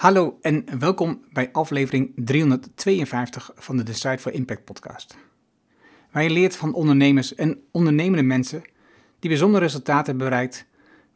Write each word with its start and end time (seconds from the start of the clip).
Hallo 0.00 0.38
en 0.40 0.78
welkom 0.78 1.24
bij 1.32 1.52
aflevering 1.52 2.12
352 2.16 3.50
van 3.54 3.76
de 3.76 3.82
Decide 3.82 4.18
for 4.18 4.32
Impact 4.32 4.64
podcast. 4.64 5.16
Waar 6.10 6.22
je 6.22 6.30
leert 6.30 6.56
van 6.56 6.74
ondernemers 6.74 7.34
en 7.34 7.62
ondernemende 7.70 8.22
mensen 8.22 8.62
die 9.18 9.30
bijzondere 9.30 9.64
resultaten 9.64 10.06
hebben 10.06 10.28
bereikt, 10.28 10.66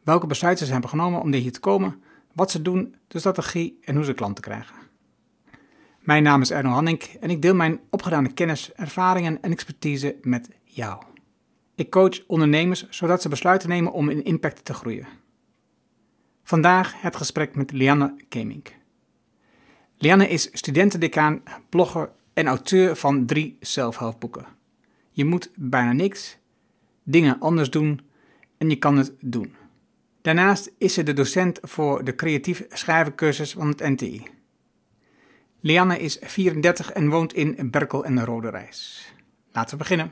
welke 0.03 0.27
besluiten 0.27 0.65
ze 0.65 0.71
hebben 0.71 0.89
genomen 0.89 1.21
om 1.21 1.33
hier 1.33 1.51
te 1.51 1.59
komen, 1.59 2.01
wat 2.33 2.51
ze 2.51 2.61
doen, 2.61 2.95
de 3.07 3.19
strategie 3.19 3.79
en 3.81 3.95
hoe 3.95 4.05
ze 4.05 4.13
klanten 4.13 4.43
krijgen. 4.43 4.75
Mijn 5.99 6.23
naam 6.23 6.41
is 6.41 6.51
Erno 6.51 6.69
Hanning 6.69 7.01
en 7.01 7.29
ik 7.29 7.41
deel 7.41 7.55
mijn 7.55 7.79
opgedane 7.89 8.33
kennis, 8.33 8.73
ervaringen 8.73 9.41
en 9.41 9.51
expertise 9.51 10.15
met 10.21 10.49
jou. 10.63 11.03
Ik 11.75 11.89
coach 11.89 12.25
ondernemers 12.27 12.89
zodat 12.89 13.21
ze 13.21 13.29
besluiten 13.29 13.69
nemen 13.69 13.91
om 13.91 14.09
in 14.09 14.23
impact 14.23 14.65
te 14.65 14.73
groeien. 14.73 15.07
Vandaag 16.47 17.01
het 17.01 17.15
gesprek 17.15 17.55
met 17.55 17.71
Lianne 17.71 18.15
Kemink. 18.29 18.73
Lianne 19.97 20.29
is 20.29 20.49
studentendecaan, 20.51 21.43
blogger 21.69 22.11
en 22.33 22.47
auteur 22.47 22.95
van 22.95 23.25
drie 23.25 23.57
zelfhelpboeken. 23.59 24.45
Je 25.11 25.25
moet 25.25 25.51
bijna 25.55 25.91
niks, 25.91 26.37
dingen 27.03 27.39
anders 27.39 27.69
doen 27.69 28.01
en 28.57 28.69
je 28.69 28.75
kan 28.75 28.97
het 28.97 29.13
doen. 29.19 29.55
Daarnaast 30.21 30.71
is 30.77 30.93
ze 30.93 31.03
de 31.03 31.13
docent 31.13 31.59
voor 31.61 32.03
de 32.03 32.15
creatief 32.15 32.65
schrijvencursus 32.69 33.51
van 33.51 33.67
het 33.67 33.79
NTI. 33.79 34.27
Lianne 35.59 35.99
is 35.99 36.17
34 36.21 36.91
en 36.91 37.09
woont 37.09 37.33
in 37.33 37.69
Berkel 37.71 38.05
en 38.05 38.15
de 38.15 38.25
Rode 38.25 38.49
Reis. 38.49 39.11
Laten 39.51 39.71
we 39.71 39.77
beginnen. 39.77 40.11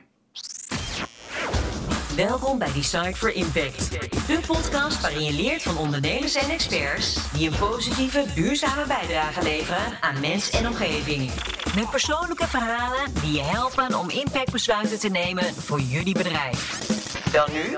Welkom 2.15 2.57
bij 2.57 2.71
Decide 2.73 3.15
for 3.15 3.33
Impact. 3.33 3.91
De 4.27 4.39
podcast 4.47 5.01
waarin 5.01 5.23
je 5.23 5.33
leert 5.33 5.61
van 5.61 5.77
ondernemers 5.77 6.35
en 6.35 6.49
experts 6.49 7.31
die 7.31 7.49
een 7.49 7.57
positieve, 7.57 8.25
duurzame 8.35 8.87
bijdrage 8.87 9.43
leveren 9.43 10.01
aan 10.01 10.19
mens 10.19 10.49
en 10.49 10.67
omgeving. 10.67 11.31
Met 11.75 11.89
persoonlijke 11.89 12.47
verhalen 12.47 13.13
die 13.21 13.31
je 13.31 13.41
helpen 13.41 13.99
om 13.99 14.09
impactbesluiten 14.09 14.99
te 14.99 15.09
nemen 15.09 15.43
voor 15.43 15.79
jullie 15.79 16.13
bedrijf. 16.13 16.87
Dan 17.31 17.49
nu, 17.53 17.77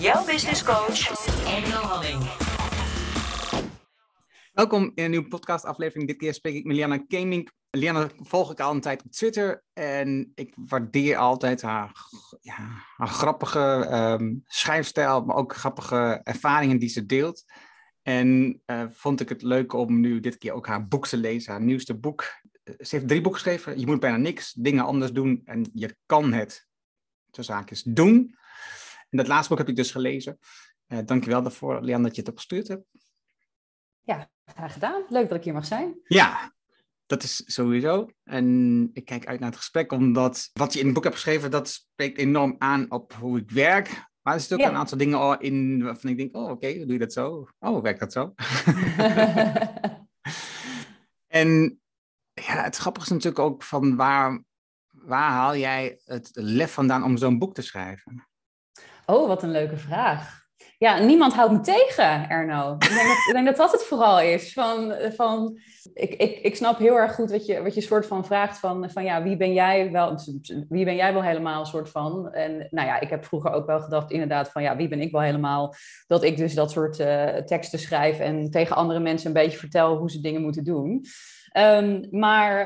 jouw 0.00 0.24
business 0.24 0.64
coach, 0.64 1.26
Engel 1.46 1.82
Halling. 1.82 2.22
Welkom 4.52 4.92
in 4.94 5.04
een 5.04 5.10
nieuwe 5.10 5.28
podcastaflevering. 5.28 6.08
Dit 6.08 6.16
keer 6.16 6.34
spreek 6.34 6.54
ik 6.54 6.64
met 6.64 6.76
Liana 6.76 6.98
Kemink. 6.98 7.50
Liana 7.76 8.10
volg 8.16 8.50
ik 8.50 8.60
al 8.60 8.74
een 8.74 8.80
tijd 8.80 9.04
op 9.04 9.12
Twitter 9.12 9.64
en 9.72 10.32
ik 10.34 10.54
waardeer 10.56 11.16
altijd 11.16 11.62
haar, 11.62 11.92
ja, 12.40 12.54
haar 12.96 13.08
grappige 13.08 13.88
um, 14.20 14.42
schrijfstijl, 14.46 15.24
maar 15.24 15.36
ook 15.36 15.54
grappige 15.54 16.20
ervaringen 16.24 16.78
die 16.78 16.88
ze 16.88 17.06
deelt. 17.06 17.44
En 18.02 18.60
uh, 18.66 18.84
vond 18.88 19.20
ik 19.20 19.28
het 19.28 19.42
leuk 19.42 19.72
om 19.72 20.00
nu 20.00 20.20
dit 20.20 20.38
keer 20.38 20.52
ook 20.52 20.66
haar 20.66 20.86
boek 20.88 21.06
te 21.06 21.16
lezen, 21.16 21.52
haar 21.52 21.62
nieuwste 21.62 21.98
boek. 21.98 22.24
Ze 22.64 22.96
heeft 22.96 23.08
drie 23.08 23.20
boeken 23.20 23.40
geschreven. 23.40 23.78
Je 23.80 23.86
moet 23.86 24.00
bijna 24.00 24.16
niks, 24.16 24.52
dingen 24.52 24.84
anders 24.84 25.12
doen 25.12 25.42
en 25.44 25.70
je 25.72 25.96
kan 26.06 26.32
het, 26.32 26.68
tussen 27.30 27.54
zaakjes, 27.54 27.82
doen. 27.82 28.36
En 29.10 29.18
dat 29.18 29.26
laatste 29.26 29.48
boek 29.48 29.58
heb 29.58 29.68
ik 29.68 29.76
dus 29.76 29.90
gelezen. 29.90 30.38
Uh, 30.88 30.98
dankjewel 31.04 31.42
daarvoor, 31.42 31.80
Liana, 31.80 32.02
dat 32.02 32.14
je 32.14 32.20
het 32.20 32.30
opgestuurd 32.30 32.68
hebt. 32.68 32.84
Ja, 34.02 34.30
graag 34.44 34.72
gedaan. 34.72 35.04
Leuk 35.08 35.28
dat 35.28 35.38
ik 35.38 35.44
hier 35.44 35.52
mag 35.52 35.66
zijn. 35.66 36.00
Ja, 36.04 36.55
dat 37.06 37.22
is 37.22 37.42
sowieso. 37.46 38.08
En 38.24 38.90
ik 38.92 39.04
kijk 39.04 39.26
uit 39.26 39.40
naar 39.40 39.48
het 39.48 39.58
gesprek, 39.58 39.92
omdat 39.92 40.50
wat 40.52 40.72
je 40.72 40.78
in 40.78 40.84
het 40.84 40.94
boek 40.94 41.04
hebt 41.04 41.16
geschreven, 41.16 41.50
dat 41.50 41.68
spreekt 41.68 42.18
enorm 42.18 42.54
aan 42.58 42.90
op 42.90 43.12
hoe 43.12 43.38
ik 43.38 43.50
werk. 43.50 43.88
Maar 44.22 44.34
er 44.34 44.40
zitten 44.40 44.60
ook 44.60 44.72
een 44.72 44.78
aantal 44.78 44.98
dingen 44.98 45.40
in 45.40 45.82
waarvan 45.82 46.10
ik 46.10 46.16
denk, 46.16 46.36
oh 46.36 46.42
oké, 46.42 46.52
okay, 46.52 46.78
doe 46.78 46.92
je 46.92 46.98
dat 46.98 47.12
zo? 47.12 47.48
Oh, 47.58 47.82
werkt 47.82 48.00
dat 48.00 48.12
zo? 48.12 48.34
en 51.40 51.80
ja, 52.32 52.62
het 52.62 52.76
grappige 52.76 53.06
is 53.06 53.12
natuurlijk 53.12 53.38
ook 53.38 53.62
van 53.62 53.96
waar, 53.96 54.42
waar 54.90 55.30
haal 55.30 55.56
jij 55.56 56.00
het 56.04 56.30
lef 56.32 56.72
vandaan 56.72 57.04
om 57.04 57.16
zo'n 57.16 57.38
boek 57.38 57.54
te 57.54 57.62
schrijven? 57.62 58.28
Oh, 59.06 59.26
wat 59.26 59.42
een 59.42 59.50
leuke 59.50 59.76
vraag 59.76 60.45
ja, 60.78 60.98
niemand 60.98 61.34
houdt 61.34 61.52
me 61.52 61.60
tegen, 61.60 62.28
Erno. 62.28 62.72
Ik 62.72 62.88
denk 62.88 63.06
dat, 63.06 63.16
ik 63.26 63.32
denk 63.32 63.46
dat, 63.46 63.56
dat 63.56 63.72
het 63.72 63.82
vooral 63.82 64.20
is. 64.20 64.52
Van, 64.52 64.94
van, 65.14 65.58
ik, 65.94 66.14
ik, 66.14 66.38
ik 66.38 66.56
snap 66.56 66.78
heel 66.78 66.94
erg 66.94 67.14
goed 67.14 67.30
wat 67.30 67.46
je, 67.46 67.62
wat 67.62 67.74
je 67.74 67.80
soort 67.80 68.06
van 68.06 68.24
vraagt 68.24 68.58
van, 68.58 68.90
van 68.90 69.04
ja, 69.04 69.22
wie 69.22 69.36
ben 69.36 69.52
jij 69.52 69.90
wel, 69.92 70.18
wie 70.68 70.84
ben 70.84 70.96
jij 70.96 71.12
wel 71.12 71.22
helemaal 71.22 71.64
soort 71.64 71.88
van. 71.88 72.32
En 72.32 72.68
nou 72.70 72.86
ja, 72.86 73.00
ik 73.00 73.10
heb 73.10 73.24
vroeger 73.24 73.52
ook 73.52 73.66
wel 73.66 73.80
gedacht 73.80 74.10
inderdaad 74.10 74.50
van 74.50 74.62
ja, 74.62 74.76
wie 74.76 74.88
ben 74.88 75.00
ik 75.00 75.12
wel 75.12 75.20
helemaal. 75.20 75.74
Dat 76.06 76.22
ik 76.22 76.36
dus 76.36 76.54
dat 76.54 76.70
soort 76.70 76.98
uh, 76.98 77.26
teksten 77.26 77.78
schrijf 77.78 78.18
en 78.18 78.50
tegen 78.50 78.76
andere 78.76 79.00
mensen 79.00 79.26
een 79.26 79.42
beetje 79.42 79.58
vertel 79.58 79.96
hoe 79.96 80.10
ze 80.10 80.20
dingen 80.20 80.42
moeten 80.42 80.64
doen. 80.64 81.04
Um, 81.58 82.06
maar 82.10 82.58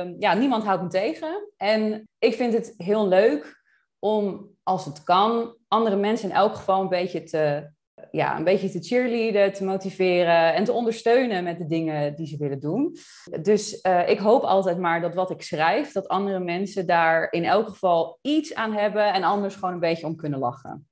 um, 0.00 0.16
ja, 0.18 0.34
niemand 0.34 0.64
houdt 0.64 0.82
me 0.82 0.88
tegen. 0.88 1.52
En 1.56 2.08
ik 2.18 2.34
vind 2.34 2.52
het 2.52 2.74
heel 2.76 3.08
leuk 3.08 3.57
om, 3.98 4.50
als 4.62 4.84
het 4.84 5.02
kan, 5.02 5.56
andere 5.68 5.96
mensen 5.96 6.28
in 6.28 6.34
elk 6.34 6.54
geval 6.54 6.80
een 6.80 6.88
beetje 6.88 7.22
te, 7.22 7.70
ja, 8.10 8.36
een 8.36 8.44
beetje 8.44 8.70
te 8.70 8.82
cheerleaden, 8.82 9.52
te 9.52 9.64
motiveren 9.64 10.54
en 10.54 10.64
te 10.64 10.72
ondersteunen 10.72 11.44
met 11.44 11.58
de 11.58 11.66
dingen 11.66 12.14
die 12.14 12.26
ze 12.26 12.36
willen 12.36 12.60
doen. 12.60 12.96
Dus 13.42 13.80
uh, 13.82 14.08
ik 14.08 14.18
hoop 14.18 14.42
altijd 14.42 14.78
maar 14.78 15.00
dat 15.00 15.14
wat 15.14 15.30
ik 15.30 15.42
schrijf, 15.42 15.92
dat 15.92 16.08
andere 16.08 16.40
mensen 16.40 16.86
daar 16.86 17.32
in 17.32 17.44
elk 17.44 17.68
geval 17.68 18.18
iets 18.22 18.54
aan 18.54 18.72
hebben 18.72 19.12
en 19.12 19.22
anders 19.22 19.54
gewoon 19.54 19.74
een 19.74 19.80
beetje 19.80 20.06
om 20.06 20.16
kunnen 20.16 20.38
lachen. 20.38 20.88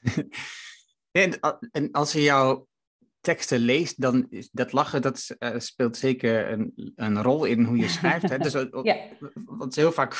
en, 1.10 1.40
en 1.70 1.90
als 1.92 2.12
je 2.12 2.22
jouw 2.22 2.66
teksten 3.20 3.58
leest, 3.58 4.00
dan 4.00 4.26
is 4.30 4.48
dat 4.52 4.72
lachen, 4.72 5.02
dat 5.02 5.36
uh, 5.38 5.58
speelt 5.58 5.96
zeker 5.96 6.50
een, 6.50 6.92
een 6.96 7.22
rol 7.22 7.44
in 7.44 7.64
hoe 7.64 7.76
je 7.76 7.88
schrijft. 7.88 8.28
Hè? 8.28 8.38
Dus, 8.48 8.52
ja. 8.82 8.96
Want 9.44 9.74
heel 9.74 9.92
vaak 9.92 10.14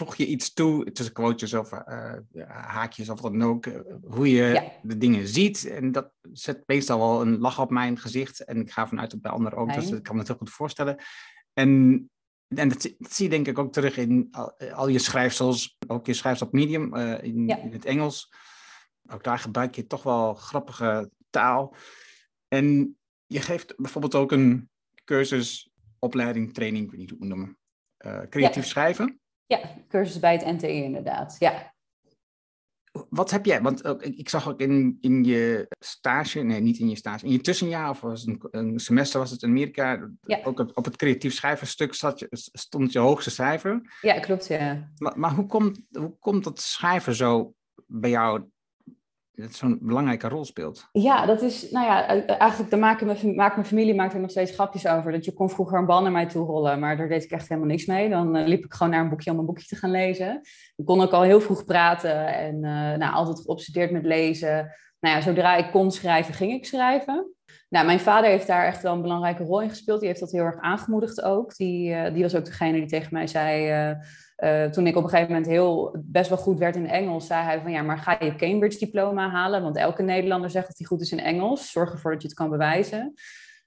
voeg 0.00 0.16
je 0.16 0.26
iets 0.26 0.52
toe, 0.52 0.92
tussen 0.92 1.14
quotes 1.14 1.54
of 1.54 1.72
uh, 1.72 2.14
haakjes 2.48 3.08
of 3.08 3.20
wat 3.20 3.32
dan 3.32 3.42
ook, 3.42 3.66
eh, 3.66 3.80
hoe 4.02 4.30
je 4.30 4.70
de 4.82 4.98
dingen 4.98 5.28
ziet. 5.28 5.66
En 5.66 5.92
dat 5.92 6.12
zet 6.32 6.62
meestal 6.66 6.98
wel 6.98 7.20
een 7.20 7.38
lach 7.38 7.60
op 7.60 7.70
mijn 7.70 7.98
gezicht. 7.98 8.44
En 8.44 8.60
ik 8.60 8.70
ga 8.70 8.86
vanuit 8.86 9.14
op 9.14 9.22
bij 9.22 9.30
anderen 9.30 9.58
ook, 9.58 9.74
dus 9.74 9.90
ik 9.90 10.02
kan 10.02 10.14
me 10.14 10.18
het 10.18 10.28
heel 10.28 10.38
goed 10.38 10.50
voorstellen. 10.50 10.96
En, 11.52 11.70
en 12.48 12.68
dat, 12.68 12.82
zie 12.98 13.24
je 13.24 13.28
denk 13.28 13.46
ik 13.46 13.58
ook 13.58 13.72
terug 13.72 13.96
in 13.96 14.28
al, 14.30 14.58
al 14.58 14.88
je 14.88 14.98
schrijfsels, 14.98 15.76
ook 15.86 16.06
je 16.06 16.14
schrijfsels 16.14 16.48
op 16.48 16.54
Medium, 16.54 16.94
uh, 16.94 17.22
in, 17.22 17.48
in, 17.48 17.72
het 17.72 17.84
Engels. 17.84 18.32
Ook 19.12 19.24
daar 19.24 19.38
gebruik 19.38 19.74
je 19.74 19.86
toch 19.86 20.02
wel 20.02 20.34
grappige 20.34 21.10
taal. 21.30 21.74
En 22.48 22.96
je 23.26 23.40
geeft 23.40 23.76
bijvoorbeeld 23.76 24.14
ook 24.14 24.32
een 24.32 24.70
cursus, 25.04 25.70
opleiding, 25.98 26.54
training, 26.54 26.84
ik 26.84 26.90
weet 26.90 27.00
niet 27.00 27.10
hoe 27.10 27.18
het 27.18 27.28
noemen, 27.28 27.58
creatief 28.28 28.66
schrijven. 28.66 29.19
Ja, 29.50 29.60
cursus 29.88 30.18
bij 30.18 30.32
het 30.32 30.44
NTE 30.44 30.72
inderdaad, 30.72 31.36
ja. 31.38 31.74
Wat 33.08 33.30
heb 33.30 33.44
jij, 33.44 33.62
want 33.62 33.84
ik 34.00 34.28
zag 34.28 34.48
ook 34.48 34.60
in, 34.60 34.98
in 35.00 35.24
je 35.24 35.66
stage, 35.78 36.40
nee 36.40 36.60
niet 36.60 36.78
in 36.78 36.88
je 36.88 36.96
stage, 36.96 37.24
in 37.24 37.32
je 37.32 37.40
tussenjaar 37.40 37.90
of 37.90 38.00
was 38.00 38.26
een, 38.26 38.42
een 38.50 38.78
semester 38.78 39.20
was 39.20 39.30
het 39.30 39.42
in 39.42 39.48
Amerika, 39.48 40.10
ja. 40.22 40.40
ook 40.44 40.58
op, 40.58 40.70
op 40.74 40.84
het 40.84 40.96
creatief 40.96 41.34
schrijverstuk 41.34 41.94
zat 41.94 42.18
je, 42.18 42.28
stond 42.52 42.92
je 42.92 42.98
hoogste 42.98 43.30
cijfer. 43.30 43.96
Ja, 44.00 44.20
klopt, 44.20 44.46
ja. 44.46 44.90
Maar, 44.96 45.18
maar 45.18 45.32
hoe, 45.34 45.46
komt, 45.46 45.80
hoe 45.90 46.16
komt 46.18 46.44
dat 46.44 46.60
schrijven 46.60 47.14
zo 47.14 47.54
bij 47.86 48.10
jou 48.10 48.50
dat 49.40 49.54
zo'n 49.54 49.78
belangrijke 49.80 50.28
rol 50.28 50.44
speelt. 50.44 50.88
Ja, 50.92 51.26
dat 51.26 51.42
is, 51.42 51.70
nou 51.70 51.86
ja, 51.86 52.26
eigenlijk 52.26 52.70
daar 52.70 52.80
maken 52.80 53.06
mijn, 53.06 53.34
maakt 53.34 53.54
mijn 53.54 53.66
familie 53.66 53.94
maakt 53.94 54.14
er 54.14 54.20
nog 54.20 54.30
steeds 54.30 54.52
grapjes 54.52 54.86
over. 54.86 55.12
Dat 55.12 55.24
je 55.24 55.32
kon 55.32 55.50
vroeger 55.50 55.78
een 55.78 55.86
bal 55.86 56.02
naar 56.02 56.12
mij 56.12 56.26
toe 56.26 56.46
rollen, 56.46 56.78
maar 56.78 56.96
daar 56.96 57.08
deed 57.08 57.24
ik 57.24 57.30
echt 57.30 57.48
helemaal 57.48 57.70
niks 57.70 57.86
mee. 57.86 58.08
Dan 58.08 58.36
uh, 58.36 58.46
liep 58.46 58.64
ik 58.64 58.72
gewoon 58.72 58.92
naar 58.92 59.02
een 59.02 59.08
boekje 59.08 59.30
om 59.30 59.38
een 59.38 59.46
boekje 59.46 59.66
te 59.66 59.76
gaan 59.76 59.90
lezen. 59.90 60.40
Ik 60.76 60.84
kon 60.84 61.00
ook 61.00 61.12
al 61.12 61.22
heel 61.22 61.40
vroeg 61.40 61.64
praten 61.64 62.26
en 62.34 62.60
nou, 62.98 63.12
altijd 63.12 63.40
geobsedeerd 63.40 63.90
met 63.90 64.04
lezen. 64.04 64.74
Nou 65.00 65.16
ja, 65.16 65.20
zodra 65.20 65.56
ik 65.56 65.70
kon 65.70 65.90
schrijven, 65.90 66.34
ging 66.34 66.52
ik 66.52 66.66
schrijven. 66.66 67.34
Nou, 67.68 67.86
mijn 67.86 68.00
vader 68.00 68.30
heeft 68.30 68.46
daar 68.46 68.66
echt 68.66 68.82
wel 68.82 68.94
een 68.94 69.02
belangrijke 69.02 69.44
rol 69.44 69.62
in 69.62 69.68
gespeeld. 69.68 69.98
Die 69.98 70.08
heeft 70.08 70.20
dat 70.20 70.30
heel 70.30 70.44
erg 70.44 70.60
aangemoedigd 70.60 71.22
ook. 71.22 71.56
Die, 71.56 72.12
die 72.12 72.22
was 72.22 72.34
ook 72.34 72.44
degene 72.44 72.78
die 72.78 72.86
tegen 72.86 73.08
mij 73.12 73.26
zei 73.26 73.96
uh, 74.40 74.64
toen 74.64 74.86
ik 74.86 74.96
op 74.96 75.02
een 75.02 75.08
gegeven 75.08 75.32
moment 75.32 75.50
heel 75.50 75.96
best 75.98 76.28
wel 76.28 76.38
goed 76.38 76.58
werd 76.58 76.76
in 76.76 76.88
Engels, 76.88 77.26
zei 77.26 77.44
hij 77.44 77.60
van 77.60 77.70
ja, 77.70 77.82
maar 77.82 77.98
ga 77.98 78.16
je 78.20 78.34
Cambridge 78.36 78.78
diploma 78.78 79.30
halen? 79.30 79.62
Want 79.62 79.76
elke 79.76 80.02
Nederlander 80.02 80.50
zegt 80.50 80.66
dat 80.66 80.78
hij 80.78 80.86
goed 80.86 81.00
is 81.00 81.12
in 81.12 81.20
Engels. 81.20 81.70
Zorg 81.70 81.92
ervoor 81.92 82.12
dat 82.12 82.22
je 82.22 82.28
het 82.28 82.36
kan 82.36 82.50
bewijzen. 82.50 83.14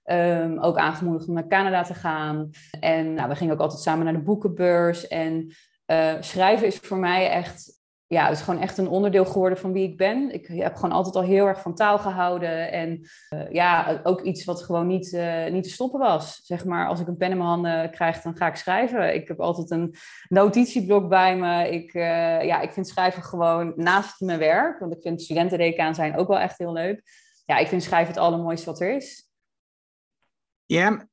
Um, 0.06 0.60
ook 0.60 0.78
aangemoedigd 0.78 1.28
om 1.28 1.34
naar 1.34 1.48
Canada 1.48 1.84
te 1.84 1.94
gaan. 1.94 2.50
En 2.80 3.14
nou, 3.14 3.30
we 3.30 3.36
gingen 3.36 3.54
ook 3.54 3.60
altijd 3.60 3.82
samen 3.82 4.04
naar 4.04 4.14
de 4.14 4.20
boekenbeurs. 4.20 5.08
En 5.08 5.54
uh, 5.88 6.14
schrijven 6.20 6.68
is 6.68 6.78
voor 6.78 6.98
mij 6.98 7.30
echt 7.30 7.82
ja, 8.14 8.28
het 8.28 8.38
is 8.38 8.44
gewoon 8.44 8.62
echt 8.62 8.78
een 8.78 8.88
onderdeel 8.88 9.26
geworden 9.26 9.58
van 9.58 9.72
wie 9.74 9.90
ik 9.90 9.98
ben. 9.98 10.34
Ik 10.34 10.48
heb 10.48 10.76
gewoon 10.76 10.92
altijd 10.92 11.16
al 11.16 11.22
heel 11.22 11.48
erg 11.48 11.62
van 11.62 11.76
taal 11.76 12.00
gehouden. 12.00 12.72
En 12.72 13.10
uh, 13.34 13.52
ja, 13.52 14.00
ook 14.04 14.22
iets 14.22 14.46
wat 14.46 14.64
gewoon 14.64 14.88
niet, 14.88 15.12
uh, 15.12 15.52
niet 15.52 15.64
te 15.64 15.70
stoppen 15.70 16.00
was. 16.00 16.40
Zeg 16.44 16.66
maar, 16.66 16.88
als 16.88 17.00
ik 17.00 17.08
een 17.08 17.18
pen 17.18 17.32
in 17.32 17.38
mijn 17.38 17.50
handen 17.50 17.92
krijg, 17.92 18.22
dan 18.22 18.38
ga 18.38 18.48
ik 18.48 18.56
schrijven. 18.56 19.14
Ik 19.14 19.28
heb 19.28 19.40
altijd 19.40 19.72
een 19.72 19.96
notitieblok 20.28 21.10
bij 21.10 21.38
me. 21.38 21.70
Ik, 21.70 21.94
uh, 21.94 22.04
ja, 22.44 22.62
ik 22.62 22.72
vind 22.72 22.88
schrijven 22.88 23.24
gewoon 23.24 23.74
naast 23.76 24.20
mijn 24.20 24.40
werk. 24.40 24.80
Want 24.80 24.94
ik 24.94 25.02
vind 25.02 25.22
studentendecaan 25.22 25.96
zijn 25.96 26.16
ook 26.16 26.28
wel 26.28 26.40
echt 26.40 26.58
heel 26.58 26.74
leuk. 26.74 27.02
Ja, 27.46 27.58
ik 27.58 27.68
vind 27.68 27.84
schrijven 27.84 28.14
het 28.14 28.24
allermooiste 28.24 28.66
wat 28.66 28.82
er 28.82 28.96
is. 28.96 29.30
Ja, 30.66 31.08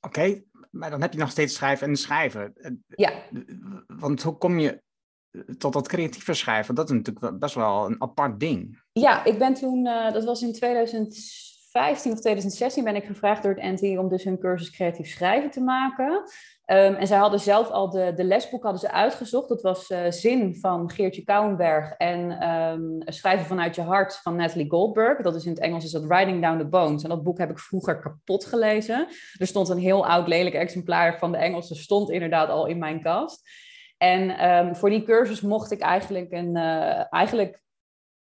oké. 0.00 0.42
Maar 0.70 0.90
dan 0.90 1.00
heb 1.00 1.12
je 1.12 1.18
nog 1.18 1.30
steeds 1.30 1.54
schrijven 1.54 1.88
en 1.88 1.96
schrijven. 1.96 2.52
Ja. 2.88 3.12
Want 3.86 4.22
hoe 4.22 4.36
kom 4.36 4.58
je 4.58 4.84
tot 5.58 5.72
dat 5.72 5.88
creatieve 5.88 6.34
schrijven? 6.34 6.74
Dat 6.74 6.90
is 6.90 6.96
natuurlijk 6.96 7.38
best 7.38 7.54
wel 7.54 7.86
een 7.86 8.02
apart 8.02 8.40
ding. 8.40 8.82
Ja, 8.92 9.24
ik 9.24 9.38
ben 9.38 9.54
toen, 9.54 9.86
uh, 9.86 10.12
dat 10.12 10.24
was 10.24 10.42
in 10.42 10.52
2015 10.52 12.12
of 12.12 12.20
2016, 12.20 12.84
ben 12.84 12.96
ik 12.96 13.04
gevraagd 13.04 13.42
door 13.42 13.54
het 13.54 13.72
NTI 13.72 13.98
om 13.98 14.08
dus 14.08 14.24
hun 14.24 14.38
cursus 14.38 14.70
creatief 14.70 15.08
schrijven 15.08 15.50
te 15.50 15.60
maken. 15.60 16.22
Um, 16.66 16.94
en 16.94 17.06
zij 17.06 17.18
hadden 17.18 17.40
zelf 17.40 17.70
al 17.70 17.90
de, 17.90 18.12
de 18.14 18.24
lesboek 18.24 18.62
hadden 18.62 18.80
ze 18.80 18.90
uitgezocht. 18.90 19.48
Dat 19.48 19.62
was 19.62 19.90
uh, 19.90 20.10
Zin 20.10 20.56
van 20.56 20.90
Geertje 20.90 21.24
Kouwenberg 21.24 21.92
en 21.92 22.48
um, 22.50 23.02
Schrijven 23.04 23.46
vanuit 23.46 23.74
je 23.74 23.82
hart 23.82 24.16
van 24.16 24.36
Natalie 24.36 24.70
Goldberg. 24.70 25.22
Dat 25.22 25.34
is 25.34 25.44
in 25.44 25.50
het 25.50 25.60
Engels 25.60 25.84
is 25.84 25.90
dat 25.90 26.04
Writing 26.04 26.42
Down 26.42 26.58
the 26.58 26.66
Bones. 26.66 27.02
En 27.02 27.08
dat 27.08 27.22
boek 27.22 27.38
heb 27.38 27.50
ik 27.50 27.58
vroeger 27.58 28.00
kapot 28.00 28.44
gelezen. 28.44 29.06
Er 29.38 29.46
stond 29.46 29.68
een 29.68 29.78
heel 29.78 30.06
oud 30.06 30.28
lelijk 30.28 30.54
exemplaar 30.54 31.18
van 31.18 31.32
de 31.32 31.38
Engelse 31.38 31.74
stond 31.74 32.10
inderdaad 32.10 32.48
al 32.48 32.66
in 32.66 32.78
mijn 32.78 33.02
kast. 33.02 33.50
En 33.96 34.50
um, 34.50 34.76
voor 34.76 34.90
die 34.90 35.02
cursus 35.02 35.40
mocht 35.40 35.70
ik 35.70 35.80
eigenlijk, 35.80 36.32
een, 36.32 36.56
uh, 36.56 37.12
eigenlijk 37.12 37.62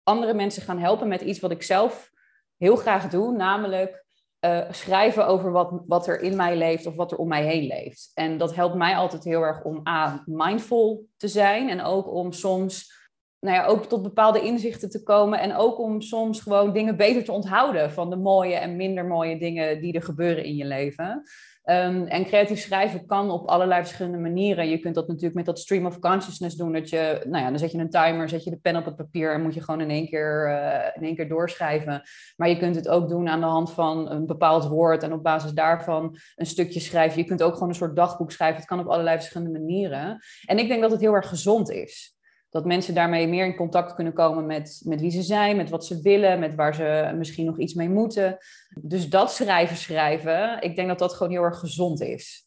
andere 0.03 0.35
mensen 0.35 0.63
gaan 0.63 0.79
helpen 0.79 1.09
met 1.09 1.21
iets 1.21 1.41
wat 1.41 1.51
ik 1.51 1.63
zelf 1.63 2.11
heel 2.57 2.77
graag 2.77 3.09
doe, 3.09 3.37
namelijk 3.37 4.05
uh, 4.41 4.65
schrijven 4.71 5.27
over 5.27 5.51
wat, 5.51 5.83
wat 5.87 6.07
er 6.07 6.21
in 6.21 6.37
mij 6.37 6.57
leeft 6.57 6.87
of 6.87 6.95
wat 6.95 7.13
er 7.13 7.19
om 7.19 7.29
mij 7.29 7.45
heen 7.45 7.67
leeft. 7.67 8.11
En 8.15 8.39
dat 8.39 8.55
helpt 8.55 8.75
mij 8.75 8.97
altijd 8.97 9.25
heel 9.25 9.43
erg 9.43 9.63
om 9.63 9.89
A, 9.89 10.23
mindful 10.27 11.09
te 11.17 11.29
zijn 11.29 11.69
en 11.69 11.83
ook 11.83 12.13
om 12.13 12.33
soms 12.33 12.98
nou 13.41 13.57
ja, 13.57 13.67
ook 13.67 13.87
tot 13.87 14.03
bepaalde 14.03 14.41
inzichten 14.41 14.91
te 14.91 15.03
komen 15.03 15.41
en 15.41 15.57
ook 15.57 15.79
om 15.79 16.01
soms 16.01 16.41
gewoon 16.41 16.73
dingen 16.73 16.97
beter 16.97 17.25
te 17.25 17.33
onthouden 17.33 17.93
van 17.93 18.11
de 18.11 18.17
mooie 18.17 18.55
en 18.55 18.77
minder 18.77 19.05
mooie 19.05 19.39
dingen 19.39 19.81
die 19.81 19.93
er 19.93 20.03
gebeuren 20.03 20.45
in 20.45 20.57
je 20.57 20.65
leven. 20.65 21.23
Um, 21.71 22.07
en 22.07 22.25
creatief 22.25 22.61
schrijven 22.61 23.07
kan 23.07 23.31
op 23.31 23.49
allerlei 23.49 23.83
verschillende 23.83 24.19
manieren. 24.19 24.69
Je 24.69 24.79
kunt 24.79 24.95
dat 24.95 25.09
natuurlijk 25.09 25.35
met 25.35 25.47
dat 25.47 25.59
stream 25.59 25.87
of 25.87 25.99
consciousness 25.99 26.57
doen. 26.57 26.73
Dat 26.73 26.89
je, 26.89 27.21
nou 27.25 27.45
ja, 27.45 27.51
dan 27.51 27.59
zet 27.59 27.73
je 27.73 27.79
een 27.79 27.91
timer, 27.91 28.29
zet 28.29 28.45
je 28.45 28.51
de 28.51 28.57
pen 28.57 28.77
op 28.77 28.85
het 28.85 28.97
papier 28.97 29.33
en 29.33 29.43
moet 29.43 29.55
je 29.55 29.63
gewoon 29.63 29.81
in 29.81 29.91
één 29.91 30.09
keer, 30.09 30.49
uh, 30.49 30.97
in 30.97 31.03
één 31.03 31.17
keer 31.17 31.29
doorschrijven. 31.29 32.03
Maar 32.37 32.49
je 32.49 32.57
kunt 32.57 32.75
het 32.75 32.89
ook 32.89 33.09
doen 33.09 33.29
aan 33.29 33.41
de 33.41 33.47
hand 33.47 33.73
van 33.73 34.11
een 34.11 34.27
bepaald 34.27 34.67
woord 34.67 35.03
en 35.03 35.13
op 35.13 35.23
basis 35.23 35.53
daarvan 35.53 36.19
een 36.37 36.47
stukje 36.47 36.81
schrijven. 36.81 37.19
Je 37.19 37.27
kunt 37.27 37.43
ook 37.43 37.53
gewoon 37.53 37.69
een 37.69 37.75
soort 37.75 37.97
dagboek 37.97 38.33
schrijven. 38.33 38.57
Het 38.57 38.69
kan 38.69 38.81
op 38.81 38.89
allerlei 38.89 39.17
verschillende 39.17 39.59
manieren. 39.59 40.19
En 40.45 40.59
ik 40.59 40.69
denk 40.69 40.81
dat 40.81 40.91
het 40.91 41.01
heel 41.01 41.15
erg 41.15 41.29
gezond 41.29 41.71
is 41.71 42.18
dat 42.59 42.67
mensen 42.67 42.95
daarmee 42.95 43.29
meer 43.29 43.45
in 43.45 43.57
contact 43.57 43.95
kunnen 43.95 44.13
komen 44.13 44.47
met, 44.47 44.81
met 44.85 45.01
wie 45.01 45.11
ze 45.11 45.23
zijn, 45.23 45.57
met 45.57 45.71
wat 45.71 45.87
ze 45.87 46.01
willen, 46.01 46.39
met 46.39 46.55
waar 46.55 46.75
ze 46.75 47.15
misschien 47.17 47.47
nog 47.47 47.59
iets 47.59 47.75
mee 47.75 47.89
moeten. 47.89 48.39
Dus 48.81 49.09
dat 49.09 49.33
schrijven, 49.33 49.77
schrijven, 49.77 50.63
ik 50.63 50.77
denk 50.77 50.89
dat 50.89 50.99
dat 50.99 51.15
gewoon 51.15 51.33
heel 51.33 51.43
erg 51.43 51.59
gezond 51.59 52.01
is. 52.01 52.47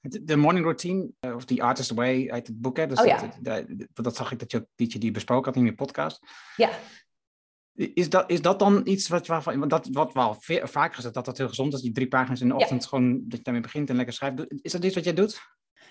De 0.00 0.36
morning 0.36 0.64
routine, 0.64 1.10
eh, 1.20 1.34
of 1.34 1.44
The 1.44 1.62
Artist 1.62 1.90
Way 1.90 2.30
uit 2.30 2.46
het 2.46 2.60
boek, 2.60 2.76
hè? 2.76 2.86
Dus 2.86 3.00
oh, 3.00 3.06
ja. 3.06 3.20
dat, 3.20 3.64
dat, 3.92 4.04
dat, 4.04 4.16
zag 4.16 4.32
ik 4.32 4.38
dat 4.38 4.50
je, 4.50 4.66
dat 4.74 4.92
je 4.92 4.98
die 4.98 5.10
besproken 5.10 5.44
had 5.44 5.56
in 5.56 5.64
je 5.64 5.74
podcast. 5.74 6.20
Ja. 6.56 6.70
Is 7.74 8.10
dat, 8.10 8.30
is 8.30 8.42
dat 8.42 8.58
dan 8.58 8.80
iets 8.84 9.08
wat, 9.08 9.26
waarvan, 9.26 9.58
want 9.58 9.70
dat 9.70 9.88
wat 9.92 10.12
wel 10.12 10.36
vaak 10.62 10.94
gezegd 10.94 11.14
dat 11.14 11.24
dat 11.24 11.38
heel 11.38 11.48
gezond 11.48 11.74
is, 11.74 11.80
die 11.80 11.92
drie 11.92 12.08
pagina's 12.08 12.40
in 12.40 12.48
de 12.48 12.54
ochtend 12.54 12.82
ja. 12.82 12.88
gewoon, 12.88 13.12
dat 13.28 13.38
je 13.38 13.44
daarmee 13.44 13.62
begint 13.62 13.90
en 13.90 13.96
lekker 13.96 14.14
schrijft. 14.14 14.62
Is 14.62 14.72
dat 14.72 14.84
iets 14.84 14.94
wat 14.94 15.04
jij 15.04 15.14
doet? 15.14 15.40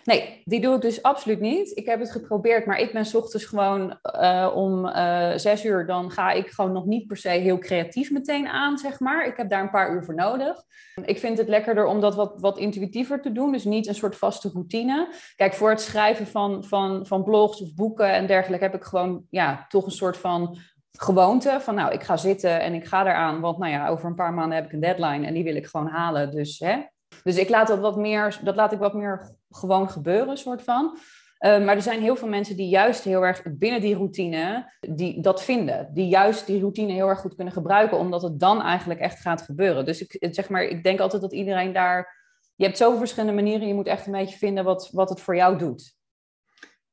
Nee, 0.03 0.41
die 0.43 0.61
doe 0.61 0.75
ik 0.75 0.81
dus 0.81 1.03
absoluut 1.03 1.39
niet. 1.39 1.77
Ik 1.77 1.85
heb 1.85 1.99
het 1.99 2.11
geprobeerd, 2.11 2.65
maar 2.65 2.79
ik 2.79 2.93
ben 2.93 3.05
s 3.05 3.15
ochtends 3.15 3.45
gewoon 3.45 3.99
uh, 4.15 4.51
om 4.55 4.85
uh, 4.85 5.31
zes 5.35 5.65
uur. 5.65 5.85
Dan 5.85 6.11
ga 6.11 6.31
ik 6.31 6.49
gewoon 6.49 6.71
nog 6.71 6.85
niet 6.85 7.07
per 7.07 7.17
se 7.17 7.29
heel 7.29 7.57
creatief 7.57 8.11
meteen 8.11 8.47
aan, 8.47 8.77
zeg 8.77 8.99
maar. 8.99 9.27
Ik 9.27 9.37
heb 9.37 9.49
daar 9.49 9.61
een 9.61 9.69
paar 9.69 9.93
uur 9.93 10.03
voor 10.03 10.15
nodig. 10.15 10.63
Ik 11.05 11.19
vind 11.19 11.37
het 11.37 11.47
lekkerder 11.47 11.85
om 11.85 12.01
dat 12.01 12.15
wat, 12.15 12.33
wat 12.39 12.57
intuïtiever 12.57 13.21
te 13.21 13.31
doen. 13.31 13.51
Dus 13.51 13.63
niet 13.63 13.87
een 13.87 13.95
soort 13.95 14.15
vaste 14.15 14.49
routine. 14.53 15.13
Kijk, 15.35 15.53
voor 15.53 15.69
het 15.69 15.81
schrijven 15.81 16.27
van, 16.27 16.63
van, 16.63 17.05
van 17.07 17.23
blogs 17.23 17.61
of 17.61 17.73
boeken 17.73 18.13
en 18.13 18.27
dergelijke 18.27 18.65
heb 18.65 18.75
ik 18.75 18.83
gewoon 18.83 19.25
ja, 19.29 19.65
toch 19.67 19.85
een 19.85 19.91
soort 19.91 20.17
van 20.17 20.57
gewoonte. 20.91 21.57
Van 21.59 21.75
nou, 21.75 21.93
ik 21.93 22.03
ga 22.03 22.17
zitten 22.17 22.61
en 22.61 22.73
ik 22.73 22.85
ga 22.85 23.05
eraan. 23.05 23.39
Want 23.39 23.57
nou 23.57 23.71
ja, 23.71 23.87
over 23.87 24.07
een 24.07 24.15
paar 24.15 24.33
maanden 24.33 24.55
heb 24.55 24.65
ik 24.65 24.71
een 24.71 24.79
deadline 24.79 25.27
en 25.27 25.33
die 25.33 25.43
wil 25.43 25.55
ik 25.55 25.65
gewoon 25.65 25.87
halen. 25.87 26.31
Dus 26.31 26.59
hè, 26.59 26.77
dus 27.23 27.37
ik 27.37 27.49
laat 27.49 27.67
dat 27.67 27.79
wat 27.79 27.97
meer, 27.97 28.39
dat 28.43 28.55
laat 28.55 28.71
ik 28.71 28.79
wat 28.79 28.93
meer 28.93 29.35
gewoon 29.49 29.89
gebeuren, 29.89 30.37
soort 30.37 30.61
van. 30.61 30.97
Uh, 31.45 31.65
maar 31.65 31.75
er 31.75 31.81
zijn 31.81 32.01
heel 32.01 32.15
veel 32.15 32.27
mensen 32.27 32.55
die 32.55 32.67
juist 32.67 33.03
heel 33.03 33.25
erg 33.25 33.41
binnen 33.45 33.81
die 33.81 33.95
routine 33.95 34.73
die 34.79 35.21
dat 35.21 35.43
vinden. 35.43 35.89
Die 35.93 36.07
juist 36.07 36.45
die 36.45 36.59
routine 36.59 36.91
heel 36.91 37.07
erg 37.07 37.19
goed 37.19 37.35
kunnen 37.35 37.53
gebruiken, 37.53 37.97
omdat 37.97 38.21
het 38.21 38.39
dan 38.39 38.61
eigenlijk 38.61 38.99
echt 38.99 39.19
gaat 39.19 39.41
gebeuren. 39.41 39.85
Dus 39.85 40.07
ik, 40.07 40.33
zeg 40.33 40.49
maar, 40.49 40.63
ik 40.63 40.83
denk 40.83 40.99
altijd 40.99 41.21
dat 41.21 41.33
iedereen 41.33 41.73
daar. 41.73 42.21
Je 42.55 42.65
hebt 42.65 42.77
zoveel 42.77 42.97
verschillende 42.97 43.41
manieren, 43.41 43.67
je 43.67 43.73
moet 43.73 43.87
echt 43.87 44.05
een 44.05 44.11
beetje 44.11 44.37
vinden 44.37 44.63
wat, 44.63 44.89
wat 44.91 45.09
het 45.09 45.21
voor 45.21 45.35
jou 45.35 45.57
doet. 45.57 45.95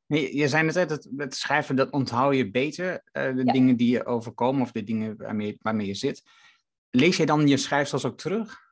Nee, 0.06 0.36
je 0.36 0.48
zei 0.48 0.64
net, 0.64 0.74
het, 0.74 1.08
het 1.16 1.34
schrijven, 1.34 1.76
dat 1.76 1.90
onthoud 1.90 2.34
je 2.34 2.50
beter. 2.50 2.92
Uh, 2.92 3.34
de 3.34 3.44
ja. 3.44 3.52
dingen 3.52 3.76
die 3.76 3.90
je 3.90 4.06
overkomen 4.06 4.62
of 4.62 4.72
de 4.72 4.84
dingen 4.84 5.16
waarmee, 5.16 5.58
waarmee 5.62 5.86
je 5.86 5.94
zit. 5.94 6.22
Lees 6.90 7.16
je 7.16 7.26
dan 7.26 7.48
je 7.48 7.56
schrijfsels 7.56 8.04
ook 8.04 8.18
terug? 8.18 8.69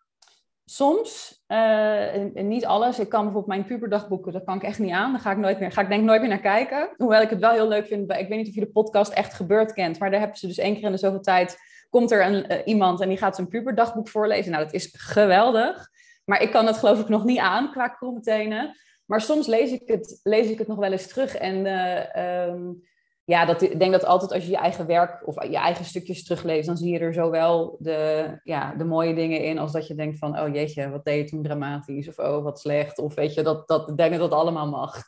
Soms, 0.70 1.42
uh, 1.48 2.14
en, 2.14 2.48
niet 2.48 2.66
alles. 2.66 2.98
Ik 2.98 3.08
kan 3.08 3.22
bijvoorbeeld 3.22 3.56
mijn 3.56 3.64
puberdagboeken, 3.64 4.32
dat 4.32 4.44
kan 4.44 4.56
ik 4.56 4.62
echt 4.62 4.78
niet 4.78 4.92
aan. 4.92 5.12
Daar 5.12 5.20
ga 5.20 5.30
ik, 5.30 5.36
nooit 5.36 5.60
meer, 5.60 5.72
ga 5.72 5.80
ik 5.80 5.88
denk 5.88 6.04
nooit 6.04 6.20
meer 6.20 6.30
naar 6.30 6.40
kijken. 6.40 6.88
Hoewel 6.96 7.22
ik 7.22 7.30
het 7.30 7.38
wel 7.38 7.50
heel 7.50 7.68
leuk 7.68 7.86
vind. 7.86 8.12
Ik 8.12 8.28
weet 8.28 8.38
niet 8.38 8.48
of 8.48 8.54
je 8.54 8.60
de 8.60 8.70
podcast 8.70 9.12
Echt 9.12 9.34
Gebeurd 9.34 9.72
kent. 9.72 9.98
Maar 9.98 10.10
daar 10.10 10.20
hebben 10.20 10.38
ze 10.38 10.46
dus 10.46 10.58
één 10.58 10.74
keer 10.74 10.84
in 10.84 10.92
de 10.92 10.98
zoveel 10.98 11.20
tijd... 11.20 11.56
komt 11.90 12.10
er 12.10 12.24
een, 12.24 12.52
uh, 12.52 12.58
iemand 12.64 13.00
en 13.00 13.08
die 13.08 13.18
gaat 13.18 13.34
zijn 13.34 13.48
puberdagboek 13.48 14.08
voorlezen. 14.08 14.52
Nou, 14.52 14.64
dat 14.64 14.72
is 14.72 14.94
geweldig. 14.96 15.88
Maar 16.24 16.42
ik 16.42 16.50
kan 16.50 16.66
het 16.66 16.76
geloof 16.76 17.00
ik 17.00 17.08
nog 17.08 17.24
niet 17.24 17.38
aan 17.38 17.70
qua 17.70 17.88
krommetenen. 17.88 18.76
Maar 19.04 19.20
soms 19.20 19.46
lees 19.46 19.72
ik 19.72 19.82
het, 19.84 20.20
lees 20.22 20.50
ik 20.50 20.58
het 20.58 20.68
nog 20.68 20.78
wel 20.78 20.92
eens 20.92 21.06
terug. 21.06 21.34
En 21.34 21.66
uh, 21.66 22.46
um, 22.48 22.82
ja, 23.28 23.44
dat, 23.44 23.62
ik 23.62 23.78
denk 23.78 23.92
dat 23.92 24.04
altijd 24.04 24.32
als 24.32 24.44
je 24.44 24.50
je 24.50 24.56
eigen 24.56 24.86
werk 24.86 25.26
of 25.26 25.44
je 25.44 25.56
eigen 25.56 25.84
stukjes 25.84 26.24
terugleest, 26.24 26.66
dan 26.66 26.76
zie 26.76 26.92
je 26.92 26.98
er 26.98 27.14
zowel 27.14 27.76
de, 27.80 28.40
ja, 28.44 28.74
de 28.74 28.84
mooie 28.84 29.14
dingen 29.14 29.44
in 29.44 29.58
als 29.58 29.72
dat 29.72 29.86
je 29.86 29.94
denkt 29.94 30.18
van, 30.18 30.38
oh 30.38 30.54
jeetje, 30.54 30.90
wat 30.90 31.04
deed 31.04 31.24
je 31.24 31.30
toen 31.30 31.42
dramatisch 31.42 32.08
of 32.08 32.18
oh, 32.18 32.42
wat 32.42 32.60
slecht. 32.60 32.98
Of 32.98 33.14
weet 33.14 33.34
je, 33.34 33.42
dat, 33.42 33.68
dat, 33.68 33.88
ik 33.88 33.96
denk 33.96 34.10
dat 34.10 34.30
dat 34.30 34.40
allemaal 34.40 34.68
mag. 34.68 35.02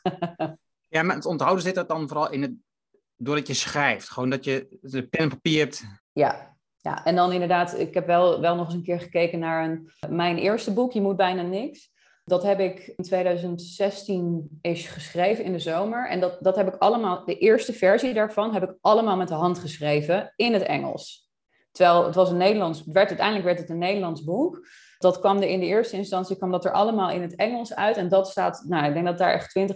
ja, 0.95 1.03
maar 1.03 1.15
het 1.15 1.25
onthouden 1.25 1.63
zit 1.63 1.75
dat 1.75 1.87
dan 1.87 2.07
vooral 2.07 2.31
in 2.31 2.41
het, 2.41 2.53
doordat 3.15 3.47
je 3.47 3.53
schrijft. 3.53 4.09
Gewoon 4.09 4.29
dat 4.29 4.43
je 4.43 4.77
de 4.81 5.07
pen 5.07 5.19
en 5.19 5.29
papier 5.29 5.59
hebt. 5.59 5.83
Ja, 6.11 6.57
ja, 6.77 7.05
en 7.05 7.15
dan 7.15 7.31
inderdaad, 7.31 7.79
ik 7.79 7.93
heb 7.93 8.05
wel, 8.05 8.41
wel 8.41 8.55
nog 8.55 8.65
eens 8.65 8.75
een 8.75 8.83
keer 8.83 8.99
gekeken 8.99 9.39
naar 9.39 9.69
een, 9.69 9.91
mijn 10.09 10.37
eerste 10.37 10.73
boek, 10.73 10.91
Je 10.91 11.01
moet 11.01 11.17
bijna 11.17 11.41
niks. 11.41 11.90
Dat 12.23 12.43
heb 12.43 12.59
ik 12.59 12.93
in 12.97 13.03
2016 13.03 14.59
is 14.61 14.87
geschreven 14.87 15.43
in 15.43 15.51
de 15.51 15.59
zomer. 15.59 16.09
En 16.09 16.19
dat, 16.19 16.37
dat 16.39 16.55
heb 16.55 16.67
ik 16.67 16.75
allemaal, 16.75 17.25
de 17.25 17.37
eerste 17.37 17.73
versie 17.73 18.13
daarvan 18.13 18.53
heb 18.53 18.63
ik 18.63 18.77
allemaal 18.81 19.15
met 19.15 19.27
de 19.27 19.33
hand 19.33 19.59
geschreven 19.59 20.33
in 20.35 20.53
het 20.53 20.63
Engels. 20.63 21.29
Terwijl 21.71 22.05
het 22.05 22.15
was 22.15 22.29
een 22.29 22.37
Nederlands, 22.37 22.83
werd, 22.85 23.07
uiteindelijk 23.07 23.45
werd 23.45 23.59
het 23.59 23.69
een 23.69 23.77
Nederlands 23.77 24.23
boek. 24.23 24.67
Dat 24.97 25.19
kwam 25.19 25.37
er 25.37 25.49
in 25.49 25.59
de 25.59 25.65
eerste 25.65 25.95
instantie, 25.95 26.37
kwam 26.37 26.51
dat 26.51 26.65
er 26.65 26.71
allemaal 26.71 27.11
in 27.11 27.21
het 27.21 27.35
Engels 27.35 27.75
uit. 27.75 27.97
En 27.97 28.09
dat 28.09 28.29
staat, 28.29 28.63
nou, 28.67 28.85
ik 28.85 28.93
denk 28.93 29.05
dat 29.05 29.17
daar 29.17 29.33
echt 29.33 29.49
20, 29.49 29.75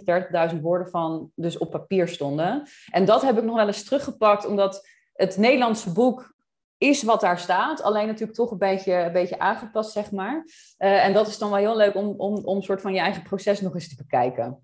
30.000 0.52 0.60
woorden 0.60 0.88
van 0.88 1.30
dus 1.34 1.58
op 1.58 1.70
papier 1.70 2.08
stonden. 2.08 2.68
En 2.90 3.04
dat 3.04 3.22
heb 3.22 3.38
ik 3.38 3.44
nog 3.44 3.56
wel 3.56 3.66
eens 3.66 3.84
teruggepakt, 3.84 4.46
omdat 4.46 4.88
het 5.12 5.36
Nederlandse 5.36 5.92
boek 5.92 6.35
is 6.78 7.02
wat 7.02 7.20
daar 7.20 7.38
staat. 7.38 7.82
Alleen 7.82 8.06
natuurlijk 8.06 8.38
toch 8.38 8.50
een 8.50 8.58
beetje, 8.58 8.92
een 8.92 9.12
beetje 9.12 9.38
aangepast, 9.38 9.92
zeg 9.92 10.10
maar. 10.10 10.44
Uh, 10.78 11.04
en 11.04 11.12
dat 11.12 11.26
is 11.26 11.38
dan 11.38 11.50
wel 11.50 11.58
heel 11.58 11.76
leuk 11.76 11.94
om, 11.94 12.06
om, 12.06 12.44
om 12.44 12.62
soort 12.62 12.80
van 12.80 12.92
je 12.92 13.00
eigen 13.00 13.22
proces 13.22 13.60
nog 13.60 13.74
eens 13.74 13.88
te 13.88 13.96
bekijken. 13.96 14.60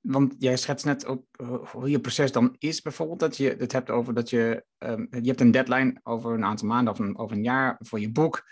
Want 0.00 0.34
jij 0.38 0.56
schetst 0.56 0.84
net 0.84 1.06
ook 1.06 1.24
hoe 1.72 1.90
je 1.90 2.00
proces 2.00 2.32
dan 2.32 2.56
is, 2.58 2.82
bijvoorbeeld. 2.82 3.20
Dat 3.20 3.36
je 3.36 3.56
het 3.58 3.72
hebt 3.72 3.90
over 3.90 4.14
dat 4.14 4.30
je. 4.30 4.64
Um, 4.78 5.08
je 5.10 5.28
hebt 5.28 5.40
een 5.40 5.50
deadline 5.50 6.00
over 6.02 6.32
een 6.32 6.44
aantal 6.44 6.68
maanden 6.68 6.92
of 6.92 6.98
een, 6.98 7.18
over 7.18 7.36
een 7.36 7.42
jaar 7.42 7.76
voor 7.78 8.00
je 8.00 8.12
boek. 8.12 8.42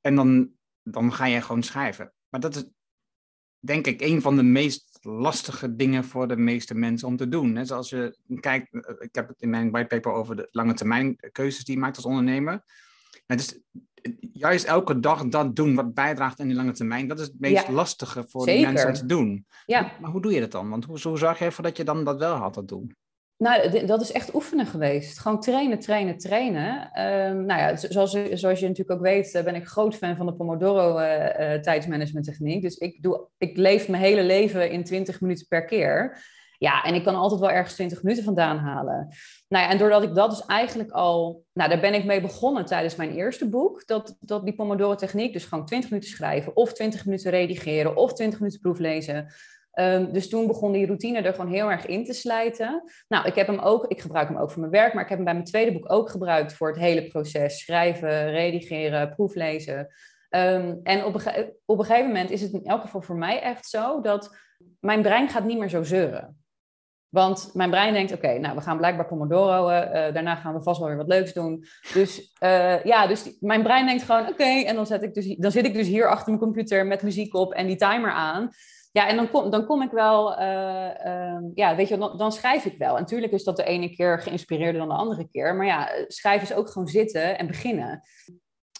En 0.00 0.14
dan, 0.14 0.50
dan 0.82 1.12
ga 1.12 1.26
je 1.26 1.40
gewoon 1.40 1.62
schrijven. 1.62 2.12
Maar 2.28 2.40
dat 2.40 2.54
is 2.54 2.64
denk 3.58 3.86
ik 3.86 4.00
een 4.00 4.22
van 4.22 4.36
de 4.36 4.42
meest 4.42 4.95
lastige 5.06 5.76
dingen 5.76 6.04
voor 6.04 6.28
de 6.28 6.36
meeste 6.36 6.74
mensen 6.74 7.08
om 7.08 7.16
te 7.16 7.28
doen. 7.28 7.52
Net 7.52 7.66
zoals 7.68 7.90
je 7.90 8.16
kijkt, 8.40 8.72
eh, 8.72 8.94
ik 8.98 9.14
heb 9.14 9.28
het 9.28 9.42
in 9.42 9.50
mijn 9.50 9.70
whitepaper 9.70 10.12
over 10.12 10.36
de 10.36 10.48
lange 10.50 10.74
termijn 10.74 11.16
keuzes 11.32 11.64
die 11.64 11.74
je 11.74 11.80
maakt 11.80 11.96
als 11.96 12.06
ondernemer. 12.06 12.64
Het 13.26 13.40
is 13.40 13.60
juist 14.32 14.64
elke 14.64 15.00
dag 15.00 15.26
dat 15.28 15.56
doen 15.56 15.74
wat 15.74 15.94
bijdraagt 15.94 16.38
in 16.38 16.46
die 16.46 16.56
lange 16.56 16.72
termijn, 16.72 17.08
dat 17.08 17.20
is 17.20 17.26
het 17.26 17.40
meest 17.40 17.66
Ja, 17.66 17.72
lastige 17.72 18.24
voor 18.28 18.46
de 18.46 18.60
mensen 18.60 18.88
om 18.88 18.94
te 18.94 19.06
doen. 19.06 19.46
Ja. 19.66 19.92
Maar 20.00 20.10
hoe 20.10 20.22
doe 20.22 20.32
je 20.32 20.40
dat 20.40 20.52
dan? 20.52 20.68
Want 20.68 20.84
hoe, 20.84 21.00
hoe 21.02 21.18
zorg 21.18 21.38
je 21.38 21.44
ervoor 21.44 21.64
dat 21.64 21.76
je 21.76 21.84
dan 21.84 22.04
dat 22.04 22.18
wel 22.18 22.34
altijd 22.34 22.68
doet? 22.68 22.94
Nou, 23.38 23.86
dat 23.86 24.00
is 24.00 24.12
echt 24.12 24.34
oefenen 24.34 24.66
geweest. 24.66 25.18
Gewoon 25.18 25.40
trainen, 25.40 25.78
trainen, 25.78 26.18
trainen. 26.18 26.90
Ehm, 26.92 27.44
nou 27.44 27.60
ja, 27.60 27.76
zo- 27.76 27.86
zoals, 27.90 28.10
zoals 28.12 28.60
je 28.60 28.68
natuurlijk 28.68 28.98
ook 28.98 29.04
weet, 29.06 29.34
eh, 29.34 29.44
ben 29.44 29.54
ik 29.54 29.66
groot 29.66 29.94
fan 29.96 30.16
van 30.16 30.26
de 30.26 30.34
Pomodoro 30.34 30.96
eh, 30.96 31.54
eh, 31.54 31.60
tijdsmanagement 31.62 32.24
techniek. 32.24 32.62
Dus 32.62 32.76
ik, 32.76 33.02
doe, 33.02 33.28
ik 33.38 33.56
leef 33.56 33.88
mijn 33.88 34.02
hele 34.02 34.22
leven 34.22 34.70
in 34.70 34.84
20 34.84 35.20
minuten 35.20 35.46
per 35.48 35.64
keer. 35.64 36.24
Ja, 36.58 36.82
en 36.84 36.94
ik 36.94 37.04
kan 37.04 37.14
altijd 37.14 37.40
wel 37.40 37.50
ergens 37.50 37.74
20 37.74 38.02
minuten 38.02 38.24
vandaan 38.24 38.58
halen. 38.58 39.08
Nou 39.48 39.64
ja, 39.64 39.70
en 39.70 39.78
doordat 39.78 40.02
ik 40.02 40.14
dat 40.14 40.30
dus 40.30 40.44
eigenlijk 40.46 40.90
al, 40.90 41.44
nou 41.52 41.70
daar 41.70 41.80
ben 41.80 41.94
ik 41.94 42.04
mee 42.04 42.20
begonnen 42.20 42.64
tijdens 42.64 42.96
mijn 42.96 43.14
eerste 43.14 43.48
boek, 43.48 43.86
dat, 43.86 44.16
dat 44.20 44.44
die 44.44 44.54
Pomodoro 44.54 44.94
techniek, 44.94 45.32
dus 45.32 45.44
gewoon 45.44 45.66
20 45.66 45.90
minuten 45.90 46.10
schrijven 46.10 46.56
of 46.56 46.72
20 46.72 47.04
minuten 47.04 47.30
redigeren 47.30 47.96
of 47.96 48.12
20 48.12 48.38
minuten 48.38 48.60
proeflezen. 48.60 49.26
Um, 49.80 50.12
dus 50.12 50.28
toen 50.28 50.46
begon 50.46 50.72
die 50.72 50.86
routine 50.86 51.20
er 51.20 51.34
gewoon 51.34 51.52
heel 51.52 51.70
erg 51.70 51.86
in 51.86 52.04
te 52.04 52.12
slijten. 52.12 52.82
Nou, 53.08 53.26
ik 53.26 53.34
heb 53.34 53.46
hem 53.46 53.58
ook, 53.58 53.86
ik 53.86 54.00
gebruik 54.00 54.28
hem 54.28 54.38
ook 54.38 54.50
voor 54.50 54.60
mijn 54.60 54.72
werk, 54.72 54.94
maar 54.94 55.02
ik 55.02 55.08
heb 55.08 55.18
hem 55.18 55.26
bij 55.26 55.34
mijn 55.34 55.46
tweede 55.46 55.72
boek 55.72 55.92
ook 55.92 56.10
gebruikt 56.10 56.52
voor 56.52 56.68
het 56.68 56.78
hele 56.78 57.06
proces: 57.06 57.58
schrijven, 57.58 58.30
redigeren, 58.30 59.14
proeflezen. 59.14 59.78
Um, 60.30 60.80
en 60.82 61.04
op 61.04 61.14
een, 61.14 61.52
op 61.64 61.78
een 61.78 61.84
gegeven 61.84 62.06
moment 62.06 62.30
is 62.30 62.40
het 62.40 62.52
in 62.52 62.64
elk 62.64 62.80
geval 62.80 63.02
voor 63.02 63.16
mij 63.16 63.40
echt 63.40 63.68
zo 63.68 64.00
dat 64.00 64.36
mijn 64.80 65.02
brein 65.02 65.28
gaat 65.28 65.44
niet 65.44 65.58
meer 65.58 65.68
zo 65.68 65.82
zeuren. 65.82 66.36
Want 67.08 67.50
mijn 67.54 67.70
brein 67.70 67.92
denkt, 67.92 68.12
oké, 68.12 68.38
nou, 68.38 68.54
we 68.54 68.60
gaan 68.60 68.76
blijkbaar 68.76 69.06
Pomodoro, 69.06 69.70
uh, 69.70 69.90
daarna 69.90 70.34
gaan 70.34 70.54
we 70.54 70.62
vast 70.62 70.78
wel 70.78 70.88
weer 70.88 70.96
wat 70.96 71.08
leuks 71.08 71.32
doen. 71.32 71.64
Dus 71.92 72.36
uh, 72.42 72.84
ja, 72.84 73.06
dus 73.06 73.36
mijn 73.40 73.62
brein 73.62 73.86
denkt 73.86 74.02
gewoon, 74.02 74.28
oké, 74.28 74.62
en 74.64 74.74
dan, 74.74 74.86
zet 74.86 75.02
ik 75.02 75.14
dus, 75.14 75.36
dan 75.36 75.50
zit 75.50 75.66
ik 75.66 75.74
dus 75.74 75.86
hier 75.86 76.08
achter 76.08 76.28
mijn 76.28 76.42
computer 76.42 76.86
met 76.86 77.02
muziek 77.02 77.34
op 77.34 77.52
en 77.52 77.66
die 77.66 77.76
timer 77.76 78.10
aan. 78.10 78.50
Ja, 78.96 79.08
en 79.08 79.16
dan 79.16 79.30
kom, 79.30 79.50
dan 79.50 79.66
kom 79.66 79.82
ik 79.82 79.90
wel, 79.90 80.40
uh, 80.40 81.38
ja, 81.54 81.76
weet 81.76 81.88
je, 81.88 81.98
dan, 81.98 82.16
dan, 82.16 82.32
schrijf 82.32 82.64
ik 82.64 82.78
wel. 82.78 82.94
En 82.94 83.00
natuurlijk 83.00 83.32
is 83.32 83.44
dat 83.44 83.56
de 83.56 83.64
ene 83.64 83.90
keer 83.90 84.20
geïnspireerder 84.20 84.80
dan 84.80 84.88
de 84.88 84.94
andere 84.94 85.28
keer. 85.30 85.54
Maar 85.54 85.66
ja, 85.66 85.88
schrijven 86.06 86.48
is 86.48 86.54
ook 86.54 86.70
gewoon 86.70 86.88
zitten 86.88 87.38
en 87.38 87.46
beginnen. 87.46 88.02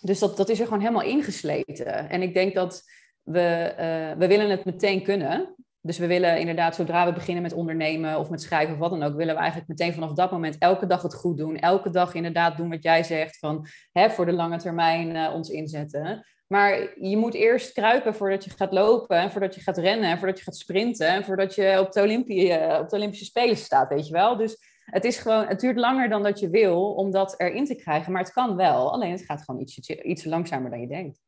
Dus 0.00 0.18
dat, 0.18 0.36
dat 0.36 0.48
is 0.48 0.60
er 0.60 0.64
gewoon 0.64 0.80
helemaal 0.80 1.02
ingesleten. 1.02 2.08
En 2.10 2.22
ik 2.22 2.34
denk 2.34 2.54
dat 2.54 2.82
we, 3.22 3.74
we 4.18 4.26
willen 4.26 4.50
het 4.50 4.64
meteen 4.64 5.02
kunnen. 5.02 5.54
Dus 5.80 5.98
we 5.98 6.06
willen 6.06 6.38
inderdaad, 6.38 6.74
zodra 6.74 7.06
we 7.06 7.12
beginnen 7.12 7.42
met 7.42 7.52
ondernemen 7.52 8.18
of 8.18 8.30
met 8.30 8.42
schrijven 8.42 8.74
of 8.74 8.80
wat 8.80 8.90
dan 8.90 9.02
ook, 9.02 9.16
willen 9.16 9.34
we 9.34 9.40
eigenlijk 9.40 9.68
meteen 9.68 9.94
vanaf 9.94 10.12
dat 10.12 10.30
moment 10.30 10.56
elke 10.58 10.86
dag 10.86 11.02
het 11.02 11.14
goed 11.14 11.38
doen. 11.38 11.56
Elke 11.56 11.90
dag 11.90 12.14
inderdaad 12.14 12.56
doen 12.56 12.70
wat 12.70 12.82
jij 12.82 13.02
zegt 13.02 13.38
van 13.38 13.66
hè, 13.92 14.10
voor 14.10 14.26
de 14.26 14.32
lange 14.32 14.58
termijn 14.58 15.16
uh, 15.16 15.34
ons 15.34 15.48
inzetten. 15.48 16.26
Maar 16.46 16.98
je 17.00 17.16
moet 17.16 17.34
eerst 17.34 17.72
kruipen 17.72 18.14
voordat 18.14 18.44
je 18.44 18.50
gaat 18.50 18.72
lopen, 18.72 19.16
en 19.16 19.30
voordat 19.30 19.54
je 19.54 19.60
gaat 19.60 19.78
rennen, 19.78 20.10
en 20.10 20.18
voordat 20.18 20.38
je 20.38 20.44
gaat 20.44 20.56
sprinten, 20.56 21.08
en 21.08 21.24
voordat 21.24 21.54
je 21.54 21.80
op 21.80 21.92
de, 21.92 22.24
uh, 22.26 22.78
op 22.80 22.88
de 22.88 22.96
Olympische 22.96 23.24
Spelen 23.24 23.56
staat, 23.56 23.88
weet 23.88 24.06
je 24.06 24.12
wel. 24.12 24.36
Dus 24.36 24.56
het, 24.84 25.04
is 25.04 25.18
gewoon, 25.18 25.46
het 25.46 25.60
duurt 25.60 25.76
langer 25.76 26.08
dan 26.08 26.22
dat 26.22 26.38
je 26.38 26.50
wil 26.50 26.92
om 26.92 27.10
dat 27.10 27.40
erin 27.40 27.64
te 27.64 27.74
krijgen, 27.74 28.12
maar 28.12 28.22
het 28.22 28.32
kan 28.32 28.56
wel. 28.56 28.92
Alleen 28.92 29.10
het 29.10 29.24
gaat 29.24 29.42
gewoon 29.42 29.60
iets, 29.60 29.78
iets 29.88 30.24
langzamer 30.24 30.70
dan 30.70 30.80
je 30.80 30.86
denkt. 30.86 31.20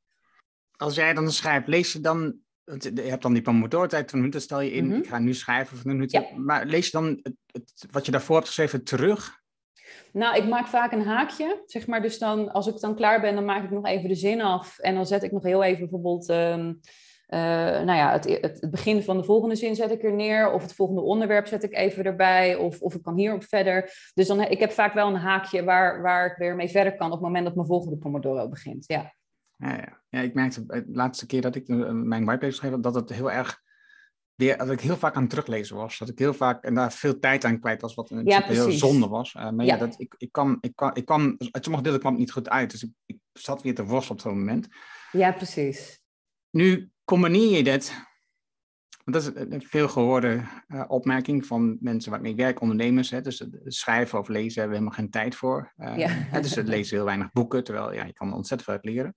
Als 0.77 0.95
jij 0.95 1.15
dan 1.15 1.31
schrijft, 1.31 1.67
lees 1.67 1.93
je 1.93 2.01
dan 2.01 2.41
je 2.77 3.03
hebt 3.03 3.23
dan 3.23 3.33
die 3.33 3.43
pomodoro-tijd 3.43 4.11
van 4.11 4.19
minuten, 4.19 4.41
stel 4.41 4.61
je 4.61 4.71
in, 4.71 4.87
mhm. 4.87 4.97
ik 4.97 5.07
ga 5.07 5.19
nu 5.19 5.35
schrijven 5.35 5.77
van 5.77 5.91
minuten. 5.91 6.21
Ja. 6.21 6.39
Maar 6.39 6.67
lees 6.67 6.85
je 6.85 6.91
dan 6.91 7.07
het, 7.23 7.35
het, 7.53 7.87
wat 7.91 8.07
je 8.07 8.13
daarvoor 8.13 8.37
hebt 8.37 8.47
geschreven 8.47 8.85
terug? 8.85 9.41
Nou, 10.13 10.37
ik 10.37 10.49
maak 10.49 10.67
vaak 10.67 10.93
een 10.93 11.05
haakje, 11.05 11.63
zeg 11.67 11.87
maar. 11.87 12.03
Dus 12.03 12.19
dan, 12.19 12.53
als 12.53 12.67
ik 12.67 12.81
dan 12.81 12.95
klaar 12.95 13.21
ben, 13.21 13.35
dan 13.35 13.45
maak 13.45 13.65
ik 13.65 13.71
nog 13.71 13.87
even 13.87 14.09
de 14.09 14.15
zin 14.15 14.41
af. 14.41 14.79
En 14.79 14.95
dan 14.95 15.07
zet 15.07 15.23
ik 15.23 15.33
nog 15.33 15.43
heel 15.43 15.63
even 15.63 15.79
bijvoorbeeld, 15.79 16.29
um, 16.29 16.81
uh, 17.29 17.39
nou 17.85 17.93
ja, 17.93 18.13
het, 18.13 18.25
het, 18.41 18.71
begin 18.71 19.03
van 19.03 19.17
de 19.17 19.25
volgende 19.25 19.57
zin 19.57 19.75
zet 19.75 19.91
ik 19.91 20.05
er 20.05 20.13
neer. 20.13 20.53
Of 20.53 20.63
het 20.63 20.75
volgende 20.75 21.03
onderwerp 21.03 21.47
zet 21.47 21.63
ik 21.63 21.75
even 21.75 22.05
erbij. 22.05 22.57
Of, 22.57 22.81
of 22.81 22.95
ik 22.95 23.03
kan 23.03 23.17
hierop 23.17 23.45
verder. 23.45 24.11
Dus 24.15 24.27
dan, 24.27 24.41
ik 24.41 24.59
heb 24.59 24.71
vaak 24.71 24.95
wel 24.95 25.09
een 25.09 25.15
haakje 25.15 25.65
waar, 25.65 26.03
waar 26.03 26.27
ik 26.27 26.37
weer 26.37 26.55
mee 26.55 26.69
verder 26.69 26.97
kan 26.97 27.07
op 27.07 27.13
het 27.13 27.23
moment 27.23 27.45
dat 27.45 27.55
mijn 27.55 27.67
volgende 27.67 27.97
Pomodoro 27.97 28.49
begint, 28.49 28.85
ja. 28.87 29.17
Ja, 29.57 29.75
ja. 29.75 30.01
ja, 30.09 30.21
ik 30.21 30.35
merkte 30.35 30.67
de 30.67 30.85
laatste 30.93 31.27
keer 31.27 31.41
dat 31.41 31.55
ik 31.55 31.69
eh, 31.69 31.77
mijn 31.77 32.25
whitepaper 32.25 32.53
schreef, 32.53 32.73
dat 32.73 32.95
het 32.95 33.11
heel 33.11 33.31
erg 33.31 33.63
weer, 34.39 34.59
dat 34.59 34.71
ik 34.71 34.81
heel 34.81 34.97
vaak 34.97 35.15
aan 35.15 35.21
het 35.21 35.31
teruglezen 35.31 35.77
was. 35.77 35.99
Dat 35.99 36.09
ik 36.09 36.19
heel 36.19 36.35
vaak 36.35 36.65
en 36.65 36.75
daar 36.75 36.93
veel 36.93 37.19
tijd 37.19 37.45
aan 37.45 37.61
kwijt 37.61 37.81
was, 37.81 37.95
wat 37.95 38.11
een 38.11 38.25
ja, 38.25 38.43
heel 38.43 38.71
zonde 38.71 39.09
was. 39.09 39.35
Uh, 39.35 39.51
maar 39.51 39.67
ja, 39.67 39.77
dat, 39.77 39.95
ik, 40.01 40.15
ik, 40.19 40.33
kan, 40.33 40.59
ik, 40.61 40.73
kan, 40.77 40.95
ik 40.95 41.05
kan, 41.05 41.37
uit 41.51 41.65
sommige 41.65 41.85
delen 41.85 42.01
kwam 42.01 42.13
het 42.13 42.21
niet 42.21 42.33
goed 42.33 42.49
uit. 42.49 42.71
Dus 42.71 42.83
ik, 42.83 42.91
ik 43.07 43.19
zat 43.33 43.63
weer 43.63 43.75
te 43.75 43.85
worstelen 43.85 44.19
op 44.19 44.21
zo'n 44.21 44.39
moment. 44.39 44.69
Ja, 45.13 45.33
precies. 45.33 46.01
Nu 46.51 46.91
combineer 47.05 47.57
je 47.57 47.63
dit, 47.63 47.93
want 49.05 49.25
dat 49.25 49.37
is 49.37 49.43
een 49.51 49.63
veel 49.63 49.89
gehoorde 49.89 50.43
uh, 50.69 50.85
opmerking 50.89 51.47
van 51.47 51.77
mensen 51.81 52.11
waarmee 52.11 52.33
ik 52.33 52.39
werk, 52.39 52.61
ondernemers. 52.61 53.11
Hè, 53.11 53.21
dus 53.21 53.45
schrijven 53.65 54.19
of 54.19 54.29
lezen 54.29 54.61
hebben 54.61 54.79
we 54.79 54.85
helemaal 54.85 54.99
geen 54.99 55.11
tijd 55.11 55.35
voor. 55.35 55.73
Uh, 55.77 55.99
ja. 55.99 56.09
hè, 56.09 56.41
dus 56.41 56.53
ze 56.53 56.65
lezen 56.65 56.97
heel 56.97 57.05
weinig 57.05 57.33
boeken, 57.33 57.65
terwijl 57.65 57.93
ja, 57.93 58.05
je 58.05 58.13
kan 58.13 58.33
ontzettend 58.33 58.63
veel 58.63 58.75
uit 58.75 58.85
leren. 58.85 59.17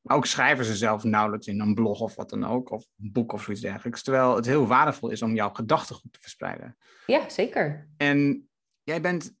Maar 0.00 0.16
ook 0.16 0.26
schrijven 0.26 0.64
ze 0.64 0.76
zelf 0.76 1.04
nauwelijks 1.04 1.46
in 1.46 1.60
een 1.60 1.74
blog 1.74 2.00
of 2.00 2.14
wat 2.14 2.30
dan 2.30 2.44
ook, 2.44 2.70
of 2.70 2.86
een 2.98 3.12
boek 3.12 3.32
of 3.32 3.42
zoiets 3.42 3.62
dergelijks. 3.62 4.02
Terwijl 4.02 4.36
het 4.36 4.46
heel 4.46 4.66
waardevol 4.66 5.10
is 5.10 5.22
om 5.22 5.34
jouw 5.34 5.50
gedachtegoed 5.50 6.12
te 6.12 6.20
verspreiden. 6.20 6.76
Ja, 7.06 7.28
zeker. 7.28 7.88
En 7.96 8.48
jij 8.82 9.00
bent, 9.00 9.34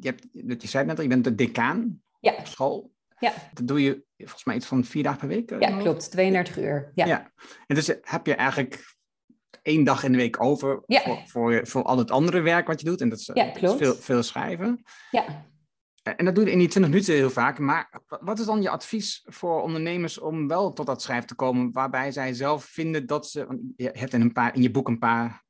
je, 0.00 0.14
hebt, 0.32 0.62
je 0.62 0.68
zei 0.68 0.84
net 0.84 0.96
al, 0.96 1.02
je 1.02 1.08
bent 1.08 1.24
de 1.24 1.34
decaan 1.34 2.02
ja. 2.20 2.34
op 2.38 2.46
school. 2.46 2.92
Ja. 3.18 3.32
Dat 3.52 3.66
doe 3.66 3.82
je 3.82 4.04
volgens 4.16 4.44
mij 4.44 4.56
iets 4.56 4.66
van 4.66 4.84
vier 4.84 5.02
dagen 5.02 5.18
per 5.18 5.28
week? 5.28 5.50
Ja, 5.60 5.78
klopt. 5.78 6.10
32 6.10 6.58
uur. 6.58 6.92
Ja. 6.94 7.06
ja. 7.06 7.32
En 7.66 7.74
dus 7.74 7.86
heb 8.02 8.26
je 8.26 8.34
eigenlijk 8.34 8.96
één 9.62 9.84
dag 9.84 10.04
in 10.04 10.12
de 10.12 10.18
week 10.18 10.42
over 10.42 10.82
voor, 10.86 11.22
voor, 11.26 11.66
voor, 11.66 11.82
al 11.82 11.98
het 11.98 12.10
andere 12.10 12.40
werk 12.40 12.66
wat 12.66 12.80
je 12.80 12.86
doet. 12.86 13.00
En 13.00 13.08
dat 13.08 13.18
is, 13.18 13.30
ja, 13.34 13.52
dat 13.52 13.62
is 13.62 13.76
veel, 13.76 13.94
veel 13.94 14.22
schrijven. 14.22 14.82
Ja. 15.10 15.46
En 16.16 16.24
dat 16.24 16.34
doe 16.34 16.44
je 16.44 16.50
in 16.50 16.58
die 16.58 16.68
20 16.68 16.92
minuten 16.92 17.14
heel 17.14 17.30
vaak. 17.30 17.58
Maar 17.58 18.00
wat 18.20 18.38
is 18.38 18.46
dan 18.46 18.62
je 18.62 18.70
advies 18.70 19.22
voor 19.24 19.62
ondernemers 19.62 20.18
om 20.18 20.48
wel 20.48 20.72
tot 20.72 20.86
dat 20.86 21.02
schrijven 21.02 21.26
te 21.26 21.34
komen, 21.34 21.72
waarbij 21.72 22.12
zij 22.12 22.32
zelf 22.34 22.64
vinden 22.64 23.06
dat 23.06 23.26
ze. 23.26 23.72
Je 23.76 23.90
hebt 23.92 24.12
in, 24.12 24.20
een 24.20 24.32
paar, 24.32 24.54
in 24.54 24.62
je 24.62 24.70
boek 24.70 24.88
een 24.88 24.98
paar, 24.98 25.44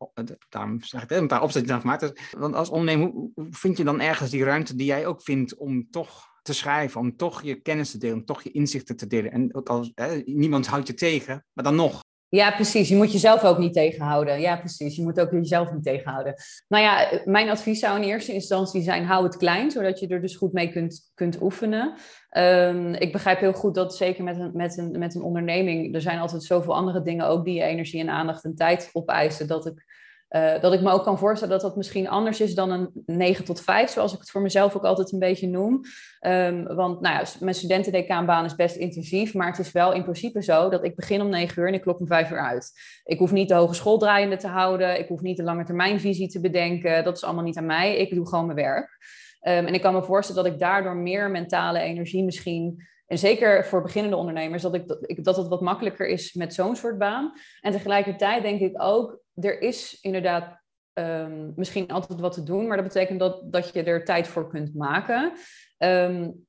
daarom 0.48 0.82
zeg 0.82 1.02
ik 1.02 1.10
een 1.10 1.26
paar 1.26 1.42
opzetten 1.42 1.80
gemaakt. 1.80 2.32
Want 2.38 2.54
als 2.54 2.68
ondernemer, 2.68 3.08
hoe 3.08 3.30
vind 3.50 3.76
je 3.76 3.84
dan 3.84 4.00
ergens 4.00 4.30
die 4.30 4.44
ruimte 4.44 4.76
die 4.76 4.86
jij 4.86 5.06
ook 5.06 5.22
vindt 5.22 5.56
om 5.56 5.90
toch 5.90 6.26
te 6.42 6.54
schrijven, 6.54 7.00
om 7.00 7.16
toch 7.16 7.42
je 7.42 7.60
kennis 7.60 7.90
te 7.90 7.98
delen, 7.98 8.16
om 8.16 8.24
toch 8.24 8.42
je 8.42 8.50
inzichten 8.50 8.96
te 8.96 9.06
delen? 9.06 9.32
En 9.32 9.54
ook 9.54 9.68
als 9.68 9.92
hè, 9.94 10.22
niemand 10.24 10.66
houdt 10.66 10.86
je 10.86 10.94
tegen, 10.94 11.46
maar 11.52 11.64
dan 11.64 11.74
nog. 11.74 12.06
Ja, 12.30 12.50
precies. 12.50 12.88
Je 12.88 12.96
moet 12.96 13.12
jezelf 13.12 13.44
ook 13.44 13.58
niet 13.58 13.72
tegenhouden. 13.72 14.40
Ja, 14.40 14.56
precies. 14.56 14.96
Je 14.96 15.02
moet 15.02 15.20
ook 15.20 15.30
jezelf 15.30 15.72
niet 15.72 15.82
tegenhouden. 15.82 16.34
Nou 16.68 16.84
ja, 16.84 17.20
mijn 17.24 17.50
advies 17.50 17.78
zou 17.78 17.96
in 17.96 18.08
eerste 18.08 18.32
instantie 18.32 18.82
zijn: 18.82 19.04
hou 19.04 19.24
het 19.24 19.36
klein, 19.36 19.70
zodat 19.70 20.00
je 20.00 20.08
er 20.08 20.20
dus 20.20 20.36
goed 20.36 20.52
mee 20.52 20.68
kunt, 20.68 21.10
kunt 21.14 21.42
oefenen. 21.42 21.94
Um, 22.36 22.94
ik 22.94 23.12
begrijp 23.12 23.40
heel 23.40 23.52
goed 23.52 23.74
dat 23.74 23.96
zeker 23.96 24.24
met 24.24 24.38
een, 24.38 24.50
met, 24.54 24.78
een, 24.78 24.98
met 24.98 25.14
een 25.14 25.22
onderneming, 25.22 25.94
er 25.94 26.00
zijn 26.00 26.18
altijd 26.18 26.42
zoveel 26.42 26.74
andere 26.74 27.02
dingen 27.02 27.26
ook 27.26 27.44
die 27.44 27.54
je 27.54 27.62
energie 27.62 28.00
en 28.00 28.10
aandacht 28.10 28.44
en 28.44 28.54
tijd 28.54 28.90
opeisen, 28.92 29.46
dat 29.46 29.66
ik 29.66 29.87
uh, 30.30 30.60
dat 30.60 30.72
ik 30.72 30.80
me 30.80 30.90
ook 30.90 31.02
kan 31.02 31.18
voorstellen 31.18 31.54
dat 31.54 31.62
dat 31.62 31.76
misschien 31.76 32.08
anders 32.08 32.40
is 32.40 32.54
dan 32.54 32.70
een 32.70 32.90
9 33.06 33.44
tot 33.44 33.60
5, 33.60 33.90
zoals 33.90 34.12
ik 34.12 34.18
het 34.18 34.30
voor 34.30 34.40
mezelf 34.40 34.76
ook 34.76 34.84
altijd 34.84 35.12
een 35.12 35.18
beetje 35.18 35.48
noem. 35.48 35.80
Um, 36.20 36.74
want 36.74 37.00
nou 37.00 37.14
ja, 37.14 37.24
mijn 37.40 37.54
studentendecaanbaan 37.54 38.44
is 38.44 38.54
best 38.54 38.76
intensief, 38.76 39.34
maar 39.34 39.46
het 39.46 39.58
is 39.58 39.72
wel 39.72 39.92
in 39.92 40.02
principe 40.02 40.42
zo 40.42 40.68
dat 40.68 40.84
ik 40.84 40.96
begin 40.96 41.20
om 41.20 41.28
9 41.28 41.62
uur 41.62 41.68
en 41.68 41.74
ik 41.74 41.80
klok 41.80 42.00
om 42.00 42.06
5 42.06 42.30
uur 42.30 42.40
uit. 42.40 42.72
Ik 43.04 43.18
hoef 43.18 43.32
niet 43.32 43.48
de 43.48 43.54
hogeschool 43.54 43.98
draaiende 43.98 44.36
te 44.36 44.48
houden, 44.48 44.98
ik 44.98 45.08
hoef 45.08 45.20
niet 45.20 45.36
de 45.36 45.42
lange 45.42 45.64
termijnvisie 45.64 46.28
te 46.28 46.40
bedenken, 46.40 47.04
dat 47.04 47.16
is 47.16 47.24
allemaal 47.24 47.44
niet 47.44 47.58
aan 47.58 47.66
mij. 47.66 47.96
Ik 47.96 48.14
doe 48.14 48.28
gewoon 48.28 48.46
mijn 48.46 48.58
werk. 48.58 48.96
Um, 49.42 49.66
en 49.66 49.74
ik 49.74 49.80
kan 49.80 49.94
me 49.94 50.02
voorstellen 50.02 50.42
dat 50.42 50.52
ik 50.52 50.58
daardoor 50.58 50.96
meer 50.96 51.30
mentale 51.30 51.78
energie 51.78 52.24
misschien 52.24 52.86
en 53.08 53.18
zeker 53.18 53.64
voor 53.64 53.82
beginnende 53.82 54.16
ondernemers, 54.16 54.62
dat, 54.62 54.74
ik, 54.74 54.88
dat, 54.88 55.06
dat 55.16 55.36
het 55.36 55.48
wat 55.48 55.60
makkelijker 55.60 56.06
is 56.06 56.32
met 56.32 56.54
zo'n 56.54 56.76
soort 56.76 56.98
baan. 56.98 57.32
En 57.60 57.72
tegelijkertijd 57.72 58.42
denk 58.42 58.60
ik 58.60 58.82
ook, 58.82 59.20
er 59.34 59.60
is 59.60 59.98
inderdaad 60.00 60.60
um, 60.94 61.52
misschien 61.56 61.88
altijd 61.88 62.20
wat 62.20 62.32
te 62.32 62.42
doen, 62.42 62.66
maar 62.66 62.76
dat 62.76 62.86
betekent 62.86 63.18
dat, 63.18 63.52
dat 63.52 63.72
je 63.72 63.82
er 63.82 64.04
tijd 64.04 64.28
voor 64.28 64.48
kunt 64.48 64.74
maken. 64.74 65.32
Um, 65.78 66.46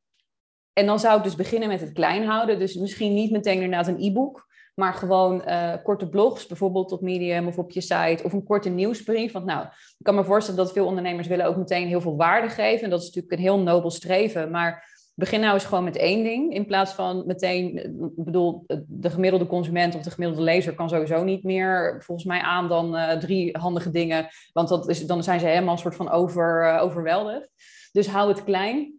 en 0.73 0.85
dan 0.85 0.99
zou 0.99 1.17
ik 1.17 1.23
dus 1.23 1.35
beginnen 1.35 1.69
met 1.69 1.81
het 1.81 1.91
klein 1.91 2.25
houden. 2.25 2.59
Dus 2.59 2.75
misschien 2.75 3.13
niet 3.13 3.31
meteen 3.31 3.61
inderdaad 3.61 3.87
een 3.87 4.03
e-book, 4.03 4.47
maar 4.75 4.93
gewoon 4.93 5.43
uh, 5.47 5.73
korte 5.83 6.09
blogs, 6.09 6.47
bijvoorbeeld 6.47 6.91
op 6.91 7.01
Medium 7.01 7.47
of 7.47 7.57
op 7.57 7.71
je 7.71 7.81
site, 7.81 8.23
of 8.23 8.33
een 8.33 8.43
korte 8.43 8.69
nieuwsbrief. 8.69 9.31
Want 9.31 9.45
nou, 9.45 9.65
ik 9.97 10.03
kan 10.03 10.15
me 10.15 10.23
voorstellen 10.23 10.63
dat 10.63 10.73
veel 10.73 10.85
ondernemers 10.85 11.27
willen 11.27 11.45
ook 11.45 11.57
meteen 11.57 11.87
heel 11.87 12.01
veel 12.01 12.15
waarde 12.15 12.49
geven. 12.49 12.83
En 12.83 12.89
dat 12.89 12.99
is 12.99 13.05
natuurlijk 13.05 13.33
een 13.33 13.39
heel 13.39 13.59
nobel 13.59 13.91
streven, 13.91 14.51
maar 14.51 14.98
begin 15.19 15.39
nou 15.39 15.53
eens 15.53 15.65
gewoon 15.65 15.83
met 15.83 15.97
één 15.97 16.23
ding. 16.23 16.53
In 16.53 16.65
plaats 16.65 16.93
van 16.93 17.23
meteen, 17.25 17.77
ik 18.17 18.23
bedoel, 18.23 18.63
de 18.87 19.09
gemiddelde 19.09 19.47
consument 19.47 19.95
of 19.95 20.01
de 20.01 20.11
gemiddelde 20.11 20.43
lezer 20.43 20.75
kan 20.75 20.89
sowieso 20.89 21.23
niet 21.23 21.43
meer 21.43 22.01
volgens 22.05 22.27
mij 22.27 22.41
aan 22.41 22.67
dan 22.67 22.95
uh, 22.95 23.11
drie 23.11 23.57
handige 23.57 23.89
dingen. 23.89 24.27
Want 24.53 24.69
dat 24.69 24.89
is, 24.89 25.05
dan 25.05 25.23
zijn 25.23 25.39
ze 25.39 25.45
helemaal 25.45 25.73
een 25.73 25.79
soort 25.79 25.95
van 25.95 26.09
over, 26.09 26.73
uh, 26.73 26.83
overweldigd. 26.83 27.49
Dus 27.91 28.07
hou 28.07 28.29
het 28.29 28.43
klein. 28.43 28.93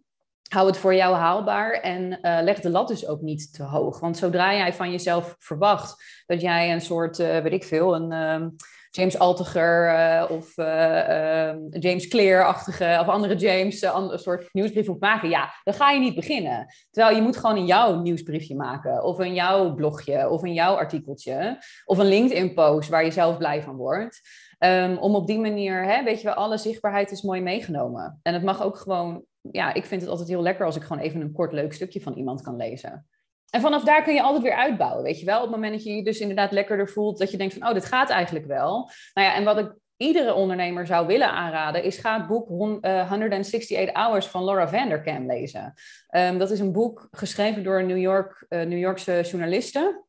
hou 0.49 0.67
het 0.67 0.77
voor 0.77 0.95
jou 0.95 1.15
haalbaar 1.15 1.71
en 1.71 2.19
leg 2.21 2.59
de 2.59 2.69
lat 2.69 2.87
dus 2.87 3.07
ook 3.07 3.21
niet 3.21 3.53
te 3.53 3.63
hoog. 3.63 3.99
Want 3.99 4.17
zodra 4.17 4.53
jij 4.53 4.73
van 4.73 4.91
jezelf 4.91 5.35
verwacht 5.39 6.23
dat 6.25 6.41
jij 6.41 6.73
een 6.73 6.81
soort, 6.81 7.17
weet 7.17 7.51
ik 7.51 7.63
veel, 7.63 7.95
een 7.95 8.11
ehm, 8.11 8.49
James 8.91 9.19
Altiger 9.19 9.93
uh, 9.93 10.31
of 10.31 10.57
uh, 10.57 10.65
uh, 10.65 11.53
James 11.69 12.07
Clear-achtige 12.07 12.97
of 13.01 13.07
andere 13.07 13.35
James, 13.35 13.81
een 13.81 14.19
soort 14.19 14.53
nieuwsbrief 14.53 14.87
moet 14.87 14.99
maken, 14.99 15.29
ja, 15.29 15.53
dan 15.63 15.73
ga 15.73 15.91
je 15.91 15.99
niet 15.99 16.15
beginnen. 16.15 16.73
Terwijl 16.89 17.15
je 17.15 17.21
moet 17.21 17.37
gewoon 17.37 17.57
in 17.57 17.65
jouw 17.65 17.99
nieuwsbriefje 17.99 18.55
maken, 18.55 19.03
of 19.03 19.19
in 19.19 19.33
jouw 19.33 19.73
blogje, 19.73 20.29
of 20.29 20.43
in 20.43 20.53
jouw 20.53 20.75
artikeltje, 20.75 21.57
of 21.85 21.97
een 21.97 22.05
LinkedIn-post 22.05 22.89
waar 22.89 23.03
je 23.03 23.11
zelf 23.11 23.37
blij 23.37 23.63
van 23.63 23.75
wordt. 23.75 24.21
Um, 24.59 24.97
om 24.97 25.15
op 25.15 25.27
die 25.27 25.39
manier, 25.39 25.83
hè, 25.83 26.03
weet 26.03 26.21
je 26.21 26.27
wel, 26.27 26.33
alle 26.33 26.57
zichtbaarheid 26.57 27.11
is 27.11 27.21
mooi 27.21 27.41
meegenomen. 27.41 28.19
En 28.23 28.33
het 28.33 28.43
mag 28.43 28.63
ook 28.63 28.77
gewoon, 28.77 29.23
ja, 29.51 29.73
ik 29.73 29.85
vind 29.85 30.01
het 30.01 30.09
altijd 30.09 30.27
heel 30.27 30.41
lekker 30.41 30.65
als 30.65 30.75
ik 30.75 30.83
gewoon 30.83 31.03
even 31.03 31.21
een 31.21 31.33
kort 31.33 31.51
leuk 31.51 31.73
stukje 31.73 32.01
van 32.01 32.13
iemand 32.13 32.41
kan 32.41 32.55
lezen. 32.55 33.07
En 33.51 33.61
vanaf 33.61 33.83
daar 33.83 34.03
kun 34.03 34.13
je 34.13 34.21
altijd 34.21 34.43
weer 34.43 34.55
uitbouwen, 34.55 35.03
weet 35.03 35.19
je 35.19 35.25
wel. 35.25 35.37
Op 35.37 35.41
het 35.41 35.51
moment 35.51 35.73
dat 35.73 35.83
je 35.83 35.95
je 35.95 36.03
dus 36.03 36.19
inderdaad 36.19 36.51
lekkerder 36.51 36.89
voelt, 36.89 37.19
dat 37.19 37.31
je 37.31 37.37
denkt 37.37 37.53
van, 37.53 37.67
oh, 37.67 37.73
dit 37.73 37.85
gaat 37.85 38.09
eigenlijk 38.09 38.45
wel. 38.45 38.89
Nou 39.13 39.27
ja, 39.27 39.35
en 39.35 39.43
wat 39.43 39.57
ik 39.57 39.73
iedere 39.97 40.33
ondernemer 40.33 40.85
zou 40.85 41.07
willen 41.07 41.31
aanraden, 41.31 41.83
is 41.83 41.97
ga 41.97 42.17
het 42.17 42.27
boek 42.27 42.47
168 42.47 43.77
eh, 43.77 43.95
Hours 43.95 44.27
van 44.27 44.43
Laura 44.43 44.67
Vanderkam 44.67 45.25
lezen. 45.25 45.73
Um, 46.09 46.37
dat 46.37 46.51
is 46.51 46.59
een 46.59 46.71
boek 46.71 47.07
geschreven 47.11 47.63
door 47.63 47.79
een 47.79 47.85
New, 47.85 47.97
York, 47.97 48.45
uh, 48.49 48.61
New 48.61 48.79
Yorkse 48.79 49.21
journaliste. 49.21 50.03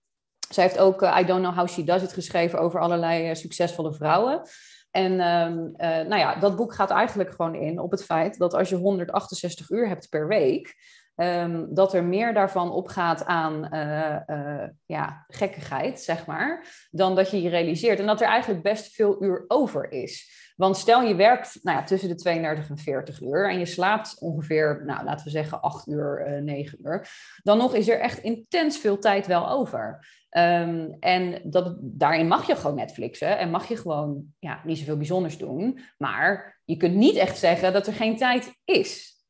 Zij 0.49 0.65
heeft 0.65 0.79
ook 0.79 1.03
uh, 1.03 1.19
I 1.21 1.25
Don't 1.25 1.43
Know 1.43 1.57
How 1.57 1.69
She 1.69 1.85
Does 1.85 2.03
It 2.03 2.13
geschreven 2.13 2.59
over 2.59 2.81
allerlei 2.81 3.35
succesvolle 3.35 3.95
vrouwen. 3.95 4.43
En 4.91 5.13
um, 5.13 5.75
nou 5.79 6.17
ja, 6.17 6.35
dat 6.35 6.57
boek 6.57 6.75
gaat 6.75 6.91
eigenlijk 6.91 7.31
gewoon 7.31 7.55
in 7.55 7.79
op 7.79 7.91
het 7.91 8.05
feit 8.05 8.39
dat 8.39 8.55
als 8.55 8.69
je 8.69 8.77
168 8.77 9.71
uur 9.71 9.89
hebt 9.89 10.09
per 10.09 10.29
week, 10.29 10.75
Ehm, 11.15 11.65
dat 11.69 11.95
er 11.95 12.05
meer 12.05 12.35
daarvan 12.35 12.73
opgaat 12.73 13.25
aan 13.25 13.69
uh, 13.75 14.69
ja, 14.87 15.25
gekkigheid, 15.29 16.01
zeg 16.01 16.27
maar, 16.27 16.67
dan 16.91 17.15
dat 17.15 17.31
je 17.31 17.43
je 17.43 17.49
realiseert. 17.49 17.99
En 17.99 18.07
dat 18.07 18.21
er 18.21 18.27
eigenlijk 18.27 18.63
best 18.63 18.95
veel 18.95 19.23
uur 19.23 19.45
over 19.49 19.93
is. 19.93 20.41
Want 20.57 20.77
stel 20.77 21.03
je 21.03 21.15
werkt 21.15 21.59
nou 21.63 21.79
ja, 21.79 21.85
tussen 21.85 22.09
de 22.09 22.15
32 22.15 22.69
en 22.69 22.79
40 22.79 23.21
uur 23.21 23.51
en 23.51 23.59
je 23.59 23.67
slaapt 23.67 24.21
ongeveer, 24.21 24.83
nou, 24.87 25.05
laten 25.05 25.25
we 25.25 25.31
zeggen, 25.31 25.61
8 25.61 25.87
uur, 25.87 26.27
uh, 26.29 26.43
9 26.43 26.79
uur, 26.83 27.09
dan 27.43 27.59
nog 27.59 27.75
is 27.75 27.89
er 27.89 28.01
echt 28.01 28.19
intens 28.19 28.79
veel 28.79 28.99
tijd 28.99 29.27
wel 29.27 29.49
over. 29.49 30.07
Um, 30.39 30.97
en 31.01 31.41
dat, 31.45 31.77
daarin 31.81 32.29
mag 32.29 32.47
je 32.47 32.57
gewoon 32.57 32.77
Netflixen 32.77 33.39
en 33.39 33.51
mag 33.51 33.69
je 33.69 33.77
gewoon 33.77 34.25
ja, 34.39 34.61
niet 34.65 34.79
zoveel 34.79 34.97
bijzonders 34.97 35.39
doen. 35.39 35.81
Maar 35.99 36.61
je 36.65 36.77
kunt 36.77 36.95
niet 36.95 37.17
echt 37.17 37.39
zeggen 37.39 37.73
dat 37.73 37.87
er 37.87 37.93
geen 37.93 38.17
tijd 38.17 38.61
is. 38.65 39.22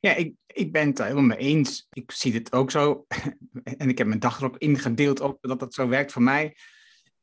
Ja, 0.00 0.14
ik, 0.14 0.34
ik 0.46 0.72
ben 0.72 0.86
het 0.86 0.98
helemaal 0.98 1.22
mee 1.22 1.38
eens. 1.38 1.86
Ik 1.90 2.12
zie 2.12 2.34
het 2.34 2.52
ook 2.52 2.70
zo. 2.70 3.06
en 3.78 3.88
ik 3.88 3.98
heb 3.98 4.06
mijn 4.06 4.20
dag 4.20 4.38
erop 4.38 4.58
ingedeeld 4.58 5.20
ook 5.20 5.38
dat 5.40 5.60
dat 5.60 5.74
zo 5.74 5.88
werkt 5.88 6.12
voor 6.12 6.22
mij. 6.22 6.56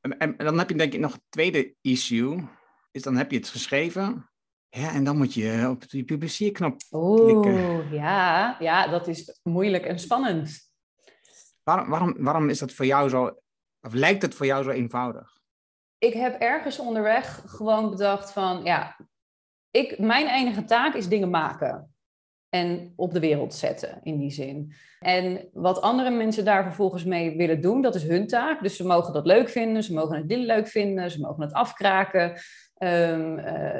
En, 0.01 0.17
en, 0.17 0.37
dan 0.37 0.57
heb 0.57 0.69
je 0.69 0.75
denk 0.75 0.93
ik 0.93 0.99
nog 0.99 1.13
een 1.13 1.23
tweede 1.29 1.75
issue. 1.81 2.47
Is 2.91 3.01
dan 3.01 3.15
heb 3.15 3.31
je 3.31 3.37
het 3.37 3.47
geschreven. 3.47 4.29
Ja, 4.69 4.93
en 4.93 5.03
dan 5.03 5.17
moet 5.17 5.33
je 5.33 5.67
op 5.69 5.89
die 5.89 6.03
publiceerknop 6.03 6.81
Oeh, 6.91 7.91
ja, 7.91 8.55
ja, 8.59 8.87
dat 8.87 9.07
is 9.07 9.39
moeilijk 9.43 9.85
en 9.85 9.99
spannend. 9.99 10.69
Waarom, 11.63 11.89
waarom, 11.89 12.15
waarom 12.17 12.49
is 12.49 12.59
dat 12.59 12.73
voor 12.73 12.85
jou 12.85 13.09
zo, 13.09 13.41
of 13.81 13.93
lijkt 13.93 14.21
het 14.21 14.35
voor 14.35 14.45
jou 14.45 14.63
zo 14.63 14.69
eenvoudig? 14.69 15.39
Ik 15.97 16.13
heb 16.13 16.41
ergens 16.41 16.79
onderweg 16.79 17.43
gewoon 17.45 17.89
bedacht 17.89 18.31
van, 18.31 18.63
ja, 18.63 18.97
ik, 19.71 19.99
mijn 19.99 20.27
enige 20.27 20.63
taak 20.63 20.93
is 20.93 21.07
dingen 21.07 21.29
maken 21.29 21.94
en 22.55 22.93
op 22.95 23.13
de 23.13 23.19
wereld 23.19 23.53
zetten 23.53 23.99
in 24.03 24.17
die 24.17 24.31
zin. 24.31 24.73
En 24.99 25.49
wat 25.53 25.81
andere 25.81 26.09
mensen 26.09 26.45
daar 26.45 26.63
vervolgens 26.63 27.03
mee 27.03 27.37
willen 27.37 27.61
doen, 27.61 27.81
dat 27.81 27.95
is 27.95 28.03
hun 28.03 28.27
taak. 28.27 28.61
Dus 28.61 28.75
ze 28.75 28.85
mogen 28.85 29.13
dat 29.13 29.25
leuk 29.25 29.49
vinden, 29.49 29.83
ze 29.83 29.93
mogen 29.93 30.17
het 30.17 30.29
dit 30.29 30.39
leuk 30.39 30.67
vinden, 30.67 31.11
ze 31.11 31.19
mogen 31.19 31.43
het 31.43 31.53
afkraken, 31.53 32.29
um, 32.77 33.39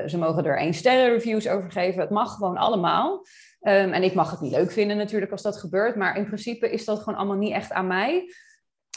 ze 0.10 0.18
mogen 0.18 0.46
er 0.46 0.58
één 0.58 0.74
sterren 0.74 1.10
reviews 1.10 1.48
over 1.48 1.72
geven. 1.72 2.02
Het 2.02 2.10
mag 2.10 2.34
gewoon 2.34 2.58
allemaal. 2.58 3.26
Um, 3.62 3.92
en 3.94 4.04
ik 4.04 4.14
mag 4.14 4.32
het 4.32 4.42
niet 4.42 4.56
leuk 4.56 4.72
vinden 4.72 4.98
natuurlijk 4.98 5.32
als 5.32 5.42
dat 5.42 5.58
gebeurt, 5.58 5.96
maar 5.96 6.18
in 6.18 6.26
principe 6.26 6.72
is 6.72 6.86
dat 6.86 7.00
gewoon 7.00 7.20
allemaal 7.20 7.38
niet 7.38 7.54
echt 7.54 7.72
aan 7.72 7.88
mij 7.88 8.34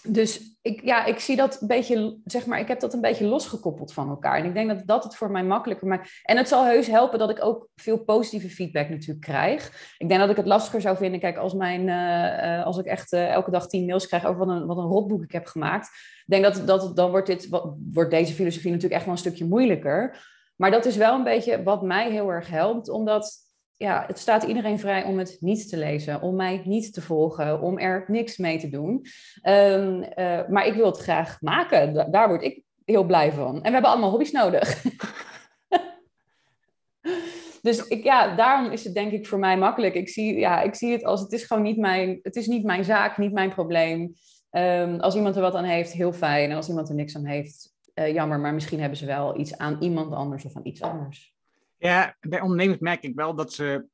dus 0.02 0.58
ik, 0.62 0.84
ja, 0.84 1.04
ik 1.04 1.18
zie 1.18 1.36
dat 1.36 1.60
een 1.60 1.66
beetje, 1.66 2.18
zeg 2.24 2.46
maar, 2.46 2.58
ik 2.58 2.68
heb 2.68 2.80
dat 2.80 2.94
een 2.94 3.00
beetje 3.00 3.26
losgekoppeld 3.26 3.92
van 3.92 4.08
elkaar. 4.08 4.38
En 4.38 4.44
ik 4.44 4.54
denk 4.54 4.68
dat 4.68 4.86
dat 4.86 5.04
het 5.04 5.16
voor 5.16 5.30
mij 5.30 5.44
makkelijker 5.44 5.86
maakt. 5.86 6.10
En 6.22 6.36
het 6.36 6.48
zal 6.48 6.64
heus 6.64 6.86
helpen 6.86 7.18
dat 7.18 7.30
ik 7.30 7.44
ook 7.44 7.68
veel 7.76 7.98
positieve 8.04 8.50
feedback 8.50 8.88
natuurlijk 8.88 9.20
krijg. 9.20 9.94
Ik 9.98 10.08
denk 10.08 10.20
dat 10.20 10.30
ik 10.30 10.36
het 10.36 10.46
lastiger 10.46 10.80
zou 10.80 10.96
vinden, 10.96 11.20
kijk, 11.20 11.36
als, 11.36 11.54
mijn, 11.54 11.88
uh, 11.88 12.64
als 12.64 12.78
ik 12.78 12.84
echt 12.84 13.12
uh, 13.12 13.30
elke 13.30 13.50
dag 13.50 13.68
tien 13.68 13.86
mails 13.86 14.06
krijg 14.06 14.24
over 14.24 14.46
wat 14.46 14.56
een, 14.56 14.66
wat 14.66 14.76
een 14.76 14.84
rotboek 14.84 15.22
ik 15.22 15.32
heb 15.32 15.46
gemaakt. 15.46 15.86
Ik 15.86 16.24
denk 16.26 16.44
dat, 16.44 16.66
dat 16.66 16.96
dan 16.96 17.10
wordt, 17.10 17.26
dit, 17.26 17.48
wat, 17.48 17.74
wordt 17.92 18.10
deze 18.10 18.34
filosofie 18.34 18.70
natuurlijk 18.70 18.94
echt 18.94 19.04
wel 19.04 19.14
een 19.14 19.20
stukje 19.20 19.44
moeilijker. 19.44 20.26
Maar 20.56 20.70
dat 20.70 20.84
is 20.84 20.96
wel 20.96 21.14
een 21.14 21.24
beetje 21.24 21.62
wat 21.62 21.82
mij 21.82 22.10
heel 22.10 22.28
erg 22.30 22.48
helpt, 22.48 22.88
omdat 22.88 23.47
ja, 23.78 24.04
het 24.06 24.18
staat 24.18 24.42
iedereen 24.42 24.78
vrij 24.78 25.04
om 25.04 25.18
het 25.18 25.36
niet 25.40 25.68
te 25.68 25.76
lezen, 25.76 26.22
om 26.22 26.36
mij 26.36 26.62
niet 26.64 26.92
te 26.92 27.00
volgen, 27.00 27.60
om 27.60 27.78
er 27.78 28.04
niks 28.06 28.36
mee 28.36 28.58
te 28.58 28.68
doen. 28.68 29.06
Um, 29.42 30.02
uh, 30.02 30.48
maar 30.48 30.66
ik 30.66 30.74
wil 30.74 30.86
het 30.86 30.98
graag 30.98 31.40
maken. 31.40 32.10
daar 32.10 32.28
word 32.28 32.42
ik 32.42 32.62
heel 32.84 33.04
blij 33.04 33.32
van. 33.32 33.54
En 33.54 33.62
we 33.62 33.70
hebben 33.70 33.90
allemaal 33.90 34.10
hobby's 34.10 34.32
nodig. 34.32 34.82
dus 37.62 37.86
ik, 37.86 38.04
ja, 38.04 38.36
daarom 38.36 38.72
is 38.72 38.84
het 38.84 38.94
denk 38.94 39.12
ik 39.12 39.26
voor 39.26 39.38
mij 39.38 39.58
makkelijk. 39.58 39.94
Ik 39.94 40.08
zie, 40.08 40.38
ja, 40.38 40.60
ik 40.60 40.74
zie 40.74 40.92
het 40.92 41.04
als 41.04 41.20
het 41.20 41.32
is 41.32 41.44
gewoon 41.44 41.62
niet 41.62 41.78
mijn, 41.78 42.18
het 42.22 42.36
is 42.36 42.46
niet 42.46 42.64
mijn 42.64 42.84
zaak, 42.84 43.18
niet 43.18 43.32
mijn 43.32 43.50
probleem. 43.50 44.12
Um, 44.50 45.00
als 45.00 45.14
iemand 45.14 45.36
er 45.36 45.42
wat 45.42 45.54
aan 45.54 45.64
heeft, 45.64 45.92
heel 45.92 46.12
fijn. 46.12 46.50
En 46.50 46.56
als 46.56 46.68
iemand 46.68 46.88
er 46.88 46.94
niks 46.94 47.16
aan 47.16 47.26
heeft, 47.26 47.74
uh, 47.94 48.12
jammer. 48.12 48.40
Maar 48.40 48.54
misschien 48.54 48.80
hebben 48.80 48.98
ze 48.98 49.06
wel 49.06 49.38
iets 49.38 49.58
aan 49.58 49.76
iemand 49.80 50.12
anders 50.12 50.44
of 50.44 50.56
aan 50.56 50.66
iets 50.66 50.82
anders. 50.82 51.37
Ja, 51.78 52.16
bij 52.20 52.40
ondernemers 52.40 52.78
merk 52.78 53.02
ik 53.02 53.14
wel 53.14 53.34
dat 53.34 53.52
ze 53.52 53.86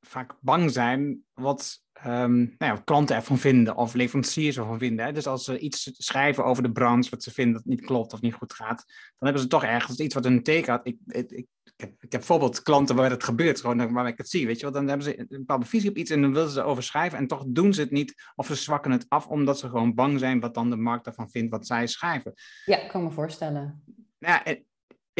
vaak 0.00 0.34
bang 0.40 0.70
zijn 0.70 1.24
wat, 1.32 1.82
um, 2.06 2.54
nou 2.58 2.74
ja, 2.74 2.82
klanten 2.84 3.16
ervan 3.16 3.38
vinden 3.38 3.76
of 3.76 3.94
leveranciers 3.94 4.56
ervan 4.56 4.78
vinden. 4.78 5.04
Hè? 5.04 5.12
Dus 5.12 5.26
als 5.26 5.44
ze 5.44 5.58
iets 5.58 5.90
schrijven 5.92 6.44
over 6.44 6.62
de 6.62 6.72
branche, 6.72 7.10
wat 7.10 7.22
ze 7.22 7.30
vinden 7.30 7.54
dat 7.54 7.64
niet 7.64 7.80
klopt 7.80 8.12
of 8.12 8.20
niet 8.20 8.34
goed 8.34 8.52
gaat, 8.52 8.84
dan 8.86 9.28
hebben 9.28 9.42
ze 9.42 9.48
toch 9.48 9.64
ergens 9.64 9.98
iets 9.98 10.14
wat 10.14 10.24
een 10.24 10.42
teken 10.42 10.72
had. 10.72 10.86
Ik, 10.86 10.96
ik, 11.06 11.30
ik, 11.30 11.46
heb, 11.76 11.90
ik 11.90 12.12
heb 12.12 12.20
bijvoorbeeld 12.20 12.62
klanten 12.62 12.96
waar 12.96 13.10
het 13.10 13.24
gebeurt, 13.24 13.60
gewoon 13.60 13.92
waar 13.92 14.06
ik 14.06 14.18
het 14.18 14.28
zie. 14.28 14.46
Weet 14.46 14.56
je 14.56 14.62
wel? 14.62 14.72
Dan 14.72 14.88
hebben 14.88 15.06
ze 15.06 15.18
een 15.18 15.26
bepaalde 15.28 15.66
visie 15.66 15.90
op 15.90 15.96
iets 15.96 16.10
en 16.10 16.22
dan 16.22 16.32
willen 16.32 16.50
ze 16.50 16.60
erover 16.60 16.82
schrijven 16.82 17.18
en 17.18 17.26
toch 17.26 17.44
doen 17.46 17.74
ze 17.74 17.80
het 17.80 17.90
niet 17.90 18.14
of 18.34 18.46
ze 18.46 18.54
zwakken 18.54 18.90
het 18.90 19.06
af 19.08 19.26
omdat 19.26 19.58
ze 19.58 19.68
gewoon 19.68 19.94
bang 19.94 20.18
zijn 20.18 20.40
wat 20.40 20.54
dan 20.54 20.70
de 20.70 20.76
markt 20.76 21.06
ervan 21.06 21.30
vindt 21.30 21.50
wat 21.50 21.66
zij 21.66 21.86
schrijven. 21.86 22.32
Ja, 22.64 22.82
ik 22.82 22.88
kan 22.88 23.02
me 23.02 23.10
voorstellen. 23.10 23.84
Ja, 24.18 24.44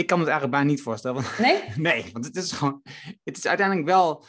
ik 0.00 0.06
kan 0.06 0.18
het 0.18 0.28
eigenlijk 0.28 0.58
bijna 0.58 0.70
niet 0.70 0.82
voorstellen. 0.82 1.24
Nee? 1.38 1.62
nee, 1.92 2.04
want 2.12 2.24
het 2.24 2.36
is 2.36 2.52
gewoon, 2.52 2.82
het 3.24 3.36
is 3.36 3.46
uiteindelijk 3.46 3.86
wel, 3.86 4.24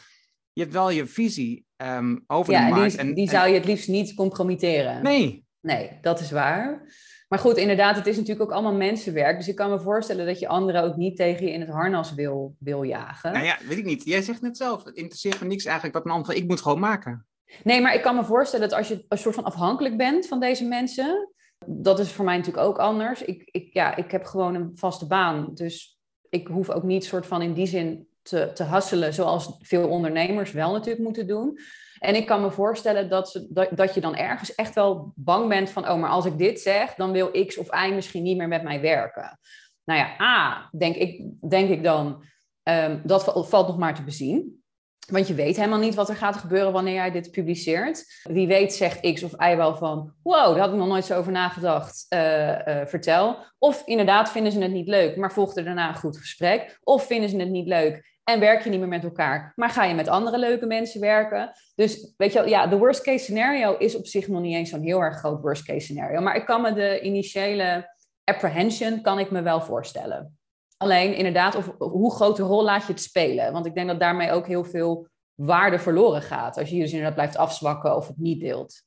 je 0.52 0.60
hebt 0.60 0.72
wel 0.72 0.90
je 0.90 1.06
visie 1.06 1.66
um, 1.76 2.24
over 2.26 2.52
ja, 2.52 2.68
de 2.68 2.74
markt. 2.74 2.90
Die, 2.90 3.00
en 3.00 3.14
die 3.14 3.28
zou 3.28 3.48
je 3.48 3.54
het 3.54 3.64
liefst 3.64 3.88
niet 3.88 4.14
compromitteren. 4.14 5.02
Nee. 5.02 5.44
Nee, 5.60 5.98
dat 6.00 6.20
is 6.20 6.30
waar. 6.30 6.92
Maar 7.28 7.38
goed, 7.38 7.56
inderdaad, 7.56 7.96
het 7.96 8.06
is 8.06 8.16
natuurlijk 8.16 8.50
ook 8.50 8.56
allemaal 8.56 8.74
mensenwerk. 8.74 9.36
Dus 9.36 9.48
ik 9.48 9.56
kan 9.56 9.70
me 9.70 9.80
voorstellen 9.80 10.26
dat 10.26 10.38
je 10.38 10.48
anderen 10.48 10.82
ook 10.82 10.96
niet 10.96 11.16
tegen 11.16 11.46
je 11.46 11.52
in 11.52 11.60
het 11.60 11.70
harnas 11.70 12.14
wil, 12.14 12.56
wil 12.58 12.82
jagen. 12.82 13.32
Nou 13.32 13.44
ja, 13.44 13.58
weet 13.68 13.78
ik 13.78 13.84
niet. 13.84 14.04
Jij 14.04 14.22
zegt 14.22 14.40
net 14.40 14.56
zelf, 14.56 14.84
het 14.84 14.96
interesseert 14.96 15.40
me 15.40 15.46
niks 15.46 15.64
eigenlijk 15.64 15.94
wat 15.94 16.04
een 16.04 16.10
ander 16.10 16.34
ik 16.34 16.46
moet 16.46 16.60
gewoon 16.60 16.80
maken. 16.80 17.26
Nee, 17.62 17.80
maar 17.80 17.94
ik 17.94 18.02
kan 18.02 18.16
me 18.16 18.24
voorstellen 18.24 18.68
dat 18.68 18.78
als 18.78 18.88
je 18.88 19.04
een 19.08 19.18
soort 19.18 19.34
van 19.34 19.44
afhankelijk 19.44 19.96
bent 19.96 20.26
van 20.26 20.40
deze 20.40 20.64
mensen, 20.64 21.32
dat 21.66 21.98
is 21.98 22.12
voor 22.12 22.24
mij 22.24 22.36
natuurlijk 22.36 22.66
ook 22.66 22.78
anders. 22.78 23.22
Ik, 23.22 23.48
ik, 23.50 23.72
ja, 23.72 23.96
ik 23.96 24.10
heb 24.10 24.24
gewoon 24.24 24.54
een 24.54 24.70
vaste 24.74 25.06
baan. 25.06 25.50
Dus 25.54 25.98
ik 26.28 26.46
hoef 26.46 26.70
ook 26.70 26.82
niet 26.82 27.04
soort 27.04 27.26
van 27.26 27.42
in 27.42 27.52
die 27.52 27.66
zin 27.66 28.08
te, 28.22 28.50
te 28.54 28.62
hasselen, 28.62 29.14
zoals 29.14 29.56
veel 29.58 29.88
ondernemers 29.88 30.52
wel 30.52 30.72
natuurlijk 30.72 31.04
moeten 31.04 31.26
doen. 31.26 31.58
En 31.98 32.14
ik 32.14 32.26
kan 32.26 32.40
me 32.40 32.50
voorstellen 32.50 33.08
dat, 33.08 33.30
ze, 33.30 33.46
dat, 33.50 33.68
dat 33.70 33.94
je 33.94 34.00
dan 34.00 34.16
ergens 34.16 34.54
echt 34.54 34.74
wel 34.74 35.12
bang 35.16 35.48
bent 35.48 35.70
van, 35.70 35.88
oh, 35.88 36.00
maar 36.00 36.10
als 36.10 36.24
ik 36.24 36.38
dit 36.38 36.60
zeg, 36.60 36.94
dan 36.94 37.12
wil 37.12 37.46
X 37.46 37.58
of 37.58 37.84
Y 37.86 37.92
misschien 37.94 38.22
niet 38.22 38.36
meer 38.36 38.48
met 38.48 38.62
mij 38.62 38.80
werken. 38.80 39.38
Nou 39.84 39.98
ja, 40.00 40.20
A, 40.20 40.68
denk 40.78 40.96
ik, 40.96 41.24
denk 41.48 41.70
ik 41.70 41.82
dan, 41.82 42.24
um, 42.62 43.00
dat 43.04 43.48
valt 43.48 43.66
nog 43.66 43.78
maar 43.78 43.94
te 43.94 44.02
bezien. 44.02 44.61
Want 45.10 45.26
je 45.28 45.34
weet 45.34 45.56
helemaal 45.56 45.78
niet 45.78 45.94
wat 45.94 46.08
er 46.08 46.16
gaat 46.16 46.36
gebeuren 46.36 46.72
wanneer 46.72 46.94
jij 46.94 47.10
dit 47.10 47.30
publiceert. 47.30 48.04
Wie 48.22 48.46
weet 48.46 48.74
zegt 48.74 49.12
X 49.12 49.22
of 49.22 49.32
Y 49.32 49.56
wel 49.56 49.76
van... 49.76 50.12
wow, 50.22 50.50
daar 50.50 50.58
had 50.58 50.72
ik 50.72 50.78
nog 50.78 50.88
nooit 50.88 51.04
zo 51.04 51.18
over 51.18 51.32
nagedacht, 51.32 52.06
uh, 52.08 52.48
uh, 52.48 52.56
vertel. 52.84 53.36
Of 53.58 53.82
inderdaad 53.86 54.30
vinden 54.30 54.52
ze 54.52 54.60
het 54.60 54.72
niet 54.72 54.88
leuk, 54.88 55.16
maar 55.16 55.32
volgt 55.32 55.56
er 55.56 55.64
daarna 55.64 55.88
een 55.88 55.94
goed 55.94 56.16
gesprek. 56.16 56.78
Of 56.82 57.06
vinden 57.06 57.30
ze 57.30 57.36
het 57.36 57.48
niet 57.48 57.66
leuk 57.66 58.10
en 58.24 58.40
werk 58.40 58.64
je 58.64 58.70
niet 58.70 58.78
meer 58.78 58.88
met 58.88 59.04
elkaar... 59.04 59.52
maar 59.56 59.70
ga 59.70 59.84
je 59.84 59.94
met 59.94 60.08
andere 60.08 60.38
leuke 60.38 60.66
mensen 60.66 61.00
werken. 61.00 61.52
Dus 61.74 62.14
weet 62.16 62.32
je 62.32 62.38
wel, 62.38 62.48
ja, 62.48 62.66
de 62.66 62.78
worst 62.78 63.02
case 63.02 63.24
scenario 63.24 63.76
is 63.76 63.96
op 63.96 64.06
zich 64.06 64.28
nog 64.28 64.40
niet 64.40 64.54
eens 64.54 64.70
zo'n 64.70 64.82
heel 64.82 65.00
erg 65.00 65.18
groot 65.18 65.40
worst 65.40 65.64
case 65.64 65.80
scenario. 65.80 66.20
Maar 66.20 66.36
ik 66.36 66.44
kan 66.44 66.62
me 66.62 66.72
de 66.72 67.00
initiële 67.00 67.90
apprehension 68.24 69.00
kan 69.00 69.18
ik 69.18 69.30
me 69.30 69.42
wel 69.42 69.60
voorstellen. 69.60 70.36
Alleen 70.82 71.16
inderdaad, 71.16 71.54
of, 71.54 71.74
hoe 71.78 72.14
grote 72.14 72.42
rol 72.42 72.64
laat 72.64 72.86
je 72.86 72.92
het 72.92 73.02
spelen? 73.02 73.52
Want 73.52 73.66
ik 73.66 73.74
denk 73.74 73.88
dat 73.88 74.00
daarmee 74.00 74.30
ook 74.30 74.46
heel 74.46 74.64
veel 74.64 75.08
waarde 75.34 75.78
verloren 75.78 76.22
gaat. 76.22 76.58
Als 76.58 76.70
je 76.70 76.78
dus 76.78 76.90
inderdaad 76.90 77.14
blijft 77.14 77.36
afzwakken 77.36 77.96
of 77.96 78.06
het 78.06 78.18
niet 78.18 78.40
deelt. 78.40 78.82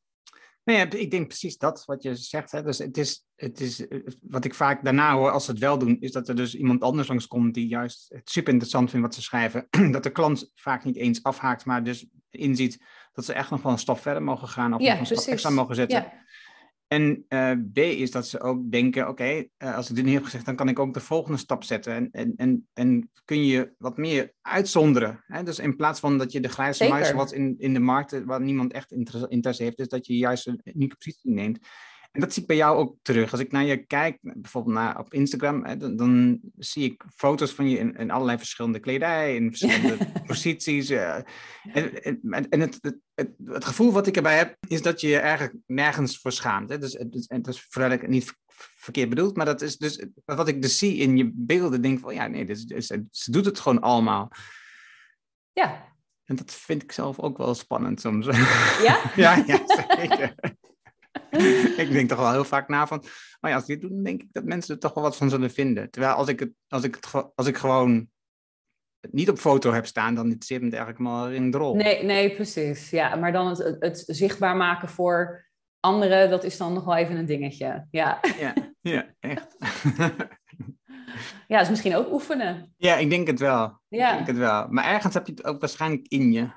Nee, 0.64 0.88
ik 0.88 1.12
denk 1.12 1.28
precies 1.28 1.58
dat 1.58 1.86
wat 1.86 2.04
je 2.04 2.16
zegt. 2.16 2.52
Hè. 2.52 2.64
Dus 2.64 2.78
het 2.78 2.98
is, 2.98 3.26
het 3.36 3.60
is, 3.60 3.86
wat 4.22 4.46
ik 4.46 4.54
vaak 4.54 4.84
daarna 4.84 5.14
hoor 5.14 5.32
als 5.32 5.46
ze 5.46 5.52
het 5.52 5.60
wel 5.60 5.78
doen, 5.78 5.98
is 6.00 6.12
dat 6.12 6.28
er 6.28 6.36
dus 6.36 6.56
iemand 6.56 6.82
anders 6.82 7.08
langskomt 7.08 7.54
die 7.54 7.68
juist 7.68 8.06
het 8.10 8.30
super 8.30 8.52
interessant 8.52 8.90
vindt 8.90 9.06
wat 9.06 9.16
ze 9.16 9.22
schrijven. 9.22 9.68
dat 9.92 10.04
de 10.04 10.12
klant 10.12 10.52
vaak 10.54 10.84
niet 10.84 10.96
eens 10.96 11.24
afhaakt, 11.24 11.66
maar 11.66 11.84
dus 11.84 12.06
inziet 12.30 12.80
dat 13.14 13.26
ze 13.26 13.34
echt 13.34 13.50
nog 13.50 13.62
wel 13.62 13.72
een 13.72 13.78
stap 13.78 14.00
verder 14.00 14.24
mogen 14.24 14.48
gaan 14.48 14.74
of 14.74 14.82
nog 14.82 15.00
een 15.00 15.06
stap 15.06 15.26
extra 15.26 15.50
mogen 15.50 15.76
zetten. 15.76 16.02
Ja. 16.02 16.24
En 16.96 17.26
uh, 17.30 17.52
B 17.74 17.78
is 17.78 18.12
dat 18.12 18.28
ze 18.28 18.42
ook 18.42 18.72
denken, 18.72 19.08
oké, 19.08 19.46
uh, 19.58 19.76
als 19.76 19.90
ik 19.90 19.96
dit 19.96 20.06
niet 20.06 20.14
heb 20.14 20.24
gezegd, 20.24 20.46
dan 20.46 20.56
kan 20.56 20.70
ik 20.70 20.80
ook 20.80 20.94
de 20.94 21.00
volgende 21.00 21.38
stap 21.38 21.64
zetten. 21.64 21.94
En, 21.94 22.10
en, 22.12 22.34
en, 22.36 22.68
en 22.74 23.12
kun 23.26 23.46
je 23.46 23.74
wat 23.78 23.98
meer 23.98 24.34
uitzonderen. 24.42 25.24
Hè? 25.28 25.44
Dus 25.44 25.60
in 25.60 25.76
plaats 25.76 26.00
van 26.00 26.18
dat 26.18 26.32
je 26.32 26.40
de 26.40 26.50
grijze 26.50 26.88
muis 26.88 27.12
wat 27.12 27.32
in, 27.32 27.56
in 27.58 27.74
de 27.74 27.80
markt, 27.80 28.24
waar 28.24 28.42
niemand 28.42 28.74
echt 28.74 28.92
interesse 29.28 29.64
heeft, 29.64 29.80
is 29.80 29.88
dat 29.88 30.06
je 30.08 30.18
juist 30.18 30.48
een 30.48 30.62
unieke 30.64 30.96
positie 30.96 31.32
neemt. 31.32 31.60
En 32.15 32.21
dat 32.21 32.34
zie 32.34 32.41
ik 32.41 32.47
bij 32.47 32.58
jou 32.58 32.78
ook 32.78 32.95
terug. 33.01 33.32
Als 33.32 33.41
ik 33.41 33.51
naar 33.51 33.63
je 33.63 33.86
kijk, 33.86 34.17
bijvoorbeeld 34.21 34.75
naar, 34.75 34.99
op 34.99 35.13
Instagram, 35.13 35.65
hè, 35.65 35.78
dan, 35.78 35.95
dan, 35.95 36.39
zie 36.58 36.84
ik 36.84 37.04
foto's 37.15 37.51
van 37.51 37.69
je 37.69 37.78
in, 37.78 37.95
in 37.95 38.12
allerlei 38.12 38.38
verschillende 38.38 38.80
kledij, 38.80 39.36
in 39.36 39.49
verschillende 39.49 40.12
posities. 40.28 40.91
Uh, 40.91 41.15
en 41.73 42.21
en, 42.30 42.49
en 42.49 42.60
het, 42.60 42.80
het, 42.82 43.30
het, 43.45 43.65
gevoel 43.65 43.91
wat 43.91 44.08
ik 44.08 44.15
erbij 44.15 44.38
heb, 44.38 44.58
is 44.67 44.82
dat 44.82 45.01
je 45.01 45.08
je 45.08 45.17
eigenlijk 45.17 45.56
nergens 45.65 46.19
voor 46.19 46.32
schaamt. 46.32 46.69
Hè? 46.69 46.78
Dus, 46.78 46.91
dus, 46.91 47.28
en 47.28 47.41
dat 47.41 47.54
is 47.54 47.67
vooral 47.69 47.91
ik 47.91 48.08
niet 48.08 48.34
verkeerd 48.75 49.10
bedoeld, 49.10 49.36
maar 49.36 49.45
dat 49.45 49.62
is 49.62 49.78
dus 49.78 50.06
wat 50.25 50.47
ik 50.47 50.62
dus 50.62 50.78
zie 50.78 50.95
in 50.97 51.17
je 51.17 51.32
beelden, 51.34 51.82
denk 51.82 51.99
van 51.99 52.13
ja, 52.13 52.28
nee, 52.28 52.45
dus, 52.45 52.65
ze 53.12 53.32
doet 53.32 53.45
het 53.45 53.60
gewoon 53.60 53.82
allemaal. 53.82 54.32
Ja. 55.54 55.93
En 56.23 56.36
dat 56.36 56.51
vind 56.51 56.84
ik 56.84 56.91
zelf 56.91 57.19
ook 57.19 57.38
wel 57.38 57.56
spannend 57.56 58.01
soms. 58.01 58.25
Ja? 58.25 58.99
ja, 59.15 59.43
ja, 59.45 59.63
zeker. 59.97 60.36
ik 61.84 61.92
denk 61.92 62.10
toch 62.10 62.20
wel 62.20 62.32
heel 62.32 62.46
vaak 62.46 62.68
na 62.68 62.88
van, 62.88 63.04
maar 63.40 63.52
ja, 63.52 63.58
als 63.58 63.68
ik 63.68 63.72
dit 63.74 63.82
doe, 63.82 63.90
dan 63.90 64.04
denk 64.04 64.22
ik 64.22 64.28
dat 64.32 64.44
mensen 64.44 64.74
er 64.74 64.82
toch 64.82 64.94
wel 64.94 65.04
wat 65.04 65.18
van 65.18 65.30
zullen 65.30 65.52
vinden. 65.52 65.90
Terwijl 65.90 66.14
als 66.14 66.28
ik, 66.28 66.40
het, 66.40 66.52
als 66.68 66.84
ik, 66.84 66.96
het, 66.96 67.32
als 67.36 67.48
ik 67.48 67.58
gewoon 67.58 68.10
het 69.00 69.14
niet 69.14 69.30
op 69.30 69.38
foto 69.38 69.72
heb 69.72 69.86
staan, 69.86 70.16
dan 70.16 70.36
zit 70.40 70.62
het 70.62 70.74
eigenlijk 70.74 71.00
maar 71.00 71.34
in 71.34 71.52
de 71.52 71.58
rol. 71.58 71.76
Nee, 71.76 72.04
nee, 72.04 72.36
precies. 72.36 72.90
Ja, 72.90 73.16
maar 73.16 73.32
dan 73.32 73.48
het, 73.48 73.76
het, 73.80 74.04
zichtbaar 74.08 74.56
maken 74.56 74.90
voor 74.90 75.50
anderen, 75.80 76.30
dat 76.30 76.44
is 76.44 76.58
dan 76.58 76.74
nog 76.74 76.86
wel 76.86 76.96
even 76.96 77.16
een 77.16 77.26
dingetje. 77.26 77.88
Ja, 77.92 78.20
ja, 78.40 78.54
ja 78.82 79.06
echt. 79.20 79.58
ja, 81.48 81.60
is 81.60 81.70
misschien 81.70 81.96
ook 81.96 82.12
oefenen. 82.12 82.74
Ja, 82.78 82.96
ik 82.96 83.10
denk 83.10 83.28
het 83.28 83.40
wel. 83.40 83.80
Ja. 83.88 84.10
Ik 84.10 84.16
denk 84.16 84.28
het 84.28 84.38
wel. 84.38 84.68
Maar 84.70 84.86
ergens 84.86 85.14
heb 85.14 85.28
je 85.28 85.34
het 85.34 85.46
ook 85.46 85.60
waarschijnlijk 85.60 86.06
in 86.08 86.32
je. 86.32 86.50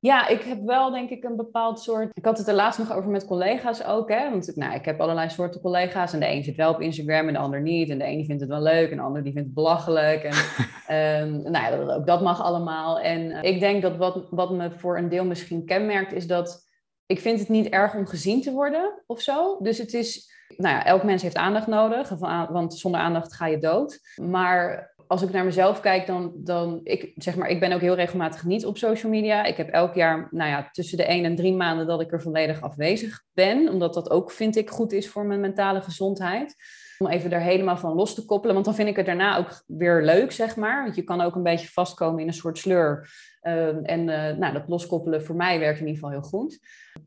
Ja, 0.00 0.28
ik 0.28 0.42
heb 0.42 0.64
wel 0.64 0.90
denk 0.90 1.10
ik 1.10 1.24
een 1.24 1.36
bepaald 1.36 1.80
soort. 1.80 2.10
Ik 2.12 2.24
had 2.24 2.38
het 2.38 2.48
er 2.48 2.54
laatst 2.54 2.78
nog 2.78 2.92
over 2.92 3.10
met 3.10 3.26
collega's 3.26 3.84
ook. 3.84 4.08
Hè? 4.08 4.30
Want 4.30 4.56
nou, 4.56 4.74
ik 4.74 4.84
heb 4.84 5.00
allerlei 5.00 5.30
soorten 5.30 5.60
collega's. 5.60 6.12
En 6.12 6.20
de 6.20 6.28
een 6.28 6.44
zit 6.44 6.56
wel 6.56 6.72
op 6.72 6.80
Instagram 6.80 7.26
en 7.26 7.32
de 7.32 7.38
ander 7.38 7.60
niet. 7.60 7.90
En 7.90 7.98
de 7.98 8.04
ene 8.04 8.24
vindt 8.24 8.40
het 8.40 8.50
wel 8.50 8.62
leuk 8.62 8.90
en 8.90 8.96
de 8.96 9.02
ander 9.02 9.22
die 9.22 9.32
vindt 9.32 9.46
het 9.46 9.56
belachelijk. 9.56 10.22
En 10.22 11.22
um, 11.22 11.42
nou 11.52 11.64
ja, 11.64 11.76
dat, 11.76 11.90
ook 11.90 12.06
dat 12.06 12.22
mag 12.22 12.42
allemaal. 12.42 13.00
En 13.00 13.20
uh, 13.20 13.42
ik 13.42 13.60
denk 13.60 13.82
dat 13.82 13.96
wat, 13.96 14.26
wat 14.30 14.50
me 14.50 14.70
voor 14.70 14.98
een 14.98 15.08
deel 15.08 15.24
misschien 15.24 15.64
kenmerkt, 15.64 16.12
is 16.12 16.26
dat 16.26 16.68
ik 17.06 17.20
vind 17.20 17.38
het 17.38 17.48
niet 17.48 17.68
erg 17.68 17.94
om 17.94 18.06
gezien 18.06 18.42
te 18.42 18.52
worden 18.52 19.02
of 19.06 19.20
zo. 19.20 19.58
Dus 19.62 19.78
het 19.78 19.94
is. 19.94 20.38
Nou 20.56 20.74
ja, 20.74 20.84
elk 20.84 21.02
mens 21.02 21.22
heeft 21.22 21.36
aandacht 21.36 21.66
nodig, 21.66 22.08
want 22.48 22.74
zonder 22.74 23.00
aandacht 23.00 23.34
ga 23.34 23.46
je 23.46 23.58
dood. 23.58 24.00
Maar 24.22 24.89
als 25.10 25.22
ik 25.22 25.30
naar 25.30 25.44
mezelf 25.44 25.80
kijk, 25.80 26.06
dan, 26.06 26.32
dan 26.34 26.80
ik, 26.82 27.12
zeg 27.16 27.36
maar, 27.36 27.48
ik 27.48 27.60
ben 27.60 27.72
ook 27.72 27.80
heel 27.80 27.94
regelmatig 27.94 28.44
niet 28.44 28.66
op 28.66 28.78
social 28.78 29.12
media. 29.12 29.44
Ik 29.44 29.56
heb 29.56 29.68
elk 29.68 29.94
jaar, 29.94 30.28
nou 30.30 30.50
ja, 30.50 30.68
tussen 30.72 30.96
de 30.96 31.04
één 31.04 31.24
en 31.24 31.36
drie 31.36 31.54
maanden 31.54 31.86
dat 31.86 32.00
ik 32.00 32.12
er 32.12 32.22
volledig 32.22 32.60
afwezig 32.60 33.22
ben. 33.32 33.68
Omdat 33.68 33.94
dat 33.94 34.10
ook, 34.10 34.30
vind 34.30 34.56
ik, 34.56 34.70
goed 34.70 34.92
is 34.92 35.08
voor 35.08 35.26
mijn 35.26 35.40
mentale 35.40 35.80
gezondheid. 35.80 36.54
Om 36.98 37.06
even 37.06 37.32
er 37.32 37.40
helemaal 37.40 37.76
van 37.76 37.94
los 37.94 38.14
te 38.14 38.24
koppelen. 38.24 38.54
Want 38.54 38.66
dan 38.66 38.74
vind 38.74 38.88
ik 38.88 38.96
het 38.96 39.06
daarna 39.06 39.36
ook 39.36 39.62
weer 39.66 40.02
leuk, 40.04 40.32
zeg 40.32 40.56
maar. 40.56 40.82
Want 40.82 40.94
je 40.94 41.02
kan 41.02 41.20
ook 41.20 41.34
een 41.34 41.42
beetje 41.42 41.68
vastkomen 41.68 42.20
in 42.20 42.26
een 42.26 42.34
soort 42.34 42.58
sleur. 42.58 43.08
Ehm, 43.40 43.78
en 43.82 44.00
uh, 44.00 44.36
nou, 44.36 44.52
dat 44.52 44.68
loskoppelen 44.68 45.24
voor 45.24 45.36
mij 45.36 45.58
werkt 45.58 45.80
in 45.80 45.86
ieder 45.86 46.00
geval 46.00 46.20
heel 46.20 46.28
goed. 46.28 46.58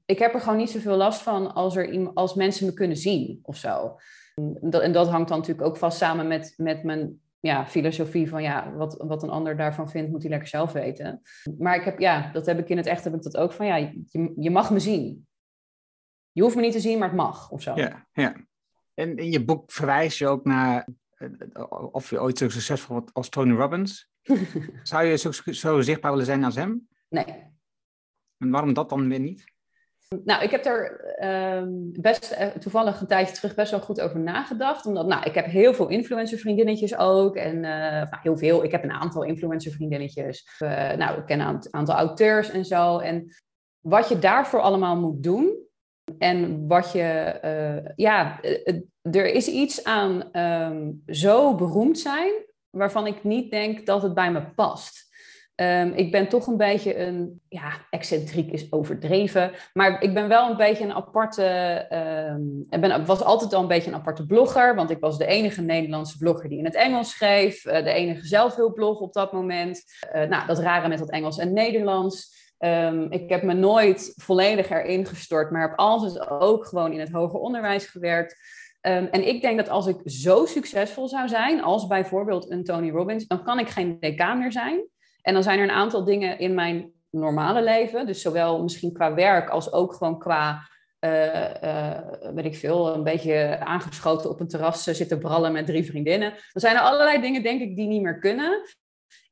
Ik 0.05 0.19
heb 0.19 0.33
er 0.33 0.41
gewoon 0.41 0.57
niet 0.57 0.71
zoveel 0.71 0.97
last 0.97 1.21
van 1.21 1.53
als, 1.53 1.75
er, 1.75 2.11
als 2.13 2.33
mensen 2.33 2.65
me 2.65 2.73
kunnen 2.73 2.97
zien 2.97 3.39
of 3.41 3.55
zo. 3.55 3.95
En 4.81 4.91
dat 4.91 5.07
hangt 5.07 5.29
dan 5.29 5.37
natuurlijk 5.37 5.67
ook 5.67 5.77
vast 5.77 5.97
samen 5.97 6.27
met, 6.27 6.53
met 6.57 6.83
mijn 6.83 7.21
ja, 7.47 7.65
filosofie 7.65 8.29
van 8.29 8.43
ja, 8.43 8.73
wat, 8.73 8.95
wat 8.97 9.23
een 9.23 9.29
ander 9.29 9.57
daarvan 9.57 9.89
vindt, 9.89 10.11
moet 10.11 10.21
hij 10.21 10.29
lekker 10.29 10.47
zelf 10.47 10.71
weten. 10.71 11.21
Maar 11.57 11.75
ik 11.75 11.83
heb, 11.83 11.99
ja, 11.99 12.31
dat 12.31 12.45
heb 12.45 12.59
ik 12.59 12.69
in 12.69 12.77
het 12.77 12.85
echt, 12.85 13.03
heb 13.03 13.13
ik 13.13 13.21
dat 13.21 13.37
ook 13.37 13.51
van 13.51 13.65
ja, 13.65 13.75
je, 13.75 14.33
je 14.35 14.51
mag 14.51 14.71
me 14.71 14.79
zien. 14.79 15.27
Je 16.31 16.41
hoeft 16.41 16.55
me 16.55 16.61
niet 16.61 16.71
te 16.71 16.79
zien, 16.79 16.99
maar 16.99 17.07
het 17.07 17.17
mag 17.17 17.49
of 17.49 17.61
zo. 17.61 17.75
Ja, 17.75 18.07
ja. 18.11 18.35
En 18.93 19.17
in 19.17 19.31
je 19.31 19.45
boek 19.45 19.71
verwijs 19.71 20.17
je 20.17 20.27
ook 20.27 20.45
naar 20.45 20.87
eh, 21.09 21.91
of 21.91 22.09
je 22.09 22.21
ooit 22.21 22.37
zo 22.37 22.49
succesvol 22.49 22.95
wordt 22.95 23.13
als 23.13 23.29
Tony 23.29 23.55
Robbins. 23.55 24.09
Zou 24.83 25.05
je 25.05 25.17
zo, 25.17 25.31
zo 25.31 25.81
zichtbaar 25.81 26.11
willen 26.11 26.25
zijn 26.25 26.43
als 26.43 26.55
hem? 26.55 26.87
Nee. 27.09 27.25
En 28.37 28.49
waarom 28.49 28.73
dat 28.73 28.89
dan 28.89 29.09
weer 29.09 29.19
niet? 29.19 29.52
Nou, 30.23 30.43
ik 30.43 30.51
heb 30.51 30.65
er 30.65 30.99
ehm, 31.15 31.69
best 31.91 32.35
uh, 32.39 32.47
toevallig 32.47 33.01
een 33.01 33.07
tijdje 33.07 33.35
terug 33.35 33.55
best 33.55 33.71
wel 33.71 33.79
goed 33.79 34.01
over 34.01 34.19
nagedacht. 34.19 34.85
Omdat, 34.85 35.07
nou, 35.07 35.23
ik 35.23 35.35
heb 35.35 35.45
heel 35.45 35.73
veel 35.73 35.87
influencer 35.87 36.37
vriendinnetjes 36.37 36.97
ook. 36.97 37.35
En 37.35 37.55
uh, 37.55 37.61
nou, 37.61 38.07
heel 38.21 38.37
veel. 38.37 38.63
Ik 38.63 38.71
heb 38.71 38.83
een 38.83 38.91
aantal 38.91 39.23
influencer 39.23 39.71
vriendinnetjes. 39.71 40.59
Uh, 40.59 40.93
nou, 40.93 41.19
ik 41.19 41.25
ken 41.25 41.39
een 41.39 41.67
aantal 41.71 41.95
auteurs 41.95 42.49
en 42.49 42.65
zo. 42.65 42.97
En 42.97 43.35
wat 43.79 44.09
je 44.09 44.19
daarvoor 44.19 44.61
allemaal 44.61 44.95
moet 44.95 45.23
doen. 45.23 45.61
En 46.17 46.67
wat 46.67 46.91
je, 46.91 47.39
ja, 47.95 48.39
er 49.01 49.25
is 49.25 49.47
iets 49.47 49.83
aan 49.83 50.37
um, 50.37 51.03
zo 51.05 51.55
beroemd 51.55 51.99
zijn. 51.99 52.31
Waarvan 52.69 53.07
ik 53.07 53.23
niet 53.23 53.51
denk 53.51 53.85
dat 53.85 54.01
het 54.01 54.13
bij 54.13 54.31
me 54.31 54.53
past. 54.55 55.12
Um, 55.55 55.93
ik 55.93 56.11
ben 56.11 56.27
toch 56.27 56.47
een 56.47 56.57
beetje 56.57 56.97
een, 56.97 57.41
ja, 57.49 57.71
excentriek 57.89 58.51
is 58.51 58.71
overdreven, 58.71 59.51
maar 59.73 60.01
ik 60.01 60.13
ben 60.13 60.27
wel 60.27 60.49
een 60.49 60.57
beetje 60.57 60.83
een 60.83 60.93
aparte, 60.93 61.45
um, 62.31 62.65
ik 62.69 62.81
ben, 62.81 63.05
was 63.05 63.23
altijd 63.23 63.53
al 63.53 63.61
een 63.61 63.67
beetje 63.67 63.91
een 63.91 63.97
aparte 63.97 64.25
blogger, 64.25 64.75
want 64.75 64.89
ik 64.89 64.99
was 64.99 65.17
de 65.17 65.25
enige 65.25 65.61
Nederlandse 65.61 66.17
blogger 66.17 66.49
die 66.49 66.57
in 66.57 66.65
het 66.65 66.75
Engels 66.75 67.09
schreef, 67.09 67.65
uh, 67.65 67.73
de 67.73 67.91
enige 67.91 68.25
zelfhulpblog 68.25 68.99
op 68.99 69.13
dat 69.13 69.31
moment. 69.31 69.83
Uh, 70.15 70.23
nou, 70.23 70.47
dat 70.47 70.59
rare 70.59 70.87
met 70.87 70.99
dat 70.99 71.09
Engels 71.09 71.37
en 71.37 71.53
Nederlands. 71.53 72.41
Um, 72.59 73.11
ik 73.11 73.29
heb 73.29 73.43
me 73.43 73.53
nooit 73.53 74.13
volledig 74.15 74.69
erin 74.69 75.05
gestort, 75.05 75.51
maar 75.51 75.61
heb 75.61 75.79
altijd 75.79 76.29
ook 76.29 76.65
gewoon 76.65 76.91
in 76.91 76.99
het 76.99 77.11
hoger 77.11 77.39
onderwijs 77.39 77.85
gewerkt. 77.85 78.35
En 78.81 79.27
ik 79.27 79.41
denk 79.41 79.57
dat 79.57 79.69
als 79.69 79.87
ik 79.87 79.97
zo 80.05 80.45
succesvol 80.45 81.07
zou 81.07 81.27
zijn 81.27 81.61
als 81.61 81.87
bijvoorbeeld 81.87 82.51
een 82.51 82.63
Tony 82.63 82.89
Robbins, 82.89 83.27
dan 83.27 83.43
kan 83.43 83.59
ik 83.59 83.69
geen 83.69 83.97
decaan 83.99 84.37
meer 84.37 84.51
zijn. 84.51 84.91
En 85.23 85.33
dan 85.33 85.43
zijn 85.43 85.57
er 85.57 85.63
een 85.63 85.71
aantal 85.71 86.03
dingen 86.03 86.39
in 86.39 86.53
mijn 86.53 86.91
normale 87.09 87.63
leven, 87.63 88.05
dus 88.05 88.21
zowel 88.21 88.61
misschien 88.61 88.93
qua 88.93 89.13
werk 89.13 89.49
als 89.49 89.71
ook 89.71 89.93
gewoon 89.93 90.19
qua, 90.19 90.67
uh, 90.99 91.49
uh, 91.63 91.99
weet 92.33 92.45
ik 92.45 92.55
veel, 92.55 92.93
een 92.93 93.03
beetje 93.03 93.59
aangeschoten 93.59 94.29
op 94.29 94.39
een 94.39 94.47
terras 94.47 94.83
zitten 94.83 95.19
brallen 95.19 95.51
met 95.51 95.65
drie 95.65 95.85
vriendinnen. 95.85 96.31
Er 96.31 96.61
zijn 96.61 96.75
er 96.75 96.81
allerlei 96.81 97.21
dingen, 97.21 97.43
denk 97.43 97.61
ik, 97.61 97.75
die 97.75 97.87
niet 97.87 98.01
meer 98.01 98.19
kunnen. 98.19 98.61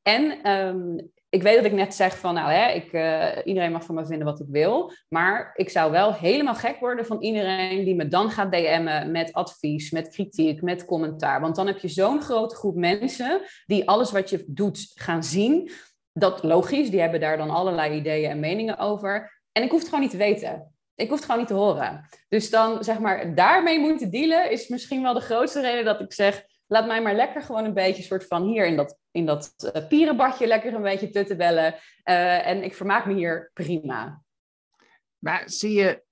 En 0.02 0.52
um, 0.52 1.12
ik 1.34 1.44
weet 1.44 1.56
dat 1.56 1.66
ik 1.66 1.72
net 1.72 1.96
zeg 1.96 2.18
van, 2.18 2.34
nou 2.34 2.52
hè, 2.52 2.72
ik, 2.72 2.94
uh, 2.94 3.28
iedereen 3.44 3.72
mag 3.72 3.84
van 3.84 3.96
me 3.96 4.06
vinden 4.06 4.26
wat 4.26 4.40
ik 4.40 4.46
wil. 4.50 4.92
Maar 5.10 5.52
ik 5.56 5.70
zou 5.70 5.92
wel 5.92 6.14
helemaal 6.14 6.56
gek 6.56 6.80
worden 6.80 7.06
van 7.06 7.22
iedereen 7.22 7.86
die 7.86 7.96
me 7.96 8.08
dan 8.08 8.32
gaat 8.32 8.52
DM'en 8.52 9.12
met 9.12 9.34
advies, 9.34 9.92
met 9.92 10.10
kritiek, 10.10 10.62
met 10.62 10.86
commentaar. 10.86 11.42
Want 11.42 11.56
dan 11.56 11.68
heb 11.68 11.78
je 11.78 11.88
zo'n 11.88 12.22
grote 12.22 12.56
groep 12.56 12.76
mensen 12.76 13.42
die 13.66 13.90
alles 13.90 14.12
wat 14.12 14.30
je 14.30 14.44
doet 14.48 14.92
gaan 14.96 15.24
zien. 15.24 15.72
Dat 16.14 16.44
logisch, 16.44 16.90
die 16.90 17.02
hebben 17.02 17.20
daar 17.20 17.38
dan 17.38 17.50
allerlei 17.50 17.96
ideeën 17.96 18.30
en 18.30 18.40
meningen 18.40 18.78
over. 18.78 19.42
En 19.52 19.64
ik 19.64 19.70
hoef 19.70 19.80
het 19.80 19.90
gewoon 19.90 20.04
niet 20.04 20.12
te 20.12 20.18
weten. 20.18 20.74
Ik 20.96 21.08
hoef 21.08 21.16
het 21.16 21.26
gewoon 21.26 21.40
niet 21.40 21.50
te 21.50 21.54
horen. 21.54 22.10
Dus 22.30 22.50
dan 22.50 22.84
zeg 22.84 23.00
maar, 23.00 23.36
daarmee 23.36 23.80
moeten 23.80 24.12
dealen 24.12 24.52
is 24.52 24.68
misschien 24.68 25.02
wel 25.02 25.14
de 25.14 25.20
grootste 25.20 25.62
reden 25.62 25.86
dat 25.86 26.00
ik 26.00 26.14
zeg 26.14 26.46
laat 26.72 26.88
mij 26.88 27.02
maar 27.02 27.16
lekker 27.16 27.42
gewoon 27.42 27.66
een 27.66 27.74
beetje 27.74 28.04
soort 28.04 28.28
van 28.28 28.44
hier 28.44 28.66
in 28.66 28.76
dat, 28.76 28.98
in 29.12 29.26
dat 29.26 29.72
uh, 29.76 29.88
pierenbadje 29.88 30.48
lekker 30.48 30.74
een 30.74 30.82
beetje 30.82 31.10
tuttebellen. 31.10 31.74
Uh, 31.74 32.48
en 32.48 32.64
ik 32.64 32.74
vermaak 32.74 33.06
me 33.06 33.14
hier 33.14 33.52
prima. 33.54 34.24
Maar 35.18 35.50
zie 35.50 35.74
je, 35.74 36.04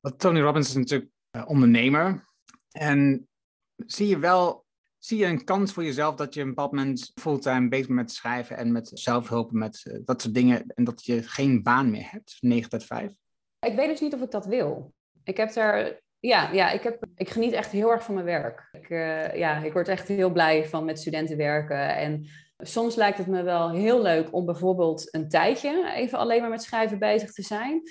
want 0.00 0.18
Tony 0.18 0.40
Robbins 0.40 0.68
is 0.68 0.74
natuurlijk 0.74 1.10
uh, 1.30 1.44
ondernemer. 1.46 2.24
En 2.70 3.28
zie 3.76 4.08
je 4.08 4.18
wel, 4.18 4.64
zie 4.98 5.18
je 5.18 5.26
een 5.26 5.44
kans 5.44 5.72
voor 5.72 5.84
jezelf 5.84 6.14
dat 6.14 6.34
je 6.34 6.40
een 6.40 6.48
bepaald 6.48 6.72
moment 6.72 7.12
fulltime 7.14 7.68
bezig 7.68 7.86
bent 7.86 7.98
met 7.98 8.12
schrijven 8.12 8.56
en 8.56 8.72
met 8.72 8.90
zelfhulp, 8.94 9.52
met 9.52 10.00
dat 10.04 10.22
soort 10.22 10.34
dingen. 10.34 10.66
En 10.66 10.84
dat 10.84 11.04
je 11.04 11.22
geen 11.22 11.62
baan 11.62 11.90
meer 11.90 12.10
hebt, 12.10 12.36
9 12.40 12.70
tot 12.70 12.84
5? 12.84 13.12
Ik 13.58 13.76
weet 13.76 13.88
dus 13.88 14.00
niet 14.00 14.14
of 14.14 14.20
ik 14.20 14.30
dat 14.30 14.46
wil. 14.46 14.92
Ik 15.24 15.36
heb 15.36 15.52
daar 15.52 16.00
ja, 16.20 16.52
ja 16.52 16.70
ik, 16.70 16.82
heb, 16.82 17.04
ik 17.14 17.28
geniet 17.28 17.52
echt 17.52 17.70
heel 17.70 17.90
erg 17.90 18.04
van 18.04 18.14
mijn 18.14 18.26
werk. 18.26 18.68
Ik, 18.72 18.88
uh, 18.88 19.34
ja, 19.34 19.62
ik 19.62 19.72
word 19.72 19.88
echt 19.88 20.08
heel 20.08 20.30
blij 20.30 20.66
van 20.66 20.84
met 20.84 20.98
studenten 20.98 21.36
werken. 21.36 21.96
En 21.96 22.26
Soms 22.64 22.94
lijkt 22.94 23.18
het 23.18 23.26
me 23.26 23.42
wel 23.42 23.70
heel 23.70 24.02
leuk 24.02 24.34
om 24.34 24.44
bijvoorbeeld 24.44 25.14
een 25.14 25.28
tijdje 25.28 25.92
even 25.94 26.18
alleen 26.18 26.40
maar 26.40 26.50
met 26.50 26.62
schrijven 26.62 26.98
bezig 26.98 27.32
te 27.32 27.42
zijn. 27.42 27.82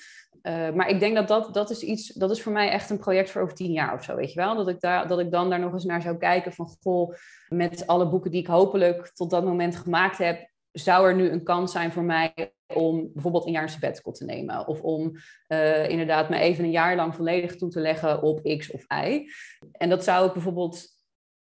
Uh, 0.43 0.71
maar 0.71 0.89
ik 0.89 0.99
denk 0.99 1.15
dat 1.15 1.27
dat, 1.27 1.53
dat 1.53 1.69
is 1.69 1.81
iets, 1.81 2.07
dat 2.07 2.31
is 2.31 2.41
voor 2.41 2.51
mij 2.51 2.69
echt 2.69 2.89
een 2.89 2.99
project 2.99 3.29
voor 3.29 3.41
over 3.41 3.55
tien 3.55 3.71
jaar 3.71 3.93
of 3.93 4.03
zo, 4.03 4.15
weet 4.15 4.33
je 4.33 4.39
wel. 4.39 4.55
Dat 4.55 4.67
ik, 4.67 4.79
daar, 4.79 5.07
dat 5.07 5.19
ik 5.19 5.31
dan 5.31 5.49
daar 5.49 5.59
nog 5.59 5.73
eens 5.73 5.85
naar 5.85 6.01
zou 6.01 6.17
kijken 6.17 6.53
van, 6.53 6.75
goh, 6.81 7.13
met 7.47 7.87
alle 7.87 8.09
boeken 8.09 8.31
die 8.31 8.39
ik 8.39 8.47
hopelijk 8.47 9.11
tot 9.13 9.29
dat 9.29 9.43
moment 9.43 9.75
gemaakt 9.75 10.17
heb, 10.17 10.49
zou 10.71 11.08
er 11.08 11.15
nu 11.15 11.30
een 11.30 11.43
kans 11.43 11.71
zijn 11.71 11.91
voor 11.91 12.03
mij 12.03 12.53
om 12.73 13.10
bijvoorbeeld 13.13 13.45
een 13.45 13.51
jaar 13.51 13.69
sabbatical 13.69 14.12
te 14.12 14.25
nemen. 14.25 14.67
Of 14.67 14.82
om 14.82 15.12
uh, 15.47 15.89
inderdaad 15.89 16.30
me 16.30 16.38
even 16.38 16.63
een 16.63 16.71
jaar 16.71 16.95
lang 16.95 17.15
volledig 17.15 17.56
toe 17.56 17.69
te 17.69 17.80
leggen 17.80 18.21
op 18.21 18.58
X 18.58 18.71
of 18.71 18.86
Y. 19.06 19.27
En 19.71 19.89
dat 19.89 20.03
zou 20.03 20.27
ik 20.27 20.34
bijvoorbeeld, 20.34 20.86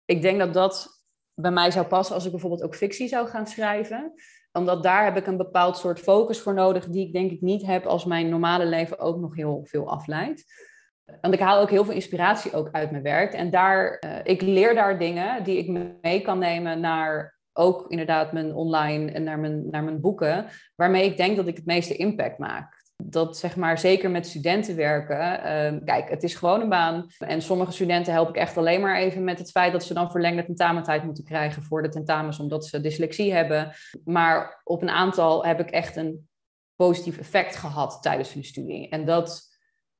ik 0.04 0.22
denk 0.22 0.38
dat 0.38 0.54
dat 0.54 0.88
bij 1.34 1.50
mij 1.50 1.70
zou 1.70 1.86
passen 1.86 2.14
als 2.14 2.24
ik 2.24 2.30
bijvoorbeeld 2.30 2.62
ook 2.62 2.76
fictie 2.76 3.08
zou 3.08 3.28
gaan 3.28 3.46
schrijven 3.46 4.12
omdat 4.52 4.82
daar 4.82 5.04
heb 5.04 5.16
ik 5.16 5.26
een 5.26 5.36
bepaald 5.36 5.76
soort 5.76 6.00
focus 6.00 6.40
voor 6.40 6.54
nodig, 6.54 6.86
die 6.86 7.06
ik 7.06 7.12
denk 7.12 7.30
ik 7.30 7.40
niet 7.40 7.66
heb 7.66 7.86
als 7.86 8.04
mijn 8.04 8.28
normale 8.28 8.66
leven 8.66 8.98
ook 8.98 9.20
nog 9.20 9.34
heel 9.36 9.64
veel 9.64 9.90
afleidt. 9.90 10.44
Want 11.20 11.34
ik 11.34 11.40
haal 11.40 11.60
ook 11.60 11.70
heel 11.70 11.84
veel 11.84 11.94
inspiratie 11.94 12.52
ook 12.52 12.68
uit 12.72 12.90
mijn 12.90 13.02
werk. 13.02 13.32
En 13.32 13.50
daar, 13.50 14.02
uh, 14.04 14.16
ik 14.22 14.40
leer 14.42 14.74
daar 14.74 14.98
dingen 14.98 15.44
die 15.44 15.58
ik 15.58 15.98
mee 16.02 16.20
kan 16.20 16.38
nemen 16.38 16.80
naar 16.80 17.39
ook 17.52 17.84
inderdaad 17.88 18.32
mijn 18.32 18.54
online 18.54 19.10
en 19.12 19.22
naar 19.22 19.38
mijn, 19.38 19.70
naar 19.70 19.84
mijn 19.84 20.00
boeken, 20.00 20.46
waarmee 20.76 21.04
ik 21.04 21.16
denk 21.16 21.36
dat 21.36 21.46
ik 21.46 21.56
het 21.56 21.66
meeste 21.66 21.96
impact 21.96 22.38
maak 22.38 22.80
dat 23.04 23.36
zeg 23.36 23.56
maar 23.56 23.78
zeker 23.78 24.10
met 24.10 24.26
studenten 24.26 24.76
werken. 24.76 25.42
Ehm, 25.42 25.84
kijk, 25.84 26.10
het 26.10 26.22
is 26.22 26.34
gewoon 26.34 26.60
een 26.60 26.68
baan. 26.68 27.06
En 27.18 27.42
sommige 27.42 27.72
studenten 27.72 28.12
help 28.12 28.28
ik 28.28 28.36
echt 28.36 28.56
alleen 28.56 28.80
maar 28.80 28.96
even 28.96 29.24
met 29.24 29.38
het 29.38 29.50
feit 29.50 29.72
dat 29.72 29.84
ze 29.84 29.94
dan 29.94 30.10
verlengde 30.10 30.44
tentamentijd 30.44 31.04
moeten 31.04 31.24
krijgen 31.24 31.62
voor 31.62 31.82
de 31.82 31.88
tentamens, 31.88 32.38
omdat 32.38 32.66
ze 32.66 32.80
dyslexie 32.80 33.32
hebben. 33.32 33.72
Maar 34.04 34.60
op 34.64 34.82
een 34.82 34.90
aantal 34.90 35.44
heb 35.44 35.60
ik 35.60 35.70
echt 35.70 35.96
een 35.96 36.28
positief 36.76 37.18
effect 37.18 37.56
gehad 37.56 38.02
tijdens 38.02 38.32
hun 38.32 38.44
studie. 38.44 38.88
En 38.88 39.04
dat, 39.04 39.42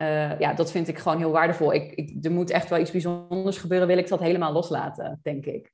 uh, 0.02 0.38
ja, 0.38 0.54
dat 0.54 0.70
vind 0.70 0.88
ik 0.88 0.98
gewoon 0.98 1.18
heel 1.18 1.30
waardevol. 1.30 1.72
Ik, 1.72 1.92
ik, 1.92 2.24
er 2.24 2.32
moet 2.32 2.50
echt 2.50 2.68
wel 2.68 2.78
iets 2.78 2.90
bijzonders 2.90 3.58
gebeuren, 3.58 3.88
wil 3.88 3.98
ik 3.98 4.08
dat 4.08 4.20
helemaal 4.20 4.52
loslaten, 4.52 5.20
denk 5.22 5.46
ik. 5.46 5.72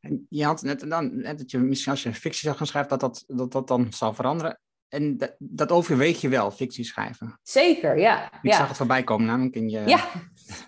En 0.00 0.26
je 0.28 0.44
had 0.44 0.62
net, 0.62 0.90
dan, 0.90 1.22
dat 1.22 1.50
je 1.50 1.58
misschien 1.58 1.92
als 1.92 2.02
je 2.02 2.14
fictie 2.14 2.42
zou 2.42 2.56
gaan 2.56 2.66
schrijven, 2.66 2.98
dat 2.98 3.00
dat, 3.00 3.24
dat, 3.26 3.52
dat 3.52 3.68
dan 3.68 3.86
zal 3.92 4.14
veranderen. 4.14 4.58
En 4.88 5.16
dat, 5.16 5.34
dat 5.38 5.70
overweeg 5.70 6.20
je 6.20 6.28
wel, 6.28 6.50
fictie 6.50 6.84
schrijven. 6.84 7.38
Zeker, 7.42 7.98
ja. 7.98 8.30
Ik 8.42 8.52
zag 8.52 8.68
het 8.68 8.76
voorbij 8.76 9.02
komen, 9.02 9.26
namelijk 9.26 9.54
in 9.54 9.68
je... 9.68 9.82
Ja, 9.86 10.04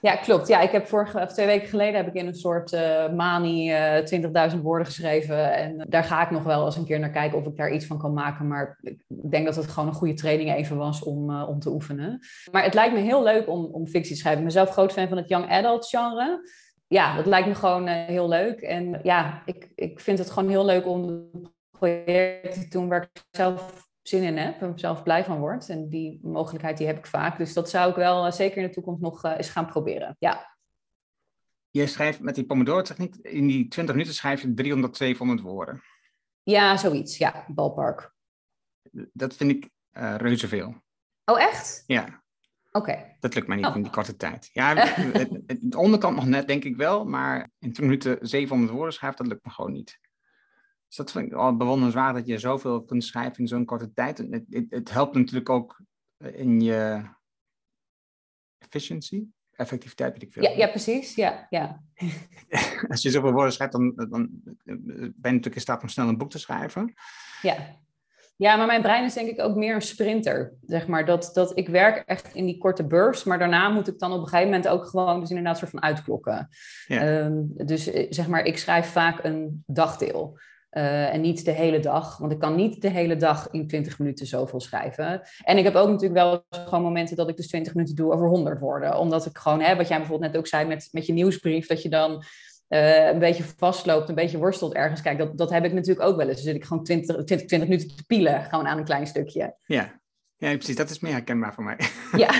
ja 0.00 0.16
klopt. 0.16 0.48
Ja, 0.48 0.60
ik 0.60 0.70
heb 0.70 0.86
vorige, 0.86 1.26
twee 1.26 1.46
weken 1.46 1.68
geleden 1.68 1.94
heb 1.94 2.06
ik 2.06 2.14
in 2.14 2.26
een 2.26 2.34
soort 2.34 2.72
uh, 2.72 3.12
mani 3.12 3.70
uh, 3.70 4.50
20.000 4.52 4.60
woorden 4.60 4.86
geschreven. 4.86 5.54
En 5.54 5.86
daar 5.88 6.04
ga 6.04 6.22
ik 6.22 6.30
nog 6.30 6.42
wel 6.42 6.64
eens 6.64 6.76
een 6.76 6.84
keer 6.84 6.98
naar 6.98 7.10
kijken 7.10 7.38
of 7.38 7.46
ik 7.46 7.56
daar 7.56 7.72
iets 7.72 7.86
van 7.86 7.98
kan 7.98 8.12
maken. 8.12 8.46
Maar 8.48 8.78
ik 8.82 9.30
denk 9.30 9.46
dat 9.46 9.56
het 9.56 9.68
gewoon 9.68 9.88
een 9.88 9.94
goede 9.94 10.14
training 10.14 10.54
even 10.54 10.76
was 10.76 11.02
om, 11.02 11.30
uh, 11.30 11.48
om 11.48 11.58
te 11.58 11.70
oefenen. 11.70 12.20
Maar 12.52 12.64
het 12.64 12.74
lijkt 12.74 12.94
me 12.94 13.00
heel 13.00 13.22
leuk 13.22 13.48
om, 13.48 13.64
om 13.64 13.86
fictie 13.86 14.14
te 14.14 14.20
schrijven. 14.20 14.42
Ik 14.42 14.46
ben 14.46 14.56
zelf 14.56 14.70
groot 14.70 14.92
fan 14.92 15.08
van 15.08 15.16
het 15.16 15.28
young 15.28 15.50
adult 15.50 15.86
genre. 15.86 16.48
Ja, 16.90 17.16
dat 17.16 17.26
lijkt 17.26 17.48
me 17.48 17.54
gewoon 17.54 17.88
uh, 17.88 17.94
heel 17.94 18.28
leuk. 18.28 18.60
En 18.60 19.00
ja, 19.02 19.42
ik, 19.44 19.72
ik 19.74 20.00
vind 20.00 20.18
het 20.18 20.30
gewoon 20.30 20.48
heel 20.48 20.64
leuk 20.64 20.86
om 20.86 21.30
projecten 21.70 22.62
te 22.62 22.68
doen 22.68 22.88
waar 22.88 23.02
ik 23.02 23.24
zelf 23.30 23.88
zin 24.02 24.22
in 24.22 24.36
heb 24.36 24.60
en 24.60 24.78
zelf 24.78 25.02
blij 25.02 25.24
van 25.24 25.38
word. 25.38 25.68
En 25.68 25.88
die 25.88 26.20
mogelijkheid 26.22 26.78
die 26.78 26.86
heb 26.86 26.98
ik 26.98 27.06
vaak. 27.06 27.38
Dus 27.38 27.52
dat 27.52 27.70
zou 27.70 27.90
ik 27.90 27.96
wel 27.96 28.26
uh, 28.26 28.32
zeker 28.32 28.56
in 28.56 28.66
de 28.66 28.72
toekomst 28.72 29.00
nog 29.00 29.24
eens 29.24 29.48
gaan 29.48 29.66
proberen. 29.66 30.16
Ja. 30.18 30.56
Je 31.70 31.86
schrijft 31.86 32.20
met 32.20 32.34
die 32.34 32.46
Pomodoro-techniek, 32.46 33.16
in 33.16 33.46
die 33.46 33.68
20 33.68 33.94
minuten 33.94 34.16
schrijf 34.16 34.42
je 34.42 34.54
300, 34.54 34.96
700 34.96 35.40
woorden. 35.40 35.82
Ja, 36.42 36.76
zoiets. 36.76 37.18
Ja, 37.18 37.44
ballpark. 37.48 38.12
Dat 39.12 39.34
vind 39.34 39.50
ik 39.50 39.70
uh, 39.92 40.14
reuze 40.16 40.48
veel. 40.48 40.74
Oh, 41.24 41.40
echt? 41.40 41.84
Ja. 41.86 42.19
Oké. 42.72 42.90
Okay. 42.90 43.16
Dat 43.20 43.34
lukt 43.34 43.46
mij 43.46 43.56
niet 43.56 43.66
oh. 43.66 43.76
in 43.76 43.82
die 43.82 43.92
korte 43.92 44.16
tijd. 44.16 44.50
Ja, 44.52 44.74
de 45.60 45.78
onderkant 45.78 46.16
nog 46.16 46.26
net, 46.26 46.46
denk 46.46 46.64
ik 46.64 46.76
wel. 46.76 47.04
Maar 47.04 47.40
in 47.40 47.72
20 47.72 47.80
minuten 47.80 48.28
700 48.28 48.72
woorden 48.72 48.94
schrijven, 48.94 49.18
dat 49.18 49.32
lukt 49.32 49.44
me 49.44 49.50
gewoon 49.50 49.72
niet. 49.72 49.98
Dus 50.86 50.96
dat 50.96 51.10
vind 51.10 51.26
ik 51.26 51.32
al 51.32 51.56
bewonderenswaardig 51.56 52.16
dat 52.16 52.30
je 52.30 52.38
zoveel 52.38 52.84
kunt 52.84 53.04
schrijven 53.04 53.38
in 53.38 53.48
zo'n 53.48 53.64
korte 53.64 53.92
tijd. 53.92 54.18
Het, 54.18 54.44
het, 54.50 54.66
het, 54.68 54.90
helpt 54.90 55.14
natuurlijk 55.14 55.48
ook 55.48 55.80
in 56.18 56.60
je 56.60 57.02
efficiency, 58.58 59.24
effectiviteit, 59.50 60.12
weet 60.12 60.22
ik 60.22 60.32
veel. 60.32 60.42
Ja, 60.42 60.50
ja 60.50 60.66
precies. 60.66 61.14
Ja, 61.14 61.46
ja. 61.50 61.82
Als 62.88 63.02
je 63.02 63.10
zoveel 63.10 63.32
woorden 63.32 63.52
schrijft, 63.52 63.72
dan, 63.72 63.92
dan 63.94 64.30
ben 64.64 65.12
je 65.12 65.12
natuurlijk 65.20 65.54
in 65.54 65.60
staat 65.60 65.82
om 65.82 65.88
snel 65.88 66.08
een 66.08 66.18
boek 66.18 66.30
te 66.30 66.38
schrijven. 66.38 66.94
Ja. 67.42 67.78
Ja, 68.40 68.56
maar 68.56 68.66
mijn 68.66 68.82
brein 68.82 69.04
is 69.04 69.14
denk 69.14 69.28
ik 69.28 69.40
ook 69.40 69.56
meer 69.56 69.74
een 69.74 69.82
sprinter. 69.82 70.52
Zeg 70.66 70.86
maar. 70.86 71.04
dat, 71.04 71.30
dat 71.32 71.58
ik 71.58 71.68
werk 71.68 72.02
echt 72.06 72.34
in 72.34 72.46
die 72.46 72.58
korte 72.58 72.86
burst, 72.86 73.26
maar 73.26 73.38
daarna 73.38 73.68
moet 73.68 73.88
ik 73.88 73.98
dan 73.98 74.12
op 74.12 74.20
een 74.20 74.28
gegeven 74.28 74.50
moment 74.50 74.68
ook 74.68 74.86
gewoon 74.86 75.20
dus 75.20 75.28
inderdaad 75.28 75.58
soort 75.58 75.70
van 75.70 75.82
uitklokken. 75.82 76.48
Ja. 76.86 77.18
Um, 77.18 77.52
dus 77.54 77.90
eh, 77.90 78.06
zeg 78.10 78.28
maar, 78.28 78.44
ik 78.44 78.58
schrijf 78.58 78.86
vaak 78.86 79.24
een 79.24 79.64
dagdeel. 79.66 80.38
Uh, 80.70 81.14
en 81.14 81.20
niet 81.20 81.44
de 81.44 81.50
hele 81.50 81.80
dag, 81.80 82.18
want 82.18 82.32
ik 82.32 82.38
kan 82.38 82.54
niet 82.54 82.82
de 82.82 82.88
hele 82.88 83.16
dag 83.16 83.48
in 83.50 83.66
20 83.66 83.98
minuten 83.98 84.26
zoveel 84.26 84.60
schrijven. 84.60 85.22
En 85.44 85.58
ik 85.58 85.64
heb 85.64 85.74
ook 85.74 85.88
natuurlijk 85.88 86.20
wel 86.20 86.44
gewoon 86.50 86.82
momenten 86.82 87.16
dat 87.16 87.28
ik 87.28 87.36
dus 87.36 87.48
20 87.48 87.74
minuten 87.74 87.96
doe 87.96 88.12
over 88.12 88.28
100 88.28 88.60
woorden. 88.60 88.98
Omdat 88.98 89.26
ik 89.26 89.38
gewoon, 89.38 89.60
hè, 89.60 89.76
wat 89.76 89.88
jij 89.88 89.98
bijvoorbeeld 89.98 90.32
net 90.32 90.40
ook 90.40 90.46
zei 90.46 90.66
met, 90.66 90.88
met 90.90 91.06
je 91.06 91.12
nieuwsbrief, 91.12 91.66
dat 91.66 91.82
je 91.82 91.88
dan 91.88 92.24
uh, 92.70 93.06
een 93.06 93.18
beetje 93.18 93.44
vastloopt, 93.56 94.08
een 94.08 94.14
beetje 94.14 94.38
worstelt 94.38 94.74
ergens. 94.74 95.02
Kijk, 95.02 95.18
dat, 95.18 95.38
dat 95.38 95.50
heb 95.50 95.64
ik 95.64 95.72
natuurlijk 95.72 96.08
ook 96.08 96.16
wel 96.16 96.26
eens. 96.26 96.36
Dus 96.36 96.44
zit 96.44 96.54
ik 96.54 96.64
gewoon 96.64 96.84
20, 96.84 97.24
20, 97.24 97.46
20 97.46 97.68
minuten 97.68 97.96
te 97.96 98.04
pielen, 98.06 98.44
gewoon 98.44 98.66
aan 98.66 98.78
een 98.78 98.84
klein 98.84 99.06
stukje. 99.06 99.56
Ja. 99.66 100.00
ja, 100.36 100.56
precies. 100.56 100.76
Dat 100.76 100.90
is 100.90 101.00
meer 101.00 101.12
herkenbaar 101.12 101.54
voor 101.54 101.64
mij. 101.64 101.78
Ja. 102.12 102.28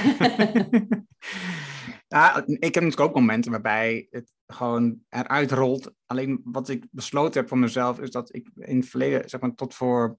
ja, 2.09 2.43
ik 2.47 2.75
heb 2.75 2.75
natuurlijk 2.75 3.01
ook 3.01 3.14
momenten 3.14 3.51
waarbij 3.51 4.07
het 4.11 4.33
gewoon 4.47 4.99
eruit 5.09 5.53
rolt. 5.53 5.93
Alleen 6.07 6.40
wat 6.45 6.69
ik 6.69 6.87
besloten 6.90 7.40
heb 7.40 7.49
voor 7.49 7.59
mezelf 7.59 8.01
is 8.01 8.11
dat 8.11 8.35
ik 8.35 8.51
in 8.55 8.77
het 8.77 8.88
verleden, 8.88 9.29
zeg 9.29 9.40
maar 9.40 9.55
tot 9.55 9.75
voor, 9.75 10.19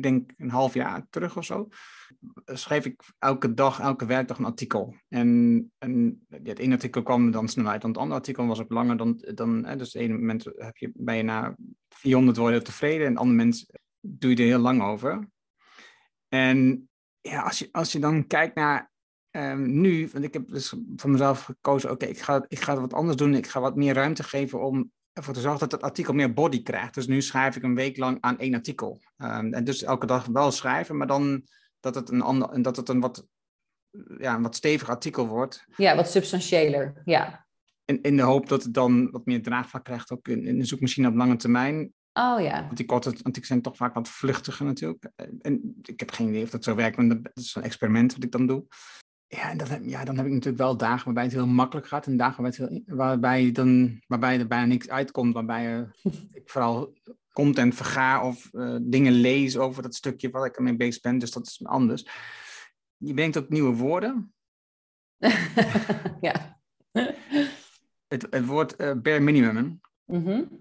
ik 0.00 0.06
denk 0.12 0.32
een 0.36 0.50
half 0.50 0.74
jaar 0.74 1.06
terug 1.10 1.36
of 1.36 1.44
zo, 1.44 1.68
schreef 2.44 2.84
ik 2.84 3.02
elke 3.18 3.54
dag, 3.54 3.80
elke 3.80 4.06
werkdag 4.06 4.38
een 4.38 4.44
artikel. 4.44 4.94
En, 5.08 5.72
het 6.28 6.58
ene 6.58 6.74
artikel 6.74 7.02
kwam 7.02 7.30
dan 7.30 7.48
sneller 7.48 7.70
uit 7.70 7.80
dan 7.80 7.90
het 7.90 7.98
andere 7.98 8.18
artikel 8.18 8.46
was 8.46 8.60
ook 8.60 8.72
langer 8.72 8.96
dan, 8.96 9.24
dan 9.34 9.64
hè, 9.64 9.76
dus 9.76 9.92
het 9.92 10.02
ene 10.02 10.12
moment 10.12 10.44
heb 10.44 10.76
je, 10.76 10.90
ben 10.94 11.16
je 11.16 11.22
na 11.22 11.56
400 11.88 12.36
woorden 12.36 12.64
tevreden 12.64 13.06
en 13.06 13.12
het 13.12 13.20
andere 13.20 13.36
moment 13.36 13.66
doe 14.00 14.30
je 14.30 14.36
er 14.36 14.42
heel 14.42 14.58
lang 14.58 14.82
over. 14.82 15.28
En 16.28 16.88
ja, 17.20 17.42
als 17.42 17.58
je, 17.58 17.68
als 17.72 17.92
je 17.92 17.98
dan 17.98 18.26
kijkt 18.26 18.54
naar 18.54 18.90
Um, 19.36 19.80
nu, 19.80 20.08
want 20.12 20.24
ik 20.24 20.32
heb 20.32 20.48
dus 20.48 20.74
voor 20.96 21.10
mezelf 21.10 21.42
gekozen, 21.42 21.90
oké, 21.90 22.06
ik, 22.06 22.18
ga, 22.18 22.44
ik 22.48 22.60
ga 22.60 22.80
wat 22.80 22.92
anders 22.92 23.16
doen. 23.16 23.34
Ik 23.34 23.46
ga 23.46 23.60
wat 23.60 23.76
meer 23.76 23.94
ruimte 23.94 24.22
geven 24.22 24.60
om 24.60 24.90
ervoor 25.12 25.34
te 25.34 25.40
zorgen 25.40 25.60
dat 25.60 25.72
het 25.72 25.82
artikel 25.82 26.14
meer 26.14 26.32
body 26.32 26.62
krijgt. 26.62 26.94
Dus 26.94 27.06
nu 27.06 27.22
schrijf 27.22 27.56
ik 27.56 27.62
een 27.62 27.74
week 27.74 27.96
lang 27.96 28.18
aan 28.20 28.38
één 28.38 28.54
artikel. 28.54 29.00
Um, 29.18 29.54
en 29.54 29.64
dus 29.64 29.82
elke 29.82 30.06
dag 30.06 30.26
wel 30.26 30.50
schrijven, 30.50 30.96
maar 30.96 31.06
dan 31.06 31.44
dat 31.80 31.94
het 31.94 32.10
een, 32.10 32.22
ander, 32.22 32.62
dat 32.62 32.76
het 32.76 32.88
een, 32.88 33.00
wat, 33.00 33.26
ja, 34.18 34.34
een 34.34 34.42
wat 34.42 34.56
stevig 34.56 34.88
artikel 34.88 35.26
wordt. 35.26 35.64
Ja, 35.76 35.96
wat 35.96 36.10
substantiëler, 36.10 37.02
ja. 37.04 37.46
In, 37.84 38.02
in 38.02 38.16
de 38.16 38.22
hoop 38.22 38.48
dat 38.48 38.62
het 38.62 38.74
dan 38.74 39.10
wat 39.10 39.26
meer 39.26 39.42
draagvlak 39.42 39.84
krijgt, 39.84 40.10
ook 40.10 40.28
in, 40.28 40.46
in 40.46 40.58
de 40.58 40.64
zoekmachine 40.64 41.08
op 41.08 41.14
lange 41.14 41.36
termijn. 41.36 41.92
Oh 42.12 42.40
ja. 42.40 42.64
Want 42.64 42.76
die 42.76 42.86
korte 42.86 43.08
artikelen 43.08 43.46
zijn 43.46 43.62
toch 43.62 43.76
vaak 43.76 43.94
wat 43.94 44.08
vluchtiger 44.08 44.66
natuurlijk. 44.66 45.10
En 45.40 45.80
ik 45.82 46.00
heb 46.00 46.10
geen 46.10 46.28
idee 46.28 46.42
of 46.42 46.50
dat 46.50 46.64
zo 46.64 46.74
werkt, 46.74 46.96
maar 46.96 47.08
dat 47.08 47.30
is 47.34 47.54
een 47.54 47.62
experiment 47.62 48.14
wat 48.14 48.24
ik 48.24 48.32
dan 48.32 48.46
doe. 48.46 48.66
Ja, 49.32 49.50
en 49.50 49.56
dan 49.56 49.68
heb, 49.68 49.82
ja, 49.84 50.04
dan 50.04 50.16
heb 50.16 50.26
ik 50.26 50.32
natuurlijk 50.32 50.62
wel 50.62 50.76
dagen 50.76 51.04
waarbij 51.04 51.22
het 51.22 51.32
heel 51.32 51.46
makkelijk 51.46 51.86
gaat. 51.86 52.06
En 52.06 52.16
dagen 52.16 52.42
waarbij, 52.42 52.66
het 52.66 52.86
heel, 52.86 52.96
waarbij, 52.96 53.52
dan, 53.52 54.00
waarbij 54.06 54.38
er 54.38 54.46
bijna 54.46 54.64
niks 54.64 54.88
uitkomt. 54.88 55.34
Waarbij 55.34 55.78
uh, 55.78 55.88
ik 56.32 56.50
vooral 56.50 56.94
content 57.32 57.74
verga 57.74 58.26
of 58.26 58.48
uh, 58.52 58.76
dingen 58.82 59.12
lees 59.12 59.56
over 59.56 59.82
dat 59.82 59.94
stukje 59.94 60.30
waar 60.30 60.46
ik 60.46 60.56
ermee 60.56 60.76
bezig 60.76 61.02
ben. 61.02 61.18
Dus 61.18 61.30
dat 61.30 61.46
is 61.46 61.64
anders. 61.64 62.08
Je 62.96 63.14
brengt 63.14 63.38
ook 63.38 63.48
nieuwe 63.48 63.76
woorden. 63.76 64.34
ja. 66.20 66.60
Het, 68.08 68.26
het 68.30 68.46
woord 68.46 68.80
uh, 68.80 68.92
bare 68.92 69.20
minimum. 69.20 69.80
Mm 70.04 70.24
-hmm. 70.24 70.58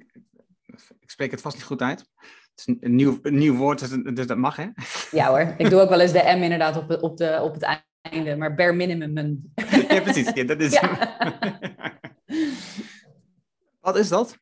Ik 1.00 1.10
spreek 1.10 1.32
het 1.32 1.42
vast 1.42 1.56
niet 1.56 1.66
goed 1.66 1.82
uit. 1.82 2.00
Het 2.00 2.68
is 2.68 2.76
een 2.80 2.96
nieuw, 2.96 3.20
een 3.22 3.38
nieuw 3.38 3.56
woord, 3.56 3.80
dus, 3.80 4.14
dus 4.14 4.28
dat 4.28 4.38
mag, 4.38 4.56
hè? 4.56 4.68
Ja 5.12 5.28
hoor. 5.28 5.56
Ik 5.58 5.70
doe 5.70 5.82
ook 5.82 5.90
wel 5.90 6.00
eens 6.00 6.12
de 6.12 6.36
M 6.38 6.44
inderdaad 6.44 6.78
op, 6.78 7.04
op, 7.04 7.18
de, 7.18 7.40
op 7.42 7.54
het 7.54 7.64
eind 7.64 7.88
einde, 8.12 8.36
maar 8.36 8.56
bare 8.56 8.74
minimum. 8.74 9.52
ja, 9.90 10.02
precies. 10.02 10.32
Ja, 10.34 10.44
dat 10.44 10.60
is... 10.60 10.82
Wat 13.80 13.98
is 13.98 14.10
dat? 14.10 14.38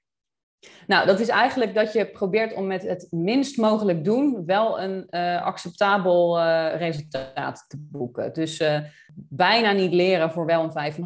Nou, 0.87 1.05
dat 1.05 1.19
is 1.19 1.27
eigenlijk 1.27 1.73
dat 1.73 1.93
je 1.93 2.05
probeert 2.05 2.53
om 2.53 2.67
met 2.67 2.81
het 2.81 3.07
minst 3.09 3.57
mogelijk 3.57 4.03
doen 4.03 4.45
wel 4.45 4.81
een 4.81 5.07
uh, 5.09 5.41
acceptabel 5.41 6.39
uh, 6.39 6.75
resultaat 6.77 7.65
te 7.67 7.77
boeken. 7.79 8.33
Dus 8.33 8.59
uh, 8.59 8.79
bijna 9.15 9.71
niet 9.71 9.93
leren 9.93 10.31
voor 10.31 10.45
wel 10.45 10.63
een 10.63 10.93
5,5. 10.93 10.99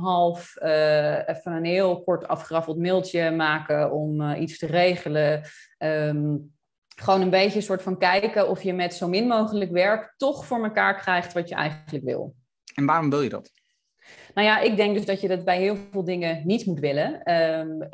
even 1.26 1.52
een 1.52 1.66
heel 1.66 2.04
kort 2.04 2.28
afgeraffeld 2.28 2.78
mailtje 2.78 3.32
maken 3.32 3.92
om 3.92 4.32
iets 4.34 4.58
te 4.58 4.66
regelen. 4.66 5.42
Um, 5.78 6.52
gewoon 6.96 7.22
een 7.22 7.30
beetje 7.30 7.56
een 7.56 7.64
soort 7.64 7.82
van 7.82 7.98
kijken 7.98 8.50
of 8.50 8.64
je 8.64 8.74
met 8.74 8.94
zo 8.94 9.08
min 9.08 9.28
mogelijk 9.28 9.72
werk 9.72 10.14
toch 10.18 10.46
voor 10.46 10.64
elkaar 10.64 10.96
krijgt 10.96 11.34
wat 11.34 11.50
je 11.50 11.56
eigenlijk 11.56 12.04
wil. 12.04 12.36
En 12.76 12.86
waarom 12.86 13.10
wil 13.10 13.22
je 13.22 13.30
dat? 13.30 13.52
Nou 14.34 14.48
ja, 14.48 14.60
ik 14.60 14.76
denk 14.76 14.96
dus 14.96 15.06
dat 15.06 15.22
je 15.22 15.28
dat 15.28 15.46
bij 15.46 15.60
heel 15.60 15.78
veel 15.92 16.04
dingen 16.04 16.42
niet 16.46 16.66
moet 16.66 16.80
willen. 16.80 17.14
Um, 17.60 17.90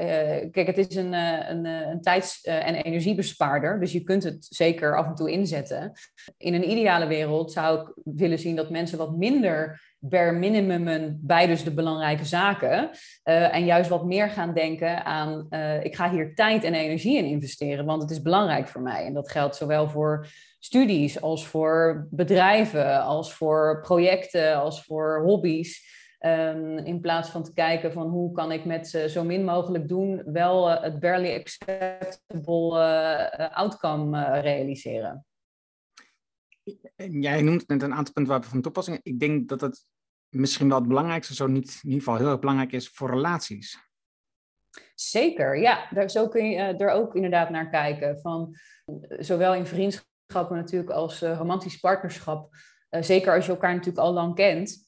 kijk, 0.52 0.68
het 0.68 0.78
is 0.78 0.96
een, 0.96 1.13
uh, 1.13 1.50
een, 1.50 1.66
uh, 1.66 1.88
een 1.88 2.02
tijds- 2.02 2.42
en 2.42 2.76
energiebespaarder, 2.76 3.80
dus 3.80 3.92
je 3.92 4.04
kunt 4.04 4.24
het 4.24 4.46
zeker 4.50 4.98
af 4.98 5.08
en 5.08 5.16
toe 5.16 5.32
inzetten. 5.32 5.92
In 6.38 6.54
een 6.54 6.70
ideale 6.70 7.08
wereld 7.08 7.52
zou 7.52 7.82
ik 7.82 7.94
willen 8.04 8.40
zien 8.40 8.56
dat 8.56 8.70
mensen 8.70 8.98
wat 8.98 9.18
minder 9.18 9.82
per 10.00 10.34
minimumen 10.34 11.20
bij 11.22 11.48
dus 11.48 11.63
de 11.63 11.74
belangrijke 11.74 12.26
zaken. 12.26 12.90
Uh, 13.24 13.56
en 13.56 13.66
juist 13.66 13.90
wat 13.90 14.06
meer 14.06 14.30
gaan 14.30 14.54
denken 14.54 15.06
aan, 15.06 15.48
ik 15.84 15.96
ga 15.96 16.12
hier 16.12 16.36
tijd 16.36 16.63
en 16.63 16.74
energie 16.74 17.18
in 17.18 17.26
investeren, 17.26 17.86
want 17.86 18.02
het 18.02 18.12
is 18.12 18.22
belangrijk 18.22 18.68
voor 18.68 18.82
mij. 18.82 19.06
En 19.06 19.13
dat 19.13 19.32
geldt 19.32 19.56
zowel 19.56 19.90
voor 19.90 20.28
studies 20.67 21.21
als 21.21 21.47
voor 21.47 22.08
bedrijven, 22.10 23.01
als 23.01 23.34
voor 23.34 23.82
projecten, 23.82 24.56
als 24.56 24.84
voor 24.84 25.21
hobby's. 25.23 25.95
Um, 26.19 26.77
in 26.77 27.01
plaats 27.01 27.30
van 27.30 27.43
te 27.43 27.53
kijken 27.53 27.91
van 27.91 28.08
hoe 28.08 28.32
kan 28.32 28.51
ik 28.51 28.65
met 28.65 28.93
uh, 28.93 29.06
zo 29.06 29.23
min 29.23 29.43
mogelijk 29.43 29.88
doen 29.88 30.23
wel 30.25 30.69
het 30.69 30.99
barely 30.99 31.36
acceptable 31.36 32.80
outcome 33.53 34.39
realiseren. 34.39 35.25
Jij 36.95 37.41
noemt 37.41 37.67
net 37.67 37.82
een 37.82 37.93
aantal 37.93 38.13
punten 38.13 38.43
van 38.43 38.62
toepassing. 38.62 38.99
Ik 39.03 39.19
denk 39.19 39.49
dat 39.49 39.62
het 39.62 39.86
misschien 40.30 40.69
wel 40.69 40.77
het 40.77 40.88
belangrijkste, 40.88 41.36
zo 41.36 41.47
niet 41.47 41.80
in 41.84 41.89
ieder 41.89 42.03
geval 42.03 42.17
heel 42.17 42.30
erg 42.30 42.39
belangrijk 42.39 42.71
is 42.71 42.89
voor 42.89 43.10
relaties. 43.10 43.77
Zeker, 44.95 45.60
ja. 45.60 45.88
Daar, 45.89 46.10
zo 46.10 46.27
kun 46.27 46.49
je 46.49 46.58
er 46.58 46.89
ook 46.89 47.15
inderdaad 47.15 47.49
naar 47.49 47.69
kijken. 47.69 48.19
Van, 48.19 48.56
zowel 49.19 49.53
in 49.53 49.65
vriendschappen 49.65 50.15
natuurlijk 50.34 50.92
als 50.92 51.24
uh, 51.24 51.38
romantisch 51.38 51.78
partnerschap. 51.78 52.56
Uh, 52.90 53.02
zeker 53.02 53.36
als 53.36 53.46
je 53.46 53.52
elkaar 53.52 53.74
natuurlijk 53.74 54.06
al 54.06 54.13
lang 54.13 54.36
kent. 54.36 54.86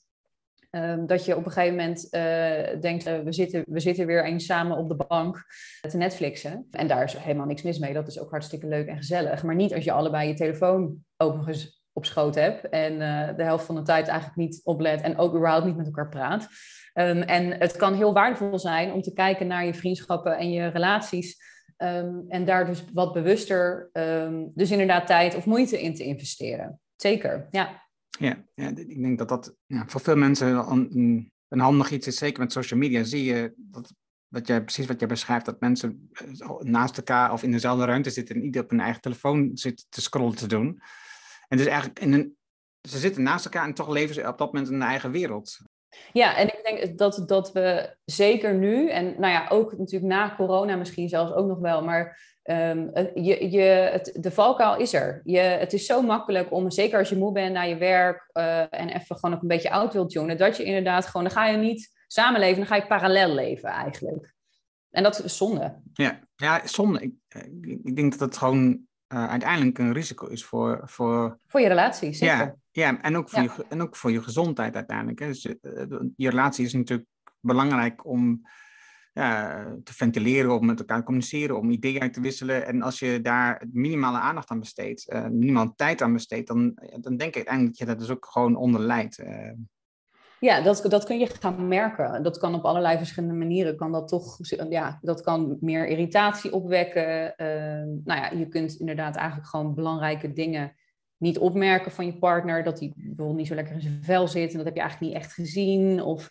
Um, 0.71 1.07
dat 1.07 1.25
je 1.25 1.35
op 1.35 1.45
een 1.45 1.51
gegeven 1.51 1.75
moment 1.75 2.07
uh, 2.11 2.81
denkt, 2.81 3.03
we, 3.03 3.33
zitten, 3.33 3.63
we 3.67 3.79
zitten 3.79 4.05
weer 4.05 4.25
eens 4.25 4.45
samen 4.45 4.77
op 4.77 4.89
de 4.89 5.05
bank 5.07 5.45
te 5.81 5.97
Netflixen. 5.97 6.67
En 6.71 6.87
daar 6.87 7.03
is 7.03 7.17
helemaal 7.17 7.45
niks 7.45 7.61
mis 7.61 7.79
mee. 7.79 7.93
Dat 7.93 8.07
is 8.07 8.19
ook 8.19 8.29
hartstikke 8.29 8.67
leuk 8.67 8.87
en 8.87 8.97
gezellig. 8.97 9.43
Maar 9.43 9.55
niet 9.55 9.73
als 9.73 9.83
je 9.83 9.91
allebei 9.91 10.27
je 10.27 10.33
telefoon 10.33 10.97
eens 11.17 11.81
op 11.93 12.05
schoot 12.05 12.35
heb 12.35 12.63
en 12.63 12.99
de 13.35 13.43
helft 13.43 13.65
van 13.65 13.75
de 13.75 13.81
tijd 13.81 14.07
eigenlijk 14.07 14.37
niet 14.37 14.61
oplet 14.63 15.01
en 15.01 15.17
ook 15.17 15.35
überhaupt 15.35 15.65
niet 15.65 15.77
met 15.77 15.85
elkaar 15.85 16.09
praat. 16.09 16.47
Um, 16.93 17.21
en 17.21 17.51
het 17.51 17.75
kan 17.75 17.93
heel 17.93 18.13
waardevol 18.13 18.59
zijn 18.59 18.91
om 18.91 19.01
te 19.01 19.13
kijken 19.13 19.47
naar 19.47 19.65
je 19.65 19.73
vriendschappen 19.73 20.37
en 20.37 20.51
je 20.51 20.67
relaties 20.67 21.37
um, 21.83 22.25
en 22.27 22.45
daar 22.45 22.65
dus 22.65 22.83
wat 22.93 23.13
bewuster, 23.13 23.89
um, 23.93 24.51
dus 24.55 24.71
inderdaad 24.71 25.07
tijd 25.07 25.35
of 25.35 25.45
moeite 25.45 25.81
in 25.81 25.95
te 25.95 26.03
investeren. 26.03 26.79
Zeker, 26.95 27.47
ja. 27.51 27.87
Ja, 28.19 28.43
ja 28.55 28.67
ik 28.67 29.01
denk 29.01 29.17
dat 29.17 29.29
dat 29.29 29.55
ja, 29.65 29.83
voor 29.87 30.01
veel 30.01 30.15
mensen 30.15 30.71
een, 30.71 31.31
een 31.47 31.59
handig 31.59 31.91
iets 31.91 32.07
is. 32.07 32.17
Zeker 32.17 32.39
met 32.39 32.51
social 32.51 32.79
media 32.79 33.03
zie 33.03 33.23
je 33.23 33.53
dat 33.55 33.93
wat 34.29 34.47
jij, 34.47 34.63
precies 34.63 34.85
wat 34.85 34.99
jij 34.99 35.07
beschrijft, 35.07 35.45
dat 35.45 35.59
mensen 35.59 36.09
eh, 36.11 36.59
naast 36.59 36.97
elkaar 36.97 37.31
of 37.31 37.43
in 37.43 37.51
dezelfde 37.51 37.85
ruimte 37.85 38.09
zitten 38.09 38.35
en 38.35 38.43
ieder 38.43 38.63
op 38.63 38.69
hun 38.69 38.79
eigen 38.79 39.01
telefoon 39.01 39.51
zit 39.53 39.85
te 39.89 40.01
scrollen 40.01 40.35
te 40.35 40.47
doen. 40.47 40.81
En 41.47 41.57
dus 41.57 41.65
eigenlijk 41.65 41.99
in 41.99 42.13
een, 42.13 42.37
ze 42.89 42.97
zitten 42.97 43.23
naast 43.23 43.45
elkaar 43.45 43.65
en 43.65 43.73
toch 43.73 43.89
leven 43.89 44.15
ze 44.15 44.27
op 44.27 44.37
dat 44.37 44.53
moment 44.53 44.67
in 44.71 44.75
een 44.75 44.87
eigen 44.87 45.11
wereld. 45.11 45.59
Ja, 46.11 46.37
en 46.37 46.47
ik 46.47 46.59
denk 46.63 46.97
dat, 46.97 47.23
dat 47.25 47.51
we 47.51 47.95
zeker 48.05 48.53
nu, 48.53 48.89
en 48.89 49.05
nou 49.05 49.33
ja, 49.33 49.47
ook 49.49 49.77
natuurlijk 49.77 50.11
na 50.11 50.35
corona 50.35 50.75
misschien 50.75 51.09
zelfs 51.09 51.33
ook 51.33 51.47
nog 51.47 51.59
wel, 51.59 51.83
maar 51.83 52.19
um, 52.43 52.91
je, 53.13 53.51
je, 53.51 53.61
het, 53.61 54.17
de 54.19 54.31
valkuil 54.31 54.77
is 54.77 54.93
er. 54.93 55.21
Je, 55.23 55.39
het 55.39 55.73
is 55.73 55.85
zo 55.85 56.01
makkelijk 56.01 56.51
om, 56.51 56.71
zeker 56.71 56.99
als 56.99 57.09
je 57.09 57.15
moe 57.17 57.31
bent 57.31 57.53
naar 57.53 57.67
je 57.67 57.77
werk 57.77 58.29
uh, 58.33 58.59
en 58.59 58.89
even 58.89 59.15
gewoon 59.15 59.35
ook 59.35 59.41
een 59.41 59.47
beetje 59.47 59.71
oud 59.71 59.93
wilt 59.93 60.09
tunen, 60.09 60.37
dat 60.37 60.57
je 60.57 60.63
inderdaad 60.63 61.05
gewoon, 61.05 61.23
dan 61.23 61.35
ga 61.35 61.47
je 61.47 61.57
niet 61.57 61.97
samenleven, 62.07 62.57
dan 62.57 62.67
ga 62.67 62.75
je 62.75 62.87
parallel 62.87 63.33
leven 63.33 63.69
eigenlijk. 63.69 64.33
En 64.89 65.03
dat 65.03 65.23
is 65.23 65.37
zonde. 65.37 65.81
Ja, 65.93 66.19
ja 66.35 66.61
zonde. 66.67 67.01
Ik, 67.01 67.13
ik 67.83 67.95
denk 67.95 68.11
dat 68.11 68.19
het 68.19 68.37
gewoon 68.37 68.87
uh, 69.13 69.29
uiteindelijk 69.29 69.77
een 69.77 69.93
risico 69.93 70.27
is 70.27 70.45
voor... 70.45 70.81
Voor, 70.85 71.39
voor 71.47 71.59
je 71.59 71.67
relatie, 71.67 72.13
zeker. 72.13 72.35
Ja, 72.35 72.55
ja 72.79 73.01
en, 73.01 73.17
ook 73.17 73.29
voor 73.29 73.41
Je, 73.41 73.65
en 73.69 73.81
ook 73.81 73.95
voor 73.95 74.11
je 74.11 74.23
gezondheid 74.23 74.75
uiteindelijk. 74.75 75.19
Hè. 75.19 75.27
Dus, 75.27 75.45
uh, 75.45 75.53
je 76.15 76.29
relatie 76.29 76.65
is 76.65 76.73
natuurlijk 76.73 77.09
belangrijk 77.39 78.05
om 78.05 78.41
ja, 79.13 79.65
te 79.83 79.93
ventileren, 79.93 80.55
om 80.55 80.65
met 80.65 80.79
elkaar 80.79 80.97
te 80.97 81.03
communiceren, 81.03 81.57
om 81.57 81.69
ideeën 81.69 82.01
uit 82.01 82.13
te 82.13 82.21
wisselen. 82.21 82.65
En 82.65 82.81
als 82.81 82.99
je 82.99 83.21
daar 83.21 83.63
minimale 83.71 84.19
aandacht 84.19 84.49
aan 84.49 84.59
besteedt, 84.59 85.13
uh, 85.13 85.27
minimaal 85.27 85.73
tijd 85.75 86.01
aan 86.01 86.13
besteedt, 86.13 86.47
dan, 86.47 86.77
dan 86.99 87.17
denk 87.17 87.29
ik 87.29 87.35
uiteindelijk 87.35 87.77
dat 87.77 87.87
je 87.87 87.93
dat 87.93 87.99
dus 87.99 88.09
ook 88.09 88.25
gewoon 88.25 88.55
onder 88.55 88.81
leidt. 88.81 89.23
Ja, 90.39 90.61
dat, 90.61 90.85
dat 90.87 91.05
kun 91.05 91.19
je 91.19 91.27
gaan 91.39 91.67
merken. 91.67 92.23
Dat 92.23 92.37
kan 92.37 92.55
op 92.55 92.63
allerlei 92.63 92.97
verschillende 92.97 93.35
manieren. 93.35 93.75
Kan 93.75 93.91
dat 93.91 94.07
toch, 94.07 94.37
ja, 94.69 94.99
dat 95.01 95.21
kan 95.21 95.57
meer 95.59 95.87
irritatie 95.87 96.53
opwekken. 96.53 97.33
Uh, 97.37 98.03
nou 98.03 98.21
ja, 98.21 98.31
je 98.31 98.47
kunt 98.47 98.73
inderdaad 98.73 99.15
eigenlijk 99.15 99.49
gewoon 99.49 99.75
belangrijke 99.75 100.33
dingen 100.33 100.73
niet 101.19 101.37
opmerken 101.37 101.91
van 101.91 102.05
je 102.05 102.17
partner. 102.17 102.63
Dat 102.63 102.79
hij 102.79 102.93
niet 103.15 103.47
zo 103.47 103.55
lekker 103.55 103.73
in 103.73 103.81
zijn 103.81 103.99
vel 104.03 104.27
zit 104.27 104.51
en 104.51 104.57
dat 104.57 104.65
heb 104.65 104.75
je 104.75 104.81
eigenlijk 104.81 105.11
niet 105.11 105.21
echt 105.23 105.33
gezien. 105.33 106.03
Of 106.03 106.29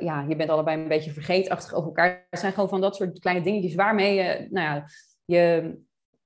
ja, 0.00 0.24
je 0.28 0.36
bent 0.36 0.50
allebei 0.50 0.82
een 0.82 0.88
beetje 0.88 1.12
vergeetachtig 1.12 1.72
over 1.72 1.86
elkaar. 1.86 2.26
Het 2.30 2.40
zijn 2.40 2.52
gewoon 2.52 2.68
van 2.68 2.80
dat 2.80 2.96
soort 2.96 3.18
kleine 3.18 3.44
dingetjes 3.44 3.74
waarmee 3.74 4.14
je, 4.14 4.46
nou 4.50 4.66
ja, 4.66 4.84
je 5.24 5.74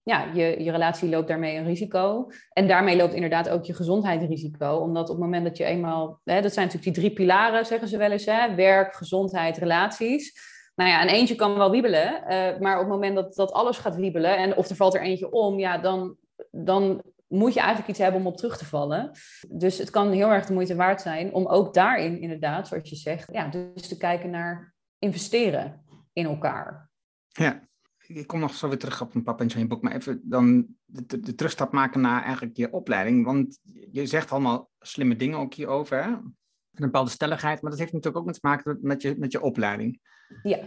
ja, 0.05 0.31
je, 0.35 0.63
je 0.63 0.71
relatie 0.71 1.09
loopt 1.09 1.29
daarmee 1.29 1.57
een 1.57 1.65
risico. 1.65 2.31
En 2.53 2.69
daarmee 2.69 2.97
loopt 2.97 3.15
inderdaad 3.15 3.49
ook 3.49 3.65
je 3.65 3.75
gezondheid 3.75 4.23
risico. 4.23 4.77
Omdat 4.77 5.09
op 5.09 5.17
het 5.17 5.25
moment 5.25 5.45
dat 5.45 5.57
je 5.57 5.65
eenmaal... 5.65 6.21
Hè, 6.25 6.41
dat 6.41 6.53
zijn 6.53 6.67
natuurlijk 6.67 6.95
die 6.95 7.05
drie 7.05 7.17
pilaren, 7.17 7.67
zeggen 7.67 7.89
ze 7.89 7.97
wel 7.97 8.11
eens. 8.11 8.25
Hè? 8.25 8.55
Werk, 8.55 8.95
gezondheid, 8.95 9.57
relaties. 9.57 10.33
Nou 10.75 10.91
ja, 10.91 11.01
en 11.01 11.09
eentje 11.09 11.35
kan 11.35 11.57
wel 11.57 11.71
wiebelen. 11.71 12.23
Uh, 12.29 12.59
maar 12.61 12.75
op 12.75 12.81
het 12.81 12.89
moment 12.89 13.15
dat, 13.15 13.35
dat 13.35 13.53
alles 13.53 13.79
gaat 13.79 13.97
wiebelen... 13.97 14.37
En, 14.37 14.57
of 14.57 14.69
er 14.69 14.77
valt 14.77 14.95
er 14.95 15.03
eentje 15.03 15.31
om, 15.31 15.59
ja, 15.59 15.79
dan, 15.79 16.17
dan 16.51 17.03
moet 17.35 17.55
je 17.55 17.61
eigenlijk 17.61 17.89
iets 17.89 17.99
hebben 17.99 18.21
om 18.21 18.27
op 18.27 18.37
terug 18.37 18.59
te 18.59 18.65
vallen. 18.65 19.11
Dus 19.49 19.79
het 19.79 19.91
kan 19.91 20.11
heel 20.11 20.31
erg 20.31 20.47
de 20.47 20.53
moeite 20.53 20.75
waard 20.75 21.01
zijn 21.01 21.33
om 21.33 21.47
ook 21.47 21.75
daarin 21.75 22.21
inderdaad, 22.21 22.69
zoals 22.69 22.91
je 22.91 22.97
zegt... 22.97 23.33
Ja, 23.33 23.49
dus 23.49 23.89
te 23.89 23.97
kijken 23.97 24.31
naar 24.31 24.75
investeren 24.99 25.85
in 26.13 26.27
elkaar. 26.27 26.91
Ja, 27.29 27.69
ik 28.07 28.27
kom 28.27 28.41
nog 28.41 28.55
zo 28.55 28.69
weer 28.69 28.79
terug 28.79 29.03
op 29.03 29.15
een 29.15 29.51
van 29.51 29.61
je 29.61 29.67
boek, 29.67 29.83
maar 29.83 29.95
even 29.95 30.21
dan 30.25 30.67
de, 30.85 31.21
de, 31.21 31.35
terugstap 31.35 31.73
maken 31.73 32.01
naar 32.01 32.23
eigenlijk 32.23 32.57
je 32.57 32.73
opleiding. 32.73 33.25
Want 33.25 33.59
je 33.93 34.07
zegt 34.07 34.31
allemaal 34.31 34.71
slimme 34.79 35.17
dingen 35.17 35.39
ook 35.39 35.55
hierover, 35.55 36.05
hè? 36.05 36.11
een 36.11 36.85
bepaalde 36.85 37.11
stelligheid, 37.11 37.63
maar 37.63 37.71
dat 37.71 37.81
heeft 37.81 37.93
natuurlijk 37.93 38.21
ook 38.21 38.27
met 38.27 38.35
te 38.35 38.47
maken 38.47 38.79
met 38.81 39.03
je, 39.03 39.15
met 39.19 39.33
je 39.33 39.41
opleiding. 39.41 40.01
Ja. 40.43 40.59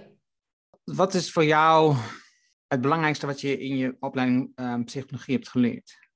Wat 0.84 1.14
is 1.14 1.32
voor 1.32 1.46
jou 1.46 1.96
het 2.68 2.82
belangrijkste 2.82 3.26
wat 3.26 3.42
je 3.42 3.60
in 3.60 3.78
je 3.78 3.96
opleiding 4.00 4.52
uh, 4.56 4.84
psychologie 4.84 5.36
hebt 5.36 5.50
geleerd? 5.50 6.07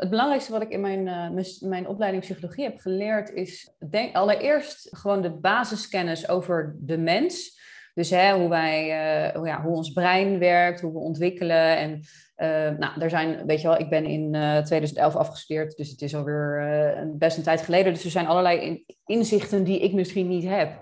Het 0.00 0.10
belangrijkste 0.10 0.52
wat 0.52 0.62
ik 0.62 0.70
in 0.70 0.80
mijn, 0.80 1.06
uh, 1.06 1.44
mijn 1.60 1.88
opleiding 1.88 2.22
psychologie 2.22 2.64
heb 2.64 2.78
geleerd 2.78 3.30
is 3.30 3.72
allereerst 4.12 4.88
gewoon 4.90 5.22
de 5.22 5.30
basiskennis 5.30 6.28
over 6.28 6.76
de 6.78 6.98
mens. 6.98 7.58
Dus 7.94 8.10
hè, 8.10 8.32
hoe, 8.32 8.48
wij, 8.48 8.82
uh, 8.82 9.44
ja, 9.44 9.62
hoe 9.62 9.76
ons 9.76 9.92
brein 9.92 10.38
werkt, 10.38 10.80
hoe 10.80 10.92
we 10.92 10.98
ontwikkelen. 10.98 11.76
En 11.76 12.00
uh, 12.36 12.78
nou, 12.78 13.00
er 13.00 13.10
zijn, 13.10 13.46
weet 13.46 13.60
je 13.60 13.68
wel, 13.68 13.78
ik 13.78 13.88
ben 13.88 14.04
in 14.04 14.34
uh, 14.34 14.56
eh, 14.56 14.64
2011 14.64 15.16
afgestudeerd, 15.16 15.76
dus 15.76 15.90
het 15.90 16.02
is 16.02 16.14
alweer 16.14 17.10
best 17.14 17.36
een 17.36 17.42
tijd 17.42 17.60
geleden. 17.60 17.92
Dus 17.92 18.04
er 18.04 18.10
zijn 18.10 18.26
allerlei 18.26 18.84
inzichten 19.06 19.64
die 19.64 19.80
ik 19.80 19.92
misschien 19.92 20.28
niet 20.28 20.44
heb, 20.44 20.80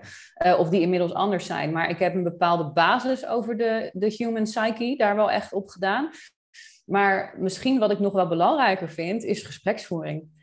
of 0.57 0.69
die 0.69 0.81
inmiddels 0.81 1.13
anders 1.13 1.45
zijn. 1.45 1.71
Maar 1.71 1.89
ik 1.89 1.99
heb 1.99 2.13
een 2.13 2.23
bepaalde 2.23 2.71
basis 2.71 3.27
over 3.27 3.57
de, 3.57 3.89
de 3.93 4.15
human 4.17 4.43
psyche 4.43 4.95
daar 4.97 5.15
wel 5.15 5.31
echt 5.31 5.53
op 5.53 5.69
gedaan. 5.69 6.09
Maar 6.89 7.35
misschien 7.37 7.79
wat 7.79 7.91
ik 7.91 7.99
nog 7.99 8.13
wel 8.13 8.27
belangrijker 8.27 8.89
vind, 8.89 9.23
is 9.23 9.43
gespreksvoering. 9.43 10.37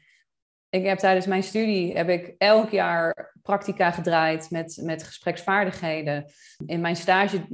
Ik 0.68 0.84
heb 0.84 0.98
tijdens 0.98 1.26
mijn 1.26 1.42
studie 1.42 1.96
heb 1.96 2.08
ik 2.08 2.34
elk 2.38 2.70
jaar 2.70 3.32
practica 3.42 3.90
gedraaid 3.90 4.50
met, 4.50 4.80
met 4.82 5.02
gespreksvaardigheden. 5.02 6.24
In 6.66 6.80
mijn 6.80 6.96
stage, 6.96 7.46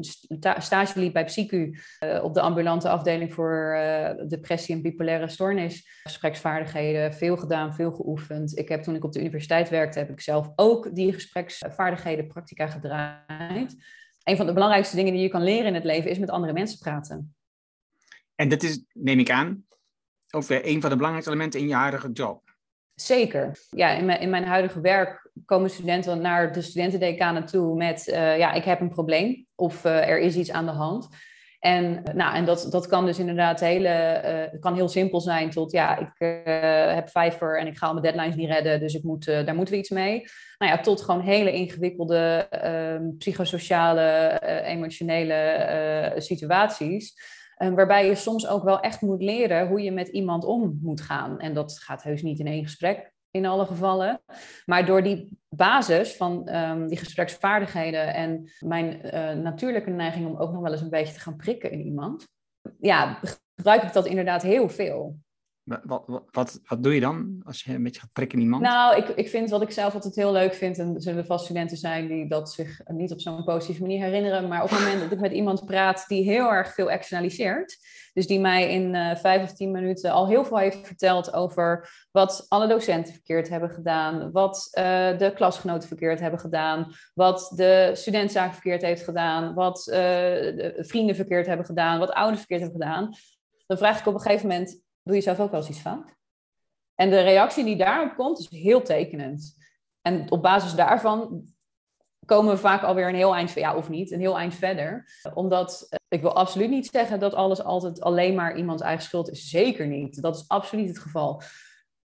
stage 0.58 0.98
liep 0.98 1.12
bij 1.12 1.24
PsyQ 1.24 1.52
uh, 1.52 2.24
op 2.24 2.34
de 2.34 2.40
ambulante 2.40 2.88
afdeling 2.88 3.34
voor 3.34 3.74
uh, 3.76 4.28
depressie 4.28 4.74
en 4.74 4.82
bipolaire 4.82 5.28
stoornis. 5.28 6.00
Gespreksvaardigheden, 6.02 7.14
veel 7.14 7.36
gedaan, 7.36 7.74
veel 7.74 7.92
geoefend. 7.92 8.58
Ik 8.58 8.68
heb 8.68 8.82
toen 8.82 8.94
ik 8.94 9.04
op 9.04 9.12
de 9.12 9.20
universiteit 9.20 9.68
werkte, 9.68 9.98
heb 9.98 10.10
ik 10.10 10.20
zelf 10.20 10.52
ook 10.56 10.94
die 10.94 11.12
gespreksvaardigheden 11.12 12.26
practica 12.26 12.66
gedraaid. 12.66 13.76
Een 14.24 14.36
van 14.36 14.46
de 14.46 14.52
belangrijkste 14.52 14.96
dingen 14.96 15.12
die 15.12 15.22
je 15.22 15.28
kan 15.28 15.42
leren 15.42 15.66
in 15.66 15.74
het 15.74 15.84
leven 15.84 16.10
is 16.10 16.18
met 16.18 16.30
andere 16.30 16.52
mensen 16.52 16.78
praten. 16.78 17.34
En 18.42 18.48
dat 18.48 18.62
is, 18.62 18.84
neem 18.92 19.18
ik 19.18 19.30
aan, 19.30 19.64
ook 20.30 20.44
weer 20.44 20.66
een 20.66 20.80
van 20.80 20.90
de 20.90 20.96
belangrijkste 20.96 21.32
elementen 21.32 21.60
in 21.60 21.68
je 21.68 21.74
huidige 21.74 22.10
job. 22.12 22.54
Zeker. 22.94 23.58
Ja, 23.70 23.90
in 23.90 24.04
mijn, 24.04 24.20
in 24.20 24.30
mijn 24.30 24.44
huidige 24.44 24.80
werk 24.80 25.30
komen 25.44 25.70
studenten 25.70 26.20
naar 26.20 26.52
de 26.52 26.62
studentendecanen 26.62 27.46
toe 27.46 27.76
met... 27.76 28.08
Uh, 28.08 28.38
ja, 28.38 28.52
ik 28.52 28.64
heb 28.64 28.80
een 28.80 28.88
probleem 28.88 29.46
of 29.54 29.84
uh, 29.84 30.08
er 30.08 30.18
is 30.18 30.36
iets 30.36 30.50
aan 30.50 30.64
de 30.64 30.70
hand. 30.70 31.08
En, 31.58 32.02
nou, 32.14 32.34
en 32.34 32.44
dat, 32.44 32.66
dat 32.70 32.86
kan 32.86 33.06
dus 33.06 33.18
inderdaad 33.18 33.60
hele, 33.60 34.56
kan 34.60 34.74
heel 34.74 34.88
simpel 34.88 35.20
zijn 35.20 35.50
tot 35.50 35.72
ja, 35.72 35.98
ik 35.98 36.36
heb 36.94 37.08
vijver 37.08 37.58
en 37.58 37.66
ik 37.66 37.78
ga 37.78 37.86
al 37.86 37.92
mijn 37.92 38.04
deadlines 38.04 38.34
niet 38.34 38.50
redden, 38.50 38.80
dus 38.80 38.94
ik 38.94 39.02
moet, 39.02 39.24
daar 39.24 39.54
moeten 39.54 39.74
we 39.74 39.80
iets 39.80 39.90
mee. 39.90 40.24
Nou 40.58 40.72
ja, 40.72 40.80
tot 40.80 41.02
gewoon 41.02 41.20
hele 41.20 41.52
ingewikkelde 41.52 42.46
ehm, 42.50 43.16
psychosociale, 43.18 44.38
emotionele 44.64 46.12
situaties. 46.16 47.14
Waarbij 47.70 48.06
je 48.06 48.14
soms 48.14 48.48
ook 48.48 48.62
wel 48.62 48.80
echt 48.80 49.00
moet 49.00 49.22
leren 49.22 49.68
hoe 49.68 49.82
je 49.82 49.92
met 49.92 50.08
iemand 50.08 50.44
om 50.44 50.78
moet 50.82 51.00
gaan. 51.00 51.38
En 51.38 51.54
dat 51.54 51.78
gaat 51.78 52.02
heus 52.02 52.22
niet 52.22 52.38
in 52.38 52.46
één 52.46 52.62
gesprek 52.62 53.12
in 53.30 53.46
alle 53.46 53.66
gevallen. 53.66 54.22
Maar 54.64 54.86
door 54.86 55.02
die 55.02 55.38
basis 55.48 56.16
van 56.16 56.54
um, 56.54 56.88
die 56.88 56.98
gespreksvaardigheden 56.98 58.14
en 58.14 58.50
mijn 58.58 59.00
uh, 59.04 59.32
natuurlijke 59.32 59.90
neiging 59.90 60.26
om 60.26 60.36
ook 60.36 60.52
nog 60.52 60.62
wel 60.62 60.72
eens 60.72 60.80
een 60.80 60.90
beetje 60.90 61.14
te 61.14 61.20
gaan 61.20 61.36
prikken 61.36 61.70
in 61.70 61.80
iemand, 61.80 62.28
ja, 62.80 63.20
gebruik 63.54 63.82
ik 63.82 63.92
dat 63.92 64.06
inderdaad 64.06 64.42
heel 64.42 64.68
veel. 64.68 65.16
Wat, 65.64 66.02
wat, 66.30 66.60
wat, 66.62 66.82
doe 66.82 66.94
je 66.94 67.00
dan 67.00 67.40
als 67.44 67.62
je 67.62 67.74
een 67.74 67.82
beetje 67.82 68.00
gaat 68.00 68.12
prikken 68.12 68.38
in 68.38 68.44
iemand? 68.44 68.62
Nou, 68.62 68.96
ik, 68.96 69.08
ik 69.08 69.28
vind 69.28 69.50
wat 69.50 69.62
ik 69.62 69.70
zelf 69.70 69.94
altijd 69.94 70.14
heel 70.14 70.32
leuk 70.32 70.54
vind, 70.54 70.78
en 70.78 70.94
er 70.94 71.02
zullen 71.02 71.26
vast 71.26 71.44
studenten 71.44 71.76
zijn 71.76 72.08
die 72.08 72.28
dat 72.28 72.52
zich 72.52 72.80
niet 72.84 73.12
op 73.12 73.20
zo'n 73.20 73.44
positieve 73.44 73.80
manier 73.80 74.04
herinneren, 74.04 74.48
maar 74.48 74.62
op 74.62 74.70
het 74.70 74.78
moment 74.78 75.00
dat 75.00 75.12
ik 75.12 75.20
met 75.20 75.32
iemand 75.32 75.64
praat 75.64 76.04
die 76.08 76.24
heel 76.24 76.52
erg 76.52 76.74
veel 76.74 76.90
externaliseert, 76.90 77.78
dus 78.12 78.26
die 78.26 78.40
mij 78.40 78.72
in 78.72 78.94
uh, 78.94 79.16
vijf 79.16 79.42
of 79.42 79.52
tien 79.52 79.70
minuten 79.70 80.10
al 80.10 80.28
heel 80.28 80.44
veel 80.44 80.58
heeft 80.58 80.86
verteld 80.86 81.32
over 81.32 81.90
wat 82.10 82.46
alle 82.48 82.66
docenten 82.66 83.12
verkeerd 83.12 83.48
hebben 83.48 83.70
gedaan, 83.70 84.32
wat 84.32 84.68
uh, 84.78 85.18
de 85.18 85.32
klasgenoten 85.34 85.88
verkeerd 85.88 86.20
hebben 86.20 86.40
gedaan, 86.40 86.92
wat 87.14 87.52
de 87.56 87.90
studentzaak 87.94 88.52
verkeerd 88.52 88.82
heeft 88.82 89.04
gedaan, 89.04 89.54
wat 89.54 89.86
uh, 89.88 89.94
de 89.94 90.74
vrienden 90.78 91.16
verkeerd 91.16 91.46
hebben 91.46 91.66
gedaan, 91.66 91.98
wat 91.98 92.12
ouders 92.12 92.38
verkeerd 92.38 92.60
hebben 92.60 92.80
gedaan. 92.80 93.14
Dan 93.66 93.78
vraag 93.78 94.00
ik 94.00 94.06
op 94.06 94.14
een 94.14 94.20
gegeven 94.20 94.48
moment, 94.48 94.80
doe 95.02 95.14
je 95.14 95.20
zelf 95.20 95.40
ook 95.40 95.50
wel 95.50 95.60
eens 95.60 95.68
iets 95.68 95.80
fout? 95.80 96.14
En 96.94 97.10
de 97.10 97.20
reactie 97.20 97.64
die 97.64 97.76
daarop 97.76 98.14
komt 98.14 98.38
is 98.38 98.48
heel 98.50 98.82
tekenend. 98.82 99.56
En 100.00 100.30
op 100.30 100.42
basis 100.42 100.74
daarvan 100.74 101.44
komen 102.26 102.52
we 102.52 102.58
vaak 102.58 102.82
alweer 102.82 103.08
een 103.08 103.14
heel 103.14 103.34
eind, 103.34 103.52
ja 103.52 103.76
of 103.76 103.88
niet, 103.88 104.10
een 104.10 104.20
heel 104.20 104.38
eind 104.38 104.54
verder. 104.54 105.20
Omdat 105.34 105.86
eh, 105.88 105.98
ik 106.08 106.20
wil 106.20 106.32
absoluut 106.32 106.70
niet 106.70 106.88
zeggen 106.92 107.20
dat 107.20 107.34
alles 107.34 107.62
altijd 107.62 108.00
alleen 108.00 108.34
maar 108.34 108.56
iemands 108.56 108.82
eigen 108.82 109.04
schuld 109.04 109.30
is. 109.30 109.48
Zeker 109.48 109.86
niet. 109.86 110.22
Dat 110.22 110.36
is 110.36 110.48
absoluut 110.48 110.88
het 110.88 110.98
geval. 110.98 111.42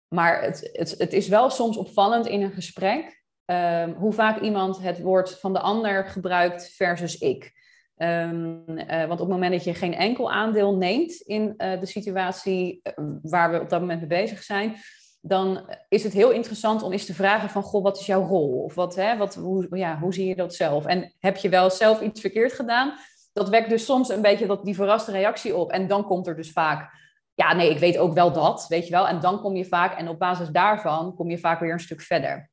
Maar 0.09 0.42
het, 0.42 0.70
het, 0.72 0.94
het 0.99 1.12
is 1.12 1.28
wel 1.28 1.51
soms 1.51 1.76
opvallend 1.76 2.26
in 2.26 2.42
een 2.42 2.53
gesprek 2.53 3.24
um, 3.47 3.92
hoe 3.92 4.12
vaak 4.12 4.40
iemand 4.40 4.78
het 4.78 5.01
woord 5.01 5.38
van 5.38 5.53
de 5.53 5.61
ander 5.61 6.07
gebruikt 6.07 6.74
versus 6.74 7.18
ik. 7.18 7.55
Um, 7.99 8.64
uh, 8.68 8.99
want 8.99 9.11
op 9.11 9.18
het 9.18 9.28
moment 9.28 9.53
dat 9.53 9.64
je 9.64 9.74
geen 9.74 9.94
enkel 9.94 10.32
aandeel 10.32 10.76
neemt 10.76 11.12
in 11.12 11.55
uh, 11.59 11.80
de 11.80 11.86
situatie 11.86 12.82
waar 13.22 13.51
we 13.51 13.61
op 13.61 13.68
dat 13.68 13.80
moment 13.80 14.01
mee 14.01 14.09
bezig 14.09 14.42
zijn, 14.42 14.76
dan 15.20 15.70
is 15.88 16.05
het 16.05 16.12
heel 16.12 16.30
interessant 16.30 16.82
om 16.82 16.92
eens 16.92 17.07
te 17.07 17.14
vragen 17.14 17.49
van, 17.49 17.62
goh, 17.62 17.82
wat 17.82 17.99
is 17.99 18.07
jouw 18.07 18.26
rol? 18.26 18.62
Of 18.62 18.74
wat, 18.74 18.94
hè, 18.94 19.16
wat, 19.16 19.34
hoe, 19.34 19.66
ja, 19.70 19.99
hoe 19.99 20.14
zie 20.14 20.26
je 20.26 20.36
dat 20.36 20.55
zelf? 20.55 20.86
En 20.86 21.12
heb 21.18 21.36
je 21.36 21.49
wel 21.49 21.70
zelf 21.70 22.01
iets 22.01 22.20
verkeerd 22.20 22.53
gedaan? 22.53 22.94
Dat 23.32 23.49
wekt 23.49 23.68
dus 23.68 23.84
soms 23.84 24.09
een 24.09 24.22
beetje 24.22 24.47
dat, 24.47 24.64
die 24.64 24.74
verraste 24.74 25.11
reactie 25.11 25.57
op. 25.57 25.70
En 25.70 25.86
dan 25.86 26.05
komt 26.05 26.26
er 26.26 26.36
dus 26.36 26.53
vaak, 26.53 26.90
ja, 27.34 27.55
nee, 27.55 27.70
ik 27.70 27.78
weet 27.78 27.99
ook 27.99 28.14
wel 28.14 28.32
dat, 28.32 28.66
weet 28.68 28.86
je 28.86 28.92
wel. 28.92 29.09
En 29.09 29.20
dan 29.20 29.40
kom 29.40 29.57
je 29.57 29.64
vaak, 29.64 29.99
en 29.99 30.09
op 30.09 30.18
basis 30.18 30.49
daarvan 30.49 31.14
kom 31.14 31.30
je 31.30 31.38
vaak 31.38 31.61
weer 31.61 31.72
een 31.72 31.80
stuk 31.80 32.01
verder. 32.01 32.51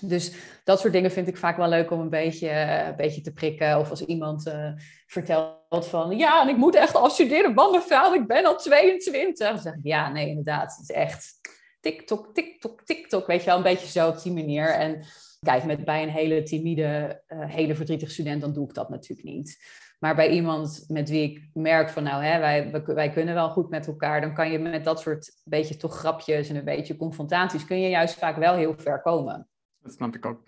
Dus 0.00 0.32
dat 0.64 0.80
soort 0.80 0.92
dingen 0.92 1.10
vind 1.10 1.28
ik 1.28 1.36
vaak 1.36 1.56
wel 1.56 1.68
leuk 1.68 1.90
om 1.90 2.00
een 2.00 2.08
beetje, 2.08 2.50
een 2.50 2.96
beetje 2.96 3.20
te 3.20 3.32
prikken. 3.32 3.78
Of 3.78 3.90
als 3.90 4.04
iemand 4.04 4.46
uh, 4.46 4.72
vertelt 5.06 5.86
van, 5.86 6.16
ja, 6.16 6.42
en 6.42 6.48
ik 6.48 6.56
moet 6.56 6.74
echt 6.74 6.94
afstuderen, 6.94 7.54
want 7.54 7.74
mevrouw, 7.74 8.14
ik 8.14 8.26
ben 8.26 8.44
al 8.44 8.56
22. 8.56 9.48
Dan 9.48 9.58
zeg 9.58 9.74
ik, 9.74 9.80
ja, 9.82 10.12
nee, 10.12 10.28
inderdaad, 10.28 10.76
het 10.76 10.88
is 10.88 10.94
echt 10.94 11.34
TikTok, 11.80 12.34
TikTok, 12.34 12.84
TikTok. 12.84 13.26
Weet 13.26 13.40
je 13.40 13.46
wel, 13.46 13.56
een 13.56 13.62
beetje 13.62 14.00
zo 14.00 14.08
op 14.08 14.22
die 14.22 14.32
manier. 14.32 14.68
En 14.70 15.04
kijk, 15.40 15.64
met, 15.64 15.84
bij 15.84 16.02
een 16.02 16.08
hele 16.08 16.42
timide, 16.42 17.22
uh, 17.28 17.38
hele 17.46 17.74
verdrietige 17.74 18.12
student, 18.12 18.40
dan 18.40 18.52
doe 18.52 18.68
ik 18.68 18.74
dat 18.74 18.88
natuurlijk 18.88 19.28
niet. 19.28 19.58
Maar 19.98 20.14
bij 20.14 20.30
iemand 20.30 20.84
met 20.88 21.08
wie 21.08 21.30
ik 21.30 21.48
merk 21.52 21.90
van, 21.90 22.02
nou, 22.02 22.24
hè, 22.24 22.38
wij, 22.38 22.82
wij 22.84 23.10
kunnen 23.10 23.34
wel 23.34 23.50
goed 23.50 23.70
met 23.70 23.86
elkaar, 23.86 24.20
dan 24.20 24.34
kan 24.34 24.50
je 24.50 24.58
met 24.58 24.84
dat 24.84 25.00
soort 25.00 25.32
beetje 25.44 25.76
toch 25.76 25.98
grapjes 25.98 26.48
en 26.48 26.56
een 26.56 26.64
beetje 26.64 26.96
confrontaties, 26.96 27.64
kun 27.64 27.80
je 27.80 27.88
juist 27.88 28.14
vaak 28.14 28.36
wel 28.36 28.54
heel 28.54 28.74
ver 28.76 29.02
komen. 29.02 29.48
Dat 29.86 29.94
snap 29.94 30.14
ik 30.14 30.26
ook. 30.26 30.42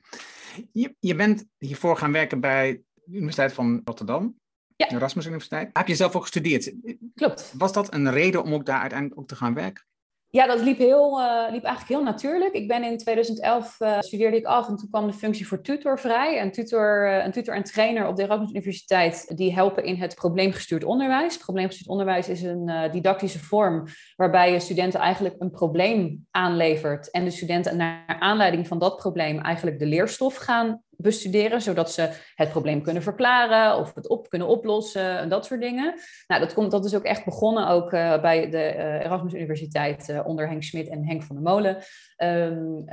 Je, 0.72 0.94
je 0.98 1.14
bent 1.14 1.46
hiervoor 1.58 1.96
gaan 1.96 2.12
werken 2.12 2.40
bij 2.40 2.82
de 2.94 3.16
Universiteit 3.16 3.52
van 3.52 3.80
Rotterdam. 3.84 4.38
Ja. 4.76 4.90
Erasmus 4.90 5.26
Universiteit. 5.26 5.70
Heb 5.72 5.86
je 5.86 5.94
zelf 5.94 6.16
ook 6.16 6.22
gestudeerd? 6.22 6.74
Klopt. 7.14 7.52
Was 7.58 7.72
dat 7.72 7.94
een 7.94 8.10
reden 8.10 8.42
om 8.42 8.54
ook 8.54 8.66
daar 8.66 8.80
uiteindelijk 8.80 9.20
ook 9.20 9.28
te 9.28 9.36
gaan 9.36 9.54
werken? 9.54 9.84
Ja, 10.30 10.46
dat 10.46 10.60
liep, 10.60 10.78
heel, 10.78 11.20
uh, 11.20 11.42
liep 11.50 11.64
eigenlijk 11.64 11.88
heel 11.88 12.02
natuurlijk. 12.02 12.54
Ik 12.54 12.68
ben 12.68 12.84
in 12.84 12.98
2011 12.98 13.80
uh, 13.80 13.98
studeerde 13.98 14.36
ik 14.36 14.44
af 14.44 14.68
en 14.68 14.76
toen 14.76 14.88
kwam 14.88 15.06
de 15.06 15.12
functie 15.12 15.46
voor 15.46 15.62
tutor 15.62 15.98
vrij. 15.98 16.38
En 16.38 16.50
tutor, 16.52 17.06
uh, 17.06 17.24
een 17.24 17.32
tutor 17.32 17.54
en 17.54 17.62
trainer 17.62 18.06
op 18.06 18.16
de 18.16 18.22
Erasmus 18.22 18.50
Universiteit 18.50 19.36
die 19.36 19.54
helpen 19.54 19.84
in 19.84 19.96
het 19.96 20.14
probleemgestuurd 20.14 20.84
onderwijs. 20.84 21.38
Probleemgestuurd 21.38 21.88
onderwijs 21.88 22.28
is 22.28 22.42
een 22.42 22.88
didactische 22.90 23.38
vorm 23.38 23.86
waarbij 24.16 24.52
je 24.52 24.60
studenten 24.60 25.00
eigenlijk 25.00 25.34
een 25.38 25.50
probleem 25.50 26.26
aanlevert 26.30 27.10
en 27.10 27.24
de 27.24 27.30
studenten 27.30 27.76
naar 27.76 28.16
aanleiding 28.18 28.66
van 28.66 28.78
dat 28.78 28.96
probleem 28.96 29.38
eigenlijk 29.38 29.78
de 29.78 29.86
leerstof 29.86 30.36
gaan 30.36 30.82
bestuderen, 31.00 31.62
zodat 31.62 31.92
ze 31.92 32.08
het 32.34 32.50
probleem 32.50 32.82
kunnen 32.82 33.02
verklaren 33.02 33.78
of 33.78 33.94
het 33.94 34.08
op 34.08 34.28
kunnen 34.28 34.48
oplossen 34.48 35.18
en 35.18 35.28
dat 35.28 35.46
soort 35.46 35.60
dingen. 35.60 35.94
Nou, 36.26 36.40
dat, 36.40 36.54
komt, 36.54 36.70
dat 36.70 36.84
is 36.84 36.94
ook 36.94 37.04
echt 37.04 37.24
begonnen 37.24 37.68
ook 37.68 37.92
uh, 37.92 38.20
bij 38.20 38.50
de 38.50 38.74
uh, 38.76 39.04
Erasmus 39.04 39.34
Universiteit 39.34 40.08
uh, 40.08 40.26
onder 40.26 40.48
Henk 40.48 40.62
Smit 40.62 40.88
en 40.88 41.06
Henk 41.06 41.22
van 41.22 41.36
der 41.36 41.44
Molen. 41.44 41.76
Um, 42.16 42.84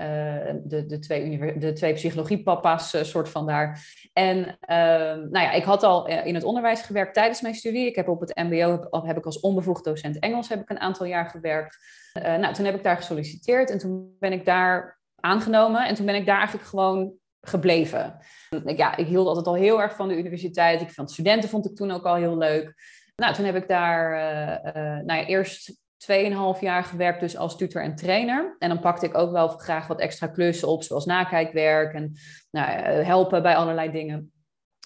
de, 0.63 0.85
de, 0.87 0.99
twee 0.99 1.57
de 1.57 1.73
twee 1.73 1.93
psychologiepapa's, 1.93 3.09
soort 3.09 3.29
van 3.29 3.45
daar. 3.45 3.79
En 4.13 4.37
um, 4.37 5.29
nou 5.29 5.39
ja, 5.39 5.51
ik 5.51 5.63
had 5.63 5.83
al 5.83 6.07
in 6.07 6.35
het 6.35 6.43
onderwijs 6.43 6.81
gewerkt 6.81 7.13
tijdens 7.13 7.41
mijn 7.41 7.55
studie. 7.55 7.87
Ik 7.87 7.95
heb 7.95 8.07
op 8.07 8.19
het 8.19 8.35
MBO 8.35 8.71
heb, 8.71 9.05
heb 9.05 9.17
ik 9.17 9.25
als 9.25 9.39
onbevoegd 9.39 9.83
docent 9.83 10.19
Engels 10.19 10.49
heb 10.49 10.61
ik 10.61 10.69
een 10.69 10.79
aantal 10.79 11.05
jaar 11.05 11.29
gewerkt. 11.29 11.77
nou, 12.13 12.53
toen 12.53 12.65
heb 12.65 12.75
ik 12.75 12.83
daar 12.83 12.97
gesolliciteerd 12.97 13.69
en 13.69 13.77
toen 13.77 14.15
ben 14.19 14.31
ik 14.31 14.45
daar 14.45 14.99
aangenomen 15.15 15.87
en 15.87 15.95
toen 15.95 16.05
ben 16.05 16.15
ik 16.15 16.25
daar 16.25 16.37
eigenlijk 16.37 16.67
gewoon 16.67 17.13
gebleven. 17.47 18.17
Ja, 18.65 18.97
ik 18.97 19.07
hield 19.07 19.27
altijd 19.27 19.47
al 19.47 19.55
heel 19.55 19.81
erg 19.81 19.95
van 19.95 20.07
de 20.07 20.17
universiteit. 20.17 20.81
Ik 20.81 20.91
vond 20.91 21.11
studenten 21.11 21.49
vond 21.49 21.65
ik 21.65 21.75
toen 21.75 21.91
ook 21.91 22.05
al 22.05 22.15
heel 22.15 22.37
leuk. 22.37 22.73
Nou, 23.15 23.33
toen 23.33 23.45
heb 23.45 23.55
ik 23.55 23.67
daar 23.67 24.13
uh, 24.13 24.73
uh, 24.75 25.05
nou 25.05 25.19
ja, 25.19 25.25
eerst 25.25 25.83
2,5 26.11 26.59
jaar 26.59 26.83
gewerkt 26.83 27.19
dus 27.19 27.37
als 27.37 27.57
tutor 27.57 27.81
en 27.81 27.95
trainer. 27.95 28.55
En 28.59 28.69
dan 28.69 28.79
pakte 28.79 29.05
ik 29.05 29.17
ook 29.17 29.31
wel 29.31 29.47
graag 29.47 29.87
wat 29.87 29.99
extra 29.99 30.27
klussen 30.27 30.67
op, 30.67 30.83
zoals 30.83 31.05
nakijkwerk 31.05 31.93
en 31.93 32.13
nou, 32.51 32.69
helpen 33.03 33.41
bij 33.41 33.55
allerlei 33.55 33.91
dingen. 33.91 34.31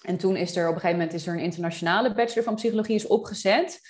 En 0.04 0.16
toen 0.16 0.36
is 0.36 0.56
er 0.56 0.68
op 0.68 0.74
een 0.74 0.80
gegeven 0.80 0.98
moment 0.98 1.16
is 1.16 1.26
er 1.26 1.32
een 1.32 1.40
internationale 1.40 2.14
bachelor 2.14 2.44
van 2.44 2.54
psychologie 2.54 2.94
is 2.94 3.06
opgezet. 3.06 3.80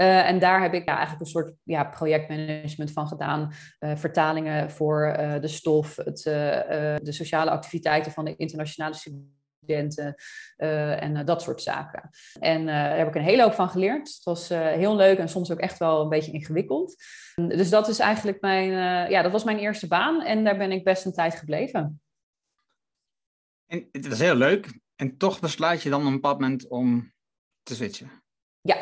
Uh, 0.00 0.28
en 0.28 0.38
daar 0.38 0.62
heb 0.62 0.74
ik 0.74 0.84
ja, 0.84 0.92
eigenlijk 0.92 1.20
een 1.20 1.30
soort 1.30 1.52
ja, 1.62 1.84
projectmanagement 1.84 2.92
van 2.92 3.08
gedaan. 3.08 3.52
Uh, 3.80 3.96
vertalingen 3.96 4.70
voor 4.70 5.16
uh, 5.18 5.40
de 5.40 5.48
stof, 5.48 5.96
het, 5.96 6.22
de 7.02 7.12
sociale 7.12 7.50
activiteiten 7.50 8.12
van 8.12 8.24
de 8.24 8.36
internationale 8.36 8.94
studenten 8.94 10.14
en 10.56 11.24
dat 11.24 11.42
soort 11.42 11.62
zaken. 11.62 12.10
En 12.40 12.66
daar 12.66 12.96
heb 12.96 13.08
ik 13.08 13.14
een 13.14 13.22
hele 13.22 13.42
hoop 13.42 13.52
van 13.52 13.68
geleerd. 13.68 14.08
Het 14.08 14.24
was 14.24 14.48
heel 14.48 14.96
leuk 14.96 15.18
en 15.18 15.28
soms 15.28 15.50
ook 15.50 15.58
echt 15.58 15.78
wel 15.78 16.02
een 16.02 16.08
beetje 16.08 16.32
ingewikkeld. 16.32 16.96
Dus 17.34 17.70
dat 17.70 17.88
is 17.88 17.98
eigenlijk 17.98 18.40
mijn, 18.40 18.70
ja, 19.10 19.22
dat 19.22 19.32
was 19.32 19.44
mijn 19.44 19.58
eerste 19.58 19.86
baan 19.86 20.22
en 20.22 20.44
daar 20.44 20.56
ben 20.56 20.72
ik 20.72 20.84
best 20.84 21.04
een 21.04 21.12
tijd 21.12 21.34
gebleven. 21.34 22.00
En 23.66 23.88
het 23.92 24.06
is 24.06 24.18
heel 24.18 24.36
leuk. 24.36 24.78
En 24.96 25.16
toch 25.16 25.40
besluit 25.40 25.82
je 25.82 25.90
dan 25.90 26.00
op 26.00 26.06
een 26.06 26.12
bepaald 26.12 26.40
moment 26.40 26.68
om 26.68 27.12
te 27.62 27.74
switchen. 27.74 28.10
Ja, 28.60 28.76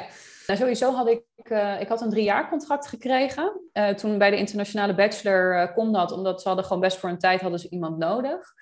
nou, 0.46 0.58
sowieso 0.58 0.92
had 0.92 1.08
ik, 1.08 1.22
uh, 1.44 1.80
ik 1.80 1.88
had 1.88 2.00
een 2.00 2.10
drie 2.10 2.24
jaar 2.24 2.48
contract 2.48 2.86
gekregen. 2.86 3.60
Uh, 3.72 3.88
toen 3.88 4.18
bij 4.18 4.30
de 4.30 4.36
internationale 4.36 4.94
bachelor 4.94 5.54
uh, 5.54 5.74
kon 5.74 5.92
dat, 5.92 6.12
omdat 6.12 6.42
ze 6.42 6.48
hadden 6.48 6.66
gewoon 6.66 6.82
best 6.82 6.98
voor 6.98 7.08
een 7.08 7.18
tijd 7.18 7.40
hadden 7.40 7.60
ze 7.60 7.68
iemand 7.68 7.98
nodig. 7.98 8.52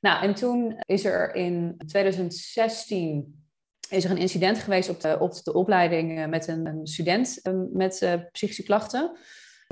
Nou, 0.00 0.22
en 0.22 0.34
toen 0.34 0.82
is 0.86 1.04
er 1.04 1.34
in 1.34 1.74
2016 1.86 3.46
is 3.88 4.04
er 4.04 4.10
een 4.10 4.16
incident 4.16 4.58
geweest 4.58 4.88
op 4.88 5.00
de, 5.00 5.18
op 5.20 5.32
de 5.42 5.52
opleiding 5.52 6.26
met 6.26 6.48
een, 6.48 6.66
een 6.66 6.86
student 6.86 7.40
met 7.72 8.18
psychische 8.32 8.62
klachten. 8.62 9.18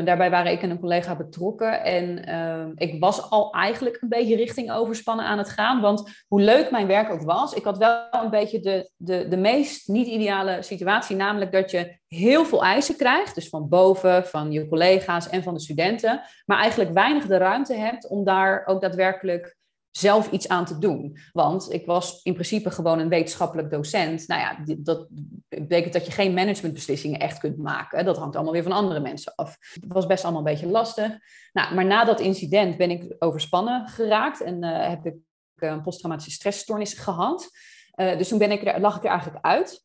Daarbij 0.05 0.31
waren 0.31 0.53
ik 0.53 0.63
en 0.63 0.71
een 0.71 0.81
collega 0.81 1.17
betrokken. 1.17 1.85
En 1.85 2.25
ehm, 2.25 2.73
ik 2.75 3.01
was 3.01 3.31
al 3.31 3.53
eigenlijk 3.53 3.99
een 4.01 4.09
beetje 4.09 4.37
richting 4.37 4.73
overspannen 4.73 5.25
aan 5.25 5.39
het 5.39 5.49
gaan. 5.49 5.81
Want 5.81 6.25
hoe 6.29 6.41
leuk 6.41 6.71
mijn 6.71 6.87
werk 6.87 7.11
ook 7.11 7.23
was, 7.23 7.55
ik 7.55 7.65
had 7.65 7.79
wel 7.79 8.07
een 8.11 8.31
beetje 8.31 8.61
de, 8.61 8.91
de, 8.97 9.29
de 9.29 9.37
meest 9.37 9.89
niet-ideale 9.89 10.63
situatie. 10.63 11.17
Namelijk 11.17 11.53
dat 11.53 11.71
je 11.71 11.99
heel 12.09 12.45
veel 12.45 12.65
eisen 12.65 12.97
krijgt. 12.97 13.35
Dus 13.35 13.49
van 13.49 13.69
boven, 13.69 14.27
van 14.27 14.53
je 14.53 14.69
collega's 14.69 15.29
en 15.29 15.43
van 15.43 15.55
de 15.55 15.61
studenten. 15.61 16.21
Maar 16.47 16.59
eigenlijk 16.59 16.93
weinig 16.93 17.27
de 17.27 17.37
ruimte 17.37 17.75
hebt 17.75 18.09
om 18.09 18.25
daar 18.25 18.67
ook 18.67 18.81
daadwerkelijk 18.81 19.57
zelf 19.97 20.31
iets 20.31 20.49
aan 20.49 20.65
te 20.65 20.79
doen. 20.79 21.19
Want 21.33 21.73
ik 21.73 21.87
was 21.87 22.21
in 22.23 22.33
principe 22.33 22.71
gewoon 22.71 22.99
een 22.99 23.09
wetenschappelijk 23.09 23.71
docent. 23.71 24.29
Nou 24.29 24.41
ja, 24.41 24.75
dat 24.79 25.07
betekent 25.49 25.93
dat 25.93 26.07
je 26.07 26.13
geen 26.13 26.35
managementbeslissingen 26.35 27.21
echt 27.21 27.39
kunt 27.39 27.59
maken. 27.59 28.05
Dat 28.05 28.17
hangt 28.17 28.35
allemaal 28.35 28.53
weer 28.53 28.63
van 28.63 28.73
andere 28.73 29.01
mensen 29.01 29.35
af. 29.35 29.57
Het 29.73 29.93
was 29.93 30.07
best 30.07 30.25
allemaal 30.25 30.47
een 30.47 30.53
beetje 30.53 30.67
lastig. 30.67 31.19
Nou, 31.53 31.75
maar 31.75 31.85
na 31.85 32.05
dat 32.05 32.21
incident 32.21 32.77
ben 32.77 32.91
ik 32.91 33.15
overspannen 33.19 33.89
geraakt 33.89 34.41
en 34.43 34.65
uh, 34.65 34.89
heb 34.89 35.07
ik 35.07 35.15
eh, 35.55 35.71
een 35.71 35.83
posttraumatische 35.83 36.33
stressstoornis 36.33 36.93
gehad. 36.93 37.51
Uh, 37.95 38.19
dus 38.19 38.29
toen 38.29 38.39
ben 38.39 38.51
ik 38.51 38.67
er, 38.67 38.81
lag 38.81 38.97
ik 38.97 39.05
er 39.05 39.11
eigenlijk 39.11 39.45
uit. 39.45 39.85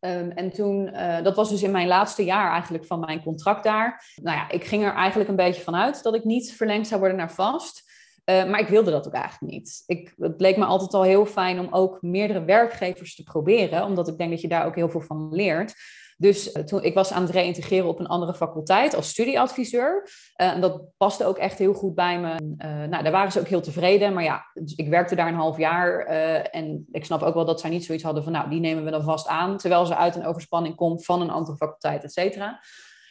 Um, 0.00 0.30
en 0.30 0.50
toen, 0.52 0.92
dat 1.22 1.36
was 1.36 1.48
dus 1.48 1.62
in 1.62 1.70
mijn 1.70 1.88
laatste 1.88 2.24
jaar 2.24 2.52
eigenlijk 2.52 2.86
van 2.86 3.00
mijn 3.00 3.22
contract 3.22 3.64
daar. 3.64 4.12
Nou 4.22 4.36
ja, 4.36 4.50
ik 4.50 4.64
ging 4.64 4.84
er 4.84 4.92
eigenlijk 4.92 5.30
een 5.30 5.36
beetje 5.36 5.62
vanuit 5.62 6.02
dat 6.02 6.14
ik 6.14 6.24
niet 6.24 6.52
verlengd 6.52 6.88
zou 6.88 7.00
worden 7.00 7.18
naar 7.18 7.32
vast. 7.32 7.89
Uh, 8.24 8.50
maar 8.50 8.60
ik 8.60 8.68
wilde 8.68 8.90
dat 8.90 9.06
ook 9.06 9.12
eigenlijk 9.12 9.52
niet. 9.52 9.82
Ik, 9.86 10.14
het 10.18 10.40
leek 10.40 10.56
me 10.56 10.64
altijd 10.64 10.94
al 10.94 11.02
heel 11.02 11.26
fijn 11.26 11.58
om 11.58 11.68
ook 11.70 12.02
meerdere 12.02 12.44
werkgevers 12.44 13.14
te 13.14 13.22
proberen, 13.22 13.84
omdat 13.84 14.08
ik 14.08 14.18
denk 14.18 14.30
dat 14.30 14.40
je 14.40 14.48
daar 14.48 14.66
ook 14.66 14.74
heel 14.74 14.88
veel 14.88 15.00
van 15.00 15.34
leert. 15.34 15.74
Dus 16.16 16.54
uh, 16.54 16.62
toen, 16.62 16.82
ik 16.82 16.94
was 16.94 17.12
aan 17.12 17.22
het 17.22 17.30
reïntegreren 17.30 17.88
op 17.88 17.98
een 17.98 18.06
andere 18.06 18.34
faculteit 18.34 18.94
als 18.94 19.08
studieadviseur. 19.08 20.02
Uh, 20.36 20.52
en 20.52 20.60
dat 20.60 20.82
paste 20.96 21.24
ook 21.24 21.38
echt 21.38 21.58
heel 21.58 21.72
goed 21.72 21.94
bij 21.94 22.20
me. 22.20 22.34
nou, 22.86 23.02
daar 23.02 23.12
waren 23.12 23.32
ze 23.32 23.40
ook 23.40 23.48
heel 23.48 23.60
tevreden. 23.60 24.12
Maar 24.12 24.24
ja, 24.24 24.50
dus 24.54 24.74
ik 24.74 24.88
werkte 24.88 25.14
daar 25.14 25.28
een 25.28 25.34
half 25.34 25.58
jaar. 25.58 26.04
en 26.44 26.86
ik 26.90 27.04
snap 27.04 27.22
ook 27.22 27.34
wel 27.34 27.44
dat 27.44 27.60
zij 27.60 27.70
niet 27.70 27.84
zoiets 27.84 28.04
hadden 28.04 28.22
van, 28.22 28.32
nou, 28.32 28.50
die 28.50 28.60
nemen 28.60 28.84
we 28.84 28.90
dan 28.90 29.02
vast 29.02 29.26
aan. 29.26 29.56
Terwijl 29.56 29.86
ze 29.86 29.96
uit 29.96 30.16
een 30.16 30.26
overspanning 30.26 30.74
komt 30.74 31.04
van 31.04 31.20
een 31.20 31.30
andere 31.30 31.56
faculteit, 31.56 32.04
et 32.04 32.12
cetera. 32.12 32.60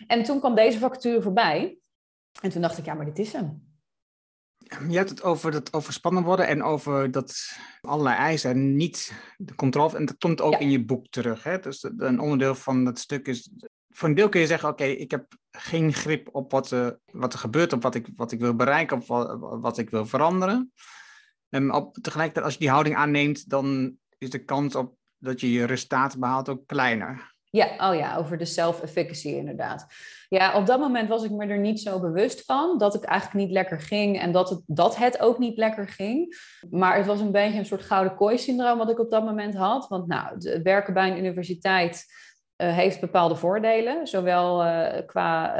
En 0.07 0.23
toen 0.23 0.39
kwam 0.39 0.55
deze 0.55 0.79
vacature 0.79 1.21
voorbij. 1.21 1.77
En 2.41 2.49
toen 2.49 2.61
dacht 2.61 2.77
ik, 2.77 2.85
ja, 2.85 2.93
maar 2.93 3.05
dit 3.05 3.19
is 3.19 3.33
hem 3.33 3.68
je 4.89 4.97
hebt 4.97 5.09
het 5.09 5.23
over 5.23 5.51
dat 5.51 5.73
overspannen 5.73 6.23
worden 6.23 6.47
en 6.47 6.63
over 6.63 7.11
dat 7.11 7.57
allerlei 7.81 8.15
eisen 8.15 8.75
niet 8.75 9.13
de 9.37 9.55
controle. 9.55 9.97
En 9.97 10.05
dat 10.05 10.17
komt 10.17 10.41
ook 10.41 10.59
in 10.59 10.71
je 10.71 10.85
boek 10.85 11.07
terug. 11.09 11.43
Hè? 11.43 11.59
Dus 11.59 11.83
een 11.97 12.19
onderdeel 12.19 12.55
van 12.55 12.85
dat 12.85 12.99
stuk 12.99 13.27
is. 13.27 13.51
Voor 13.89 14.09
een 14.09 14.15
deel 14.15 14.29
kun 14.29 14.41
je 14.41 14.47
zeggen: 14.47 14.69
Oké, 14.69 14.83
ik 14.83 15.11
heb 15.11 15.33
geen 15.51 15.93
grip 15.93 16.29
op 16.31 16.51
wat, 16.51 16.71
uh, 16.71 16.89
wat 17.11 17.33
er 17.33 17.39
gebeurt, 17.39 17.73
op 17.73 17.83
wat 17.83 17.95
ik, 17.95 18.07
wat 18.15 18.31
ik 18.31 18.39
wil 18.39 18.55
bereiken, 18.55 18.97
op 18.97 19.07
wat, 19.07 19.37
wat 19.39 19.77
ik 19.77 19.89
wil 19.89 20.05
veranderen. 20.05 20.71
En 21.49 21.73
op, 21.73 21.97
tegelijkertijd, 22.01 22.45
als 22.45 22.53
je 22.53 22.59
die 22.59 22.69
houding 22.69 22.95
aanneemt, 22.95 23.49
dan 23.49 23.97
is 24.17 24.29
de 24.29 24.43
kans 24.43 24.75
op 24.75 24.97
dat 25.17 25.39
je 25.39 25.51
je 25.51 25.65
resultaten 25.65 26.19
behaalt 26.19 26.49
ook 26.49 26.67
kleiner. 26.67 27.35
Ja, 27.51 27.89
oh 27.89 27.95
ja, 27.95 28.15
over 28.15 28.37
de 28.37 28.45
self-efficacy 28.45 29.27
inderdaad. 29.27 29.85
Ja, 30.27 30.55
op 30.55 30.65
dat 30.65 30.79
moment 30.79 31.09
was 31.09 31.23
ik 31.23 31.31
me 31.31 31.45
er 31.45 31.59
niet 31.59 31.79
zo 31.79 31.99
bewust 31.99 32.45
van 32.45 32.77
dat 32.77 32.93
het 32.93 33.03
eigenlijk 33.03 33.45
niet 33.45 33.53
lekker 33.53 33.79
ging 33.79 34.19
en 34.19 34.31
dat 34.31 34.49
het, 34.49 34.61
dat 34.65 34.97
het 34.97 35.19
ook 35.19 35.39
niet 35.39 35.57
lekker 35.57 35.87
ging. 35.87 36.37
Maar 36.69 36.97
het 36.97 37.05
was 37.05 37.19
een 37.19 37.31
beetje 37.31 37.59
een 37.59 37.65
soort 37.65 37.81
gouden 37.81 38.15
kooi-syndroom 38.15 38.77
wat 38.77 38.89
ik 38.89 38.99
op 38.99 39.11
dat 39.11 39.25
moment 39.25 39.55
had. 39.55 39.87
Want 39.87 40.07
nou, 40.07 40.37
werken 40.63 40.93
bij 40.93 41.09
een 41.09 41.17
universiteit 41.17 42.05
uh, 42.57 42.73
heeft 42.73 42.99
bepaalde 42.99 43.35
voordelen, 43.35 44.07
zowel 44.07 44.65
uh, 44.65 44.87
qua 45.05 45.59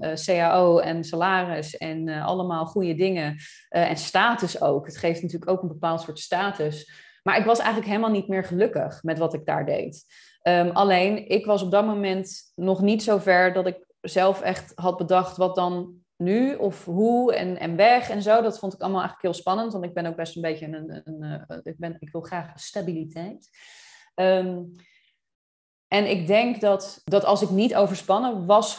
uh, 0.00 0.14
CAO 0.14 0.78
en 0.78 1.04
salaris 1.04 1.76
en 1.76 2.08
allemaal 2.08 2.66
goede 2.66 2.94
dingen 2.94 3.36
en 3.68 3.96
status 3.96 4.60
ook. 4.60 4.86
Het 4.86 4.96
geeft 4.96 5.22
natuurlijk 5.22 5.50
ook 5.50 5.62
een 5.62 5.68
bepaald 5.68 6.00
soort 6.00 6.18
status. 6.18 7.02
Maar 7.22 7.38
ik 7.38 7.44
was 7.44 7.58
eigenlijk 7.58 7.88
helemaal 7.88 8.10
niet 8.10 8.28
meer 8.28 8.44
gelukkig 8.44 9.02
met 9.02 9.18
wat 9.18 9.34
ik 9.34 9.46
daar 9.46 9.66
deed. 9.66 10.04
Um, 10.48 10.70
alleen, 10.70 11.28
ik 11.28 11.46
was 11.46 11.62
op 11.62 11.70
dat 11.70 11.84
moment 11.84 12.52
nog 12.54 12.80
niet 12.80 13.02
zo 13.02 13.18
ver 13.18 13.52
dat 13.52 13.66
ik 13.66 13.86
zelf 14.00 14.40
echt 14.40 14.72
had 14.74 14.96
bedacht 14.96 15.36
wat 15.36 15.54
dan 15.54 16.02
nu 16.16 16.54
of 16.54 16.84
hoe 16.84 17.34
en, 17.34 17.58
en 17.58 17.76
weg 17.76 18.10
en 18.10 18.22
zo. 18.22 18.42
Dat 18.42 18.58
vond 18.58 18.74
ik 18.74 18.80
allemaal 18.80 19.00
eigenlijk 19.00 19.34
heel 19.34 19.42
spannend, 19.42 19.72
want 19.72 19.84
ik 19.84 19.94
ben 19.94 20.06
ook 20.06 20.16
best 20.16 20.36
een 20.36 20.42
beetje 20.42 20.66
een... 20.66 21.02
een, 21.04 21.46
uh, 21.48 21.58
ik, 21.62 21.78
ben, 21.78 21.96
ik 21.98 22.10
wil 22.10 22.20
graag 22.20 22.60
stabiliteit. 22.60 23.48
Um, 24.14 24.74
en 25.88 26.10
ik 26.10 26.26
denk 26.26 26.60
dat, 26.60 27.00
dat 27.04 27.24
als 27.24 27.42
ik 27.42 27.50
niet 27.50 27.74
overspannen 27.74 28.46
was 28.46 28.74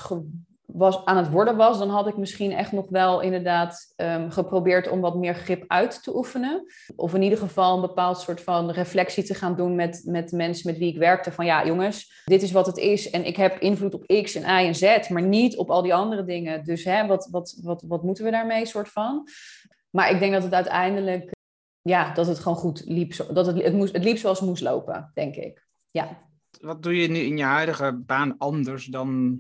was, 0.66 1.06
aan 1.06 1.18
het 1.18 1.30
worden 1.30 1.56
was, 1.56 1.78
dan 1.78 1.90
had 1.90 2.08
ik 2.08 2.18
misschien 2.18 2.52
echt 2.52 2.72
nog 2.72 2.86
wel 2.90 3.22
inderdaad 3.22 3.94
um, 3.96 4.32
geprobeerd 4.32 4.90
om 4.90 5.02
wat 5.02 5.16
meer 5.16 5.36
grip 5.36 5.64
uit 5.68 6.04
te 6.04 6.16
oefenen. 6.16 6.66
Of 6.96 7.14
in 7.14 7.22
ieder 7.22 7.38
geval 7.38 7.76
een 7.76 7.82
bepaald 7.82 8.20
soort 8.20 8.42
van 8.42 8.70
reflectie 8.70 9.24
te 9.24 9.34
gaan 9.34 9.56
doen 9.56 9.76
met, 9.76 10.02
met 10.06 10.32
mensen 10.32 10.72
met 10.72 10.80
wie 10.80 10.92
ik 10.92 10.98
werkte. 10.98 11.32
Van 11.32 11.46
ja, 11.46 11.66
jongens, 11.66 12.24
dit 12.26 12.42
is 12.42 12.52
wat 12.52 12.66
het 12.66 12.78
is 12.78 13.10
en 13.10 13.26
ik 13.26 13.36
heb 13.36 13.60
invloed 13.60 13.94
op 13.94 14.06
X 14.24 14.36
en 14.36 14.64
Y 14.64 14.68
en 14.68 14.76
Z, 14.76 15.10
maar 15.10 15.22
niet 15.22 15.58
op 15.58 15.70
al 15.70 15.82
die 15.82 15.94
andere 15.94 16.24
dingen. 16.24 16.64
Dus 16.64 16.84
hè, 16.84 17.08
wat, 17.08 17.28
wat, 17.32 17.60
wat, 17.64 17.84
wat 17.88 18.04
moeten 18.04 18.24
we 18.24 18.32
daarmee, 18.32 18.66
soort 18.66 18.90
van? 18.90 19.28
Maar 19.90 20.12
ik 20.12 20.20
denk 20.20 20.34
dat 20.34 20.44
het 20.44 20.54
uiteindelijk, 20.54 21.32
ja, 21.82 22.14
dat 22.14 22.28
het 22.28 22.40
gewoon 22.40 22.58
goed 22.58 22.84
liep. 22.86 23.16
Dat 23.34 23.46
het, 23.46 23.64
het, 23.64 23.74
moest, 23.74 23.94
het 23.94 24.04
liep 24.04 24.18
zoals 24.18 24.40
het 24.40 24.50
moest 24.50 24.64
lopen, 24.64 25.12
denk 25.14 25.36
ik. 25.36 25.64
Ja. 25.92 26.18
Wat 26.62 26.84
doe 26.84 26.96
je 27.02 27.08
nu 27.08 27.20
in 27.20 27.38
je 27.38 27.44
huidige 27.44 28.02
baan 28.06 28.38
anders 28.38 28.86
dan 28.86 29.40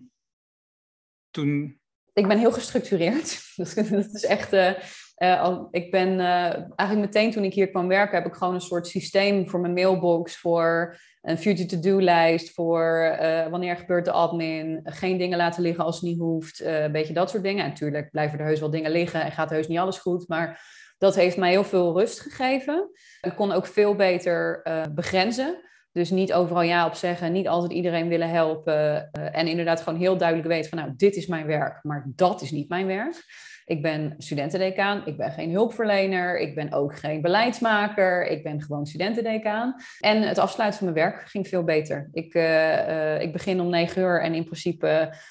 toen? 1.35 1.79
Ik 2.13 2.27
ben 2.27 2.37
heel 2.37 2.51
gestructureerd. 2.51 3.41
dat 3.89 4.13
is 4.13 4.25
echt. 4.25 4.53
Uh, 4.53 4.71
uh, 5.17 5.61
ik 5.71 5.91
ben 5.91 6.09
uh, 6.19 6.53
eigenlijk 6.75 6.99
meteen 6.99 7.31
toen 7.31 7.43
ik 7.43 7.53
hier 7.53 7.69
kwam 7.69 7.87
werken, 7.87 8.17
heb 8.17 8.27
ik 8.27 8.33
gewoon 8.33 8.53
een 8.53 8.61
soort 8.61 8.87
systeem 8.87 9.49
voor 9.49 9.59
mijn 9.59 9.73
mailbox, 9.73 10.37
voor 10.37 10.97
een 11.21 11.37
future 11.37 11.67
to-do-lijst, 11.67 12.53
voor 12.53 13.17
wanneer 13.49 13.77
gebeurt 13.77 14.05
de 14.05 14.11
admin, 14.11 14.79
geen 14.83 15.17
dingen 15.17 15.37
laten 15.37 15.61
liggen 15.61 15.83
als 15.83 15.95
het 15.95 16.09
niet 16.09 16.19
hoeft, 16.19 16.61
een 16.63 16.91
beetje 16.91 17.13
dat 17.13 17.29
soort 17.29 17.43
dingen. 17.43 17.63
En 17.63 17.69
natuurlijk 17.69 18.11
blijven 18.11 18.39
er 18.39 18.45
heus 18.45 18.59
wel 18.59 18.69
dingen 18.69 18.91
liggen 18.91 19.23
en 19.23 19.31
gaat 19.31 19.49
heus 19.49 19.67
niet 19.67 19.77
alles 19.77 19.97
goed, 19.97 20.27
maar 20.27 20.61
dat 20.97 21.15
heeft 21.15 21.37
mij 21.37 21.49
heel 21.49 21.63
veel 21.63 21.99
rust 21.99 22.19
gegeven. 22.19 22.89
Ik 23.21 23.35
kon 23.35 23.51
ook 23.51 23.67
veel 23.67 23.95
beter 23.95 24.61
begrenzen. 24.93 25.63
Dus 25.95 26.09
niet 26.09 26.33
overal 26.33 26.61
ja 26.61 26.85
op 26.85 26.93
zeggen, 26.93 27.31
niet 27.31 27.47
altijd 27.47 27.71
iedereen 27.71 28.07
willen 28.07 28.29
helpen. 28.29 28.73
Uh, 28.73 29.37
en 29.37 29.47
inderdaad 29.47 29.81
gewoon 29.81 29.99
heel 29.99 30.17
duidelijk 30.17 30.47
weten 30.47 30.69
van 30.69 30.79
nou, 30.79 30.93
dit 30.97 31.15
is 31.15 31.27
mijn 31.27 31.45
werk, 31.45 31.83
maar 31.83 32.03
dat 32.15 32.41
is 32.41 32.51
niet 32.51 32.69
mijn 32.69 32.87
werk. 32.87 33.23
Ik 33.65 33.81
ben 33.81 34.13
studentendecaan, 34.17 35.01
ik 35.05 35.17
ben 35.17 35.31
geen 35.31 35.51
hulpverlener, 35.51 36.39
ik 36.39 36.55
ben 36.55 36.71
ook 36.71 36.95
geen 36.95 37.21
beleidsmaker, 37.21 38.27
ik 38.27 38.43
ben 38.43 38.61
gewoon 38.61 38.85
studentendecaan. 38.85 39.75
En 39.99 40.21
het 40.21 40.37
afsluiten 40.37 40.79
van 40.79 40.93
mijn 40.93 41.07
werk 41.07 41.29
ging 41.29 41.47
veel 41.47 41.63
beter. 41.63 42.09
Ik, 42.13 42.33
uh, 42.33 42.87
uh, 42.87 43.21
ik 43.21 43.33
begin 43.33 43.61
om 43.61 43.69
negen 43.69 44.01
uur 44.01 44.21
en 44.21 44.33
in 44.33 44.43
principe, 44.43 44.87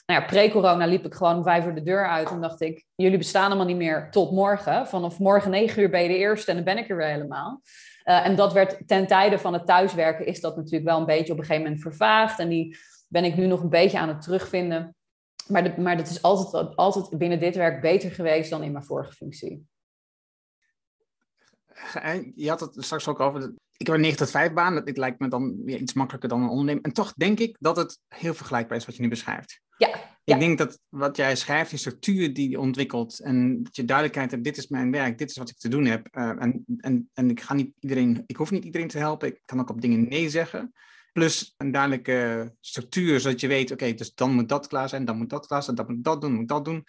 nou 0.07 0.21
ja, 0.21 0.27
pre-corona 0.27 0.87
liep 0.87 1.05
ik 1.05 1.15
gewoon 1.15 1.43
vijf 1.43 1.67
uur 1.67 1.75
de 1.75 1.83
deur 1.83 2.09
uit 2.09 2.31
en 2.31 2.41
dacht 2.41 2.61
ik, 2.61 2.85
jullie 2.95 3.19
bestaan 3.19 3.47
allemaal 3.47 3.67
niet 3.67 3.77
meer 3.77 4.09
tot 4.11 4.33
morgen. 4.33 4.87
Vanaf 4.87 5.19
morgen 5.19 5.51
negen 5.51 5.83
uur 5.83 5.91
ben 5.91 6.03
je 6.03 6.09
de 6.09 6.19
eerste 6.19 6.51
en 6.51 6.57
dan 6.57 6.65
ben 6.65 6.79
ik 6.79 6.91
er 6.91 6.97
weer 6.97 7.07
helemaal. 7.07 7.63
Uh, 8.05 8.27
en 8.27 8.37
dat 8.37 8.53
werd 8.53 8.89
ten 8.89 9.07
tijde 9.07 9.39
van 9.39 9.53
het 9.53 9.67
thuiswerken, 9.67 10.27
is 10.27 10.41
dat 10.41 10.57
natuurlijk 10.57 10.85
wel 10.85 10.99
een 10.99 11.07
beetje 11.07 11.33
op 11.33 11.39
een 11.39 11.45
gegeven 11.45 11.63
moment 11.63 11.83
vervaagd. 11.83 12.39
En 12.39 12.49
die 12.49 12.77
ben 13.09 13.25
ik 13.25 13.37
nu 13.37 13.47
nog 13.47 13.63
een 13.63 13.69
beetje 13.69 13.99
aan 13.99 14.09
het 14.09 14.23
terugvinden. 14.23 14.95
Maar, 15.47 15.65
de, 15.65 15.81
maar 15.81 15.97
dat 15.97 16.09
is 16.09 16.23
altijd, 16.23 16.77
altijd 16.77 17.19
binnen 17.19 17.41
dit 17.41 17.57
werk 17.57 17.81
beter 17.81 18.11
geweest 18.11 18.51
dan 18.51 18.63
in 18.63 18.73
mijn 18.73 18.85
vorige 18.85 19.13
functie. 19.13 19.67
Je 22.35 22.49
had 22.49 22.61
het 22.61 22.85
straks 22.85 23.09
ook 23.09 23.21
over. 23.21 23.53
Ik 23.77 23.87
heb 23.87 23.95
een 23.95 24.01
9 24.01 24.19
tot 24.19 24.31
5 24.31 24.53
baan. 24.53 24.75
Dat 24.75 24.97
lijkt 24.97 25.21
me 25.21 25.29
dan 25.29 25.65
weer 25.65 25.79
iets 25.79 25.93
makkelijker 25.93 26.29
dan 26.29 26.43
een 26.43 26.49
ondernemer. 26.49 26.83
En 26.83 26.93
toch 26.93 27.13
denk 27.13 27.39
ik 27.39 27.57
dat 27.61 27.77
het 27.77 28.01
heel 28.09 28.35
vergelijkbaar 28.35 28.77
is 28.77 28.87
wat 28.87 28.97
je 28.97 29.03
nu 29.03 29.09
beschrijft. 29.09 29.61
Ja. 29.77 30.13
Ik 30.25 30.39
denk 30.39 30.59
dat 30.59 30.81
wat 30.89 31.17
jij 31.17 31.37
schrijft, 31.37 31.71
die 31.71 31.79
structuur 31.79 32.35
die 32.35 32.51
je 32.51 32.61
ontwikkelt 32.61 33.21
en 33.21 33.63
dat 33.63 33.77
je 33.77 33.85
duidelijkheid 33.85 34.31
hebt, 34.31 34.45
dit 34.45 34.57
is 34.57 34.69
mijn 34.69 34.91
werk, 34.91 35.19
dit 35.19 35.31
is 35.31 35.37
wat 35.37 35.49
ik 35.49 35.59
te 35.59 35.69
doen 35.69 35.85
heb. 35.85 36.09
Uh, 36.13 36.43
en, 36.43 36.65
en, 36.77 37.11
en 37.15 37.31
ik 37.31 37.41
ga 37.41 37.55
niet 37.55 37.73
iedereen, 37.81 38.23
ik 38.27 38.37
hoef 38.37 38.51
niet 38.51 38.65
iedereen 38.65 38.89
te 38.89 38.99
helpen. 38.99 39.29
Ik 39.29 39.41
kan 39.45 39.61
ook 39.61 39.71
op 39.71 39.81
dingen 39.81 40.09
nee 40.09 40.29
zeggen. 40.29 40.73
Plus 41.13 41.55
een 41.57 41.73
duidelijke 41.73 42.53
structuur, 42.61 43.21
zodat 43.21 43.41
je 43.41 43.47
weet, 43.47 43.71
oké, 43.71 43.95
dus 43.95 44.15
dan 44.15 44.33
moet 44.33 44.49
dat 44.49 44.67
klaar 44.67 44.89
zijn, 44.89 45.05
dan 45.05 45.17
moet 45.17 45.31
dat 45.31 45.47
klaar 45.47 45.63
zijn, 45.63 45.77
dan 45.77 45.87
moet 45.87 46.05
dat 46.05 46.21
doen, 46.21 46.35
moet 46.35 46.49
dat 46.49 46.65
doen. 46.65 46.85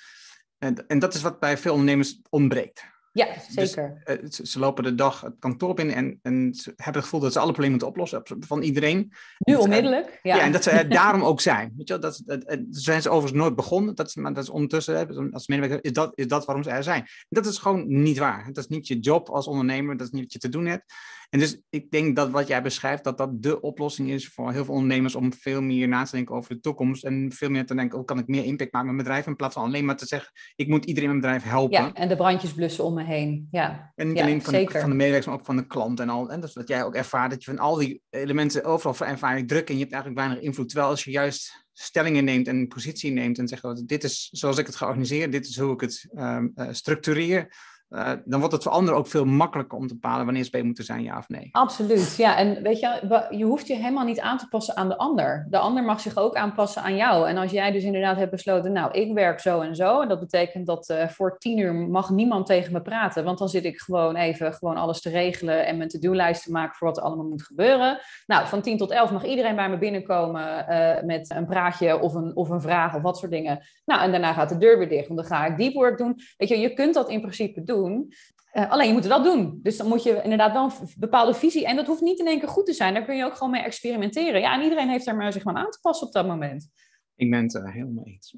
En, 0.57 0.87
en 0.87 0.99
dat 0.99 1.13
is 1.13 1.21
wat 1.21 1.39
bij 1.39 1.57
veel 1.57 1.71
ondernemers 1.71 2.19
ontbreekt. 2.29 2.83
Ja, 3.15 3.27
dus, 3.33 3.71
zeker. 3.71 4.01
Dus, 4.21 4.35
ze, 4.35 4.59
lopen 4.59 4.83
de 4.83 4.95
dag 4.95 5.21
het 5.21 5.35
kantoor 5.39 5.73
binnen 5.73 5.95
en, 5.95 6.19
en 6.21 6.53
ze 6.53 6.73
hebben 6.75 6.93
het 6.93 7.03
gevoel 7.03 7.19
dat 7.19 7.33
ze 7.33 7.39
alle 7.39 7.51
problemen 7.51 7.71
moeten 7.71 7.87
oplossen 7.87 8.21
van 8.39 8.61
iedereen. 8.61 9.13
Nu 9.37 9.55
onmiddellijk. 9.55 10.19
Ja. 10.23 10.35
ja. 10.35 10.41
en 10.41 10.51
dat 10.51 10.63
ze 10.63 10.69
er 10.69 10.89
daarom 10.89 11.23
ook 11.23 11.41
zijn. 11.41 11.73
Weet 11.77 11.87
je, 11.87 11.99
dat, 11.99 12.21
dat, 12.25 12.45
dat, 12.45 12.59
zijn 12.69 13.01
ze 13.01 13.09
overigens 13.09 13.41
nooit 13.41 13.55
begonnen. 13.55 13.95
Dat, 13.95 14.15
maar 14.15 14.33
dat 14.33 14.43
is 14.43 14.49
ondertussen, 14.49 15.31
als 15.31 15.47
medewerker, 15.47 15.83
is 15.83 15.93
dat, 15.93 16.11
is 16.15 16.27
dat 16.27 16.45
waarom 16.45 16.63
ze 16.63 16.69
er 16.69 16.83
zijn. 16.83 17.07
dat 17.29 17.45
is 17.45 17.57
gewoon 17.57 18.01
niet 18.01 18.17
waar. 18.17 18.45
Dat 18.45 18.63
is 18.63 18.67
niet 18.67 18.87
je 18.87 18.99
job 18.99 19.29
als 19.29 19.47
ondernemer, 19.47 19.97
dat 19.97 20.07
is 20.07 20.13
niet 20.13 20.21
wat 20.21 20.33
je 20.33 20.39
te 20.39 20.49
doen 20.49 20.65
hebt. 20.65 20.93
En 21.35 21.41
dus 21.41 21.61
ik 21.69 21.91
denk 21.91 22.15
dat 22.15 22.29
wat 22.29 22.47
jij 22.47 22.61
beschrijft, 22.61 23.03
dat 23.03 23.17
dat 23.17 23.41
de 23.41 23.61
oplossing 23.61 24.09
is 24.09 24.27
voor 24.27 24.51
heel 24.51 24.65
veel 24.65 24.73
ondernemers 24.73 25.15
om 25.15 25.33
veel 25.33 25.61
meer 25.61 25.87
na 25.87 26.03
te 26.03 26.11
denken 26.11 26.35
over 26.35 26.55
de 26.55 26.59
toekomst 26.59 27.03
en 27.03 27.31
veel 27.31 27.49
meer 27.49 27.65
te 27.65 27.75
denken, 27.75 27.97
hoe 27.97 28.05
kan 28.05 28.19
ik 28.19 28.27
meer 28.27 28.43
impact 28.43 28.71
maken 28.71 28.87
met 28.87 28.95
mijn 28.95 29.07
bedrijf, 29.07 29.27
in 29.27 29.35
plaats 29.35 29.53
van 29.53 29.63
alleen 29.63 29.85
maar 29.85 29.97
te 29.97 30.05
zeggen, 30.05 30.31
ik 30.55 30.67
moet 30.67 30.85
iedereen 30.85 31.09
in 31.09 31.19
mijn 31.19 31.33
bedrijf 31.33 31.53
helpen. 31.53 31.83
Ja, 31.83 31.93
en 31.93 32.07
de 32.07 32.15
brandjes 32.15 32.53
blussen 32.53 32.83
om 32.83 32.93
me 32.93 33.03
heen. 33.03 33.47
Ja, 33.51 33.91
en 33.95 34.07
niet 34.07 34.17
ja, 34.17 34.23
alleen 34.23 34.41
van, 34.41 34.53
de, 34.53 34.69
van 34.69 34.89
de 34.89 34.95
medewerkers, 34.95 35.25
maar 35.25 35.35
ook 35.35 35.45
van 35.45 35.55
de 35.55 35.67
klant 35.67 35.99
en 35.99 36.09
al. 36.09 36.29
En 36.29 36.39
dat 36.39 36.49
is 36.49 36.55
wat 36.55 36.67
jij 36.67 36.83
ook 36.83 36.95
ervaart, 36.95 37.31
dat 37.31 37.43
je 37.43 37.51
van 37.51 37.59
al 37.59 37.75
die 37.75 38.01
elementen 38.09 38.63
overal 38.63 39.07
ervaar 39.07 39.37
je 39.37 39.45
druk 39.45 39.69
en 39.69 39.73
je 39.73 39.81
hebt 39.81 39.93
eigenlijk 39.93 40.23
weinig 40.25 40.43
invloed. 40.43 40.69
Terwijl 40.69 40.89
als 40.89 41.03
je 41.03 41.11
juist 41.11 41.65
stellingen 41.73 42.23
neemt 42.23 42.47
en 42.47 42.67
positie 42.67 43.11
neemt 43.11 43.37
en 43.37 43.47
zegt, 43.47 43.63
oh, 43.63 43.75
dit 43.85 44.03
is 44.03 44.29
zoals 44.31 44.57
ik 44.57 44.65
het 44.65 44.75
georganiseerd, 44.75 45.31
dit 45.31 45.47
is 45.47 45.59
hoe 45.59 45.73
ik 45.73 45.81
het 45.81 46.07
um, 46.17 46.51
uh, 46.55 46.67
structureer, 46.71 47.53
uh, 47.95 48.11
dan 48.25 48.39
wordt 48.39 48.53
het 48.53 48.63
voor 48.63 48.71
anderen 48.71 48.99
ook 48.99 49.07
veel 49.07 49.25
makkelijker 49.25 49.77
om 49.77 49.87
te 49.87 49.93
bepalen 49.93 50.25
wanneer 50.25 50.43
ze 50.43 50.49
bij 50.49 50.63
moeten 50.63 50.83
zijn, 50.83 51.03
ja 51.03 51.17
of 51.17 51.29
nee. 51.29 51.49
Absoluut, 51.51 52.15
ja. 52.15 52.37
En 52.37 52.63
weet 52.63 52.79
je, 52.79 53.25
je 53.29 53.45
hoeft 53.45 53.67
je 53.67 53.75
helemaal 53.75 54.05
niet 54.05 54.19
aan 54.19 54.37
te 54.37 54.47
passen 54.47 54.77
aan 54.77 54.89
de 54.89 54.97
ander. 54.97 55.47
De 55.49 55.57
ander 55.57 55.83
mag 55.83 55.99
zich 55.99 56.17
ook 56.17 56.35
aanpassen 56.35 56.81
aan 56.81 56.95
jou. 56.95 57.27
En 57.27 57.37
als 57.37 57.51
jij 57.51 57.71
dus 57.71 57.83
inderdaad 57.83 58.17
hebt 58.17 58.31
besloten, 58.31 58.71
nou, 58.71 58.91
ik 58.91 59.13
werk 59.13 59.39
zo 59.39 59.61
en 59.61 59.75
zo. 59.75 60.01
En 60.01 60.07
dat 60.07 60.19
betekent 60.19 60.65
dat 60.65 60.89
uh, 60.89 61.07
voor 61.07 61.37
tien 61.37 61.57
uur 61.57 61.73
mag 61.73 62.09
niemand 62.09 62.45
tegen 62.45 62.73
me 62.73 62.81
praten. 62.81 63.23
Want 63.23 63.37
dan 63.37 63.49
zit 63.49 63.65
ik 63.65 63.79
gewoon 63.79 64.15
even 64.15 64.53
gewoon 64.53 64.77
alles 64.77 65.01
te 65.01 65.09
regelen 65.09 65.65
en 65.65 65.77
mijn 65.77 65.89
to-do-lijst 65.89 66.43
te 66.43 66.51
maken 66.51 66.75
voor 66.75 66.87
wat 66.87 66.97
er 66.97 67.03
allemaal 67.03 67.25
moet 67.25 67.43
gebeuren. 67.43 67.99
Nou, 68.25 68.47
van 68.47 68.61
tien 68.61 68.77
tot 68.77 68.91
elf 68.91 69.11
mag 69.11 69.25
iedereen 69.25 69.55
bij 69.55 69.69
me 69.69 69.77
binnenkomen 69.77 70.65
uh, 70.69 71.03
met 71.03 71.31
een 71.35 71.45
praatje 71.45 71.99
of 71.99 72.13
een, 72.13 72.35
of 72.35 72.49
een 72.49 72.61
vraag 72.61 72.95
of 72.95 73.01
wat 73.01 73.17
soort 73.17 73.31
dingen. 73.31 73.59
Nou, 73.85 74.01
en 74.01 74.11
daarna 74.11 74.33
gaat 74.33 74.49
de 74.49 74.57
deur 74.57 74.77
weer 74.77 74.89
dicht, 74.89 75.07
want 75.07 75.19
dan 75.19 75.29
ga 75.29 75.45
ik 75.45 75.57
deep 75.57 75.73
work 75.73 75.97
doen. 75.97 76.19
Weet 76.37 76.49
je, 76.49 76.59
je 76.59 76.73
kunt 76.73 76.93
dat 76.93 77.09
in 77.09 77.21
principe 77.21 77.63
doen. 77.63 77.84
Uh, 77.93 78.71
alleen 78.71 78.87
je 78.87 78.93
moet 78.93 79.03
het 79.03 79.13
wel 79.13 79.23
doen. 79.23 79.59
Dus 79.61 79.77
dan 79.77 79.87
moet 79.87 80.03
je 80.03 80.21
inderdaad 80.23 80.53
wel 80.53 80.63
een 80.63 80.89
bepaalde 80.97 81.33
visie. 81.33 81.65
En 81.65 81.75
dat 81.75 81.87
hoeft 81.87 82.01
niet 82.01 82.19
in 82.19 82.27
één 82.27 82.39
keer 82.39 82.47
goed 82.47 82.65
te 82.65 82.73
zijn. 82.73 82.93
Daar 82.93 83.05
kun 83.05 83.17
je 83.17 83.25
ook 83.25 83.35
gewoon 83.35 83.51
mee 83.51 83.61
experimenteren. 83.61 84.41
Ja, 84.41 84.53
en 84.53 84.61
iedereen 84.61 84.89
heeft 84.89 85.07
er 85.07 85.15
maar 85.15 85.31
zich 85.31 85.43
maar 85.43 85.55
aan 85.55 85.71
te 85.71 85.79
passen 85.81 86.07
op 86.07 86.13
dat 86.13 86.27
moment. 86.27 86.69
Ik 87.15 87.29
ben 87.29 87.43
het 87.43 87.53
uh, 87.53 87.73
helemaal 87.73 88.05
eens. 88.05 88.35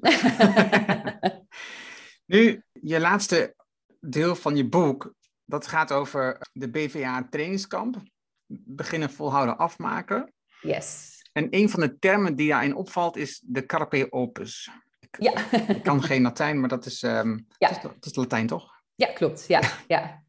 nu, 2.32 2.62
je 2.72 3.00
laatste 3.00 3.54
deel 4.00 4.34
van 4.34 4.56
je 4.56 4.68
boek. 4.68 5.14
Dat 5.44 5.66
gaat 5.66 5.92
over 5.92 6.48
de 6.52 6.70
BVA 6.70 7.26
trainingskamp. 7.30 8.02
Beginnen, 8.46 9.10
volhouden, 9.10 9.58
afmaken. 9.58 10.32
Yes. 10.60 11.16
En 11.32 11.46
een 11.50 11.70
van 11.70 11.80
de 11.80 11.98
termen 11.98 12.36
die 12.36 12.48
daarin 12.48 12.74
opvalt 12.74 13.16
is 13.16 13.42
de 13.44 13.66
carpe 13.66 14.12
opus. 14.12 14.70
Ik, 15.00 15.16
ja. 15.20 15.52
ik 15.68 15.82
kan 15.82 16.02
geen 16.02 16.22
Latijn, 16.22 16.60
maar 16.60 16.68
dat 16.68 16.86
is, 16.86 17.02
um, 17.02 17.46
ja. 17.58 17.68
het, 17.68 17.76
is, 17.76 17.82
het 17.82 18.06
is 18.06 18.14
Latijn, 18.14 18.46
toch? 18.46 18.77
Ja, 18.98 19.06
klopt. 19.06 19.44
Ja, 19.48 19.60
ja. 19.88 20.22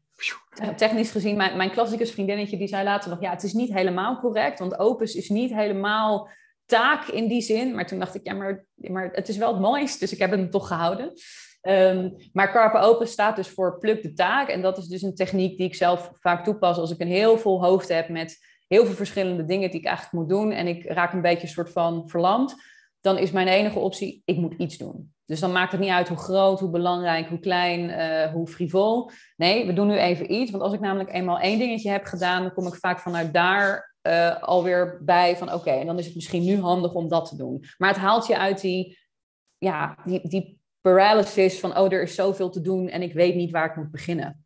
Technisch 0.76 1.10
gezien, 1.10 1.36
mijn, 1.36 1.56
mijn 1.56 1.70
klassicus 1.70 2.10
vriendinnetje 2.10 2.56
die 2.56 2.68
zei 2.68 2.84
later 2.84 3.10
nog, 3.10 3.20
ja, 3.20 3.30
het 3.30 3.42
is 3.42 3.52
niet 3.52 3.72
helemaal 3.72 4.20
correct, 4.20 4.58
want 4.58 4.78
opus 4.78 5.14
is 5.14 5.28
niet 5.28 5.54
helemaal 5.54 6.28
taak 6.66 7.06
in 7.06 7.28
die 7.28 7.40
zin. 7.40 7.74
Maar 7.74 7.86
toen 7.86 7.98
dacht 7.98 8.14
ik, 8.14 8.26
ja, 8.26 8.34
maar, 8.34 8.66
maar 8.74 9.10
het 9.12 9.28
is 9.28 9.36
wel 9.36 9.52
het 9.52 9.60
mooist, 9.60 10.00
dus 10.00 10.12
ik 10.12 10.18
heb 10.18 10.30
hem 10.30 10.50
toch 10.50 10.66
gehouden. 10.66 11.12
Um, 11.62 12.16
maar 12.32 12.52
carpe 12.52 12.78
opus 12.78 13.10
staat 13.10 13.36
dus 13.36 13.48
voor 13.48 13.78
pluk 13.78 14.02
de 14.02 14.12
taak. 14.12 14.48
En 14.48 14.62
dat 14.62 14.78
is 14.78 14.86
dus 14.86 15.02
een 15.02 15.14
techniek 15.14 15.56
die 15.56 15.66
ik 15.66 15.74
zelf 15.74 16.10
vaak 16.14 16.44
toepas 16.44 16.78
als 16.78 16.90
ik 16.90 17.00
een 17.00 17.08
heel 17.08 17.38
vol 17.38 17.64
hoofd 17.64 17.88
heb 17.88 18.08
met 18.08 18.38
heel 18.68 18.86
veel 18.86 18.94
verschillende 18.94 19.44
dingen 19.44 19.70
die 19.70 19.80
ik 19.80 19.86
eigenlijk 19.86 20.16
moet 20.16 20.28
doen. 20.28 20.52
En 20.52 20.66
ik 20.66 20.84
raak 20.84 21.12
een 21.12 21.22
beetje 21.22 21.42
een 21.42 21.52
soort 21.52 21.70
van 21.70 22.08
verlamd. 22.08 22.54
Dan 23.00 23.18
is 23.18 23.30
mijn 23.30 23.48
enige 23.48 23.78
optie, 23.78 24.22
ik 24.24 24.36
moet 24.36 24.54
iets 24.58 24.76
doen. 24.78 25.12
Dus 25.30 25.40
dan 25.40 25.52
maakt 25.52 25.72
het 25.72 25.80
niet 25.80 25.90
uit 25.90 26.08
hoe 26.08 26.16
groot, 26.16 26.60
hoe 26.60 26.70
belangrijk, 26.70 27.28
hoe 27.28 27.38
klein, 27.38 27.80
uh, 27.80 28.32
hoe 28.32 28.46
frivol. 28.46 29.10
Nee, 29.36 29.66
we 29.66 29.72
doen 29.72 29.86
nu 29.86 29.96
even 29.96 30.32
iets. 30.32 30.50
Want 30.50 30.62
als 30.62 30.72
ik 30.72 30.80
namelijk 30.80 31.12
eenmaal 31.12 31.38
één 31.38 31.58
dingetje 31.58 31.90
heb 31.90 32.04
gedaan, 32.04 32.42
dan 32.42 32.52
kom 32.52 32.66
ik 32.66 32.74
vaak 32.74 32.98
vanuit 32.98 33.32
daar 33.32 33.94
uh, 34.02 34.42
alweer 34.42 35.00
bij 35.04 35.36
van 35.36 35.52
oké, 35.52 35.70
en 35.70 35.86
dan 35.86 35.98
is 35.98 36.06
het 36.06 36.14
misschien 36.14 36.44
nu 36.44 36.60
handig 36.60 36.92
om 36.92 37.08
dat 37.08 37.28
te 37.28 37.36
doen. 37.36 37.64
Maar 37.78 37.88
het 37.88 37.98
haalt 37.98 38.26
je 38.26 38.38
uit 38.38 38.60
die, 38.60 38.98
ja, 39.58 39.96
die, 40.04 40.28
die 40.28 40.60
paralysis 40.80 41.60
van 41.60 41.76
oh, 41.78 41.92
er 41.92 42.02
is 42.02 42.14
zoveel 42.14 42.50
te 42.50 42.60
doen 42.60 42.88
en 42.88 43.02
ik 43.02 43.12
weet 43.12 43.34
niet 43.34 43.50
waar 43.50 43.70
ik 43.70 43.76
moet 43.76 43.90
beginnen. 43.90 44.44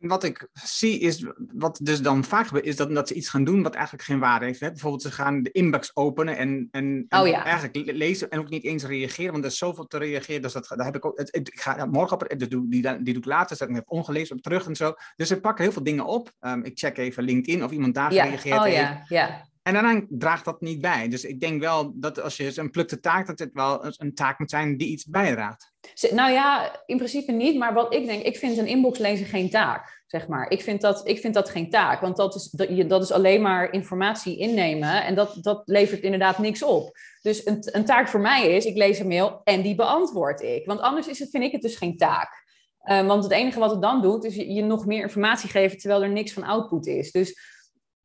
En 0.00 0.08
wat 0.08 0.24
ik 0.24 0.48
zie 0.52 0.98
is, 0.98 1.26
wat 1.52 1.78
dus 1.82 2.02
dan 2.02 2.24
vaak 2.24 2.46
gebeurt, 2.46 2.66
is 2.66 2.76
dat, 2.76 2.94
dat 2.94 3.08
ze 3.08 3.14
iets 3.14 3.28
gaan 3.28 3.44
doen 3.44 3.62
wat 3.62 3.74
eigenlijk 3.74 4.04
geen 4.04 4.18
waarde 4.18 4.44
heeft. 4.44 4.60
Hè? 4.60 4.70
Bijvoorbeeld 4.70 5.02
ze 5.02 5.10
gaan 5.10 5.42
de 5.42 5.50
inbox 5.50 5.96
openen 5.96 6.36
en, 6.36 6.68
en, 6.70 7.06
en 7.08 7.20
oh, 7.20 7.26
ja. 7.26 7.44
eigenlijk 7.44 7.92
lezen 7.92 8.30
en 8.30 8.38
ook 8.38 8.48
niet 8.48 8.64
eens 8.64 8.84
reageren, 8.84 9.32
want 9.32 9.44
er 9.44 9.50
is 9.50 9.58
zoveel 9.58 9.86
te 9.86 9.98
reageren. 9.98 10.42
Dus 10.42 10.52
dat, 10.52 10.68
daar 10.68 10.84
heb 10.84 10.96
ik 10.96 11.04
ook, 11.04 11.18
het, 11.18 11.28
het, 11.34 11.48
ik 11.48 11.60
ga 11.60 11.86
morgen 11.86 12.20
op, 12.20 12.34
die, 12.38 12.48
die, 12.48 12.68
die 12.68 13.02
doe 13.02 13.16
ik 13.16 13.24
later, 13.24 13.56
zet 13.56 13.68
ik 13.68 13.74
heb 13.74 13.90
ongelezen 13.90 14.36
op 14.36 14.42
terug 14.42 14.66
en 14.66 14.76
zo. 14.76 14.94
Dus 15.16 15.28
ze 15.28 15.40
pakken 15.40 15.64
heel 15.64 15.72
veel 15.72 15.82
dingen 15.82 16.06
op. 16.06 16.32
Um, 16.40 16.64
ik 16.64 16.78
check 16.78 16.98
even 16.98 17.24
LinkedIn 17.24 17.64
of 17.64 17.70
iemand 17.70 17.94
daar 17.94 18.12
ja. 18.12 18.22
gereageerd 18.24 18.58
oh, 18.58 18.64
heeft. 18.64 18.76
Ja. 18.78 19.04
Ja. 19.08 19.48
En 19.66 19.72
daarna 19.72 20.02
draagt 20.08 20.44
dat 20.44 20.60
niet 20.60 20.80
bij. 20.80 21.08
Dus 21.08 21.24
ik 21.24 21.40
denk 21.40 21.60
wel 21.60 21.92
dat 21.94 22.20
als 22.20 22.36
je 22.36 22.52
een 22.54 22.70
plukte 22.70 23.00
taak, 23.00 23.26
dat 23.26 23.38
het 23.38 23.50
wel 23.52 23.84
een 23.96 24.14
taak 24.14 24.38
moet 24.38 24.50
zijn 24.50 24.76
die 24.76 24.88
iets 24.88 25.04
bijdraagt. 25.04 25.72
Nou 26.10 26.32
ja, 26.32 26.82
in 26.86 26.96
principe 26.96 27.32
niet. 27.32 27.58
Maar 27.58 27.74
wat 27.74 27.94
ik 27.94 28.06
denk, 28.06 28.22
ik 28.22 28.36
vind 28.36 28.58
een 28.58 28.66
inbox 28.66 28.98
lezen 28.98 29.26
geen 29.26 29.50
taak, 29.50 30.02
zeg 30.06 30.28
maar. 30.28 30.50
Ik 30.50 30.62
vind 30.62 30.80
dat, 30.80 31.08
ik 31.08 31.18
vind 31.18 31.34
dat 31.34 31.48
geen 31.48 31.70
taak, 31.70 32.00
want 32.00 32.16
dat 32.16 32.34
is, 32.34 32.50
dat, 32.50 32.88
dat 32.88 33.02
is 33.02 33.12
alleen 33.12 33.42
maar 33.42 33.72
informatie 33.72 34.38
innemen. 34.38 35.04
En 35.04 35.14
dat, 35.14 35.38
dat 35.40 35.62
levert 35.64 36.02
inderdaad 36.02 36.38
niks 36.38 36.62
op. 36.62 36.98
Dus 37.22 37.46
een, 37.46 37.68
een 37.72 37.84
taak 37.84 38.08
voor 38.08 38.20
mij 38.20 38.50
is, 38.50 38.64
ik 38.64 38.76
lees 38.76 38.98
een 38.98 39.08
mail 39.08 39.40
en 39.44 39.62
die 39.62 39.74
beantwoord 39.74 40.40
ik. 40.40 40.66
Want 40.66 40.80
anders 40.80 41.08
is 41.08 41.18
het, 41.18 41.30
vind 41.30 41.44
ik 41.44 41.52
het 41.52 41.62
dus 41.62 41.76
geen 41.76 41.96
taak. 41.96 42.44
Uh, 42.84 43.06
want 43.06 43.22
het 43.22 43.32
enige 43.32 43.58
wat 43.58 43.70
het 43.70 43.82
dan 43.82 44.02
doet, 44.02 44.24
is 44.24 44.34
je, 44.34 44.52
je 44.52 44.62
nog 44.62 44.86
meer 44.86 45.02
informatie 45.02 45.48
geven, 45.48 45.78
terwijl 45.78 46.02
er 46.02 46.10
niks 46.10 46.32
van 46.32 46.42
output 46.42 46.86
is. 46.86 47.12
Dus 47.12 47.55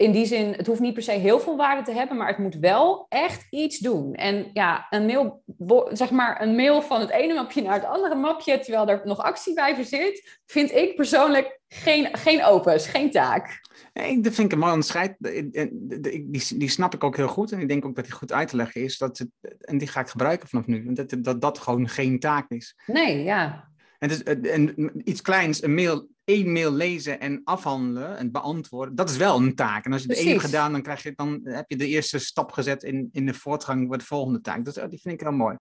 in 0.02 0.12
die 0.12 0.26
zin, 0.26 0.54
het 0.54 0.68
hoeft 0.68 0.80
niet 0.80 0.93
per 0.93 1.04
se 1.04 1.12
heel 1.12 1.39
veel 1.39 1.58
waarde 1.58 1.84
te 1.84 1.91
hebben, 1.91 2.18
maar 2.18 2.28
het 2.28 2.38
moet 2.38 2.56
wel 2.56 3.06
echt 3.10 3.47
iets 3.49 3.80
doen. 3.80 4.14
En 4.14 4.49
ja, 4.54 4.88
een 4.89 5.06
mail, 5.06 5.43
zeg 5.91 6.12
maar, 6.12 6.41
een 6.41 6.56
mail 6.56 6.82
van 6.82 6.99
het 6.99 7.10
ene 7.10 7.34
mapje 7.34 7.62
naar 7.62 7.74
het 7.74 7.86
andere 7.86 8.16
mapje, 8.16 8.60
terwijl 8.60 8.88
er 8.88 9.02
nog 9.04 9.18
actie 9.18 9.54
bij 9.54 9.76
verzit, 9.76 10.39
vind 10.45 10.72
ik 10.72 10.95
persoonlijk 10.95 11.60
geen, 11.68 12.18
geen 12.18 12.43
opus, 12.43 12.88
geen 12.88 13.12
taak. 13.12 13.60
Nee, 13.93 14.20
dat 14.20 14.34
vind 14.34 14.47
ik 14.47 14.54
een 14.54 14.60
mooi 14.60 14.72
onderscheid. 14.72 15.16
Die, 15.20 16.58
die 16.58 16.70
snap 16.70 16.93
ik 16.93 17.04
ook 17.04 17.18
heel 17.18 17.28
goed. 17.28 17.52
En 17.52 17.60
ik 17.60 17.68
denk 17.68 17.86
ook 17.86 17.95
dat 17.95 18.06
die 18.06 18.14
goed 18.14 18.32
uit 18.32 18.47
te 18.47 18.56
leggen 18.56 18.82
is. 18.82 18.97
Dat 18.97 19.18
het, 19.18 19.30
en 19.60 19.78
die 19.78 19.88
ga 19.88 19.99
ik 19.99 20.08
gebruiken 20.08 20.47
vanaf 20.47 20.68
nu. 20.68 20.93
Dat, 20.93 21.16
dat 21.20 21.41
dat 21.41 21.60
gewoon 21.60 21.89
geen 21.89 22.20
taak 22.20 22.49
is. 22.49 22.76
Nee, 22.86 23.24
ja. 23.24 23.70
En, 23.99 24.08
dus, 24.08 24.24
en 24.24 24.91
iets 25.10 25.22
kleins, 25.22 25.64
een 25.64 25.74
mail, 25.74 26.08
één 26.32 26.51
mail 26.51 26.71
lezen 26.71 27.19
en 27.19 27.41
afhandelen 27.43 28.17
en 28.17 28.32
beantwoorden, 28.32 28.95
dat 28.95 29.09
is 29.09 29.17
wel 29.17 29.38
een 29.38 29.55
taak. 29.55 29.86
En 29.86 29.93
als 29.93 30.01
je 30.01 30.07
de 30.07 30.15
één 30.15 30.27
hebt 30.27 30.41
gedaan, 30.41 30.71
dan, 30.71 30.82
krijg 30.82 31.03
je, 31.03 31.13
dan 31.15 31.39
heb 31.43 31.65
je 31.67 31.77
de 31.77 31.88
eerste 31.88 32.19
stap 32.19 32.51
gezet 32.51 32.84
in, 32.84 33.09
in 33.11 33.25
de 33.25 33.34
voortgang 33.34 33.88
voor 33.88 33.97
de 33.97 34.05
volgende 34.05 34.41
taak. 34.41 34.65
Dus 34.65 34.73
die 34.73 35.01
vind 35.01 35.13
ik 35.13 35.19
heel 35.21 35.32
mooi. 35.32 35.55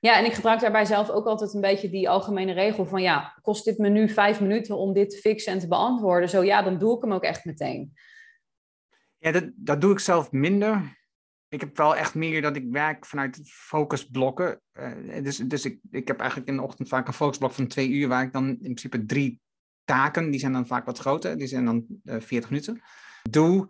Ja, 0.00 0.18
en 0.18 0.24
ik 0.24 0.32
gebruik 0.32 0.60
daarbij 0.60 0.84
zelf 0.84 1.10
ook 1.10 1.26
altijd 1.26 1.54
een 1.54 1.60
beetje 1.60 1.90
die 1.90 2.08
algemene 2.08 2.52
regel 2.52 2.86
van 2.86 3.02
ja, 3.02 3.38
kost 3.42 3.64
dit 3.64 3.78
me 3.78 3.88
nu 3.88 4.08
vijf 4.08 4.40
minuten 4.40 4.76
om 4.76 4.92
dit 4.92 5.10
te 5.10 5.16
fixen 5.16 5.52
en 5.52 5.58
te 5.58 5.68
beantwoorden? 5.68 6.28
Zo 6.28 6.42
ja, 6.42 6.62
dan 6.62 6.78
doe 6.78 6.96
ik 6.96 7.02
hem 7.02 7.12
ook 7.12 7.22
echt 7.22 7.44
meteen. 7.44 7.92
Ja, 9.18 9.32
dat, 9.32 9.44
dat 9.54 9.80
doe 9.80 9.92
ik 9.92 9.98
zelf 9.98 10.32
minder. 10.32 11.02
Ik 11.48 11.60
heb 11.60 11.76
wel 11.76 11.96
echt 11.96 12.14
meer 12.14 12.42
dat 12.42 12.56
ik 12.56 12.66
werk 12.70 13.06
vanuit 13.06 13.40
focusblokken. 13.44 14.60
Uh, 14.72 15.22
dus 15.22 15.36
dus 15.36 15.64
ik, 15.64 15.78
ik 15.90 16.08
heb 16.08 16.18
eigenlijk 16.18 16.50
in 16.50 16.56
de 16.56 16.62
ochtend 16.62 16.88
vaak 16.88 17.06
een 17.06 17.12
focusblok 17.12 17.52
van 17.52 17.66
twee 17.66 17.88
uur, 17.88 18.08
waar 18.08 18.22
ik 18.22 18.32
dan 18.32 18.48
in 18.48 18.58
principe 18.58 19.04
drie 19.04 19.40
taken, 19.84 20.30
die 20.30 20.40
zijn 20.40 20.52
dan 20.52 20.66
vaak 20.66 20.86
wat 20.86 20.98
groter, 20.98 21.38
die 21.38 21.46
zijn 21.46 21.64
dan 21.64 21.84
uh, 22.04 22.16
40 22.20 22.50
minuten, 22.50 22.82
doe. 23.30 23.68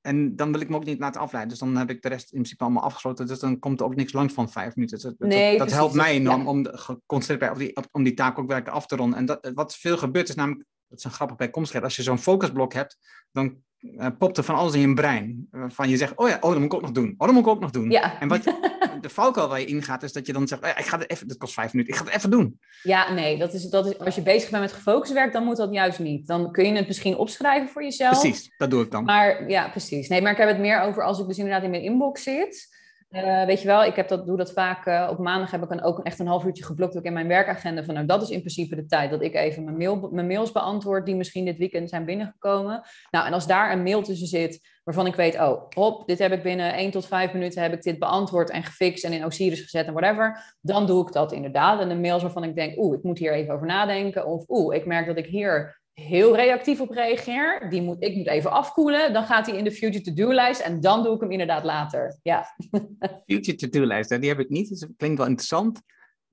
En 0.00 0.36
dan 0.36 0.52
wil 0.52 0.60
ik 0.60 0.68
me 0.68 0.76
ook 0.76 0.84
niet 0.84 0.98
laten 0.98 1.20
afleiden. 1.20 1.50
Dus 1.50 1.58
dan 1.58 1.76
heb 1.76 1.90
ik 1.90 2.02
de 2.02 2.08
rest 2.08 2.24
in 2.24 2.38
principe 2.38 2.64
allemaal 2.64 2.82
afgesloten. 2.82 3.26
Dus 3.26 3.38
dan 3.38 3.58
komt 3.58 3.80
er 3.80 3.86
ook 3.86 3.94
niks 3.94 4.12
langs 4.12 4.34
van 4.34 4.50
vijf 4.50 4.74
minuten. 4.74 5.00
Dat, 5.00 5.14
nee, 5.18 5.58
dat, 5.58 5.68
dat 5.68 5.76
helpt 5.76 5.94
mij 5.94 6.12
enorm 6.12 6.42
ja. 6.42 6.48
om 6.48 6.66
geconcentreerd 6.66 7.52
op 7.52 7.58
die, 7.58 7.76
om 7.90 8.02
die 8.02 8.14
taak 8.14 8.38
ook 8.38 8.48
werkelijk 8.48 8.76
af 8.76 8.86
te 8.86 8.96
ronden. 8.96 9.18
En 9.18 9.26
dat, 9.26 9.50
wat 9.54 9.76
veel 9.76 9.96
gebeurt 9.96 10.28
is 10.28 10.34
namelijk, 10.34 10.64
dat 10.88 10.98
is 10.98 11.04
een 11.04 11.10
grappig 11.10 11.36
bijkomstigheid, 11.36 11.84
als 11.84 11.96
je 11.96 12.02
zo'n 12.02 12.18
focusblok 12.18 12.72
hebt, 12.72 12.98
dan 13.32 13.62
uh, 13.82 14.06
popt 14.18 14.36
er 14.36 14.44
van 14.44 14.54
alles 14.54 14.74
in 14.74 14.80
je 14.80 14.94
brein. 14.94 15.46
Waarvan 15.50 15.88
je 15.88 15.96
zegt, 15.96 16.16
oh 16.16 16.28
ja, 16.28 16.38
oh, 16.40 16.50
dat 16.50 16.58
moet 16.58 16.64
ik 16.64 16.74
ook 16.74 16.80
nog 16.80 16.92
doen. 16.92 17.14
Oh, 17.18 17.26
dat 17.26 17.32
moet 17.32 17.44
ik 17.44 17.50
ook 17.50 17.60
nog 17.60 17.70
doen. 17.70 17.90
Ja. 17.90 18.20
En 18.20 18.28
wat, 18.28 18.44
de 19.02 19.08
valkuil 19.08 19.48
waar 19.48 19.60
je 19.60 19.66
ingaat, 19.66 20.02
is 20.02 20.12
dat 20.12 20.26
je 20.26 20.32
dan 20.32 20.48
zegt, 20.48 20.64
ja, 20.64 20.76
ik 20.76 20.84
ga 20.84 20.98
het 20.98 21.10
even, 21.10 21.28
dat 21.28 21.36
kost 21.36 21.54
vijf 21.54 21.72
minuten, 21.72 21.94
ik 21.94 22.00
ga 22.00 22.06
het 22.06 22.16
even 22.16 22.30
doen. 22.30 22.58
Ja, 22.82 23.12
nee, 23.12 23.38
dat 23.38 23.54
is, 23.54 23.68
dat 23.68 23.86
is, 23.86 23.98
als 23.98 24.14
je 24.14 24.22
bezig 24.22 24.50
bent 24.50 24.62
met 24.62 24.72
gefocust 24.72 25.12
werk, 25.12 25.32
dan 25.32 25.44
moet 25.44 25.56
dat 25.56 25.72
juist 25.72 25.98
niet. 25.98 26.26
Dan 26.26 26.52
kun 26.52 26.64
je 26.64 26.72
het 26.72 26.86
misschien 26.86 27.16
opschrijven 27.16 27.68
voor 27.68 27.82
jezelf. 27.82 28.20
Precies, 28.20 28.54
dat 28.56 28.70
doe 28.70 28.84
ik 28.84 28.90
dan. 28.90 29.04
Maar 29.04 29.48
ja, 29.48 29.68
precies. 29.68 30.08
Nee, 30.08 30.22
maar 30.22 30.32
ik 30.32 30.38
heb 30.38 30.48
het 30.48 30.58
meer 30.58 30.80
over 30.80 31.04
als 31.04 31.18
ik 31.18 31.26
dus 31.26 31.38
inderdaad 31.38 31.62
in 31.62 31.70
mijn 31.70 31.82
inbox 31.82 32.22
zit. 32.22 32.71
Uh, 33.12 33.44
weet 33.44 33.60
je 33.60 33.66
wel, 33.66 33.84
ik 33.84 33.96
heb 33.96 34.08
dat, 34.08 34.26
doe 34.26 34.36
dat 34.36 34.52
vaak. 34.52 34.86
Uh, 34.86 35.08
op 35.10 35.18
maandag 35.18 35.50
heb 35.50 35.62
ik 35.62 35.68
dan 35.68 35.82
ook 35.82 35.98
echt 35.98 36.18
een 36.18 36.26
half 36.26 36.44
uurtje 36.44 36.64
geblokt 36.64 36.96
ook 36.96 37.04
in 37.04 37.12
mijn 37.12 37.28
werkagenda. 37.28 37.84
Van 37.84 37.94
nou, 37.94 38.06
dat 38.06 38.22
is 38.22 38.30
in 38.30 38.38
principe 38.38 38.76
de 38.76 38.86
tijd 38.86 39.10
dat 39.10 39.22
ik 39.22 39.34
even 39.34 39.64
mijn, 39.76 40.08
mijn 40.10 40.26
mails 40.26 40.52
beantwoord 40.52 41.06
die 41.06 41.14
misschien 41.14 41.44
dit 41.44 41.56
weekend 41.56 41.88
zijn 41.88 42.04
binnengekomen. 42.04 42.82
Nou, 43.10 43.26
en 43.26 43.32
als 43.32 43.46
daar 43.46 43.72
een 43.72 43.82
mail 43.82 44.02
tussen 44.02 44.26
zit 44.26 44.70
waarvan 44.84 45.06
ik 45.06 45.14
weet, 45.14 45.40
oh, 45.40 45.62
hop, 45.68 46.06
dit 46.06 46.18
heb 46.18 46.32
ik 46.32 46.42
binnen 46.42 46.74
1 46.74 46.90
tot 46.90 47.06
5 47.06 47.32
minuten 47.32 47.62
heb 47.62 47.72
ik 47.72 47.82
dit 47.82 47.98
beantwoord 47.98 48.50
en 48.50 48.62
gefixt 48.62 49.04
en 49.04 49.12
in 49.12 49.24
Osiris 49.24 49.60
gezet 49.60 49.86
en 49.86 49.92
whatever. 49.92 50.56
Dan 50.60 50.86
doe 50.86 51.06
ik 51.06 51.12
dat 51.12 51.32
inderdaad. 51.32 51.80
En 51.80 51.88
de 51.88 51.94
mails 51.94 52.22
waarvan 52.22 52.44
ik 52.44 52.54
denk, 52.54 52.78
oeh, 52.78 52.96
ik 52.96 53.02
moet 53.02 53.18
hier 53.18 53.32
even 53.32 53.54
over 53.54 53.66
nadenken. 53.66 54.26
Of 54.26 54.44
oeh, 54.48 54.74
ik 54.76 54.86
merk 54.86 55.06
dat 55.06 55.16
ik 55.16 55.26
hier 55.26 55.81
heel 55.92 56.36
reactief 56.36 56.80
op 56.80 56.90
reageer, 56.90 57.66
die 57.70 57.82
moet, 57.82 58.02
ik 58.02 58.16
moet 58.16 58.28
even 58.28 58.50
afkoelen, 58.50 59.12
dan 59.12 59.24
gaat 59.24 59.46
hij 59.46 59.56
in 59.56 59.64
de 59.64 59.72
future 59.72 60.04
to-do-lijst 60.04 60.60
en 60.60 60.80
dan 60.80 61.02
doe 61.02 61.14
ik 61.14 61.20
hem 61.20 61.30
inderdaad 61.30 61.64
later. 61.64 62.18
Ja. 62.22 62.46
Future 63.26 63.56
to-do-lijst, 63.56 64.20
die 64.20 64.28
heb 64.28 64.40
ik 64.40 64.48
niet, 64.48 64.68
dus 64.68 64.80
dat 64.80 64.90
klinkt 64.96 65.18
wel 65.18 65.26
interessant. 65.26 65.80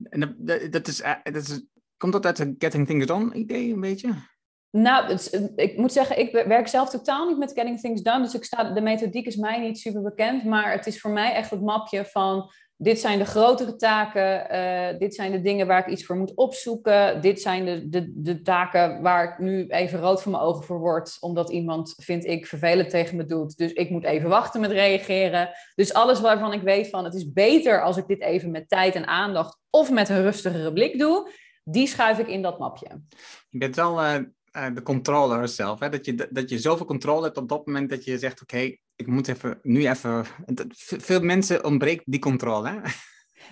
En 0.02 0.20
dat, 0.20 0.72
dat, 0.72 0.88
is, 0.88 1.02
dat 1.22 1.48
is, 1.48 1.64
komt 1.96 2.12
dat 2.12 2.26
uit 2.26 2.38
een 2.38 2.54
Getting 2.58 2.86
Things 2.86 3.06
Done 3.06 3.34
idee 3.34 3.72
een 3.72 3.80
beetje? 3.80 4.14
Nou, 4.70 5.18
ik 5.56 5.76
moet 5.76 5.92
zeggen, 5.92 6.18
ik 6.18 6.32
werk 6.32 6.68
zelf 6.68 6.90
totaal 6.90 7.28
niet 7.28 7.38
met 7.38 7.52
Getting 7.52 7.80
Things 7.80 8.02
Done. 8.02 8.22
Dus 8.22 8.34
ik 8.34 8.44
sta, 8.44 8.72
de 8.72 8.80
methodiek 8.80 9.26
is 9.26 9.36
mij 9.36 9.60
niet 9.60 9.78
super 9.78 10.02
bekend. 10.02 10.44
Maar 10.44 10.72
het 10.72 10.86
is 10.86 11.00
voor 11.00 11.10
mij 11.10 11.32
echt 11.32 11.50
het 11.50 11.62
mapje 11.62 12.04
van... 12.04 12.50
dit 12.82 13.00
zijn 13.00 13.18
de 13.18 13.24
grotere 13.24 13.76
taken. 13.76 14.46
Uh, 14.52 14.98
dit 14.98 15.14
zijn 15.14 15.32
de 15.32 15.40
dingen 15.40 15.66
waar 15.66 15.78
ik 15.78 15.92
iets 15.92 16.04
voor 16.04 16.16
moet 16.16 16.34
opzoeken. 16.34 17.20
Dit 17.20 17.40
zijn 17.40 17.64
de, 17.64 17.88
de, 17.88 18.12
de 18.14 18.42
taken 18.42 19.02
waar 19.02 19.24
ik 19.24 19.38
nu 19.38 19.66
even 19.66 20.00
rood 20.00 20.22
van 20.22 20.32
mijn 20.32 20.44
ogen 20.44 20.64
voor 20.64 20.78
word. 20.78 21.16
Omdat 21.20 21.50
iemand, 21.50 21.94
vind 21.96 22.24
ik, 22.24 22.46
vervelend 22.46 22.90
tegen 22.90 23.16
me 23.16 23.24
doet. 23.26 23.56
Dus 23.56 23.72
ik 23.72 23.90
moet 23.90 24.04
even 24.04 24.28
wachten 24.28 24.60
met 24.60 24.70
reageren. 24.70 25.50
Dus 25.74 25.94
alles 25.94 26.20
waarvan 26.20 26.52
ik 26.52 26.62
weet 26.62 26.88
van... 26.88 27.04
het 27.04 27.14
is 27.14 27.32
beter 27.32 27.82
als 27.82 27.96
ik 27.96 28.06
dit 28.06 28.20
even 28.20 28.50
met 28.50 28.68
tijd 28.68 28.94
en 28.94 29.06
aandacht... 29.06 29.58
of 29.70 29.90
met 29.90 30.08
een 30.08 30.22
rustigere 30.22 30.72
blik 30.72 30.98
doe... 30.98 31.30
die 31.64 31.86
schuif 31.86 32.18
ik 32.18 32.28
in 32.28 32.42
dat 32.42 32.58
mapje. 32.58 32.88
Je 33.48 33.58
bent 33.58 33.76
wel... 33.76 34.04
Uh 34.04 34.16
uh, 34.56 34.74
de 34.74 34.82
controller 34.82 35.48
zelf. 35.48 35.80
Hè? 35.80 35.88
Dat, 35.88 36.06
je, 36.06 36.28
dat 36.30 36.50
je 36.50 36.58
zoveel 36.58 36.86
controle 36.86 37.24
hebt 37.24 37.36
op 37.36 37.48
dat 37.48 37.66
moment 37.66 37.90
dat 37.90 38.04
je 38.04 38.18
zegt: 38.18 38.42
Oké, 38.42 38.76
ik 38.96 39.06
moet 39.06 39.28
even, 39.28 39.58
nu 39.62 39.88
even. 39.88 40.24
Veel 40.76 41.20
mensen 41.20 41.64
ontbreekt 41.64 42.02
die 42.06 42.20
controle. 42.20 42.68
Hè? 42.68 42.78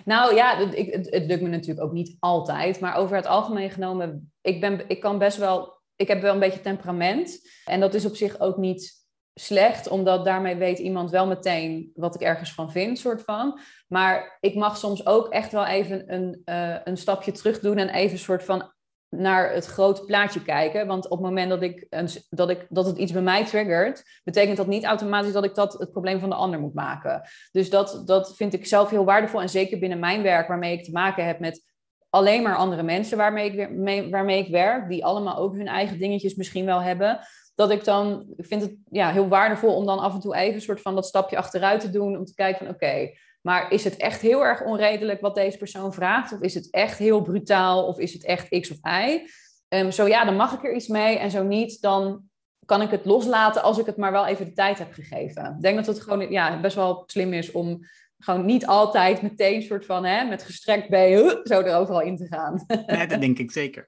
Nou 0.05 0.35
ja, 0.35 0.57
het, 0.57 1.09
het, 1.09 1.25
lukt 1.25 1.41
me 1.41 1.49
natuurlijk 1.49 1.87
ook 1.87 1.93
niet 1.93 2.15
altijd. 2.19 2.79
Maar 2.79 2.95
over 2.95 3.15
het 3.15 3.25
algemeen 3.25 3.69
genomen, 3.69 4.31
ik, 4.41 4.61
ben, 4.61 4.89
ik 4.89 4.99
kan 4.99 5.17
best 5.17 5.37
wel. 5.37 5.81
Ik 5.95 6.07
heb 6.07 6.21
wel 6.21 6.33
een 6.33 6.39
beetje 6.39 6.61
temperament. 6.61 7.39
En 7.65 7.79
dat 7.79 7.93
is 7.93 8.05
op 8.05 8.15
zich 8.15 8.39
ook 8.39 8.57
niet 8.57 8.99
slecht, 9.33 9.87
omdat 9.87 10.25
daarmee 10.25 10.55
weet 10.55 10.79
iemand 10.79 11.11
wel 11.11 11.27
meteen 11.27 11.91
wat 11.93 12.15
ik 12.15 12.21
ergens 12.21 12.53
van 12.53 12.71
vind, 12.71 12.99
soort 12.99 13.21
van. 13.21 13.59
Maar 13.87 14.37
ik 14.39 14.55
mag 14.55 14.77
soms 14.77 15.05
ook 15.05 15.27
echt 15.27 15.51
wel 15.51 15.65
even 15.65 16.13
een, 16.13 16.41
uh, 16.45 16.75
een 16.83 16.97
stapje 16.97 17.31
terug 17.31 17.59
doen 17.59 17.77
en 17.77 17.89
even 17.89 18.17
soort 18.17 18.43
van 18.43 18.73
naar 19.09 19.53
het 19.53 19.65
grote 19.65 20.03
plaatje 20.03 20.41
kijken. 20.41 20.87
Want 20.87 21.05
op 21.05 21.17
het 21.17 21.27
moment 21.27 21.49
dat, 21.49 21.61
ik 21.61 21.87
dat, 22.29 22.49
ik, 22.49 22.65
dat 22.69 22.85
het 22.85 22.97
iets 22.97 23.11
bij 23.11 23.21
mij 23.21 23.45
triggert, 23.45 24.03
betekent 24.23 24.57
dat 24.57 24.67
niet 24.67 24.83
automatisch 24.83 25.33
dat 25.33 25.43
ik 25.43 25.55
dat 25.55 25.73
het 25.73 25.91
probleem 25.91 26.19
van 26.19 26.29
de 26.29 26.35
ander 26.35 26.59
moet 26.59 26.73
maken. 26.73 27.21
Dus 27.51 27.69
dat, 27.69 28.01
dat 28.05 28.35
vind 28.35 28.53
ik 28.53 28.65
zelf 28.67 28.89
heel 28.89 29.05
waardevol. 29.05 29.41
En 29.41 29.49
zeker 29.49 29.79
binnen 29.79 29.99
mijn 29.99 30.21
werk, 30.21 30.47
waarmee 30.47 30.77
ik 30.77 30.83
te 30.83 30.91
maken 30.91 31.25
heb 31.25 31.39
met 31.39 31.67
alleen 32.09 32.43
maar 32.43 32.55
andere 32.55 32.83
mensen 32.83 33.17
waarmee 33.17 33.51
ik, 33.51 33.69
mee, 33.69 34.09
waarmee 34.09 34.43
ik 34.43 34.51
werk, 34.51 34.89
die 34.89 35.05
allemaal 35.05 35.37
ook 35.37 35.55
hun 35.55 35.67
eigen 35.67 35.99
dingetjes 35.99 36.35
misschien 36.35 36.65
wel 36.65 36.81
hebben. 36.81 37.19
Dat 37.55 37.71
ik 37.71 37.83
dan, 37.83 38.33
ik 38.35 38.45
vind 38.45 38.61
het 38.61 38.75
ja, 38.89 39.11
heel 39.11 39.27
waardevol 39.27 39.75
om 39.75 39.85
dan 39.85 39.99
af 39.99 40.13
en 40.13 40.19
toe 40.19 40.35
even 40.35 40.55
een 40.55 40.61
soort 40.61 40.81
van 40.81 40.95
dat 40.95 41.05
stapje 41.05 41.37
achteruit 41.37 41.79
te 41.79 41.89
doen. 41.89 42.17
Om 42.17 42.25
te 42.25 42.33
kijken 42.33 42.65
van 42.65 42.75
oké, 42.75 43.09
maar 43.41 43.71
is 43.71 43.83
het 43.83 43.97
echt 43.97 44.21
heel 44.21 44.45
erg 44.45 44.63
onredelijk 44.63 45.21
wat 45.21 45.35
deze 45.35 45.57
persoon 45.57 45.93
vraagt? 45.93 46.33
Of 46.33 46.39
is 46.39 46.53
het 46.53 46.71
echt 46.71 46.97
heel 46.97 47.21
brutaal? 47.21 47.85
Of 47.85 47.99
is 47.99 48.13
het 48.13 48.25
echt 48.25 48.59
X 48.59 48.71
of 48.71 48.77
Y? 48.81 49.27
Um, 49.69 49.91
zo 49.91 50.07
ja, 50.07 50.25
dan 50.25 50.35
mag 50.35 50.53
ik 50.53 50.63
er 50.63 50.75
iets 50.75 50.87
mee. 50.87 51.17
En 51.17 51.31
zo 51.31 51.43
niet, 51.43 51.81
dan 51.81 52.23
kan 52.65 52.81
ik 52.81 52.89
het 52.89 53.05
loslaten 53.05 53.63
als 53.63 53.77
ik 53.77 53.85
het 53.85 53.97
maar 53.97 54.11
wel 54.11 54.25
even 54.25 54.45
de 54.45 54.53
tijd 54.53 54.77
heb 54.77 54.93
gegeven. 54.93 55.45
Ik 55.45 55.61
denk 55.61 55.75
dat 55.75 55.85
het 55.85 56.01
gewoon 56.01 56.31
ja, 56.31 56.59
best 56.59 56.75
wel 56.75 57.03
slim 57.05 57.33
is 57.33 57.51
om 57.51 57.79
gewoon 58.19 58.45
niet 58.45 58.65
altijd 58.65 59.21
meteen 59.21 59.61
soort 59.61 59.85
van 59.85 60.05
hè, 60.05 60.23
met 60.23 60.43
gestrekt 60.43 60.89
been 60.89 61.39
zo 61.43 61.61
er 61.61 61.75
overal 61.75 62.01
in 62.01 62.17
te 62.17 62.27
gaan. 62.27 62.65
Nee, 62.85 63.07
dat 63.07 63.21
denk 63.21 63.37
ik 63.37 63.51
zeker. 63.51 63.87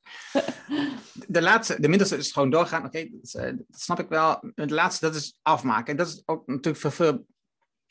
De 1.28 1.42
laatste, 1.42 1.82
de 1.82 1.88
middelste 1.88 2.18
is 2.18 2.32
gewoon 2.32 2.50
doorgaan. 2.50 2.86
Oké, 2.86 3.08
dat, 3.12 3.34
eh, 3.34 3.54
snap 3.70 4.00
ik 4.00 4.10
wel. 4.10 4.52
Het 4.56 4.70
laatste, 4.70 5.06
dat 5.06 5.16
is 5.16 5.38
afmaken. 5.42 5.92
En 5.92 5.98
dat 5.98 6.08
is 6.08 6.24
ook 6.26 6.48
natuurlijk 6.48 6.78
voor 6.78 6.92
veel 6.92 7.26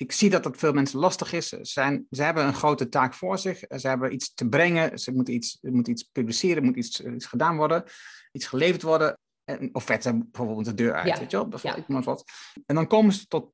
ik 0.01 0.13
zie 0.13 0.31
dat 0.31 0.43
dat 0.43 0.57
veel 0.57 0.73
mensen 0.73 0.99
lastig 0.99 1.33
is. 1.33 1.49
Ze, 1.49 1.59
zijn, 1.63 2.07
ze 2.11 2.23
hebben 2.23 2.47
een 2.47 2.55
grote 2.55 2.89
taak 2.89 3.15
voor 3.15 3.39
zich. 3.39 3.59
Ze 3.59 3.89
hebben 3.89 4.13
iets 4.13 4.35
te 4.35 4.49
brengen. 4.49 4.99
Ze 4.99 5.13
moeten 5.13 5.35
iets, 5.35 5.59
moeten 5.61 5.93
iets 5.93 6.03
publiceren. 6.03 6.57
Er 6.57 6.63
moet 6.63 6.77
iets, 6.77 7.01
iets 7.01 7.27
gedaan 7.27 7.57
worden. 7.57 7.85
Iets 8.33 8.47
geleverd 8.47 8.83
worden. 8.83 9.19
En, 9.45 9.75
of 9.75 9.85
vet 9.85 10.31
bijvoorbeeld 10.31 10.65
de 10.65 10.75
deur 10.75 10.95
uit. 10.95 11.07
Ja. 11.07 11.19
Weet 11.19 11.31
je 11.31 11.37
wel? 11.37 11.85
Ja. 11.87 12.03
wat. 12.03 12.25
En 12.67 12.75
dan 12.75 12.87
komen 12.87 13.13
ze 13.13 13.27
tot 13.27 13.47
80% 13.47 13.51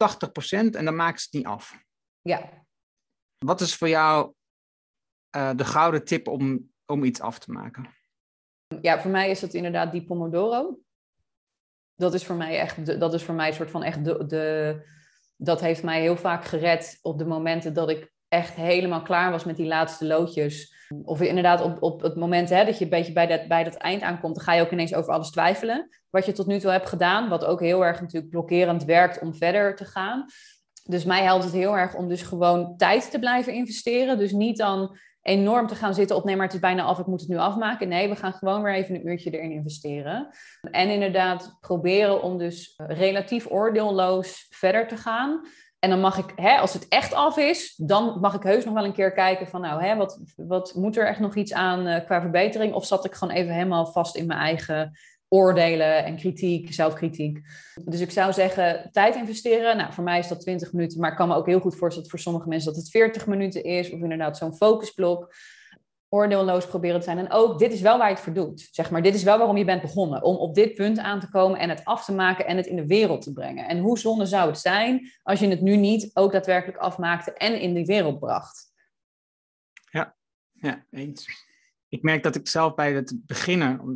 en 0.49 0.85
dan 0.85 0.97
maken 0.97 1.21
ze 1.21 1.27
het 1.31 1.35
niet 1.35 1.47
af. 1.47 1.79
Ja. 2.21 2.67
Wat 3.39 3.61
is 3.61 3.77
voor 3.77 3.89
jou 3.89 4.33
uh, 5.37 5.51
de 5.57 5.65
gouden 5.65 6.05
tip 6.05 6.29
om, 6.29 6.73
om 6.87 7.05
iets 7.05 7.21
af 7.21 7.39
te 7.39 7.53
maken? 7.53 7.95
Ja, 8.81 9.01
voor 9.01 9.11
mij 9.11 9.31
is 9.31 9.41
het 9.41 9.55
inderdaad 9.55 9.93
die 9.93 10.05
Pomodoro. 10.05 10.79
Dat 11.95 12.15
is 12.15 12.25
voor 12.25 12.37
mij 12.37 12.59
echt, 12.59 12.87
de, 12.87 12.99
dat 12.99 13.15
is 13.15 13.25
voor 13.25 13.35
mij 13.35 13.49
een 13.49 13.55
soort 13.55 13.71
van 13.71 13.83
echt 13.83 14.05
de, 14.05 14.27
de 14.27 14.95
dat 15.37 15.61
heeft 15.61 15.83
mij 15.83 16.01
heel 16.01 16.17
vaak 16.17 16.45
gered 16.45 16.99
op 17.03 17.19
de 17.19 17.27
momenten 17.27 17.75
dat 17.75 17.91
ik 17.91 18.13
echt 18.29 18.55
helemaal 18.55 19.03
klaar 19.03 19.31
was 19.31 19.45
met 19.45 19.57
die 19.57 19.67
laatste 19.67 20.07
loodjes. 20.07 20.75
Of 21.03 21.21
inderdaad 21.21 21.61
op, 21.61 21.83
op 21.83 22.03
het 22.03 22.17
moment 22.17 22.49
hè, 22.49 22.65
dat 22.65 22.79
je 22.79 22.85
een 22.85 22.91
beetje 22.91 23.13
bij 23.13 23.27
dat, 23.27 23.49
bij 23.49 23.65
dat 23.65 23.75
eind 23.75 24.03
aankomt, 24.03 24.35
dan 24.35 24.45
ga 24.45 24.53
je 24.53 24.63
ook 24.63 24.71
ineens 24.71 24.95
over 24.95 25.13
alles 25.13 25.31
twijfelen. 25.31 25.89
Wat 26.11 26.27
je 26.27 26.33
tot 26.33 26.47
nu 26.47 26.59
toe 26.59 26.71
hebt 26.71 26.89
gedaan, 26.89 27.29
wat 27.29 27.45
ook 27.45 27.61
heel 27.61 27.85
erg 27.85 28.01
natuurlijk 28.01 28.31
blokkerend 28.31 28.85
werkt 28.85 29.21
om 29.21 29.35
verder 29.35 29.77
te 29.77 29.85
gaan. 29.85 30.25
Dus 30.85 31.05
mij 31.05 31.23
helpt 31.23 31.45
het 31.45 31.53
heel 31.53 31.77
erg 31.77 31.95
om 31.95 32.09
dus 32.09 32.23
gewoon 32.23 32.77
tijd 32.77 33.11
te 33.11 33.19
blijven 33.19 33.53
investeren. 33.53 34.19
Dus 34.19 34.33
niet 34.33 34.57
dan 34.57 34.99
enorm 35.27 35.67
te 35.67 35.75
gaan 35.75 35.95
zitten 35.95 36.17
op 36.17 36.25
nee, 36.25 36.37
maar 36.37 36.45
het 36.45 36.55
is 36.55 36.61
bijna 36.61 36.83
af, 36.83 36.99
ik 36.99 37.07
moet 37.07 37.21
het 37.21 37.29
nu 37.29 37.37
afmaken. 37.37 37.89
Nee, 37.89 38.09
we 38.09 38.17
gaan 38.17 38.33
gewoon 38.33 38.63
weer 38.63 38.75
even 38.75 38.95
een 38.95 39.09
uurtje 39.09 39.31
erin 39.31 39.51
investeren. 39.51 40.29
En 40.71 40.91
inderdaad 40.91 41.57
proberen 41.61 42.23
om 42.23 42.39
dus 42.39 42.75
eh, 42.77 42.87
relatief 42.99 43.47
oordeelloos 43.51 44.47
verder 44.51 44.89
te 44.89 44.97
gaan. 44.97 45.47
En 45.79 45.91
dan 45.91 46.01
mag 46.01 46.19
ik, 46.19 46.33
hè, 46.37 46.57
als 46.57 46.73
het 46.73 46.89
echt 46.89 47.15
af 47.15 47.37
is, 47.37 47.75
dan 47.77 48.19
mag 48.21 48.35
ik 48.35 48.43
heus 48.43 48.65
nog 48.65 48.75
wel 48.75 48.85
een 48.85 48.93
keer 48.93 49.13
kijken 49.13 49.47
van, 49.47 49.61
nou, 49.61 49.83
hè, 49.83 49.97
wat, 49.97 50.21
wat 50.37 50.75
moet 50.75 50.97
er 50.97 51.07
echt 51.07 51.21
nog 51.21 51.35
iets 51.35 51.53
aan 51.53 51.87
uh, 51.87 52.05
qua 52.05 52.21
verbetering? 52.21 52.75
Of 52.75 52.87
zat 52.87 53.05
ik 53.05 53.15
gewoon 53.15 53.35
even 53.35 53.53
helemaal 53.53 53.87
vast 53.87 54.17
in 54.17 54.27
mijn 54.27 54.41
eigen 54.41 54.99
oordelen 55.29 56.05
en 56.05 56.17
kritiek, 56.17 56.75
zelfkritiek. 56.75 57.41
Dus 57.85 58.01
ik 58.01 58.11
zou 58.11 58.33
zeggen, 58.33 58.89
tijd 58.93 59.15
investeren. 59.15 59.77
Nou, 59.77 59.93
voor 59.93 60.05
mij 60.05 60.19
is 60.19 60.29
dat 60.29 60.41
20 60.41 60.73
minuten, 60.73 61.01
maar 61.01 61.11
ik 61.11 61.17
kan 61.17 61.29
me 61.29 61.35
ook 61.35 61.47
heel 61.47 61.61
goed 61.61 61.77
voorstellen 61.77 62.11
voor 62.11 62.19
sommige 62.19 62.49
mensen 62.49 62.73
dat 62.73 62.83
het 62.83 62.91
40 62.91 63.27
minuten 63.27 63.65
is, 63.65 63.91
of 63.91 64.01
inderdaad 64.01 64.37
zo'n 64.37 64.57
focusblok. 64.57 65.35
Oordeelloos 66.09 66.67
proberen 66.67 66.99
te 66.99 67.05
zijn. 67.05 67.19
En 67.19 67.31
ook, 67.31 67.59
dit 67.59 67.73
is 67.73 67.81
wel 67.81 67.99
waar 67.99 68.09
je 68.09 68.15
het 68.15 68.23
voor 68.23 68.33
doet. 68.33 68.69
Zeg 68.71 68.91
maar, 68.91 69.03
dit 69.03 69.15
is 69.15 69.23
wel 69.23 69.39
waarom 69.39 69.57
je 69.57 69.65
bent 69.65 69.83
begonnen. 69.83 70.23
Om 70.23 70.37
op 70.37 70.55
dit 70.55 70.75
punt 70.75 70.99
aan 70.99 71.21
te 71.21 71.29
komen 71.29 71.59
en 71.59 71.69
het 71.69 71.85
af 71.85 72.05
te 72.05 72.13
maken 72.13 72.47
en 72.47 72.57
het 72.57 72.67
in 72.67 72.77
de 72.77 72.87
wereld 72.87 73.23
te 73.23 73.33
brengen. 73.33 73.69
En 73.69 73.79
hoe 73.79 73.99
zonde 73.99 74.27
zou 74.27 74.49
het 74.49 74.59
zijn 74.59 75.11
als 75.23 75.41
je 75.41 75.49
het 75.49 75.61
nu 75.61 75.77
niet 75.77 76.11
ook 76.15 76.33
daadwerkelijk 76.33 76.79
afmaakte 76.79 77.33
en 77.33 77.61
in 77.61 77.75
de 77.75 77.85
wereld 77.85 78.19
bracht? 78.19 78.73
Ja, 79.91 80.17
ja 80.53 80.87
eens 80.91 81.27
ik 81.89 82.03
merk 82.03 82.23
dat 82.23 82.35
ik 82.35 82.49
zelf 82.49 82.75
bij 82.75 82.93
het 82.93 83.15
beginnen, 83.27 83.95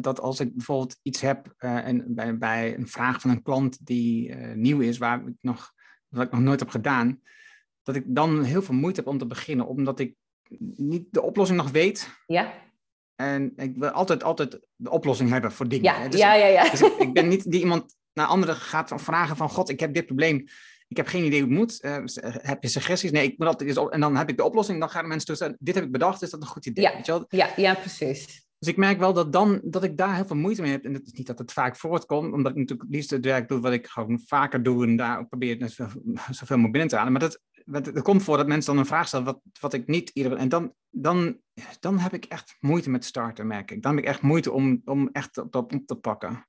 dat 0.00 0.20
als 0.20 0.40
ik 0.40 0.56
bijvoorbeeld 0.56 0.98
iets 1.02 1.20
heb 1.20 1.54
uh, 1.58 1.86
en 1.86 2.14
bij, 2.14 2.38
bij, 2.38 2.76
een 2.76 2.88
vraag 2.88 3.20
van 3.20 3.30
een 3.30 3.42
klant 3.42 3.86
die 3.86 4.28
uh, 4.28 4.54
nieuw 4.54 4.80
is, 4.80 4.98
waar 4.98 5.26
ik 5.26 5.34
nog, 5.40 5.72
wat 6.08 6.26
ik 6.26 6.32
nog 6.32 6.40
nooit 6.40 6.60
heb 6.60 6.68
gedaan, 6.68 7.20
dat 7.82 7.96
ik 7.96 8.04
dan 8.06 8.42
heel 8.42 8.62
veel 8.62 8.74
moeite 8.74 9.00
heb 9.00 9.08
om 9.08 9.18
te 9.18 9.26
beginnen, 9.26 9.66
omdat 9.66 10.00
ik 10.00 10.14
niet 10.76 11.06
de 11.10 11.22
oplossing 11.22 11.58
nog 11.58 11.70
weet. 11.70 12.10
Ja. 12.26 12.52
En 13.14 13.52
ik 13.56 13.76
wil 13.76 13.88
altijd, 13.88 14.22
altijd 14.22 14.60
de 14.76 14.90
oplossing 14.90 15.30
hebben 15.30 15.52
voor 15.52 15.68
dingen. 15.68 15.84
Ja, 15.84 16.08
dus 16.08 16.20
ja, 16.20 16.34
ja. 16.34 16.46
ja. 16.46 16.70
Dus 16.70 16.80
ik, 16.80 16.96
ik, 16.98 17.12
ben 17.12 17.28
niet 17.28 17.50
die 17.50 17.60
iemand 17.60 17.96
naar 18.12 18.26
anderen 18.26 18.56
gaat 18.56 18.92
vragen 18.96 19.36
van, 19.36 19.48
god, 19.48 19.68
ik 19.68 19.80
heb 19.80 19.94
dit 19.94 20.06
probleem 20.06 20.44
ik 20.90 20.96
heb 20.96 21.06
geen 21.06 21.24
idee 21.24 21.40
hoe 21.40 21.48
het 21.48 21.58
moet. 21.58 21.84
Uh, 21.84 21.96
heb 22.22 22.62
je 22.62 22.68
suggesties? 22.68 23.10
Nee, 23.10 23.26
ik 23.26 23.38
moet 23.38 23.46
altijd 23.46 23.68
eens. 23.68 23.88
En 23.90 24.00
dan 24.00 24.16
heb 24.16 24.28
ik 24.28 24.36
de 24.36 24.44
oplossing. 24.44 24.80
Dan 24.80 24.90
gaan 24.90 25.02
de 25.02 25.08
mensen 25.08 25.26
tussen. 25.26 25.56
Dit 25.58 25.74
heb 25.74 25.84
ik 25.84 25.92
bedacht. 25.92 26.22
Is 26.22 26.30
dat 26.30 26.40
een 26.40 26.46
goed 26.46 26.66
idee? 26.66 26.84
Ja, 26.84 26.94
weet 26.94 27.06
je 27.06 27.12
wel? 27.12 27.24
ja, 27.28 27.50
ja 27.56 27.74
precies. 27.74 28.48
Dus 28.58 28.68
ik 28.68 28.76
merk 28.76 28.98
wel 28.98 29.12
dat, 29.12 29.32
dan, 29.32 29.60
dat 29.64 29.84
ik 29.84 29.96
daar 29.96 30.14
heel 30.14 30.26
veel 30.26 30.36
moeite 30.36 30.62
mee 30.62 30.70
heb. 30.70 30.84
En 30.84 30.94
het 30.94 31.06
is 31.06 31.12
niet 31.12 31.26
dat 31.26 31.38
het 31.38 31.52
vaak 31.52 31.76
voortkomt, 31.76 32.32
omdat 32.32 32.52
ik 32.52 32.58
natuurlijk 32.58 32.88
het 32.88 32.96
liefst 32.96 33.10
het 33.10 33.24
werk 33.24 33.48
doe 33.48 33.60
wat 33.60 33.72
ik 33.72 33.86
gewoon 33.86 34.20
vaker 34.26 34.62
doe. 34.62 34.86
En 34.86 34.96
daar 34.96 35.26
probeer 35.26 35.60
ik 35.60 35.68
zoveel, 35.68 36.02
zoveel 36.40 36.56
mogelijk 36.56 36.72
binnen 36.72 36.88
te 36.88 36.96
halen. 36.96 37.12
Maar 37.12 37.20
dat, 37.20 37.86
het 37.86 38.02
komt 38.02 38.22
voor 38.22 38.36
dat 38.36 38.46
mensen 38.46 38.72
dan 38.72 38.80
een 38.80 38.88
vraag 38.88 39.06
stellen 39.06 39.26
wat, 39.26 39.40
wat 39.60 39.72
ik 39.72 39.86
niet 39.86 40.10
ieder. 40.14 40.32
En 40.32 40.48
dan, 40.48 40.74
dan, 40.90 41.40
dan 41.80 41.98
heb 41.98 42.14
ik 42.14 42.24
echt 42.24 42.56
moeite 42.60 42.90
met 42.90 43.04
starten, 43.04 43.46
merk 43.46 43.70
ik. 43.70 43.82
Dan 43.82 43.94
heb 43.94 44.04
ik 44.04 44.08
echt 44.08 44.22
moeite 44.22 44.52
om, 44.52 44.82
om 44.84 45.08
echt 45.12 45.38
op, 45.38 45.54
op, 45.54 45.74
op 45.74 45.86
te 45.86 45.94
pakken. 45.94 46.46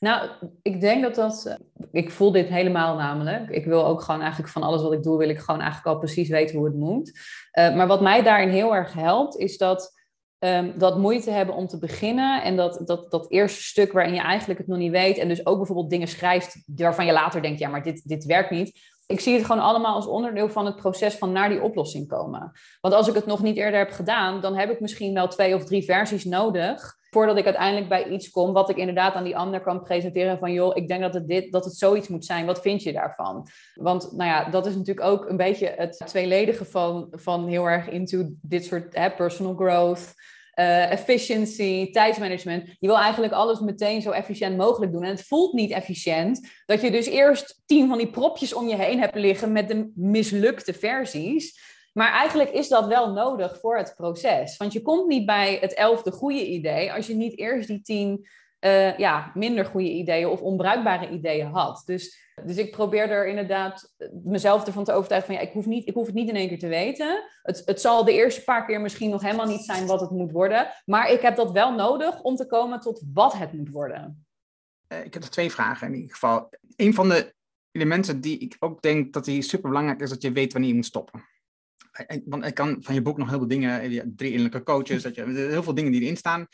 Nou, 0.00 0.28
ik 0.62 0.80
denk 0.80 1.02
dat 1.02 1.14
dat. 1.14 1.46
Eh, 1.46 1.54
ik 1.92 2.10
voel 2.10 2.32
dit 2.32 2.48
helemaal 2.48 2.96
namelijk. 2.96 3.50
Ik 3.50 3.64
wil 3.64 3.86
ook 3.86 4.02
gewoon 4.02 4.20
eigenlijk 4.20 4.52
van 4.52 4.62
alles 4.62 4.82
wat 4.82 4.92
ik 4.92 5.02
doe, 5.02 5.18
wil 5.18 5.28
ik 5.28 5.38
gewoon 5.38 5.60
eigenlijk 5.60 5.94
al 5.94 5.98
precies 5.98 6.28
weten 6.28 6.56
hoe 6.56 6.66
het 6.66 6.76
moet. 6.76 7.12
Uh, 7.58 7.74
maar 7.76 7.86
wat 7.86 8.00
mij 8.00 8.22
daarin 8.22 8.48
heel 8.48 8.74
erg 8.74 8.92
helpt, 8.92 9.36
is 9.36 9.58
dat. 9.58 9.96
Um, 10.44 10.78
dat 10.78 10.98
moeite 10.98 11.30
hebben 11.30 11.54
om 11.54 11.66
te 11.66 11.78
beginnen 11.78 12.42
en 12.42 12.56
dat, 12.56 12.80
dat, 12.84 13.10
dat 13.10 13.30
eerste 13.30 13.62
stuk 13.62 13.92
waarin 13.92 14.14
je 14.14 14.20
eigenlijk 14.20 14.58
het 14.58 14.68
nog 14.68 14.78
niet 14.78 14.90
weet 14.90 15.18
en 15.18 15.28
dus 15.28 15.46
ook 15.46 15.56
bijvoorbeeld 15.56 15.90
dingen 15.90 16.08
schrijft 16.08 16.62
waarvan 16.66 17.06
je 17.06 17.12
later 17.12 17.42
denkt, 17.42 17.58
ja, 17.58 17.68
maar 17.68 17.82
dit, 17.82 18.08
dit 18.08 18.24
werkt 18.24 18.50
niet. 18.50 18.97
Ik 19.08 19.20
zie 19.20 19.34
het 19.34 19.44
gewoon 19.44 19.62
allemaal 19.62 19.94
als 19.94 20.06
onderdeel 20.06 20.48
van 20.48 20.66
het 20.66 20.76
proces 20.76 21.14
van 21.14 21.32
naar 21.32 21.48
die 21.48 21.62
oplossing 21.62 22.08
komen. 22.08 22.52
Want 22.80 22.94
als 22.94 23.08
ik 23.08 23.14
het 23.14 23.26
nog 23.26 23.42
niet 23.42 23.56
eerder 23.56 23.78
heb 23.78 23.90
gedaan, 23.90 24.40
dan 24.40 24.56
heb 24.56 24.70
ik 24.70 24.80
misschien 24.80 25.14
wel 25.14 25.28
twee 25.28 25.54
of 25.54 25.64
drie 25.64 25.84
versies 25.84 26.24
nodig 26.24 26.96
voordat 27.10 27.36
ik 27.36 27.44
uiteindelijk 27.44 27.88
bij 27.88 28.08
iets 28.08 28.30
kom 28.30 28.52
wat 28.52 28.68
ik 28.70 28.76
inderdaad 28.76 29.14
aan 29.14 29.24
die 29.24 29.36
ander 29.36 29.60
kan 29.60 29.82
presenteren 29.82 30.38
van 30.38 30.52
joh, 30.52 30.76
ik 30.76 30.88
denk 30.88 31.00
dat 31.00 31.14
het 31.14 31.28
dit, 31.28 31.52
dat 31.52 31.64
het 31.64 31.74
zoiets 31.74 32.08
moet 32.08 32.24
zijn. 32.24 32.46
Wat 32.46 32.60
vind 32.60 32.82
je 32.82 32.92
daarvan? 32.92 33.48
Want 33.74 34.12
nou 34.12 34.30
ja, 34.30 34.50
dat 34.50 34.66
is 34.66 34.76
natuurlijk 34.76 35.06
ook 35.06 35.28
een 35.28 35.36
beetje 35.36 35.74
het 35.76 36.02
tweeledige 36.06 36.64
van, 36.64 37.06
van 37.10 37.46
heel 37.46 37.64
erg 37.64 37.88
into 37.88 38.24
dit 38.42 38.64
soort 38.64 38.96
hè, 38.96 39.10
personal 39.10 39.54
growth. 39.54 40.14
Uh, 40.58 40.90
efficiency, 40.92 41.90
tijdsmanagement. 41.90 42.76
Je 42.78 42.86
wil 42.86 42.98
eigenlijk 42.98 43.32
alles 43.32 43.60
meteen 43.60 44.02
zo 44.02 44.10
efficiënt 44.10 44.56
mogelijk 44.56 44.92
doen. 44.92 45.04
En 45.04 45.10
het 45.10 45.26
voelt 45.26 45.52
niet 45.52 45.70
efficiënt 45.70 46.48
dat 46.66 46.80
je 46.80 46.90
dus 46.90 47.06
eerst 47.06 47.62
tien 47.66 47.88
van 47.88 47.98
die 47.98 48.10
propjes 48.10 48.54
om 48.54 48.68
je 48.68 48.76
heen 48.76 49.00
hebt 49.00 49.14
liggen 49.14 49.52
met 49.52 49.68
de 49.68 49.90
mislukte 49.94 50.72
versies. 50.74 51.60
Maar 51.92 52.12
eigenlijk 52.12 52.50
is 52.50 52.68
dat 52.68 52.86
wel 52.86 53.12
nodig 53.12 53.60
voor 53.60 53.76
het 53.76 53.94
proces. 53.96 54.56
Want 54.56 54.72
je 54.72 54.82
komt 54.82 55.08
niet 55.08 55.26
bij 55.26 55.58
het 55.60 55.74
elfde 55.74 56.10
goede 56.10 56.46
idee 56.46 56.92
als 56.92 57.06
je 57.06 57.14
niet 57.14 57.38
eerst 57.38 57.68
die 57.68 57.80
tien 57.80 58.28
uh, 58.60 58.98
ja, 58.98 59.30
minder 59.34 59.64
goede 59.66 59.90
ideeën 59.90 60.28
of 60.28 60.40
onbruikbare 60.40 61.10
ideeën 61.10 61.46
had. 61.46 61.82
Dus, 61.86 62.32
dus 62.44 62.56
ik 62.56 62.70
probeer 62.70 63.10
er 63.10 63.26
inderdaad 63.26 63.94
mezelf 64.24 64.66
ervan 64.66 64.84
te 64.84 64.92
overtuigen 64.92 65.32
van 65.32 65.42
ja, 65.42 65.48
ik 65.48 65.54
hoef, 65.54 65.66
niet, 65.66 65.88
ik 65.88 65.94
hoef 65.94 66.06
het 66.06 66.14
niet 66.14 66.28
in 66.28 66.36
één 66.36 66.48
keer 66.48 66.58
te 66.58 66.68
weten. 66.68 67.24
Het, 67.42 67.62
het 67.64 67.80
zal 67.80 68.04
de 68.04 68.12
eerste 68.12 68.44
paar 68.44 68.66
keer 68.66 68.80
misschien 68.80 69.10
nog 69.10 69.22
helemaal 69.22 69.46
niet 69.46 69.64
zijn 69.64 69.86
wat 69.86 70.00
het 70.00 70.10
moet 70.10 70.32
worden. 70.32 70.68
Maar 70.84 71.10
ik 71.10 71.20
heb 71.20 71.36
dat 71.36 71.52
wel 71.52 71.74
nodig 71.74 72.22
om 72.22 72.36
te 72.36 72.46
komen 72.46 72.80
tot 72.80 73.02
wat 73.12 73.32
het 73.32 73.52
moet 73.52 73.70
worden. 73.70 74.26
Uh, 74.92 75.04
ik 75.04 75.14
heb 75.14 75.22
er 75.22 75.30
twee 75.30 75.50
vragen 75.50 75.86
in 75.86 75.94
ieder 75.94 76.10
geval. 76.10 76.52
Een 76.76 76.94
van 76.94 77.08
de 77.08 77.34
elementen 77.70 78.20
die 78.20 78.38
ik 78.38 78.56
ook 78.58 78.82
denk 78.82 79.12
dat 79.12 79.24
die 79.24 79.42
super 79.42 79.68
belangrijk 79.68 80.00
is, 80.00 80.10
dat 80.10 80.22
je 80.22 80.32
weet 80.32 80.52
wanneer 80.52 80.70
je 80.70 80.76
moet 80.76 80.86
stoppen 80.86 81.24
want 82.24 82.44
ik 82.44 82.54
kan 82.54 82.76
van 82.80 82.94
je 82.94 83.02
boek 83.02 83.18
nog 83.18 83.28
heel 83.28 83.38
veel 83.38 83.48
dingen, 83.48 83.80
eh, 83.80 84.02
drie 84.16 84.30
innerlijke 84.30 84.62
coaches, 84.62 85.02
dat 85.02 85.14
je, 85.14 85.24
heel 85.24 85.62
veel 85.62 85.74
dingen 85.74 85.92
die 85.92 86.00
erin 86.00 86.16
staan. 86.16 86.46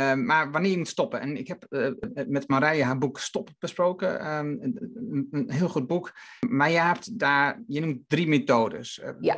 Ehm, 0.00 0.24
maar 0.24 0.50
wanneer 0.50 0.70
je 0.70 0.76
moet 0.76 0.88
stoppen. 0.88 1.20
En 1.20 1.36
ik 1.36 1.48
heb 1.48 1.66
uh, 1.70 1.90
met 2.26 2.48
Marije 2.48 2.84
haar 2.84 2.98
boek 2.98 3.18
Stop 3.18 3.50
besproken. 3.58 4.36
Um, 4.36 4.58
een, 4.60 5.28
een, 5.30 5.50
heel 5.50 5.68
goed 5.68 5.86
boek. 5.86 6.12
Maar 6.48 6.70
je 6.70 6.78
hebt 6.78 7.18
daar, 7.18 7.62
je 7.66 7.80
noemt 7.80 8.08
drie 8.08 8.28
methodes. 8.28 9.00
Uh, 9.04 9.10
ja. 9.20 9.36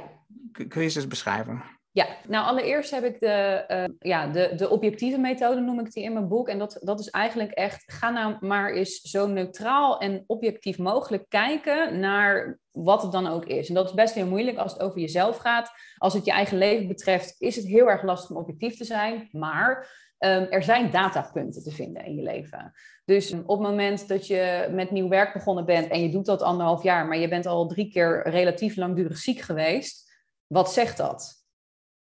Kun 0.69 0.83
je 0.83 0.89
ze 0.89 0.99
eens 0.99 1.09
beschrijven? 1.09 1.63
Ja, 1.95 2.07
nou 2.29 2.47
allereerst 2.47 2.91
heb 2.91 3.05
ik 3.05 3.21
de, 3.21 3.65
uh, 3.69 4.11
ja, 4.11 4.27
de, 4.27 4.53
de 4.57 4.69
objectieve 4.69 5.19
methode, 5.19 5.61
noem 5.61 5.81
ik 5.81 5.93
die 5.93 6.05
in 6.05 6.13
mijn 6.13 6.29
boek. 6.29 6.49
En 6.49 6.59
dat, 6.59 6.79
dat 6.81 7.01
is 7.01 7.11
eigenlijk 7.11 7.51
echt, 7.51 7.83
ga 7.87 8.11
nou 8.11 8.47
maar 8.47 8.73
eens 8.73 9.01
zo 9.01 9.27
neutraal 9.27 10.01
en 10.01 10.25
objectief 10.27 10.79
mogelijk 10.79 11.25
kijken 11.29 11.99
naar 11.99 12.59
wat 12.71 13.03
het 13.03 13.13
dan 13.13 13.27
ook 13.27 13.45
is. 13.45 13.69
En 13.69 13.75
dat 13.75 13.89
is 13.89 13.95
best 13.95 14.15
heel 14.15 14.27
moeilijk 14.27 14.59
als 14.59 14.73
het 14.73 14.83
over 14.83 15.01
jezelf 15.01 15.37
gaat. 15.37 15.71
Als 15.97 16.15
het 16.15 16.25
je 16.25 16.31
eigen 16.31 16.59
leven 16.59 16.89
betreft, 16.89 17.35
is 17.39 17.57
het 17.57 17.67
heel 17.67 17.91
erg 17.91 18.03
lastig 18.03 18.31
om 18.31 18.37
objectief 18.37 18.77
te 18.77 18.85
zijn. 18.85 19.29
Maar 19.31 19.89
um, 20.25 20.47
er 20.51 20.63
zijn 20.63 20.91
datapunten 20.91 21.63
te 21.63 21.71
vinden 21.71 22.05
in 22.05 22.15
je 22.15 22.23
leven. 22.23 22.73
Dus 23.05 23.33
op 23.33 23.59
het 23.59 23.69
moment 23.69 24.09
dat 24.09 24.27
je 24.27 24.69
met 24.71 24.91
nieuw 24.91 25.09
werk 25.09 25.33
begonnen 25.33 25.65
bent 25.65 25.89
en 25.89 26.03
je 26.03 26.11
doet 26.11 26.27
dat 26.27 26.43
anderhalf 26.43 26.83
jaar, 26.83 27.07
maar 27.07 27.19
je 27.19 27.29
bent 27.29 27.47
al 27.47 27.67
drie 27.67 27.91
keer 27.91 28.29
relatief 28.29 28.77
langdurig 28.77 29.17
ziek 29.17 29.41
geweest, 29.41 30.11
wat 30.47 30.73
zegt 30.73 30.97
dat? 30.97 31.43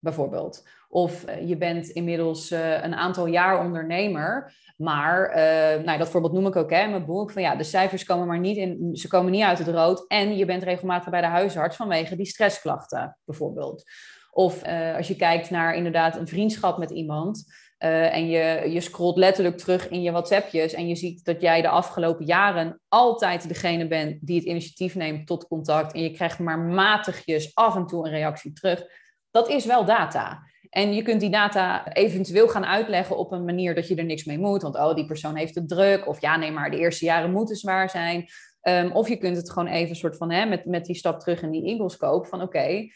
bijvoorbeeld. 0.04 0.68
Of 0.88 1.24
eh, 1.24 1.48
je 1.48 1.56
bent 1.56 1.88
inmiddels 1.88 2.52
uh, 2.52 2.82
een 2.82 2.94
aantal 2.94 3.26
jaar 3.26 3.64
ondernemer, 3.64 4.54
maar 4.76 5.28
uh, 5.28 5.84
nou, 5.84 5.98
dat 5.98 6.08
voorbeeld 6.08 6.32
noem 6.32 6.46
ik 6.46 6.56
ook 6.56 6.70
hè, 6.70 6.82
in 6.82 6.90
mijn 6.90 7.04
boek. 7.04 7.30
Van 7.30 7.42
ja, 7.42 7.56
de 7.56 7.64
cijfers 7.64 8.04
komen 8.04 8.26
maar 8.26 8.38
niet 8.38 8.56
in, 8.56 8.96
ze 8.96 9.08
komen 9.08 9.32
niet 9.32 9.42
uit 9.42 9.58
het 9.58 9.68
rood. 9.68 10.04
En 10.08 10.36
je 10.36 10.44
bent 10.44 10.62
regelmatig 10.62 11.10
bij 11.10 11.20
de 11.20 11.26
huisarts 11.26 11.76
vanwege 11.76 12.16
die 12.16 12.26
stressklachten, 12.26 13.18
bijvoorbeeld. 13.24 13.84
Of 14.30 14.62
als 14.96 15.08
je 15.08 15.16
kijkt 15.16 15.50
naar 15.50 15.74
inderdaad 15.74 16.16
een 16.16 16.28
vriendschap 16.28 16.78
met 16.78 16.90
iemand. 16.90 17.44
En 17.88 18.26
je, 18.26 18.70
je 18.70 18.80
scrolt 18.80 19.16
letterlijk 19.16 19.58
terug 19.58 19.88
in 19.88 20.02
je 20.02 20.10
WhatsAppjes 20.10 20.72
en 20.72 20.88
je 20.88 20.94
ziet 20.94 21.24
dat 21.24 21.40
jij 21.40 21.62
de 21.62 21.68
afgelopen 21.68 22.26
jaren 22.26 22.80
altijd 22.88 23.48
degene 23.48 23.86
bent 23.86 24.18
die 24.20 24.36
het 24.36 24.44
initiatief 24.44 24.94
neemt 24.94 25.26
tot 25.26 25.46
contact. 25.46 25.92
En 25.92 26.02
je 26.02 26.10
krijgt 26.10 26.38
maar 26.38 26.58
matigjes 26.58 27.54
af 27.54 27.76
en 27.76 27.86
toe 27.86 28.06
een 28.06 28.12
reactie 28.12 28.52
terug 28.52 28.86
dat 29.34 29.48
is 29.48 29.64
wel 29.64 29.84
data. 29.84 30.42
En 30.70 30.94
je 30.94 31.02
kunt 31.02 31.20
die 31.20 31.30
data 31.30 31.92
eventueel 31.92 32.48
gaan 32.48 32.64
uitleggen 32.64 33.18
op 33.18 33.32
een 33.32 33.44
manier 33.44 33.74
dat 33.74 33.88
je 33.88 33.94
er 33.94 34.04
niks 34.04 34.24
mee 34.24 34.38
moet. 34.38 34.62
Want 34.62 34.76
oh, 34.76 34.94
die 34.94 35.06
persoon 35.06 35.36
heeft 35.36 35.54
het 35.54 35.68
druk. 35.68 36.06
Of 36.06 36.20
ja, 36.20 36.36
nee, 36.36 36.50
maar 36.50 36.70
de 36.70 36.78
eerste 36.78 37.04
jaren 37.04 37.32
moeten 37.32 37.56
zwaar 37.56 37.90
zijn. 37.90 38.26
Um, 38.62 38.92
of 38.92 39.08
je 39.08 39.16
kunt 39.16 39.36
het 39.36 39.50
gewoon 39.50 39.68
even 39.68 39.96
soort 39.96 40.16
van 40.16 40.30
hè, 40.30 40.46
met, 40.46 40.64
met 40.64 40.84
die 40.84 40.94
stap 40.94 41.20
terug 41.20 41.42
in 41.42 41.50
die 41.50 41.64
Eaglescope. 41.64 42.28
Van 42.28 42.42
oké, 42.42 42.86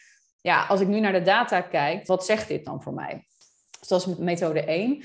ja, 0.41 0.67
als 0.67 0.81
ik 0.81 0.89
nu 0.89 1.01
naar 1.01 1.13
de 1.13 1.23
data 1.23 1.61
kijk, 1.61 2.07
wat 2.07 2.25
zegt 2.25 2.49
dit 2.49 2.65
dan 2.65 2.83
voor 2.83 2.95
mij? 2.95 3.28
Dat 3.87 4.07
is 4.07 4.17
methode 4.17 4.65
1. 4.65 5.05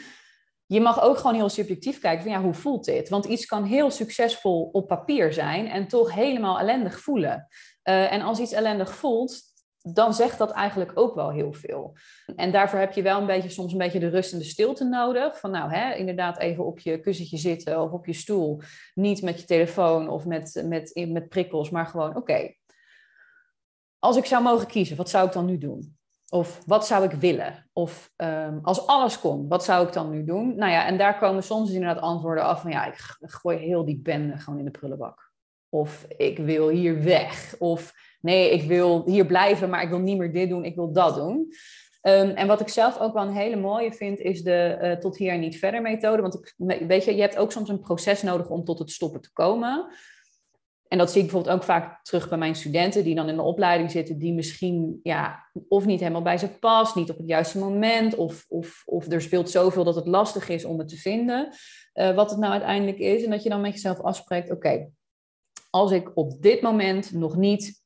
Je 0.66 0.82
mag 0.82 1.02
ook 1.02 1.18
gewoon 1.18 1.36
heel 1.36 1.50
subjectief 1.50 2.00
kijken 2.00 2.24
van 2.24 2.32
ja, 2.32 2.42
hoe 2.42 2.54
voelt 2.54 2.86
dit? 2.86 3.10
Want 3.10 3.26
iets 3.26 3.46
kan 3.46 3.64
heel 3.64 3.92
succesvol 3.92 4.70
op 4.72 4.88
papier 4.88 5.34
zijn 5.34 5.68
en 5.68 5.88
toch 5.88 6.14
helemaal 6.14 6.60
ellendig 6.60 7.00
voelen. 7.00 7.48
Uh, 7.84 8.12
en 8.12 8.22
als 8.22 8.40
iets 8.40 8.52
ellendig 8.52 8.96
voelt, 8.96 9.42
dan 9.82 10.14
zegt 10.14 10.38
dat 10.38 10.52
eigenlijk 10.52 10.92
ook 10.94 11.16
wel 11.16 11.32
heel 11.32 11.54
veel. 11.54 11.96
En 12.36 12.52
daarvoor 12.52 12.80
heb 12.80 12.94
je 12.94 13.02
wel 13.02 13.20
een 13.20 13.26
beetje, 13.26 13.50
soms 13.50 13.72
een 13.72 13.78
beetje 13.78 14.00
de 14.00 14.10
rust 14.10 14.34
en 14.34 14.40
de 14.40 14.46
stilte 14.46 14.84
nodig. 14.84 15.40
Van 15.40 15.52
nou, 15.52 15.74
hè, 15.74 15.94
inderdaad 15.94 16.40
even 16.40 16.66
op 16.66 16.80
je 16.80 17.00
kussentje 17.00 17.38
zitten 17.38 17.82
of 17.82 17.92
op 17.92 18.06
je 18.06 18.14
stoel. 18.14 18.62
Niet 18.94 19.22
met 19.22 19.40
je 19.40 19.46
telefoon 19.46 20.10
of 20.10 20.26
met, 20.26 20.64
met, 20.66 21.08
met 21.08 21.30
prikkels, 21.30 21.70
maar 21.70 21.86
gewoon 21.86 22.16
oké. 22.16 22.54
als 24.00 24.18
ik 24.18 24.26
zou 24.26 24.44
mogen 24.44 24.68
kiezen, 24.68 24.98
wat 24.98 25.10
zou 25.10 25.28
ik 25.28 25.34
dan 25.34 25.46
nu 25.46 25.58
doen? 25.58 25.98
Of 26.34 26.62
wat 26.66 26.88
zou 26.88 27.04
ik 27.04 27.12
willen? 27.12 27.70
Of 27.74 28.12
um, 28.18 28.60
als 28.64 28.88
alles 28.88 29.20
kon, 29.20 29.48
wat 29.48 29.64
zou 29.64 29.88
ik 29.88 29.94
dan 29.94 30.10
nu 30.10 30.24
doen? 30.24 30.56
Nou 30.56 30.72
ja, 30.72 30.86
en 30.86 30.98
daar 30.98 31.18
komen 31.18 31.44
soms 31.44 31.72
inderdaad 31.72 32.02
antwoorden 32.02 32.44
af 32.44 32.62
van 32.62 32.72
ja, 32.72 32.86
ik 32.86 32.96
gooi 33.20 33.58
heel 33.58 33.86
die 33.86 34.00
bende 34.00 34.38
gewoon 34.38 34.60
in 34.60 34.66
de 34.66 34.72
prullenbak. 34.72 35.32
Of 35.70 36.06
ik 36.18 36.38
wil 36.38 36.70
hier 36.70 37.04
weg. 37.04 37.56
Of 37.60 37.94
nee, 38.22 38.52
ik 38.52 38.64
wil 38.64 39.04
hier 39.06 39.26
blijven, 39.26 39.70
maar 39.70 39.82
ik 39.82 39.90
wil 39.90 40.00
niet 40.00 40.18
meer 40.18 40.34
dit 40.34 40.50
doen, 40.50 40.66
ik 40.66 40.76
wil 40.76 40.92
dat 40.94 41.16
doen. 41.16 41.54
Um, 42.02 42.30
en 42.30 42.48
wat 42.48 42.62
ik 42.62 42.70
zelf 42.70 43.00
ook 43.00 43.14
wel 43.14 43.24
een 43.24 43.34
hele 43.34 43.56
mooie 43.56 43.94
vind, 43.94 44.20
is 44.20 44.44
de 44.44 44.78
uh, 44.82 44.92
tot 44.92 45.18
hier 45.18 45.32
en 45.32 45.40
niet 45.40 45.60
verder 45.60 45.82
methode. 45.82 46.22
Want 46.22 46.36
ik, 46.36 46.88
weet 46.88 47.06
je, 47.06 47.16
je 47.16 47.22
hebt 47.22 47.38
ook 47.38 47.52
soms 47.52 47.70
een 47.70 47.80
proces 47.80 48.22
nodig 48.22 48.50
om 48.50 48.64
tot 48.64 48.80
het 48.80 48.92
stoppen 48.92 49.22
te 49.22 49.32
komen. 49.34 49.88
En 50.94 51.00
dat 51.00 51.12
zie 51.12 51.22
ik 51.22 51.28
bijvoorbeeld 51.28 51.56
ook 51.56 51.64
vaak 51.64 52.04
terug 52.04 52.30
bij 52.30 52.38
mijn 52.38 52.56
studenten 52.56 53.04
die 53.04 53.16
dan 53.16 53.30
in 53.30 53.36
de 53.36 53.42
opleiding 53.42 53.92
zitten, 53.92 54.18
die 54.18 54.34
misschien 54.34 55.00
ja, 55.04 55.50
of 55.68 55.86
niet 55.86 56.00
helemaal 56.00 56.22
bij 56.22 56.38
ze 56.38 56.48
past, 56.48 56.96
niet 56.96 57.10
op 57.10 57.18
het 57.18 57.28
juiste 57.28 57.60
moment, 57.60 58.16
of, 58.16 58.46
of, 58.48 58.82
of 58.86 59.12
er 59.12 59.22
speelt 59.22 59.50
zoveel 59.50 59.84
dat 59.84 59.96
het 59.96 60.08
lastig 60.08 60.50
is 60.50 60.66
om 60.66 60.80
het 60.80 60.88
te 60.88 60.98
vinden, 60.98 61.54
uh, 61.94 62.16
wat 62.16 62.30
het 62.30 62.40
nou 62.40 62.52
uiteindelijk 62.52 62.98
is. 62.98 63.24
En 63.24 63.30
dat 63.30 63.44
je 63.44 63.50
dan 63.50 63.62
met 63.62 63.74
jezelf 63.74 64.00
afspreekt, 64.00 64.52
oké, 64.52 64.90
als 65.70 65.92
ik 65.92 66.18
op 66.18 66.42
dit 66.42 66.62
moment 66.62 67.12
nog 67.12 67.36
niet 67.36 67.84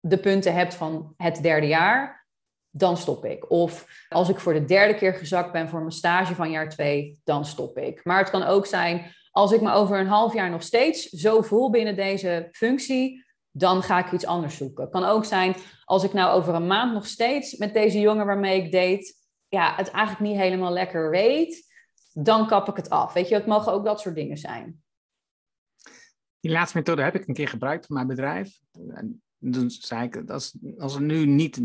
de 0.00 0.18
punten 0.18 0.54
hebt 0.54 0.74
van 0.74 1.14
het 1.16 1.42
derde 1.42 1.66
jaar, 1.66 2.26
dan 2.70 2.96
stop 2.96 3.24
ik. 3.24 3.50
Of 3.50 3.86
als 4.08 4.28
ik 4.28 4.40
voor 4.40 4.52
de 4.52 4.64
derde 4.64 4.94
keer 4.94 5.14
gezakt 5.14 5.52
ben 5.52 5.68
voor 5.68 5.80
mijn 5.80 5.92
stage 5.92 6.34
van 6.34 6.50
jaar 6.50 6.68
twee, 6.68 7.20
dan 7.24 7.44
stop 7.44 7.78
ik. 7.78 8.04
Maar 8.04 8.18
het 8.18 8.30
kan 8.30 8.42
ook 8.42 8.66
zijn, 8.66 9.14
als 9.32 9.52
ik 9.52 9.60
me 9.60 9.72
over 9.72 9.98
een 9.98 10.06
half 10.06 10.34
jaar 10.34 10.50
nog 10.50 10.62
steeds 10.62 11.08
zo 11.08 11.42
voel 11.42 11.70
binnen 11.70 11.96
deze 11.96 12.48
functie, 12.52 13.24
dan 13.50 13.82
ga 13.82 14.06
ik 14.06 14.12
iets 14.12 14.26
anders 14.26 14.56
zoeken. 14.56 14.90
Kan 14.90 15.04
ook 15.04 15.24
zijn, 15.24 15.54
als 15.84 16.04
ik 16.04 16.12
nou 16.12 16.32
over 16.32 16.54
een 16.54 16.66
maand 16.66 16.92
nog 16.92 17.06
steeds 17.06 17.56
met 17.56 17.74
deze 17.74 18.00
jongen 18.00 18.26
waarmee 18.26 18.62
ik 18.62 18.72
date, 18.72 19.14
ja, 19.48 19.74
het 19.76 19.90
eigenlijk 19.90 20.30
niet 20.30 20.40
helemaal 20.40 20.72
lekker 20.72 21.10
weet, 21.10 21.70
dan 22.12 22.46
kap 22.46 22.68
ik 22.68 22.76
het 22.76 22.90
af. 22.90 23.12
Weet 23.12 23.28
je, 23.28 23.34
het 23.34 23.46
mogen 23.46 23.72
ook 23.72 23.84
dat 23.84 24.00
soort 24.00 24.14
dingen 24.14 24.36
zijn. 24.36 24.82
Die 26.40 26.50
laatste 26.50 26.76
methode 26.76 27.02
heb 27.02 27.14
ik 27.14 27.28
een 27.28 27.34
keer 27.34 27.48
gebruikt 27.48 27.86
voor 27.86 27.94
mijn 27.94 28.06
bedrijf. 28.06 28.60
En 28.88 29.22
toen 29.50 29.70
zei 29.70 30.04
ik, 30.04 30.30
als, 30.30 30.58
als 30.78 30.94
er 30.94 31.02
nu 31.02 31.26
niet 31.26 31.62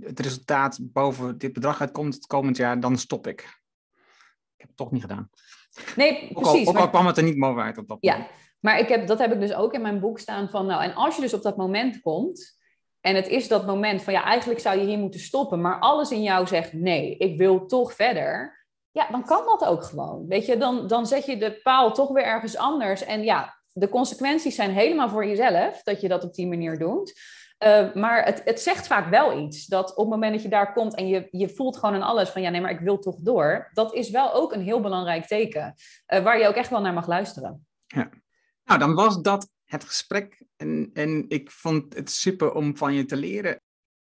het 0.00 0.20
resultaat 0.20 0.78
boven 0.82 1.38
dit 1.38 1.52
bedrag 1.52 1.80
uitkomt 1.80 2.14
het 2.14 2.26
komend 2.26 2.56
jaar, 2.56 2.80
dan 2.80 2.98
stop 2.98 3.26
ik. 3.26 3.40
Ik 3.40 4.62
heb 4.62 4.68
het 4.68 4.76
toch 4.76 4.90
niet 4.90 5.00
gedaan. 5.00 5.30
Nee, 5.96 6.28
precies. 6.32 6.68
Ook 6.68 6.76
al, 6.76 6.82
ook 6.82 6.90
kwam 6.90 7.06
het 7.06 7.16
er 7.16 7.22
niet 7.22 7.36
mooi 7.36 7.60
uit 7.60 7.78
op 7.78 7.88
dat 7.88 7.98
ja, 8.00 8.26
Maar 8.60 8.78
ik 8.78 8.88
heb, 8.88 9.06
dat 9.06 9.18
heb 9.18 9.32
ik 9.32 9.40
dus 9.40 9.54
ook 9.54 9.74
in 9.74 9.82
mijn 9.82 10.00
boek 10.00 10.18
staan 10.18 10.50
van, 10.50 10.66
nou, 10.66 10.82
en 10.82 10.94
als 10.94 11.14
je 11.14 11.20
dus 11.20 11.34
op 11.34 11.42
dat 11.42 11.56
moment 11.56 12.00
komt, 12.00 12.56
en 13.00 13.14
het 13.14 13.28
is 13.28 13.48
dat 13.48 13.66
moment 13.66 14.02
van, 14.02 14.12
ja, 14.12 14.24
eigenlijk 14.24 14.60
zou 14.60 14.78
je 14.78 14.86
hier 14.86 14.98
moeten 14.98 15.20
stoppen, 15.20 15.60
maar 15.60 15.78
alles 15.78 16.10
in 16.10 16.22
jou 16.22 16.46
zegt, 16.46 16.72
nee, 16.72 17.16
ik 17.16 17.38
wil 17.38 17.66
toch 17.66 17.92
verder. 17.92 18.64
Ja, 18.92 19.08
dan 19.10 19.24
kan 19.24 19.44
dat 19.44 19.64
ook 19.64 19.84
gewoon. 19.84 20.26
Weet 20.28 20.46
je, 20.46 20.56
dan, 20.56 20.86
dan 20.86 21.06
zet 21.06 21.26
je 21.26 21.36
de 21.36 21.60
paal 21.62 21.92
toch 21.92 22.12
weer 22.12 22.24
ergens 22.24 22.56
anders. 22.56 23.04
En 23.04 23.22
ja, 23.22 23.56
de 23.72 23.88
consequenties 23.88 24.54
zijn 24.54 24.70
helemaal 24.70 25.08
voor 25.08 25.26
jezelf 25.26 25.82
dat 25.82 26.00
je 26.00 26.08
dat 26.08 26.24
op 26.24 26.34
die 26.34 26.46
manier 26.46 26.78
doet. 26.78 27.20
Uh, 27.64 27.94
maar 27.94 28.24
het, 28.24 28.42
het 28.44 28.60
zegt 28.60 28.86
vaak 28.86 29.10
wel 29.10 29.38
iets. 29.38 29.66
Dat 29.66 29.90
op 29.90 29.96
het 29.96 30.08
moment 30.08 30.32
dat 30.32 30.42
je 30.42 30.48
daar 30.48 30.72
komt 30.72 30.94
en 30.94 31.08
je, 31.08 31.28
je 31.30 31.48
voelt 31.48 31.76
gewoon 31.76 31.94
aan 31.94 32.02
alles 32.02 32.28
van 32.28 32.42
ja, 32.42 32.50
nee, 32.50 32.60
maar 32.60 32.70
ik 32.70 32.80
wil 32.80 32.98
toch 32.98 33.16
door. 33.20 33.70
Dat 33.72 33.94
is 33.94 34.10
wel 34.10 34.34
ook 34.34 34.52
een 34.52 34.62
heel 34.62 34.80
belangrijk 34.80 35.26
teken. 35.26 35.74
Uh, 36.14 36.22
waar 36.22 36.38
je 36.38 36.46
ook 36.46 36.54
echt 36.54 36.70
wel 36.70 36.80
naar 36.80 36.92
mag 36.92 37.06
luisteren. 37.06 37.66
Ja. 37.86 38.10
Nou, 38.64 38.78
dan 38.78 38.94
was 38.94 39.22
dat 39.22 39.48
het 39.64 39.84
gesprek. 39.84 40.44
En, 40.56 40.90
en 40.92 41.24
ik 41.28 41.50
vond 41.50 41.94
het 41.94 42.10
super 42.10 42.52
om 42.52 42.76
van 42.76 42.94
je 42.94 43.04
te 43.04 43.16
leren. 43.16 43.60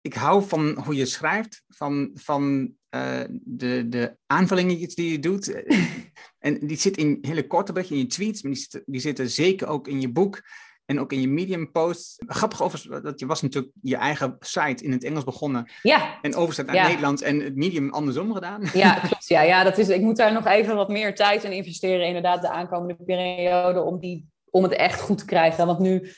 Ik 0.01 0.13
hou 0.13 0.47
van 0.47 0.79
hoe 0.83 0.95
je 0.95 1.05
schrijft, 1.05 1.63
van, 1.67 2.11
van 2.13 2.73
uh, 2.95 3.23
de, 3.29 3.85
de 3.89 4.17
aanvullingen 4.25 4.89
die 4.89 5.11
je 5.11 5.19
doet. 5.19 5.63
en 6.39 6.67
die 6.67 6.77
zit 6.77 6.97
in 6.97 7.17
hele 7.21 7.47
korte 7.47 7.71
berichten, 7.71 7.95
in 7.95 8.01
je 8.01 8.07
tweets, 8.07 8.41
maar 8.41 8.53
die, 8.53 8.83
die 8.85 9.01
zitten 9.01 9.29
zeker 9.29 9.67
ook 9.67 9.88
in 9.88 10.01
je 10.01 10.11
boek. 10.11 10.41
En 10.88 10.99
ook 10.99 11.11
in 11.11 11.21
je 11.21 11.27
Medium 11.27 11.71
post. 11.71 12.23
Grappig 12.27 12.61
over 12.63 13.01
dat 13.03 13.19
je 13.19 13.25
was 13.25 13.41
natuurlijk 13.41 13.73
je 13.81 13.95
eigen 13.95 14.35
site 14.39 14.83
in 14.83 14.91
het 14.91 15.03
Engels 15.03 15.23
begonnen. 15.23 15.71
Ja. 15.81 16.21
En 16.21 16.35
overzet 16.35 16.65
naar 16.65 16.75
het 16.75 16.88
Nederlands 16.88 17.21
en 17.21 17.39
het 17.39 17.55
Medium 17.55 17.89
andersom 17.89 18.33
gedaan. 18.33 18.61
Ja, 18.73 18.93
klopt. 18.93 19.27
Ja, 19.27 19.41
ja 19.41 19.63
dat 19.63 19.77
is, 19.77 19.89
ik 19.89 20.01
moet 20.01 20.17
daar 20.17 20.33
nog 20.33 20.45
even 20.45 20.75
wat 20.75 20.89
meer 20.89 21.15
tijd 21.15 21.43
in 21.43 21.51
investeren. 21.51 22.07
Inderdaad, 22.07 22.41
de 22.41 22.49
aankomende 22.49 22.95
periode. 23.05 23.81
Om, 23.81 23.99
die, 23.99 24.27
om 24.49 24.63
het 24.63 24.71
echt 24.71 25.01
goed 25.01 25.17
te 25.17 25.25
krijgen. 25.25 25.65
Want 25.65 25.79
nu. 25.79 26.11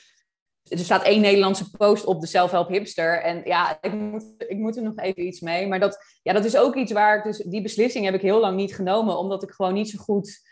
Er 0.62 0.78
staat 0.78 1.02
één 1.02 1.20
Nederlandse 1.20 1.70
post 1.70 2.04
op 2.04 2.20
de 2.20 2.26
Self-Help 2.26 2.68
Hipster. 2.68 3.22
En 3.22 3.42
ja, 3.44 3.78
ik 3.80 3.92
moet, 3.92 4.24
ik 4.38 4.56
moet 4.56 4.76
er 4.76 4.82
nog 4.82 4.96
even 4.96 5.26
iets 5.26 5.40
mee. 5.40 5.66
Maar 5.66 5.80
dat, 5.80 5.98
ja, 6.22 6.32
dat 6.32 6.44
is 6.44 6.56
ook 6.56 6.74
iets 6.74 6.92
waar 6.92 7.16
ik 7.16 7.24
dus. 7.24 7.36
Die 7.36 7.62
beslissing 7.62 8.04
heb 8.04 8.14
ik 8.14 8.22
heel 8.22 8.40
lang 8.40 8.56
niet 8.56 8.74
genomen. 8.74 9.18
Omdat 9.18 9.42
ik 9.42 9.50
gewoon 9.50 9.74
niet 9.74 9.90
zo 9.90 9.98
goed 9.98 10.49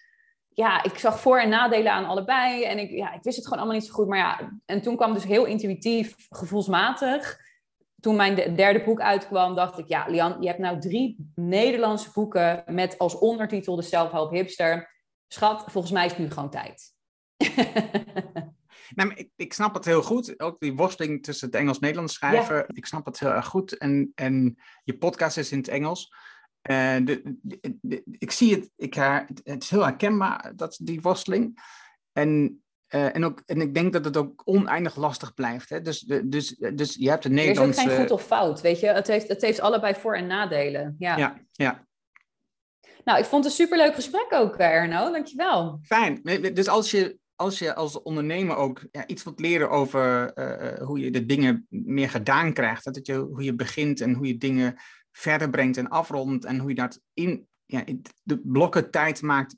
ja, 0.58 0.82
ik 0.82 0.98
zag 0.98 1.20
voor- 1.20 1.38
en 1.38 1.48
nadelen 1.48 1.92
aan 1.92 2.04
allebei. 2.04 2.64
En 2.64 2.78
ik, 2.78 2.90
ja, 2.90 3.12
ik 3.12 3.22
wist 3.22 3.36
het 3.36 3.44
gewoon 3.44 3.58
allemaal 3.58 3.78
niet 3.78 3.88
zo 3.88 3.94
goed. 3.94 4.08
Maar 4.08 4.18
ja, 4.18 4.58
en 4.66 4.82
toen 4.82 4.96
kwam 4.96 5.14
dus 5.14 5.24
heel 5.24 5.44
intuïtief, 5.44 6.14
gevoelsmatig. 6.28 7.40
Toen 8.00 8.16
mijn 8.16 8.54
derde 8.54 8.84
boek 8.84 9.00
uitkwam, 9.00 9.54
dacht 9.54 9.78
ik, 9.78 9.88
ja, 9.88 10.04
Lian, 10.08 10.36
je 10.40 10.46
hebt 10.46 10.58
nou 10.58 10.80
drie 10.80 11.32
Nederlandse 11.34 12.10
boeken 12.12 12.64
met 12.66 12.98
als 12.98 13.18
ondertitel 13.18 13.76
de 13.76 13.82
Self-Help 13.82 14.30
Hipster. 14.30 14.94
Schat, 15.28 15.64
volgens 15.66 15.92
mij 15.92 16.04
is 16.04 16.10
het 16.10 16.20
nu 16.20 16.30
gewoon 16.30 16.50
tijd. 16.50 16.92
Nou, 18.94 19.14
ik, 19.14 19.30
ik, 19.36 19.52
snap 19.52 19.74
het 19.74 19.84
heel 19.84 20.02
goed. 20.02 20.40
Ook 20.40 20.60
die 20.60 20.74
worsteling 20.74 21.22
tussen 21.22 21.46
het 21.46 21.56
Engels-Nederlands 21.56 22.14
schrijven. 22.14 22.64
Ik 22.68 22.86
snap 22.86 23.04
het 23.04 23.18
heel 23.18 23.30
erg 23.30 23.46
goed. 23.46 23.78
En, 23.78 24.12
en 24.14 24.58
je 24.84 24.98
podcast 24.98 25.36
is 25.36 25.52
in 25.52 25.58
het 25.58 25.68
Engels. 25.68 26.12
De, 27.04 27.36
de, 27.80 28.02
ik 28.18 28.30
zie 28.30 28.54
het, 28.54 28.70
ik, 28.76 28.94
het 29.44 29.62
is 29.62 29.70
heel 29.70 29.84
herkenbaar, 29.84 30.52
dat, 30.56 30.78
die 30.82 31.00
worsteling. 31.00 31.60
En, 32.12 32.62
uh, 32.88 33.14
en, 33.14 33.24
ook, 33.24 33.42
en 33.46 33.60
ik 33.60 33.74
denk 33.74 33.92
dat 33.92 34.04
het 34.04 34.16
ook 34.16 34.42
oneindig 34.44 34.96
lastig 34.96 35.34
blijft. 35.34 35.68
Hè? 35.68 35.80
Dus, 35.80 36.00
dus, 36.24 36.56
dus 36.74 36.94
je 36.94 37.08
hebt 37.08 37.24
een 37.24 37.34
Nederlandse... 37.34 37.80
Er 37.80 37.86
is 37.86 37.92
ook 37.92 37.96
geen 37.96 38.06
goed 38.08 38.16
of 38.16 38.26
fout, 38.26 38.60
weet 38.60 38.80
je. 38.80 38.86
Het 38.86 39.06
heeft, 39.06 39.28
het 39.28 39.42
heeft 39.42 39.60
allebei 39.60 39.94
voor- 39.94 40.16
en 40.16 40.26
nadelen. 40.26 40.94
Ja. 40.98 41.16
ja, 41.16 41.40
ja. 41.52 41.86
Nou, 43.04 43.18
ik 43.18 43.24
vond 43.24 43.44
het 43.44 43.52
een 43.52 43.58
superleuk 43.64 43.94
gesprek 43.94 44.26
ook, 44.30 44.56
eh, 44.56 44.66
Erno. 44.66 45.10
Dankjewel. 45.12 45.78
Fijn. 45.82 46.20
Dus 46.54 46.68
als 46.68 46.90
je 46.90 47.18
als 47.40 47.58
je 47.58 47.74
als 47.74 48.02
ondernemer 48.02 48.56
ook 48.56 48.82
ja, 48.90 49.06
iets 49.06 49.24
wilt 49.24 49.40
leren 49.40 49.70
over 49.70 50.32
uh, 50.34 50.86
hoe 50.86 50.98
je 50.98 51.10
de 51.10 51.26
dingen 51.26 51.66
meer 51.68 52.10
gedaan 52.10 52.52
krijgt, 52.52 52.84
dat 52.84 53.06
je, 53.06 53.14
hoe 53.14 53.42
je 53.42 53.54
begint 53.54 54.00
en 54.00 54.14
hoe 54.14 54.26
je 54.26 54.36
dingen 54.36 54.76
verder 55.12 55.50
brengt 55.50 55.76
en 55.76 55.88
afrondt 55.88 56.44
en 56.44 56.58
hoe 56.58 56.68
je 56.68 56.74
dat 56.74 57.00
in, 57.14 57.46
ja, 57.66 57.84
de 58.22 58.38
blokken 58.38 58.90
tijd 58.90 59.22
maakt 59.22 59.56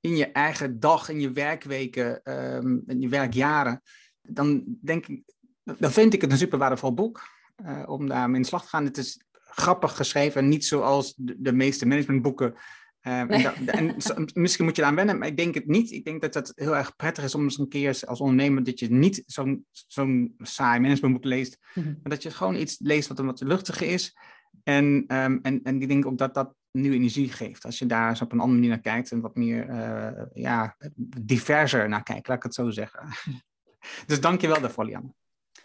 in 0.00 0.16
je 0.16 0.32
eigen 0.32 0.80
dag, 0.80 1.08
in 1.08 1.20
je 1.20 1.32
werkweken, 1.32 2.20
um, 2.54 2.82
in 2.86 3.00
je 3.00 3.08
werkjaren, 3.08 3.82
dan 4.22 4.64
denk 4.82 5.06
ik, 5.06 5.22
dan 5.62 5.92
vind 5.92 6.14
ik 6.14 6.20
het 6.20 6.30
een 6.30 6.38
super 6.38 6.58
waardevol 6.58 6.94
boek 6.94 7.22
uh, 7.66 7.82
om 7.86 8.08
daar 8.08 8.30
mee 8.30 8.40
in 8.40 8.46
slag 8.46 8.62
te 8.62 8.68
gaan. 8.68 8.84
Het 8.84 8.98
is 8.98 9.20
grappig 9.32 9.96
geschreven, 9.96 10.48
niet 10.48 10.64
zoals 10.64 11.14
de, 11.16 11.34
de 11.38 11.52
meeste 11.52 11.86
managementboeken. 11.86 12.54
Nee. 13.02 13.48
en, 13.48 13.96
en, 13.96 14.30
misschien 14.34 14.64
moet 14.64 14.76
je 14.76 14.82
daar 14.82 14.94
wennen, 14.94 15.18
maar 15.18 15.28
ik 15.28 15.36
denk 15.36 15.54
het 15.54 15.66
niet. 15.66 15.90
Ik 15.90 16.04
denk 16.04 16.20
dat 16.20 16.34
het 16.34 16.52
heel 16.54 16.76
erg 16.76 16.96
prettig 16.96 17.24
is 17.24 17.34
om 17.34 17.42
eens 17.42 17.58
een 17.58 17.68
keer 17.68 18.02
als 18.06 18.20
ondernemer 18.20 18.64
dat 18.64 18.78
je 18.78 18.90
niet 18.90 19.22
zo'n 19.26 19.66
zo'n 19.70 20.34
saai 20.38 20.80
managementboek 20.80 21.24
leest, 21.24 21.58
mm 21.74 21.82
-hmm. 21.82 21.98
maar 22.02 22.12
dat 22.12 22.22
je 22.22 22.30
gewoon 22.30 22.54
iets 22.54 22.76
leest 22.78 23.08
wat, 23.08 23.18
wat 23.18 23.40
luchtiger 23.40 23.86
is. 23.86 24.16
En, 24.64 24.84
um, 24.84 25.38
en, 25.42 25.62
en 25.62 25.82
ik 25.82 25.88
denk 25.88 26.06
ook 26.06 26.18
dat 26.18 26.34
dat 26.34 26.54
nieuwe 26.72 26.96
energie 26.96 27.32
geeft. 27.32 27.64
Als 27.64 27.78
je 27.78 27.86
daar 27.86 28.08
eens 28.08 28.22
op 28.22 28.32
een 28.32 28.40
andere 28.40 28.58
manier 28.58 28.70
naar 28.70 28.80
kijkt 28.80 29.10
en 29.10 29.20
wat 29.20 29.36
meer 29.36 29.68
uh, 29.68 30.22
ja, 30.34 30.76
diverser 31.18 31.88
naar 31.88 32.02
kijkt, 32.02 32.28
laat 32.28 32.36
ik 32.36 32.42
het 32.42 32.54
zo 32.54 32.70
zeggen. 32.70 33.08
dus 34.06 34.20
dank 34.20 34.40
je 34.40 34.46
wel 34.46 34.60
daarvoor, 34.60 34.84
Lianne. 34.84 35.14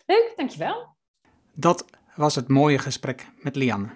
Leuk, 0.05 0.33
dankjewel. 0.35 0.95
Dat 1.53 1.85
was 2.15 2.35
het 2.35 2.47
mooie 2.47 2.79
gesprek 2.79 3.27
met 3.41 3.55
Lianne. 3.55 3.89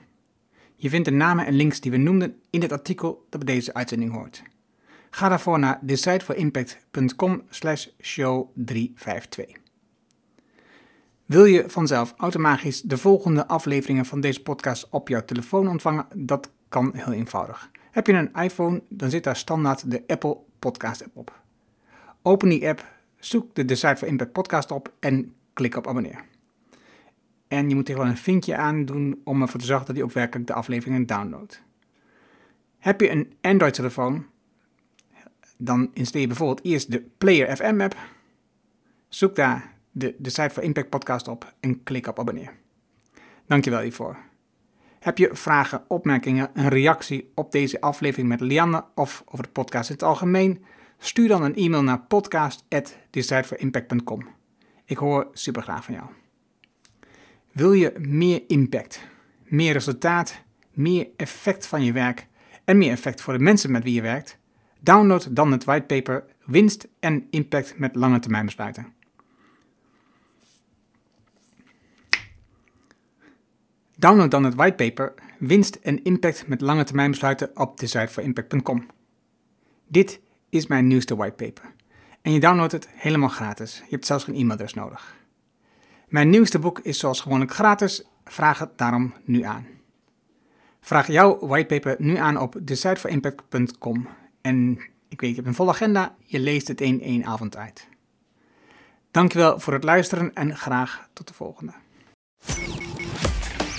Je 0.76 0.90
vindt 0.90 1.06
de 1.06 1.14
namen 1.14 1.46
en 1.46 1.54
links 1.54 1.80
die 1.80 1.92
we 1.92 1.98
noemden 1.98 2.42
in 2.50 2.62
het 2.62 2.72
artikel 2.72 3.26
dat 3.30 3.46
bij 3.46 3.56
deze 3.56 3.74
uitzending 3.74 4.12
hoort. 4.12 4.44
Ga 5.10 5.30
daarvoor 5.30 5.60
naar 5.60 5.80
decideforimpact.com 5.82 7.44
slash 7.50 7.88
show 8.00 8.50
352. 8.54 9.61
Wil 11.32 11.46
je 11.46 11.64
vanzelf 11.68 12.14
automatisch 12.18 12.82
de 12.82 12.98
volgende 12.98 13.48
afleveringen 13.48 14.06
van 14.06 14.22
deze 14.22 14.42
podcast 14.42 14.88
op 14.90 15.08
jouw 15.08 15.26
telefoon 15.26 15.68
ontvangen? 15.68 16.06
Dat 16.16 16.52
kan 16.70 16.92
heel 16.96 17.14
eenvoudig. 17.14 17.70
Heb 17.92 18.08
je 18.08 18.14
een 18.14 18.34
iPhone, 18.34 18.82
dan 18.90 19.10
zit 19.10 19.24
daar 19.24 19.36
standaard 19.36 19.92
de 19.92 20.04
Apple 20.08 20.38
Podcast 20.60 21.04
app 21.04 21.18
op. 21.18 21.42
Open 22.22 22.50
die 22.50 22.68
app, 22.68 22.86
zoek 23.20 23.56
de 23.56 23.66
Decide 23.66 23.98
for 23.98 24.08
Impact 24.08 24.32
podcast 24.32 24.72
op 24.72 24.94
en 25.00 25.34
klik 25.54 25.76
op 25.76 25.88
abonneer. 25.88 26.26
En 27.48 27.70
je 27.70 27.76
moet 27.76 27.88
hier 27.88 27.98
wel 27.98 28.06
een 28.06 28.18
vinkje 28.18 28.56
aan 28.56 28.86
doen 28.86 29.22
om 29.24 29.42
ervoor 29.42 29.60
te 29.60 29.66
zorgen 29.66 29.86
dat 29.86 29.96
hij 29.96 30.06
ook 30.06 30.12
werkelijk 30.12 30.48
de 30.48 30.54
afleveringen 30.54 31.06
downloadt. 31.06 31.62
Heb 32.78 33.02
je 33.02 33.10
een 33.10 33.34
Android-telefoon, 33.42 34.26
dan 35.58 35.92
installeer 35.94 36.22
je 36.22 36.28
bijvoorbeeld 36.28 36.66
eerst 36.66 36.92
de 36.92 37.04
Player 37.18 37.56
FM 37.56 37.82
app. 37.82 37.96
Zoek 39.08 39.36
daar 39.36 39.80
de, 39.92 40.16
de 40.18 40.32
for 40.32 40.64
Impact 40.64 40.90
podcast 40.90 41.28
op 41.28 41.54
en 41.60 41.84
klik 41.84 42.08
op 42.08 42.20
abonneer. 42.20 42.54
Dankjewel 43.46 43.82
hiervoor. 43.82 44.18
Heb 45.00 45.18
je 45.18 45.30
vragen, 45.32 45.84
opmerkingen, 45.88 46.50
een 46.54 46.68
reactie 46.68 47.32
op 47.36 47.52
deze 47.52 47.82
aflevering 47.82 48.30
met 48.30 48.40
Lianne 48.40 48.86
of 48.96 49.24
over 49.26 49.44
de 49.44 49.52
podcast 49.52 49.90
in 49.90 49.96
het 49.96 50.04
algemeen? 50.04 50.64
Stuur 50.98 51.28
dan 51.28 51.44
een 51.44 51.56
e-mail 51.56 51.84
naar 51.84 52.02
podcast.decideforimpact.com. 52.02 54.28
Ik 54.86 54.98
hoor 54.98 55.28
super 55.34 55.62
graag 55.62 55.84
van 55.84 55.94
jou. 55.94 56.06
Wil 57.52 57.74
je 57.74 57.94
meer 57.98 58.44
impact, 58.48 59.08
meer 59.44 59.74
resultaat, 59.74 60.44
meer 60.74 61.08
effect 61.18 61.68
van 61.68 61.84
je 61.84 61.92
werk 61.92 62.28
en 62.64 62.78
meer 62.78 62.92
effect 62.92 63.22
voor 63.22 63.34
de 63.34 63.44
mensen 63.44 63.72
met 63.72 63.84
wie 63.84 63.94
je 63.94 64.02
werkt? 64.02 64.40
Download 64.80 65.28
dan 65.32 65.52
het 65.52 65.64
whitepaper 65.64 66.26
Winst 66.46 66.88
en 67.00 67.28
Impact 67.30 67.78
met 67.78 67.96
lange 67.96 68.20
termijn 68.20 68.46
besluiten. 68.46 68.94
Download 74.02 74.32
dan 74.32 74.44
het 74.44 74.56
whitepaper 74.56 75.14
Winst 75.40 75.76
en 75.76 76.04
Impact 76.04 76.48
met 76.48 76.62
lange 76.62 76.84
termijn 76.84 77.12
besluiten 77.12 77.52
op 77.54 77.80
decideforimpact.com. 77.80 78.86
Dit 79.88 80.22
is 80.50 80.68
mijn 80.68 80.88
nieuwste 80.88 81.16
whitepaper. 81.16 81.74
En 82.22 82.32
je 82.32 82.40
downloadt 82.40 82.72
het 82.72 82.88
helemaal 82.94 83.30
gratis. 83.30 83.78
Je 83.78 83.90
hebt 83.90 84.06
zelfs 84.06 84.24
geen 84.24 84.36
e-mailadres 84.36 84.74
nodig. 84.74 85.16
Mijn 86.08 86.30
nieuwste 86.30 86.60
boek 86.60 86.80
is 86.80 87.00
zoals 87.00 87.22
gewoonlijk 87.22 87.52
gratis. 87.52 88.04
Vraag 88.24 88.60
het 88.60 88.78
daarom 88.78 89.14
nu 89.24 89.44
aan. 89.44 89.66
Vraag 90.80 91.08
jouw 91.08 91.40
whitepaper 91.40 91.96
nu 92.00 92.18
aan 92.18 92.38
op 92.38 92.56
decideforimpact.com. 92.62 94.08
En 94.42 94.80
ik 95.10 95.22
weet, 95.22 95.30
je 95.30 95.36
hebt 95.36 95.48
een 95.48 95.56
volle 95.56 95.72
agenda. 95.72 96.16
Je 96.26 96.40
leest 96.40 96.68
het 96.68 96.82
in 96.82 97.02
één 97.02 97.26
avond 97.26 97.58
uit. 97.58 97.88
Dankjewel 99.12 99.60
voor 99.60 99.74
het 99.74 99.84
luisteren 99.84 100.34
en 100.34 100.58
graag 100.58 101.08
tot 101.14 101.28
de 101.28 101.34
volgende. 101.34 101.74